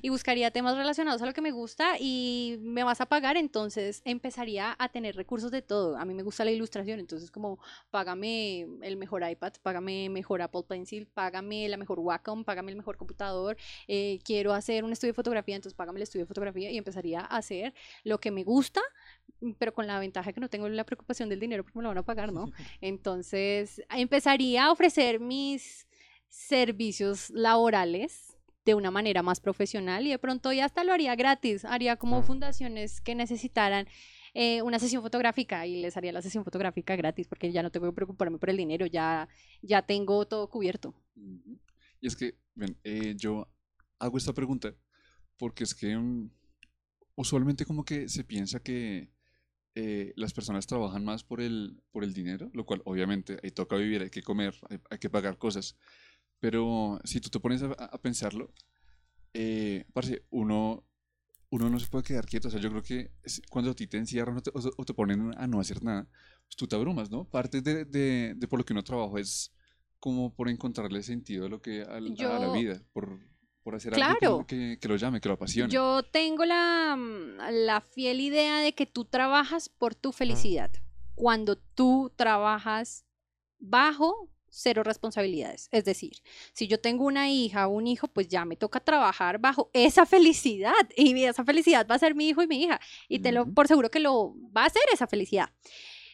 Y 0.00 0.08
buscaría 0.08 0.50
temas 0.50 0.76
relacionados 0.76 1.22
a 1.22 1.26
lo 1.26 1.32
que 1.32 1.40
me 1.40 1.50
gusta 1.50 1.96
y 1.98 2.58
me 2.60 2.84
vas 2.84 3.00
a 3.00 3.06
pagar, 3.06 3.36
entonces 3.36 4.02
empezaría 4.04 4.74
a 4.78 4.88
tener 4.88 5.16
recursos 5.16 5.50
de 5.50 5.62
todo. 5.62 5.96
A 5.96 6.04
mí 6.04 6.14
me 6.14 6.22
gusta 6.22 6.44
la 6.44 6.50
ilustración, 6.50 7.00
entonces 7.00 7.30
como 7.30 7.58
págame 7.90 8.66
el 8.82 8.96
mejor 8.96 9.28
iPad, 9.28 9.52
págame 9.62 10.08
mejor 10.08 10.42
Apple 10.42 10.62
Pencil, 10.68 11.06
págame 11.06 11.68
la 11.68 11.76
mejor 11.76 11.98
Wacom, 12.00 12.44
págame 12.44 12.70
el 12.70 12.76
mejor 12.76 12.96
computador, 12.96 13.56
eh, 13.88 14.18
quiero 14.24 14.52
hacer 14.52 14.84
un 14.84 14.92
estudio 14.92 15.12
de 15.12 15.16
fotografía, 15.16 15.56
entonces 15.56 15.74
págame 15.76 15.98
el 15.98 16.04
estudio 16.04 16.24
de 16.24 16.28
fotografía 16.28 16.70
y 16.70 16.78
empezaría 16.78 17.20
a 17.20 17.36
hacer 17.36 17.74
lo 18.04 18.18
que 18.18 18.30
me 18.30 18.44
gusta, 18.44 18.80
pero 19.58 19.72
con 19.74 19.86
la 19.86 19.98
ventaja 19.98 20.32
que 20.32 20.40
no 20.40 20.48
tengo 20.48 20.68
la 20.68 20.84
preocupación 20.84 21.28
del 21.28 21.40
dinero 21.40 21.64
porque 21.64 21.78
me 21.78 21.82
lo 21.82 21.88
van 21.88 21.98
a 21.98 22.02
pagar, 22.02 22.32
¿no? 22.32 22.50
Entonces 22.80 23.82
empezaría 23.90 24.66
a 24.66 24.72
ofrecer 24.72 25.20
mis 25.20 25.86
servicios 26.28 27.30
laborales 27.30 28.31
de 28.64 28.74
una 28.74 28.90
manera 28.90 29.22
más 29.22 29.40
profesional 29.40 30.06
y 30.06 30.10
de 30.10 30.18
pronto 30.18 30.52
ya 30.52 30.64
hasta 30.64 30.84
lo 30.84 30.92
haría 30.92 31.16
gratis, 31.16 31.64
haría 31.64 31.96
como 31.96 32.22
fundaciones 32.22 33.00
que 33.00 33.14
necesitaran 33.14 33.88
eh, 34.34 34.62
una 34.62 34.78
sesión 34.78 35.02
fotográfica 35.02 35.66
y 35.66 35.82
les 35.82 35.96
haría 35.96 36.12
la 36.12 36.22
sesión 36.22 36.44
fotográfica 36.44 36.96
gratis 36.96 37.26
porque 37.26 37.52
ya 37.52 37.62
no 37.62 37.70
tengo 37.70 37.86
que 37.86 37.94
preocuparme 37.94 38.38
por 38.38 38.50
el 38.50 38.56
dinero, 38.56 38.86
ya, 38.86 39.28
ya 39.62 39.82
tengo 39.82 40.26
todo 40.26 40.48
cubierto. 40.48 40.94
Y 42.00 42.06
es 42.06 42.16
que, 42.16 42.38
ven, 42.54 42.78
eh, 42.84 43.14
yo 43.16 43.48
hago 43.98 44.16
esta 44.16 44.32
pregunta 44.32 44.74
porque 45.36 45.64
es 45.64 45.74
que 45.74 45.96
mm, 45.96 46.30
usualmente 47.16 47.64
como 47.64 47.84
que 47.84 48.08
se 48.08 48.24
piensa 48.24 48.60
que 48.60 49.10
eh, 49.74 50.12
las 50.16 50.32
personas 50.32 50.66
trabajan 50.66 51.04
más 51.04 51.24
por 51.24 51.40
el, 51.40 51.82
por 51.90 52.04
el 52.04 52.14
dinero, 52.14 52.50
lo 52.54 52.64
cual 52.64 52.82
obviamente 52.84 53.38
ahí 53.42 53.50
toca 53.50 53.76
vivir, 53.76 54.02
hay 54.02 54.10
que 54.10 54.22
comer, 54.22 54.54
hay, 54.70 54.78
hay 54.88 54.98
que 54.98 55.10
pagar 55.10 55.36
cosas. 55.36 55.76
Pero 56.42 56.98
si 57.04 57.20
tú 57.20 57.28
te 57.30 57.38
pones 57.38 57.62
a, 57.62 57.68
a 57.68 57.98
pensarlo, 58.02 58.50
eh, 59.32 59.84
parce, 59.92 60.24
uno, 60.30 60.84
uno 61.50 61.70
no 61.70 61.78
se 61.78 61.86
puede 61.86 62.02
quedar 62.02 62.26
quieto. 62.26 62.48
O 62.48 62.50
sea, 62.50 62.58
yo 62.60 62.68
creo 62.68 62.82
que 62.82 63.12
cuando 63.48 63.70
a 63.70 63.74
ti 63.74 63.86
te 63.86 63.96
encierran 63.96 64.36
o 64.38 64.42
te, 64.42 64.50
o- 64.52 64.84
te 64.84 64.92
ponen 64.92 65.32
a 65.38 65.46
no 65.46 65.60
hacer 65.60 65.84
nada, 65.84 66.08
pues 66.46 66.56
tú 66.56 66.66
te 66.66 66.74
abrumas, 66.74 67.12
¿no? 67.12 67.24
Parte 67.30 67.60
de, 67.60 67.84
de, 67.84 68.34
de 68.36 68.48
por 68.48 68.58
lo 68.58 68.64
que 68.64 68.72
uno 68.72 68.82
trabaja 68.82 69.20
es 69.20 69.52
como 70.00 70.34
por 70.34 70.48
encontrarle 70.48 71.00
sentido 71.04 71.46
a 71.46 71.48
lo 71.48 71.62
que 71.62 71.82
al- 71.82 72.08
a, 72.18 72.38
la 72.40 72.46
Yo- 72.46 72.52
vida, 72.52 72.82
por, 72.92 73.20
por 73.62 73.76
hacer 73.76 73.94
algo 73.94 74.14
que 74.14 74.18
Claro. 74.18 74.38
lo- 74.38 74.46
que, 74.48 74.78
que 74.80 74.88
lo 74.88 74.96
llame, 74.96 75.20
que 75.20 75.28
lo 75.28 75.34
apasione. 75.34 75.72
Yo 75.72 76.02
tengo 76.02 76.44
la, 76.44 76.96
mm, 76.98 77.36
la 77.66 77.80
fiel 77.82 78.20
idea 78.20 78.58
de 78.58 78.74
que 78.74 78.86
tú 78.86 79.04
trabajas 79.04 79.68
por 79.68 79.94
tu 79.94 80.10
felicidad. 80.10 80.72
Cuando 81.14 81.54
tú 81.56 82.10
trabajas 82.16 83.04
bajo 83.60 84.28
cero 84.52 84.82
responsabilidades. 84.82 85.68
Es 85.72 85.84
decir, 85.84 86.22
si 86.52 86.68
yo 86.68 86.78
tengo 86.78 87.04
una 87.04 87.30
hija 87.30 87.66
o 87.66 87.70
un 87.70 87.86
hijo, 87.86 88.06
pues 88.08 88.28
ya 88.28 88.44
me 88.44 88.56
toca 88.56 88.80
trabajar 88.80 89.38
bajo 89.38 89.70
esa 89.72 90.06
felicidad. 90.06 90.72
Y 90.96 91.24
esa 91.24 91.44
felicidad 91.44 91.86
va 91.90 91.96
a 91.96 91.98
ser 91.98 92.14
mi 92.14 92.28
hijo 92.28 92.42
y 92.42 92.46
mi 92.46 92.62
hija. 92.62 92.80
Y 93.08 93.20
te 93.20 93.32
lo 93.32 93.46
por 93.52 93.66
seguro 93.66 93.90
que 93.90 93.98
lo 93.98 94.34
va 94.56 94.64
a 94.64 94.66
hacer 94.66 94.82
esa 94.92 95.06
felicidad. 95.06 95.50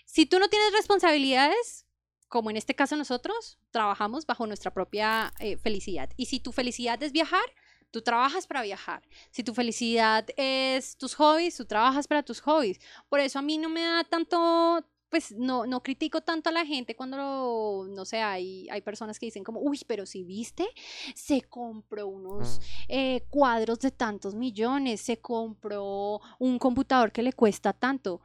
Si 0.07 0.25
tú 0.25 0.39
no 0.39 0.49
tienes 0.49 0.73
responsabilidades, 0.73 1.85
como 2.29 2.51
en 2.51 2.57
este 2.57 2.75
caso 2.75 2.97
nosotros, 2.97 3.59
trabajamos 3.71 4.25
bajo 4.25 4.47
nuestra 4.47 4.73
propia 4.73 5.33
eh, 5.41 5.57
felicidad. 5.57 6.11
Y 6.17 6.27
si 6.27 6.41
tu 6.41 6.53
felicidad 6.53 7.03
es 7.03 7.13
viajar, 7.13 7.45
tú 7.91 8.03
trabajas 8.03 8.47
para 8.47 8.63
viajar. 8.63 9.03
Si 9.31 9.43
tu 9.43 9.55
felicidad 9.55 10.27
es 10.37 10.97
tus 10.97 11.15
hobbies, 11.15 11.57
tú 11.57 11.65
trabajas 11.65 12.07
para 12.07 12.23
tus 12.23 12.41
hobbies. 12.41 12.81
Por 13.09 13.21
eso 13.21 13.39
a 13.39 13.43
mí 13.43 13.59
no 13.59 13.69
me 13.69 13.83
da 13.83 14.05
tanto, 14.05 14.85
pues 15.11 15.33
no, 15.33 15.67
no 15.67 15.83
critico 15.83 16.21
tanto 16.21 16.51
a 16.51 16.53
la 16.53 16.67
gente 16.67 16.95
cuando, 16.95 17.87
no 17.89 18.05
sé, 18.05 18.19
hay, 18.19 18.69
hay 18.71 18.81
personas 18.83 19.19
que 19.19 19.27
dicen 19.27 19.45
como, 19.45 19.61
uy, 19.61 19.81
pero 19.87 20.07
si 20.07 20.23
viste, 20.25 20.69
se 21.15 21.43
compró 21.43 22.07
unos 22.07 22.61
eh, 22.89 23.25
cuadros 23.31 23.81
de 23.81 23.91
tantos 23.91 24.35
millones, 24.35 25.01
se 25.01 25.19
compró 25.19 26.21
un 26.39 26.59
computador 26.59 27.13
que 27.13 27.23
le 27.23 27.33
cuesta 27.33 27.73
tanto. 27.73 28.21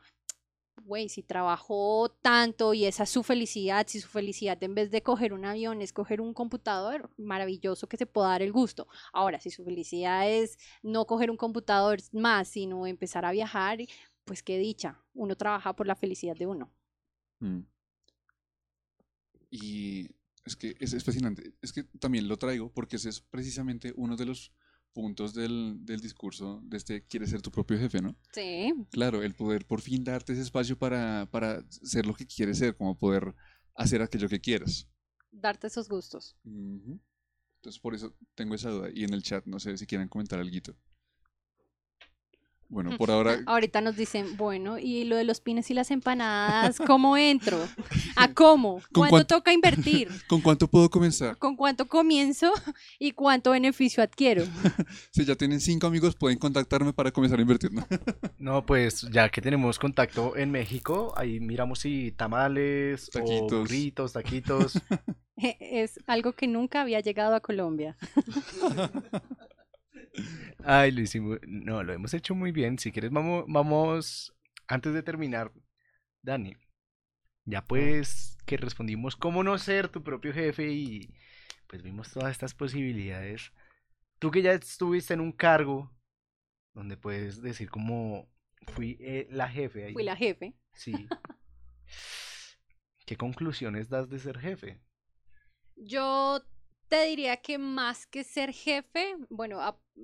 Güey, 0.86 1.08
si 1.08 1.24
trabajó 1.24 2.10
tanto 2.22 2.74
y 2.74 2.84
esa 2.86 3.04
es 3.04 3.10
su 3.10 3.24
felicidad, 3.24 3.86
si 3.88 4.02
su 4.02 4.10
felicidad 4.10 4.62
en 4.64 4.76
vez 4.76 4.92
de 4.92 5.02
coger 5.02 5.32
un 5.32 5.46
avión 5.46 5.82
es 5.82 5.94
coger 5.94 6.20
un 6.20 6.34
computador, 6.34 7.10
maravilloso 7.16 7.88
que 7.88 7.96
se 7.96 8.06
pueda 8.06 8.30
dar 8.30 8.42
el 8.42 8.52
gusto. 8.52 8.88
Ahora, 9.14 9.40
si 9.40 9.50
su 9.50 9.64
felicidad 9.64 10.30
es 10.30 10.58
no 10.82 11.06
coger 11.06 11.32
un 11.32 11.38
computador 11.38 12.00
más, 12.12 12.50
sino 12.50 12.86
empezar 12.86 13.24
a 13.24 13.32
viajar, 13.32 13.78
pues 14.26 14.44
qué 14.44 14.58
dicha. 14.58 15.02
Uno 15.14 15.36
trabaja 15.36 15.76
por 15.76 15.88
la 15.88 15.96
felicidad 15.96 16.36
de 16.36 16.48
uno. 16.48 16.72
Mm. 17.40 17.60
Y 19.50 20.10
es 20.46 20.56
que 20.56 20.76
es, 20.80 20.94
es 20.94 21.04
fascinante. 21.04 21.54
Es 21.62 21.74
que 21.74 21.84
también 21.84 22.28
lo 22.28 22.38
traigo 22.38 22.72
porque 22.72 22.96
ese 22.96 23.10
es 23.10 23.22
precisamente 23.22 23.94
uno 23.96 24.16
de 24.16 24.26
los 24.26 24.52
puntos 24.94 25.34
del, 25.34 25.78
del 25.86 26.00
discurso 26.00 26.62
de 26.64 26.78
este 26.78 27.06
quieres 27.06 27.32
ser 27.32 27.42
tu 27.42 27.52
propio 27.52 27.78
jefe, 27.78 28.02
¿no? 28.02 28.16
Sí. 28.32 28.74
Claro, 28.92 29.24
el 29.24 29.34
poder 29.34 29.66
por 29.66 29.82
fin 29.82 30.04
darte 30.04 30.34
ese 30.34 30.44
espacio 30.44 30.78
para, 30.78 31.28
para 31.32 31.64
ser 31.70 32.06
lo 32.06 32.14
que 32.14 32.28
quieres 32.28 32.60
ser, 32.60 32.78
como 32.78 32.98
poder 32.98 33.36
hacer 33.76 34.02
aquello 34.02 34.30
que 34.30 34.40
quieras. 34.40 34.88
Darte 35.32 35.68
esos 35.68 35.90
gustos. 35.90 36.38
Entonces 36.46 37.80
por 37.80 37.96
eso 37.96 38.16
tengo 38.36 38.56
esa 38.56 38.70
duda. 38.70 38.90
Y 38.94 39.04
en 39.04 39.14
el 39.14 39.24
chat, 39.24 39.46
no 39.46 39.60
sé 39.60 39.76
si 39.78 39.88
quieren 39.88 40.08
comentar 40.08 40.40
algo. 40.40 40.76
Bueno, 42.70 42.98
por 42.98 43.12
ahora. 43.12 43.40
Ahorita 43.46 43.82
nos 43.82 43.96
dicen, 43.96 44.38
bueno, 44.38 44.80
y 44.80 45.04
lo 45.04 45.16
de 45.16 45.24
los 45.24 45.40
pines 45.40 45.70
y 45.70 45.74
las 45.74 45.92
empanadas, 45.92 46.78
¿cómo 46.88 47.18
entro? 47.18 47.60
¿A 48.16 48.34
cómo? 48.34 48.82
¿Cuánto 48.94 49.26
toca 49.26 49.54
invertir? 49.54 50.10
¿Con 50.28 50.42
cuánto 50.42 50.68
puedo 50.68 50.90
comenzar? 50.90 51.38
¿Con 51.38 51.56
cuánto 51.56 51.88
comienzo 51.88 52.52
y 53.00 53.12
cuánto 53.12 53.52
beneficio 53.52 54.04
adquiero? 54.04 54.46
si 55.12 55.26
ya 55.26 55.36
tienen 55.36 55.60
cinco 55.60 55.88
amigos, 55.88 56.16
pueden 56.16 56.38
contactarme 56.38 56.94
para 56.94 57.12
comenzar 57.12 57.40
a 57.40 57.42
invertir. 57.42 57.72
¿no? 57.72 57.86
no, 58.38 58.66
pues 58.66 59.08
ya 59.12 59.30
que 59.30 59.42
tenemos 59.42 59.78
contacto 59.80 60.36
en 60.36 60.52
México, 60.52 61.14
ahí 61.16 61.40
miramos 61.40 61.80
si 61.80 62.12
tamales, 62.12 63.10
taquitos, 63.10 64.12
o 64.12 64.14
taquitos. 64.14 64.82
es 65.38 66.00
algo 66.08 66.34
que 66.34 66.48
nunca 66.48 66.82
había 66.82 67.00
llegado 67.00 67.36
a 67.36 67.40
Colombia. 67.40 67.98
Ay, 70.64 70.92
lo 70.92 71.02
hicimos. 71.02 71.40
No, 71.46 71.84
lo 71.84 71.94
hemos 71.94 72.14
hecho 72.14 72.36
muy 72.36 72.52
bien. 72.52 72.80
Si 72.80 72.92
quieres, 72.92 73.12
vamos, 73.12 73.46
vamos. 73.48 74.34
Antes 74.68 74.94
de 74.94 75.04
terminar, 75.04 75.52
Dani. 76.22 76.56
Ya 77.46 77.66
pues 77.66 78.38
que 78.46 78.56
respondimos 78.56 79.18
cómo 79.18 79.44
no 79.44 79.58
ser 79.58 79.90
tu 79.90 80.04
propio 80.04 80.34
jefe 80.34 80.72
y 80.72 81.14
pues 81.68 81.84
vimos 81.84 82.12
todas 82.12 82.32
estas 82.32 82.54
posibilidades. 82.54 83.52
Tú 84.20 84.32
que 84.32 84.42
ya 84.42 84.54
estuviste 84.54 85.14
en 85.14 85.20
un 85.20 85.34
cargo 85.34 85.94
donde 86.74 86.96
puedes 86.96 87.42
decir 87.42 87.70
como 87.70 88.30
fui 88.68 88.98
eh, 89.02 89.28
la 89.30 89.50
jefe 89.50 89.86
ahí. 89.86 89.94
Fui 89.94 90.04
la 90.04 90.16
jefe. 90.16 90.56
Sí. 90.74 90.94
¿Qué 93.06 93.18
conclusiones 93.18 93.90
das 93.90 94.10
de 94.10 94.20
ser 94.20 94.40
jefe? 94.40 94.82
Yo 95.76 96.42
te 96.94 97.06
diría 97.06 97.38
que 97.38 97.58
más 97.58 98.06
que 98.06 98.24
ser 98.24 98.54
jefe, 98.54 99.16
bueno, 99.32 99.60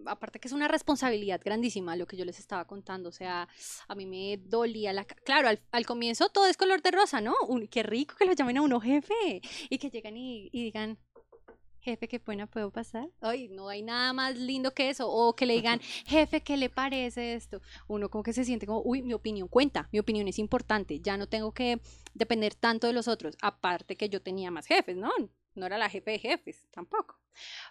aparte 0.07 0.39
que 0.39 0.47
es 0.47 0.53
una 0.55 0.67
responsabilidad 0.67 1.39
grandísima 1.45 1.95
lo 1.95 2.07
que 2.07 2.17
yo 2.17 2.25
les 2.25 2.39
estaba 2.39 2.65
contando, 2.65 3.09
o 3.09 3.11
sea, 3.11 3.47
a 3.87 3.93
mí 3.93 4.07
me 4.07 4.37
dolía 4.37 4.91
la... 4.91 5.05
Claro, 5.05 5.49
al, 5.71 5.85
comienzo 5.85 6.29
todo 6.29 6.47
es 6.47 6.57
color 6.57 6.81
de 6.81 6.89
rosa, 6.89 7.21
¿no? 7.21 7.35
qué 7.69 7.83
rico 7.83 8.15
que 8.17 8.25
lo 8.25 8.33
llamen 8.33 8.57
a 8.57 8.63
uno 8.63 8.79
jefe 8.79 9.13
y 9.69 9.77
que 9.77 9.91
llegan 9.91 10.17
y, 10.17 10.49
digan, 10.51 10.97
jefe, 11.79 12.07
qué 12.07 12.17
buena 12.17 12.47
puedo 12.47 12.71
pasar. 12.71 13.07
Ay, 13.21 13.49
no 13.49 13.69
hay 13.69 13.83
nada 13.83 14.11
más 14.11 14.35
lindo 14.35 14.73
que 14.73 14.89
eso. 14.89 15.11
O 15.11 15.35
que 15.35 15.45
le 15.45 15.53
digan, 15.53 15.79
jefe, 16.07 16.41
¿qué 16.41 16.57
le 16.57 16.71
parece 16.71 17.35
esto? 17.35 17.61
Uno 17.87 18.09
como 18.09 18.23
que 18.23 18.33
se 18.33 18.45
siente 18.45 18.65
como, 18.65 18.81
uy, 18.81 19.03
mi 19.03 19.13
opinión 19.13 19.47
cuenta, 19.47 19.87
mi 19.91 19.99
opinión 19.99 20.27
es 20.27 20.39
importante, 20.39 20.99
ya 21.01 21.17
no 21.17 21.27
tengo 21.27 21.51
que 21.51 21.81
depender 22.15 22.55
tanto 22.55 22.87
de 22.87 22.93
los 22.93 23.07
otros. 23.07 23.37
Aparte 23.43 23.95
que 23.95 24.09
yo 24.09 24.23
tenía 24.23 24.49
más 24.49 24.65
jefes, 24.65 24.97
¿no? 24.97 25.11
No 25.59 25.65
era 25.65 25.77
la 25.77 25.89
jefe 25.89 26.11
de 26.11 26.19
jefes 26.19 26.67
tampoco. 26.71 27.19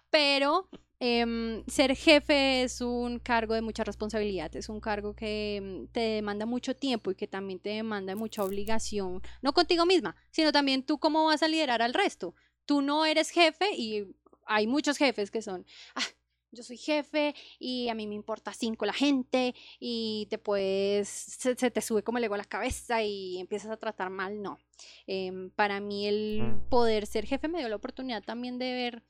Pero 0.09 0.69
em, 0.99 1.63
ser 1.67 1.95
jefe 1.95 2.63
es 2.63 2.81
un 2.81 3.19
cargo 3.19 3.53
de 3.53 3.61
mucha 3.61 3.83
responsabilidad, 3.83 4.55
es 4.55 4.69
un 4.69 4.79
cargo 4.79 5.15
que 5.15 5.57
em, 5.57 5.87
te 5.87 5.99
demanda 5.99 6.45
mucho 6.45 6.75
tiempo 6.75 7.11
y 7.11 7.15
que 7.15 7.27
también 7.27 7.59
te 7.59 7.69
demanda 7.69 8.15
mucha 8.15 8.43
obligación, 8.43 9.21
no 9.41 9.53
contigo 9.53 9.85
misma, 9.85 10.15
sino 10.31 10.51
también 10.51 10.83
tú 10.83 10.99
cómo 10.99 11.25
vas 11.25 11.43
a 11.43 11.47
liderar 11.47 11.81
al 11.81 11.93
resto. 11.93 12.35
Tú 12.65 12.81
no 12.81 13.05
eres 13.05 13.31
jefe 13.31 13.75
y 13.75 14.15
hay 14.45 14.67
muchos 14.67 14.97
jefes 14.97 15.31
que 15.31 15.41
son, 15.41 15.65
ah, 15.95 16.03
yo 16.51 16.63
soy 16.63 16.77
jefe 16.77 17.35
y 17.59 17.89
a 17.89 17.95
mí 17.95 18.07
me 18.07 18.15
importa 18.15 18.53
cinco 18.53 18.85
la 18.85 18.93
gente 18.93 19.53
y 19.79 20.27
te 20.29 20.37
puedes, 20.37 21.07
se, 21.07 21.55
te 21.55 21.81
sube 21.81 22.03
como 22.03 22.17
el 22.17 22.23
ego 22.23 22.35
a 22.35 22.39
la 22.39 22.45
cabeza 22.45 23.03
y 23.03 23.39
empiezas 23.39 23.71
a 23.71 23.77
tratar 23.77 24.09
mal, 24.09 24.41
no. 24.41 24.57
Em, 25.07 25.49
para 25.51 25.79
mí 25.79 26.07
el 26.07 26.61
poder 26.69 27.05
ser 27.05 27.25
jefe 27.25 27.47
me 27.47 27.59
dio 27.59 27.69
la 27.69 27.75
oportunidad 27.75 28.23
también 28.23 28.59
de 28.59 28.73
ver 28.73 29.03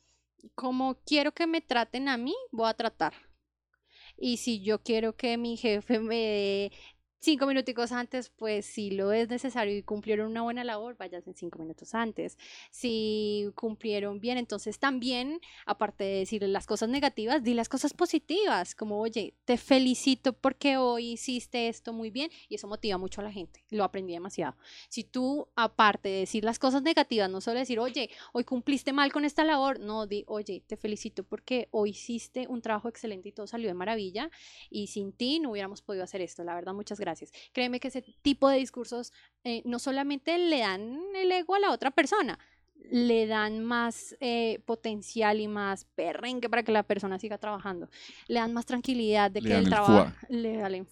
cómo 0.56 0.99
quiero 1.06 1.34
que 1.34 1.48
me 1.48 1.61
traten 1.61 2.07
a 2.07 2.18
mí, 2.18 2.36
voy 2.52 2.70
a 2.70 2.74
tratar. 2.74 3.14
Y 4.18 4.38
si 4.38 4.61
yo 4.61 4.84
quiero 4.84 5.16
que 5.16 5.38
mi 5.38 5.56
jefe 5.56 5.99
me 5.99 6.72
cinco 7.20 7.46
minuticos 7.46 7.91
antes, 7.91 8.30
pues 8.30 8.66
si 8.66 8.91
lo 8.91 9.12
es 9.12 9.30
necesario 9.30 9.78
y 9.78 9.84
cumplieron 9.84 10.32
una 10.32 10.41
buena 10.41 10.64
labor, 10.64 10.96
en 11.00 11.36
cinco 11.36 11.60
minutos 11.60 11.94
antes. 11.94 12.38
Si 12.72 13.50
cumplieron 13.56 14.20
bien, 14.20 14.38
entonces 14.38 14.80
también, 14.80 15.40
aparte 15.66 16.04
de 16.04 16.20
decir 16.20 16.44
las 16.44 16.66
cosas 16.66 16.90
negativas, 16.90 17.44
di 17.44 17.54
las 17.54 17.70
cosas 17.70 17.94
positivas, 17.94 18.74
como, 18.74 19.00
oye, 19.00 19.36
te 19.46 19.58
felicito 19.58 20.34
porque 20.34 20.78
hoy 20.78 21.12
hiciste 21.12 21.68
esto 21.68 21.94
muy 21.94 22.10
bien 22.10 22.32
y 22.48 22.56
eso 22.56 22.68
motiva 22.68 22.98
mucho 22.98 23.22
a 23.22 23.26
la 23.26 23.32
gente. 23.32 23.64
Lo 23.70 23.84
aprendí 23.84 24.14
demasiado. 24.14 24.56
Si 24.88 25.04
tú, 25.04 25.50
aparte 25.56 26.10
de 26.10 26.20
decir 26.20 26.44
las 26.44 26.60
cosas 26.60 26.84
negativas, 26.84 27.30
no 27.30 27.41
solo 27.41 27.60
decir, 27.60 27.80
oye, 27.80 28.10
hoy 28.34 28.44
cumpliste 28.44 28.94
mal 28.94 29.12
con 29.12 29.26
esta 29.26 29.44
labor, 29.44 29.80
no, 29.80 30.08
di, 30.08 30.24
oye, 30.28 30.64
te 30.66 30.78
felicito 30.78 31.24
porque 31.24 31.68
hoy 31.72 31.90
hiciste 31.91 32.48
un 32.48 32.62
trabajo 32.62 32.88
excelente 32.88 33.30
y 33.30 33.32
todo 33.32 33.48
salió 33.48 33.68
de 33.68 33.74
maravilla 33.74 34.30
y 34.70 34.88
sin 34.88 35.12
ti 35.12 35.40
no 35.40 35.52
hubiéramos 35.52 35.82
podido 35.82 36.04
hacer 36.04 36.22
esto. 36.22 36.44
La 36.44 36.56
verdad, 36.56 36.74
muchas 36.74 37.00
gracias 37.00 37.09
gracias. 37.10 37.31
Créeme 37.53 37.80
que 37.80 37.88
ese 37.88 38.03
tipo 38.22 38.49
de 38.49 38.57
discursos 38.57 39.14
eh, 39.44 39.61
no 39.65 39.80
solamente 39.80 40.38
le 40.38 40.60
dan 40.60 40.99
el 41.15 41.31
ego 41.31 41.56
a 41.56 41.60
la 41.60 41.72
otra 41.72 41.91
persona, 41.91 42.38
le 42.91 43.27
dan 43.27 43.64
más 43.64 44.15
eh, 44.19 44.61
potencial 44.65 45.40
y 45.40 45.48
más 45.48 45.86
perrenque 45.95 46.49
para 46.49 46.64
que 46.64 46.72
la 46.72 46.84
persona 46.84 47.19
siga 47.19 47.38
trabajando. 47.38 47.90
Le 48.27 48.40
dan 48.40 48.53
más 48.53 48.65
tranquilidad 48.65 49.31
de 49.31 49.41
que 49.41 49.56
el 49.56 49.69
trabajo 49.69 50.11
le, 50.30 50.57
da 50.57 50.69
le 50.69 50.86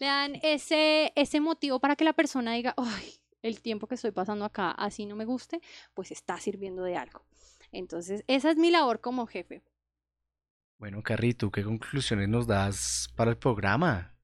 dan 0.00 0.38
ese, 0.42 1.12
ese 1.14 1.40
motivo 1.40 1.80
para 1.80 1.96
que 1.96 2.04
la 2.04 2.12
persona 2.12 2.52
diga, 2.54 2.74
ay, 2.76 3.14
el 3.42 3.60
tiempo 3.60 3.86
que 3.86 3.96
estoy 3.96 4.10
pasando 4.10 4.44
acá, 4.44 4.70
así 4.70 5.06
no 5.06 5.16
me 5.16 5.24
guste, 5.24 5.60
pues 5.94 6.10
está 6.10 6.38
sirviendo 6.38 6.82
de 6.82 6.96
algo. 6.96 7.24
Entonces, 7.72 8.24
esa 8.26 8.50
es 8.50 8.56
mi 8.56 8.70
labor 8.70 9.00
como 9.00 9.26
jefe. 9.26 9.62
Bueno, 10.78 11.02
Carrie, 11.02 11.34
¿tú 11.34 11.50
qué 11.50 11.64
conclusiones 11.64 12.28
nos 12.28 12.46
das 12.46 13.12
para 13.16 13.32
el 13.32 13.36
programa? 13.36 14.14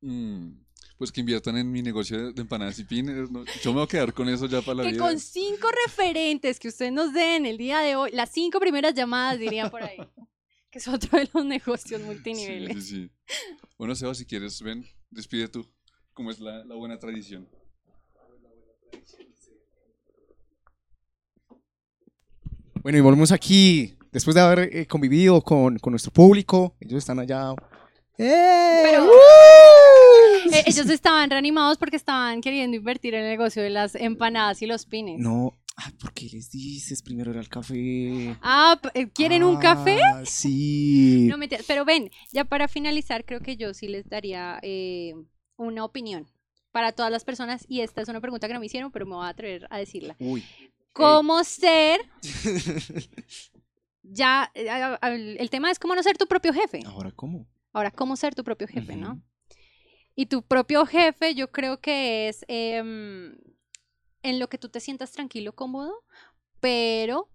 Mm, 0.00 0.64
pues 1.02 1.10
que 1.10 1.18
inviertan 1.18 1.56
en 1.56 1.68
mi 1.68 1.82
negocio 1.82 2.32
de 2.32 2.42
empanadas 2.42 2.78
y 2.78 2.84
pines. 2.84 3.28
Yo 3.60 3.72
me 3.72 3.78
voy 3.78 3.82
a 3.82 3.88
quedar 3.88 4.12
con 4.12 4.28
eso 4.28 4.46
ya 4.46 4.62
para 4.62 4.76
la 4.76 4.82
vida. 4.84 4.92
Que 4.92 4.98
con 4.98 5.18
cinco 5.18 5.66
referentes 5.84 6.60
que 6.60 6.68
ustedes 6.68 6.92
nos 6.92 7.12
den 7.12 7.44
el 7.44 7.58
día 7.58 7.80
de 7.80 7.96
hoy, 7.96 8.12
las 8.12 8.30
cinco 8.30 8.60
primeras 8.60 8.94
llamadas 8.94 9.36
diría 9.40 9.68
por 9.68 9.82
ahí. 9.82 9.96
que 10.70 10.78
es 10.78 10.86
otro 10.86 11.18
de 11.18 11.28
los 11.34 11.44
negocios 11.44 12.00
multiniveles. 12.02 12.86
Sí, 12.86 13.10
sí, 13.26 13.36
Bueno, 13.76 13.96
Seba, 13.96 14.14
si 14.14 14.24
quieres, 14.26 14.62
ven, 14.62 14.86
despide 15.10 15.48
tú, 15.48 15.68
como 16.12 16.30
es 16.30 16.38
la, 16.38 16.62
buena 16.66 16.96
tradición. 17.00 17.48
Bueno, 22.80 22.96
y 22.96 23.00
volvemos 23.00 23.32
aquí, 23.32 23.96
después 24.12 24.36
de 24.36 24.40
haber 24.40 24.76
eh, 24.76 24.86
convivido 24.86 25.42
con, 25.42 25.80
con, 25.80 25.90
nuestro 25.90 26.12
público, 26.12 26.76
ellos 26.78 26.98
están 26.98 27.18
allá. 27.18 27.56
¡Eh! 28.18 28.82
Pero, 28.84 29.08
eh, 30.52 30.64
ellos 30.66 30.88
estaban 30.88 31.30
reanimados 31.30 31.78
porque 31.78 31.96
estaban 31.96 32.40
queriendo 32.40 32.76
invertir 32.76 33.14
en 33.14 33.24
el 33.24 33.30
negocio 33.30 33.62
de 33.62 33.70
las 33.70 33.94
empanadas 33.94 34.62
y 34.62 34.66
los 34.66 34.86
pines. 34.86 35.18
No, 35.18 35.54
¿por 36.00 36.12
qué 36.12 36.28
les 36.32 36.50
dices? 36.50 37.02
Primero 37.02 37.30
era 37.30 37.40
el 37.40 37.48
café. 37.48 38.36
Ah, 38.42 38.80
eh, 38.94 39.08
¿quieren 39.08 39.42
un 39.42 39.56
café? 39.56 40.00
Ah, 40.02 40.22
sí. 40.24 41.28
No 41.32 41.36
Pero 41.66 41.84
ven, 41.84 42.10
ya 42.32 42.44
para 42.44 42.68
finalizar, 42.68 43.24
creo 43.24 43.40
que 43.40 43.56
yo 43.56 43.74
sí 43.74 43.88
les 43.88 44.08
daría 44.08 44.58
eh, 44.62 45.14
una 45.56 45.84
opinión 45.84 46.28
para 46.72 46.92
todas 46.92 47.10
las 47.10 47.24
personas. 47.24 47.64
Y 47.68 47.80
esta 47.80 48.02
es 48.02 48.08
una 48.08 48.20
pregunta 48.20 48.48
que 48.48 48.54
no 48.54 48.60
me 48.60 48.66
hicieron, 48.66 48.90
pero 48.92 49.06
me 49.06 49.14
voy 49.14 49.26
a 49.26 49.30
atrever 49.30 49.66
a 49.70 49.78
decirla. 49.78 50.16
Uy. 50.18 50.44
¿Cómo 50.92 51.42
ser? 51.44 52.02
ya, 54.02 54.50
el 54.54 55.48
tema 55.50 55.70
es 55.70 55.78
cómo 55.78 55.94
no 55.94 56.02
ser 56.02 56.18
tu 56.18 56.26
propio 56.26 56.52
jefe. 56.52 56.82
Ahora, 56.84 57.12
¿cómo? 57.12 57.46
Ahora, 57.72 57.90
¿cómo 57.90 58.16
ser 58.16 58.34
tu 58.34 58.44
propio 58.44 58.68
jefe, 58.68 58.96
no? 58.96 59.22
Y 60.14 60.26
tu 60.26 60.42
propio 60.42 60.86
jefe, 60.86 61.34
yo 61.34 61.50
creo 61.50 61.80
que 61.80 62.28
es 62.28 62.44
em, 62.48 63.36
en 64.22 64.38
lo 64.38 64.48
que 64.48 64.58
tú 64.58 64.68
te 64.68 64.80
sientas 64.80 65.12
tranquilo, 65.12 65.54
cómodo, 65.54 66.04
pero 66.60 67.30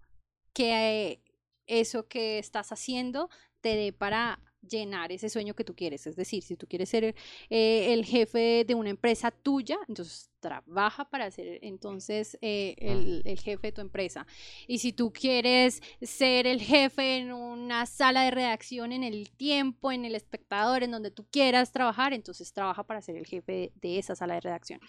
que 0.52 1.22
eso 1.66 2.08
que 2.08 2.38
estás 2.38 2.72
haciendo 2.72 3.30
te 3.60 3.76
dé 3.76 3.92
para 3.92 4.40
llenar 4.66 5.12
ese 5.12 5.28
sueño 5.28 5.54
que 5.54 5.64
tú 5.64 5.74
quieres. 5.74 6.06
Es 6.06 6.16
decir, 6.16 6.42
si 6.42 6.56
tú 6.56 6.66
quieres 6.66 6.88
ser 6.88 7.04
eh, 7.04 7.92
el 7.92 8.04
jefe 8.04 8.64
de 8.66 8.74
una 8.74 8.90
empresa 8.90 9.30
tuya, 9.30 9.78
entonces 9.88 10.30
trabaja 10.40 11.08
para 11.08 11.30
ser 11.30 11.58
entonces 11.62 12.38
eh, 12.40 12.74
el, 12.78 13.22
el, 13.24 13.38
jefe 13.38 13.68
de 13.68 13.72
tu 13.72 13.80
empresa. 13.80 14.26
Y 14.66 14.78
si 14.78 14.92
tú 14.92 15.12
quieres 15.12 15.82
ser 16.02 16.46
el 16.46 16.60
jefe 16.60 17.18
en 17.18 17.32
una 17.32 17.86
sala 17.86 18.22
de 18.22 18.30
redacción, 18.30 18.92
en 18.92 19.02
el 19.02 19.30
tiempo, 19.30 19.92
en 19.92 20.04
el 20.04 20.14
espectador, 20.14 20.82
en 20.82 20.90
donde 20.90 21.10
tú 21.10 21.26
quieras 21.30 21.72
trabajar, 21.72 22.12
entonces 22.12 22.52
trabaja 22.52 22.84
para 22.84 23.02
ser 23.02 23.16
el 23.16 23.26
jefe 23.26 23.72
de 23.74 23.98
esa 23.98 24.14
sala 24.14 24.34
de 24.34 24.40
redacción. 24.40 24.80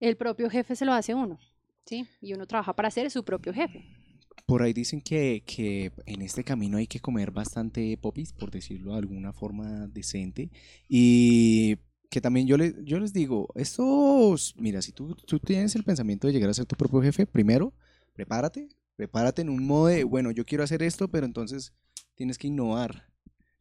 El 0.00 0.16
propio 0.16 0.50
jefe 0.50 0.76
se 0.76 0.84
lo 0.84 0.92
hace 0.92 1.14
uno, 1.14 1.38
¿sí? 1.84 2.06
Y 2.20 2.34
uno 2.34 2.46
trabaja 2.46 2.74
para 2.74 2.90
ser 2.90 3.10
su 3.10 3.24
propio 3.24 3.52
jefe. 3.52 3.95
Por 4.44 4.62
ahí 4.62 4.72
dicen 4.72 5.00
que, 5.00 5.92
en 6.06 6.22
este 6.22 6.44
camino 6.44 6.76
hay 6.76 6.86
que 6.86 7.00
comer 7.00 7.30
bastante 7.30 7.96
popis, 7.96 8.32
por 8.32 8.50
decirlo 8.50 8.92
de 8.92 8.98
alguna 8.98 9.32
forma 9.32 9.86
decente. 9.88 10.50
Y 10.88 11.78
que 12.10 12.20
también 12.20 12.46
yo, 12.46 12.56
les, 12.56 12.74
yo 12.84 13.00
les 13.00 13.12
digo, 13.12 13.48
estos, 13.54 14.54
mira, 14.58 14.82
si 14.82 14.92
tú, 14.92 15.14
tú 15.14 15.40
tienes 15.40 15.74
el 15.74 15.84
pensamiento 15.84 16.26
de 16.26 16.32
llegar 16.32 16.50
a 16.50 16.54
ser 16.54 16.66
tu 16.66 16.76
propio 16.76 17.02
jefe, 17.02 17.26
primero, 17.26 17.72
prepárate, 18.14 18.68
prepárate 18.94 19.42
en 19.42 19.50
un 19.50 19.66
modo 19.66 19.86
de, 19.86 20.04
bueno, 20.04 20.30
yo 20.30 20.44
quiero 20.44 20.62
hacer 20.62 20.82
esto, 20.82 21.08
pero 21.08 21.26
entonces 21.26 21.72
tienes 22.14 22.38
que 22.38 22.48
innovar. 22.48 23.06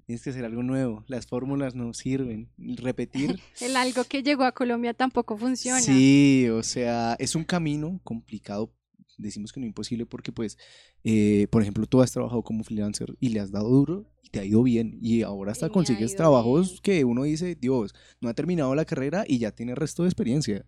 Tienes 0.05 0.23
que 0.23 0.29
hacer 0.29 0.45
algo 0.45 0.61
nuevo. 0.61 1.03
Las 1.07 1.25
fórmulas 1.25 1.73
no 1.73 1.91
sirven. 1.93 2.51
Repetir. 2.57 3.39
El 3.59 3.75
algo 3.75 4.03
que 4.03 4.21
llegó 4.21 4.43
a 4.43 4.51
Colombia 4.51 4.93
tampoco 4.93 5.35
funciona. 5.35 5.81
Sí, 5.81 6.47
o 6.49 6.61
sea, 6.61 7.15
es 7.17 7.35
un 7.35 7.43
camino 7.43 7.99
complicado. 8.03 8.71
Decimos 9.17 9.51
que 9.53 9.59
no 9.59 9.65
imposible 9.65 10.05
porque, 10.05 10.31
pues, 10.31 10.57
eh, 11.03 11.47
por 11.51 11.61
ejemplo, 11.61 11.85
tú 11.87 12.01
has 12.01 12.11
trabajado 12.11 12.43
como 12.43 12.63
freelancer 12.63 13.15
y 13.19 13.29
le 13.29 13.39
has 13.39 13.51
dado 13.51 13.69
duro 13.69 14.05
y 14.21 14.29
te 14.29 14.39
ha 14.39 14.45
ido 14.45 14.63
bien. 14.63 14.97
Y 15.01 15.21
ahora 15.23 15.51
hasta 15.51 15.69
Y 15.69 15.69
consigues 15.69 16.15
trabajos 16.15 16.81
bien. 16.81 16.81
que 16.81 17.03
uno 17.05 17.23
dice, 17.23 17.55
Dios, 17.55 17.93
no 18.21 18.29
ha 18.29 18.33
terminado 18.33 18.75
la 18.75 18.85
carrera 18.85 19.23
y 19.27 19.39
ya 19.39 19.51
tiene 19.51 19.75
resto 19.75 20.03
de 20.03 20.09
experiencia. 20.09 20.65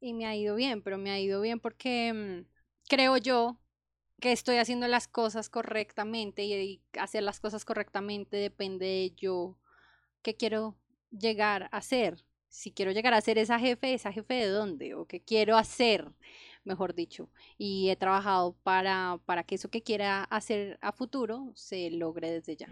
Y 0.00 0.12
me 0.12 0.26
ha 0.26 0.36
ido 0.36 0.54
bien, 0.56 0.82
pero 0.82 0.98
me 0.98 1.10
ha 1.10 1.20
ido 1.20 1.40
bien 1.40 1.60
porque 1.60 2.12
mm, 2.12 2.46
creo 2.88 3.16
yo 3.16 3.58
que 4.20 4.32
estoy 4.32 4.56
haciendo 4.56 4.88
las 4.88 5.08
cosas 5.08 5.50
correctamente 5.50 6.44
y, 6.44 6.54
y 6.54 6.82
hacer 6.98 7.22
las 7.22 7.40
cosas 7.40 7.64
correctamente 7.64 8.36
depende 8.36 8.86
de 8.86 9.14
yo 9.16 9.58
qué 10.22 10.36
quiero 10.36 10.76
llegar 11.10 11.68
a 11.72 11.82
ser. 11.82 12.24
Si 12.48 12.72
quiero 12.72 12.92
llegar 12.92 13.14
a 13.14 13.20
ser 13.20 13.38
esa 13.38 13.58
jefe, 13.60 13.94
esa 13.94 14.12
jefe 14.12 14.34
de 14.34 14.48
dónde 14.48 14.94
o 14.94 15.06
qué 15.06 15.22
quiero 15.22 15.56
hacer, 15.56 16.12
mejor 16.64 16.94
dicho. 16.94 17.28
Y 17.58 17.88
he 17.90 17.96
trabajado 17.96 18.54
para, 18.62 19.18
para 19.26 19.42
que 19.44 19.54
eso 19.56 19.68
que 19.68 19.82
quiera 19.82 20.24
hacer 20.24 20.78
a 20.82 20.92
futuro 20.92 21.50
se 21.54 21.90
logre 21.90 22.30
desde 22.30 22.56
ya. 22.56 22.68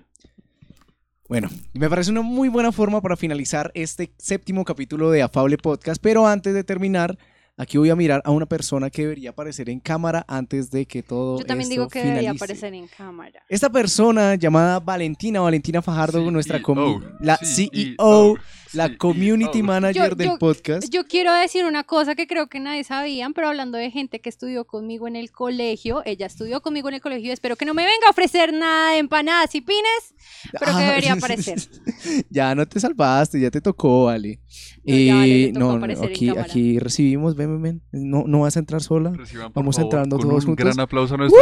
Bueno, 1.29 1.49
me 1.73 1.89
parece 1.89 2.11
una 2.11 2.23
muy 2.23 2.49
buena 2.49 2.73
forma 2.73 3.01
para 3.01 3.17
finalizar 3.17 3.71
este 3.75 4.13
séptimo 4.19 4.65
capítulo 4.65 5.11
de 5.11 5.23
Afable 5.23 5.57
Podcast, 5.57 6.03
pero 6.03 6.27
antes 6.27 6.53
de 6.53 6.63
terminar, 6.63 7.17
aquí 7.57 7.79
voy 7.79 7.89
a 7.91 7.97
mirar 7.97 8.21
a 8.27 8.31
una 8.33 8.45
persona 8.45 8.91
que 8.91 9.03
debería 9.03 9.31
aparecer 9.31 9.71
en 9.71 9.81
cámara 9.81 10.25
antes 10.29 10.71
de 10.71 10.85
que 10.85 11.03
todo 11.03 11.39
Yo 11.39 11.47
también 11.47 11.63
esto 11.71 11.73
digo 11.73 11.89
que 11.89 12.03
debería 12.05 12.33
aparecer 12.33 12.75
en 12.75 12.87
cámara. 12.87 13.43
Esta 13.49 13.71
persona 13.71 14.35
llamada 14.35 14.79
Valentina, 14.81 15.41
Valentina 15.41 15.81
Fajardo, 15.81 16.31
nuestra 16.31 16.61
comi- 16.61 17.01
CEO, 17.01 17.17
la 17.21 17.37
CEO, 17.39 17.71
CEO, 17.99 18.37
la 18.75 18.97
community 18.97 19.63
manager 19.63 20.11
Yo- 20.11 20.15
del 20.17 20.27
yo- 20.29 20.39
podcast. 20.39 20.89
Yo 20.91 21.05
quiero 21.07 21.33
decir 21.33 21.65
una 21.65 21.85
cosa 21.85 22.15
que 22.15 22.27
creo 22.27 22.49
que 22.49 22.61
nadie 22.61 22.85
sabían, 22.85 23.33
pero 23.35 23.49
hablando 23.49 23.79
de 23.79 23.91
gente 23.91 24.21
que 24.21 24.29
estudió 24.29 24.65
conmigo 24.65 25.07
en 25.09 25.17
el 25.17 25.31
colegio, 25.31 26.03
ella 26.05 26.27
estudió 26.27 26.61
conmigo 26.63 26.89
en 26.89 26.95
el 26.95 27.01
colegio, 27.01 27.33
espero 27.33 27.57
que 27.57 27.65
no 27.65 27.75
me 27.75 27.85
venga 27.85 28.07
a 28.07 28.11
ofrecer 28.11 28.53
nada 28.53 28.93
de 28.93 28.99
empanadas 28.99 29.55
y 29.55 29.61
pines, 29.61 30.15
pero 30.53 30.67
que 30.67 30.83
Ah, 30.83 30.87
debería 30.87 31.13
aparecer. 31.15 31.59
ya 32.31 32.55
no 32.55 32.67
te 32.67 32.81
salvaste, 32.81 33.41
ya 33.41 33.51
te 33.51 33.61
tocó, 33.61 34.05
vale. 34.07 34.41
No, 34.85 34.95
ya, 34.97 35.15
vale, 35.17 35.29
te 35.29 35.45
Eh, 35.49 35.53
no, 35.53 35.79
no, 35.79 36.05
aquí, 36.05 36.29
aquí 36.31 36.79
recibimos, 36.79 37.37
ven, 37.37 37.61
ven, 37.61 37.63
ven. 37.63 37.83
No, 38.11 38.25
no 38.27 38.41
vas 38.41 38.57
a 38.57 38.61
entrar 38.61 38.81
sola. 38.83 39.13
Reciban, 39.15 39.53
Vamos 39.55 39.77
favor, 39.77 39.87
entrando 39.93 40.17
con 40.19 40.29
todos 40.29 40.45
un 40.45 40.49
juntos. 40.51 40.65
gran 40.65 40.81
aplauso 40.81 41.15
a 41.15 41.19
nuestra 41.19 41.41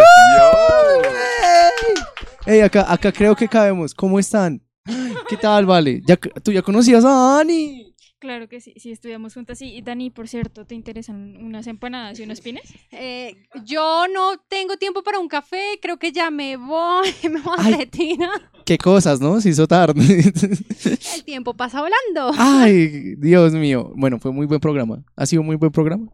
tía. 2.45 2.55
Ey, 2.55 2.61
acá, 2.61 2.91
acá 2.93 3.13
creo 3.13 3.37
que 3.37 3.49
cabemos. 3.49 3.95
¿Cómo 3.95 4.19
están? 4.19 4.63
¿Qué 5.29 5.37
tal, 5.37 5.67
vale? 5.67 6.03
¿Ya, 6.07 6.17
¿Tú 6.17 6.53
ya 6.53 6.63
conocías 6.63 7.05
a 7.05 7.37
Dani? 7.37 7.87
Claro 8.19 8.49
que 8.49 8.61
sí, 8.61 8.75
sí 8.77 8.91
estudiamos 8.93 9.33
juntas. 9.33 9.63
Y, 9.63 9.77
y 9.77 9.81
Dani, 9.81 10.11
por 10.11 10.29
cierto, 10.29 10.67
¿te 10.67 10.75
interesan 10.75 11.37
unas 11.39 11.67
empanadas 11.67 12.19
y 12.21 12.25
unos 12.25 12.41
pines? 12.43 12.63
Eh, 12.93 13.35
yo 13.65 14.05
no 14.13 14.37
tengo 14.49 14.77
tiempo 14.77 15.03
para 15.03 15.19
un 15.19 15.29
café, 15.29 15.79
creo 15.81 15.99
que 15.99 16.13
ya 16.13 16.31
me 16.31 16.57
voy, 16.59 17.09
me 17.31 17.41
voy 17.41 17.57
a 17.59 17.65
Ay. 17.65 17.75
retirar. 17.75 18.51
Qué 18.67 18.77
cosas, 18.77 19.21
¿no? 19.21 19.41
Se 19.41 19.49
hizo 19.49 19.67
tarde. 19.67 20.03
El 21.17 21.25
tiempo 21.25 21.55
pasa 21.55 21.81
volando. 21.81 22.39
Ay, 22.39 23.15
Dios 23.17 23.55
mío. 23.55 23.91
Bueno, 23.97 24.19
fue 24.19 24.33
muy 24.33 24.47
buen 24.47 24.61
programa. 24.61 25.03
¿Ha 25.17 25.25
sido 25.25 25.43
muy 25.43 25.57
buen 25.57 25.73
programa? 25.73 26.07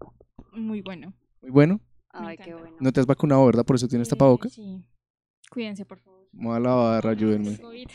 Muy 0.53 0.81
bueno. 0.83 1.13
Muy 1.43 1.51
bueno. 1.51 1.81
Ay, 2.11 2.37
qué 2.39 2.55
bueno. 2.55 2.77
No 2.81 2.93
te 2.93 3.01
has 3.01 3.07
vacunado, 3.07 3.45
¿verdad? 3.47 3.65
Por 3.65 3.77
eso 3.77 3.89
tienes 3.89 4.07
Eh, 4.09 4.11
tapabocas. 4.11 4.53
Sí. 4.53 4.81
Cuídense, 5.51 5.85
por 5.85 5.99
favor. 5.99 6.29
Vamos 6.33 6.57
a 6.57 6.61
la 6.61 6.75
barra, 6.75 7.11
ayúdenme. 7.11 7.59
COVID. 7.59 7.89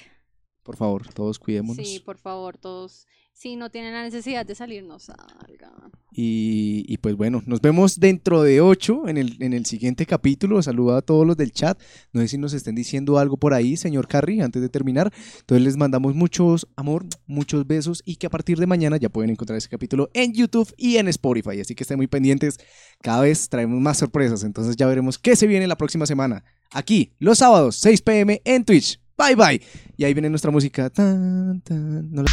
Por 0.63 0.77
favor, 0.77 1.07
todos 1.13 1.39
cuidémonos. 1.39 1.85
Sí, 1.85 1.99
por 1.99 2.17
favor, 2.17 2.57
todos, 2.57 3.07
si 3.33 3.55
no 3.55 3.71
tienen 3.71 3.93
la 3.93 4.03
necesidad 4.03 4.45
de 4.45 4.53
salir, 4.53 4.83
no 4.83 4.99
salgan. 4.99 5.91
Y, 6.11 6.85
y 6.87 6.97
pues 6.97 7.15
bueno, 7.15 7.41
nos 7.47 7.61
vemos 7.61 7.99
dentro 7.99 8.43
de 8.43 8.61
ocho 8.61 9.07
en 9.07 9.17
el, 9.17 9.41
en 9.41 9.53
el 9.53 9.65
siguiente 9.65 10.05
capítulo. 10.05 10.61
Saluda 10.61 10.97
a 10.97 11.01
todos 11.01 11.25
los 11.25 11.37
del 11.37 11.51
chat. 11.51 11.81
No 12.13 12.21
sé 12.21 12.27
si 12.27 12.37
nos 12.37 12.53
estén 12.53 12.75
diciendo 12.75 13.17
algo 13.17 13.37
por 13.37 13.55
ahí, 13.55 13.77
señor 13.77 14.07
Carrie, 14.07 14.43
antes 14.43 14.61
de 14.61 14.69
terminar. 14.69 15.11
Entonces 15.39 15.65
les 15.65 15.77
mandamos 15.77 16.13
muchos 16.13 16.67
amor, 16.75 17.05
muchos 17.25 17.65
besos 17.65 18.03
y 18.05 18.17
que 18.17 18.27
a 18.27 18.29
partir 18.29 18.59
de 18.59 18.67
mañana 18.67 18.97
ya 18.97 19.09
pueden 19.09 19.31
encontrar 19.31 19.57
ese 19.57 19.69
capítulo 19.69 20.11
en 20.13 20.33
YouTube 20.33 20.71
y 20.77 20.97
en 20.97 21.07
Spotify. 21.07 21.61
Así 21.61 21.73
que 21.73 21.83
estén 21.83 21.97
muy 21.97 22.07
pendientes. 22.07 22.59
Cada 23.01 23.21
vez 23.21 23.49
traemos 23.49 23.79
más 23.79 23.97
sorpresas. 23.97 24.43
Entonces 24.43 24.75
ya 24.75 24.85
veremos 24.85 25.17
qué 25.17 25.35
se 25.35 25.47
viene 25.47 25.65
la 25.65 25.77
próxima 25.77 26.05
semana. 26.05 26.43
Aquí, 26.71 27.13
los 27.17 27.39
sábados, 27.39 27.77
6 27.77 28.01
pm 28.01 28.41
en 28.45 28.65
Twitch. 28.65 29.00
Bye 29.21 29.35
bye. 29.35 29.61
Y 29.97 30.03
ahí 30.03 30.13
viene 30.15 30.29
nuestra 30.29 30.49
música. 30.49 30.89
Tan, 30.89 31.61
tan. 31.61 32.25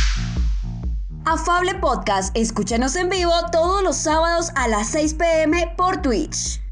Afable 1.26 1.74
Podcast, 1.74 2.34
escúchanos 2.34 2.96
en 2.96 3.10
vivo 3.10 3.32
todos 3.52 3.82
los 3.82 3.96
sábados 3.96 4.50
a 4.54 4.68
las 4.68 4.88
6 4.88 5.14
pm 5.14 5.74
por 5.76 6.00
Twitch. 6.00 6.62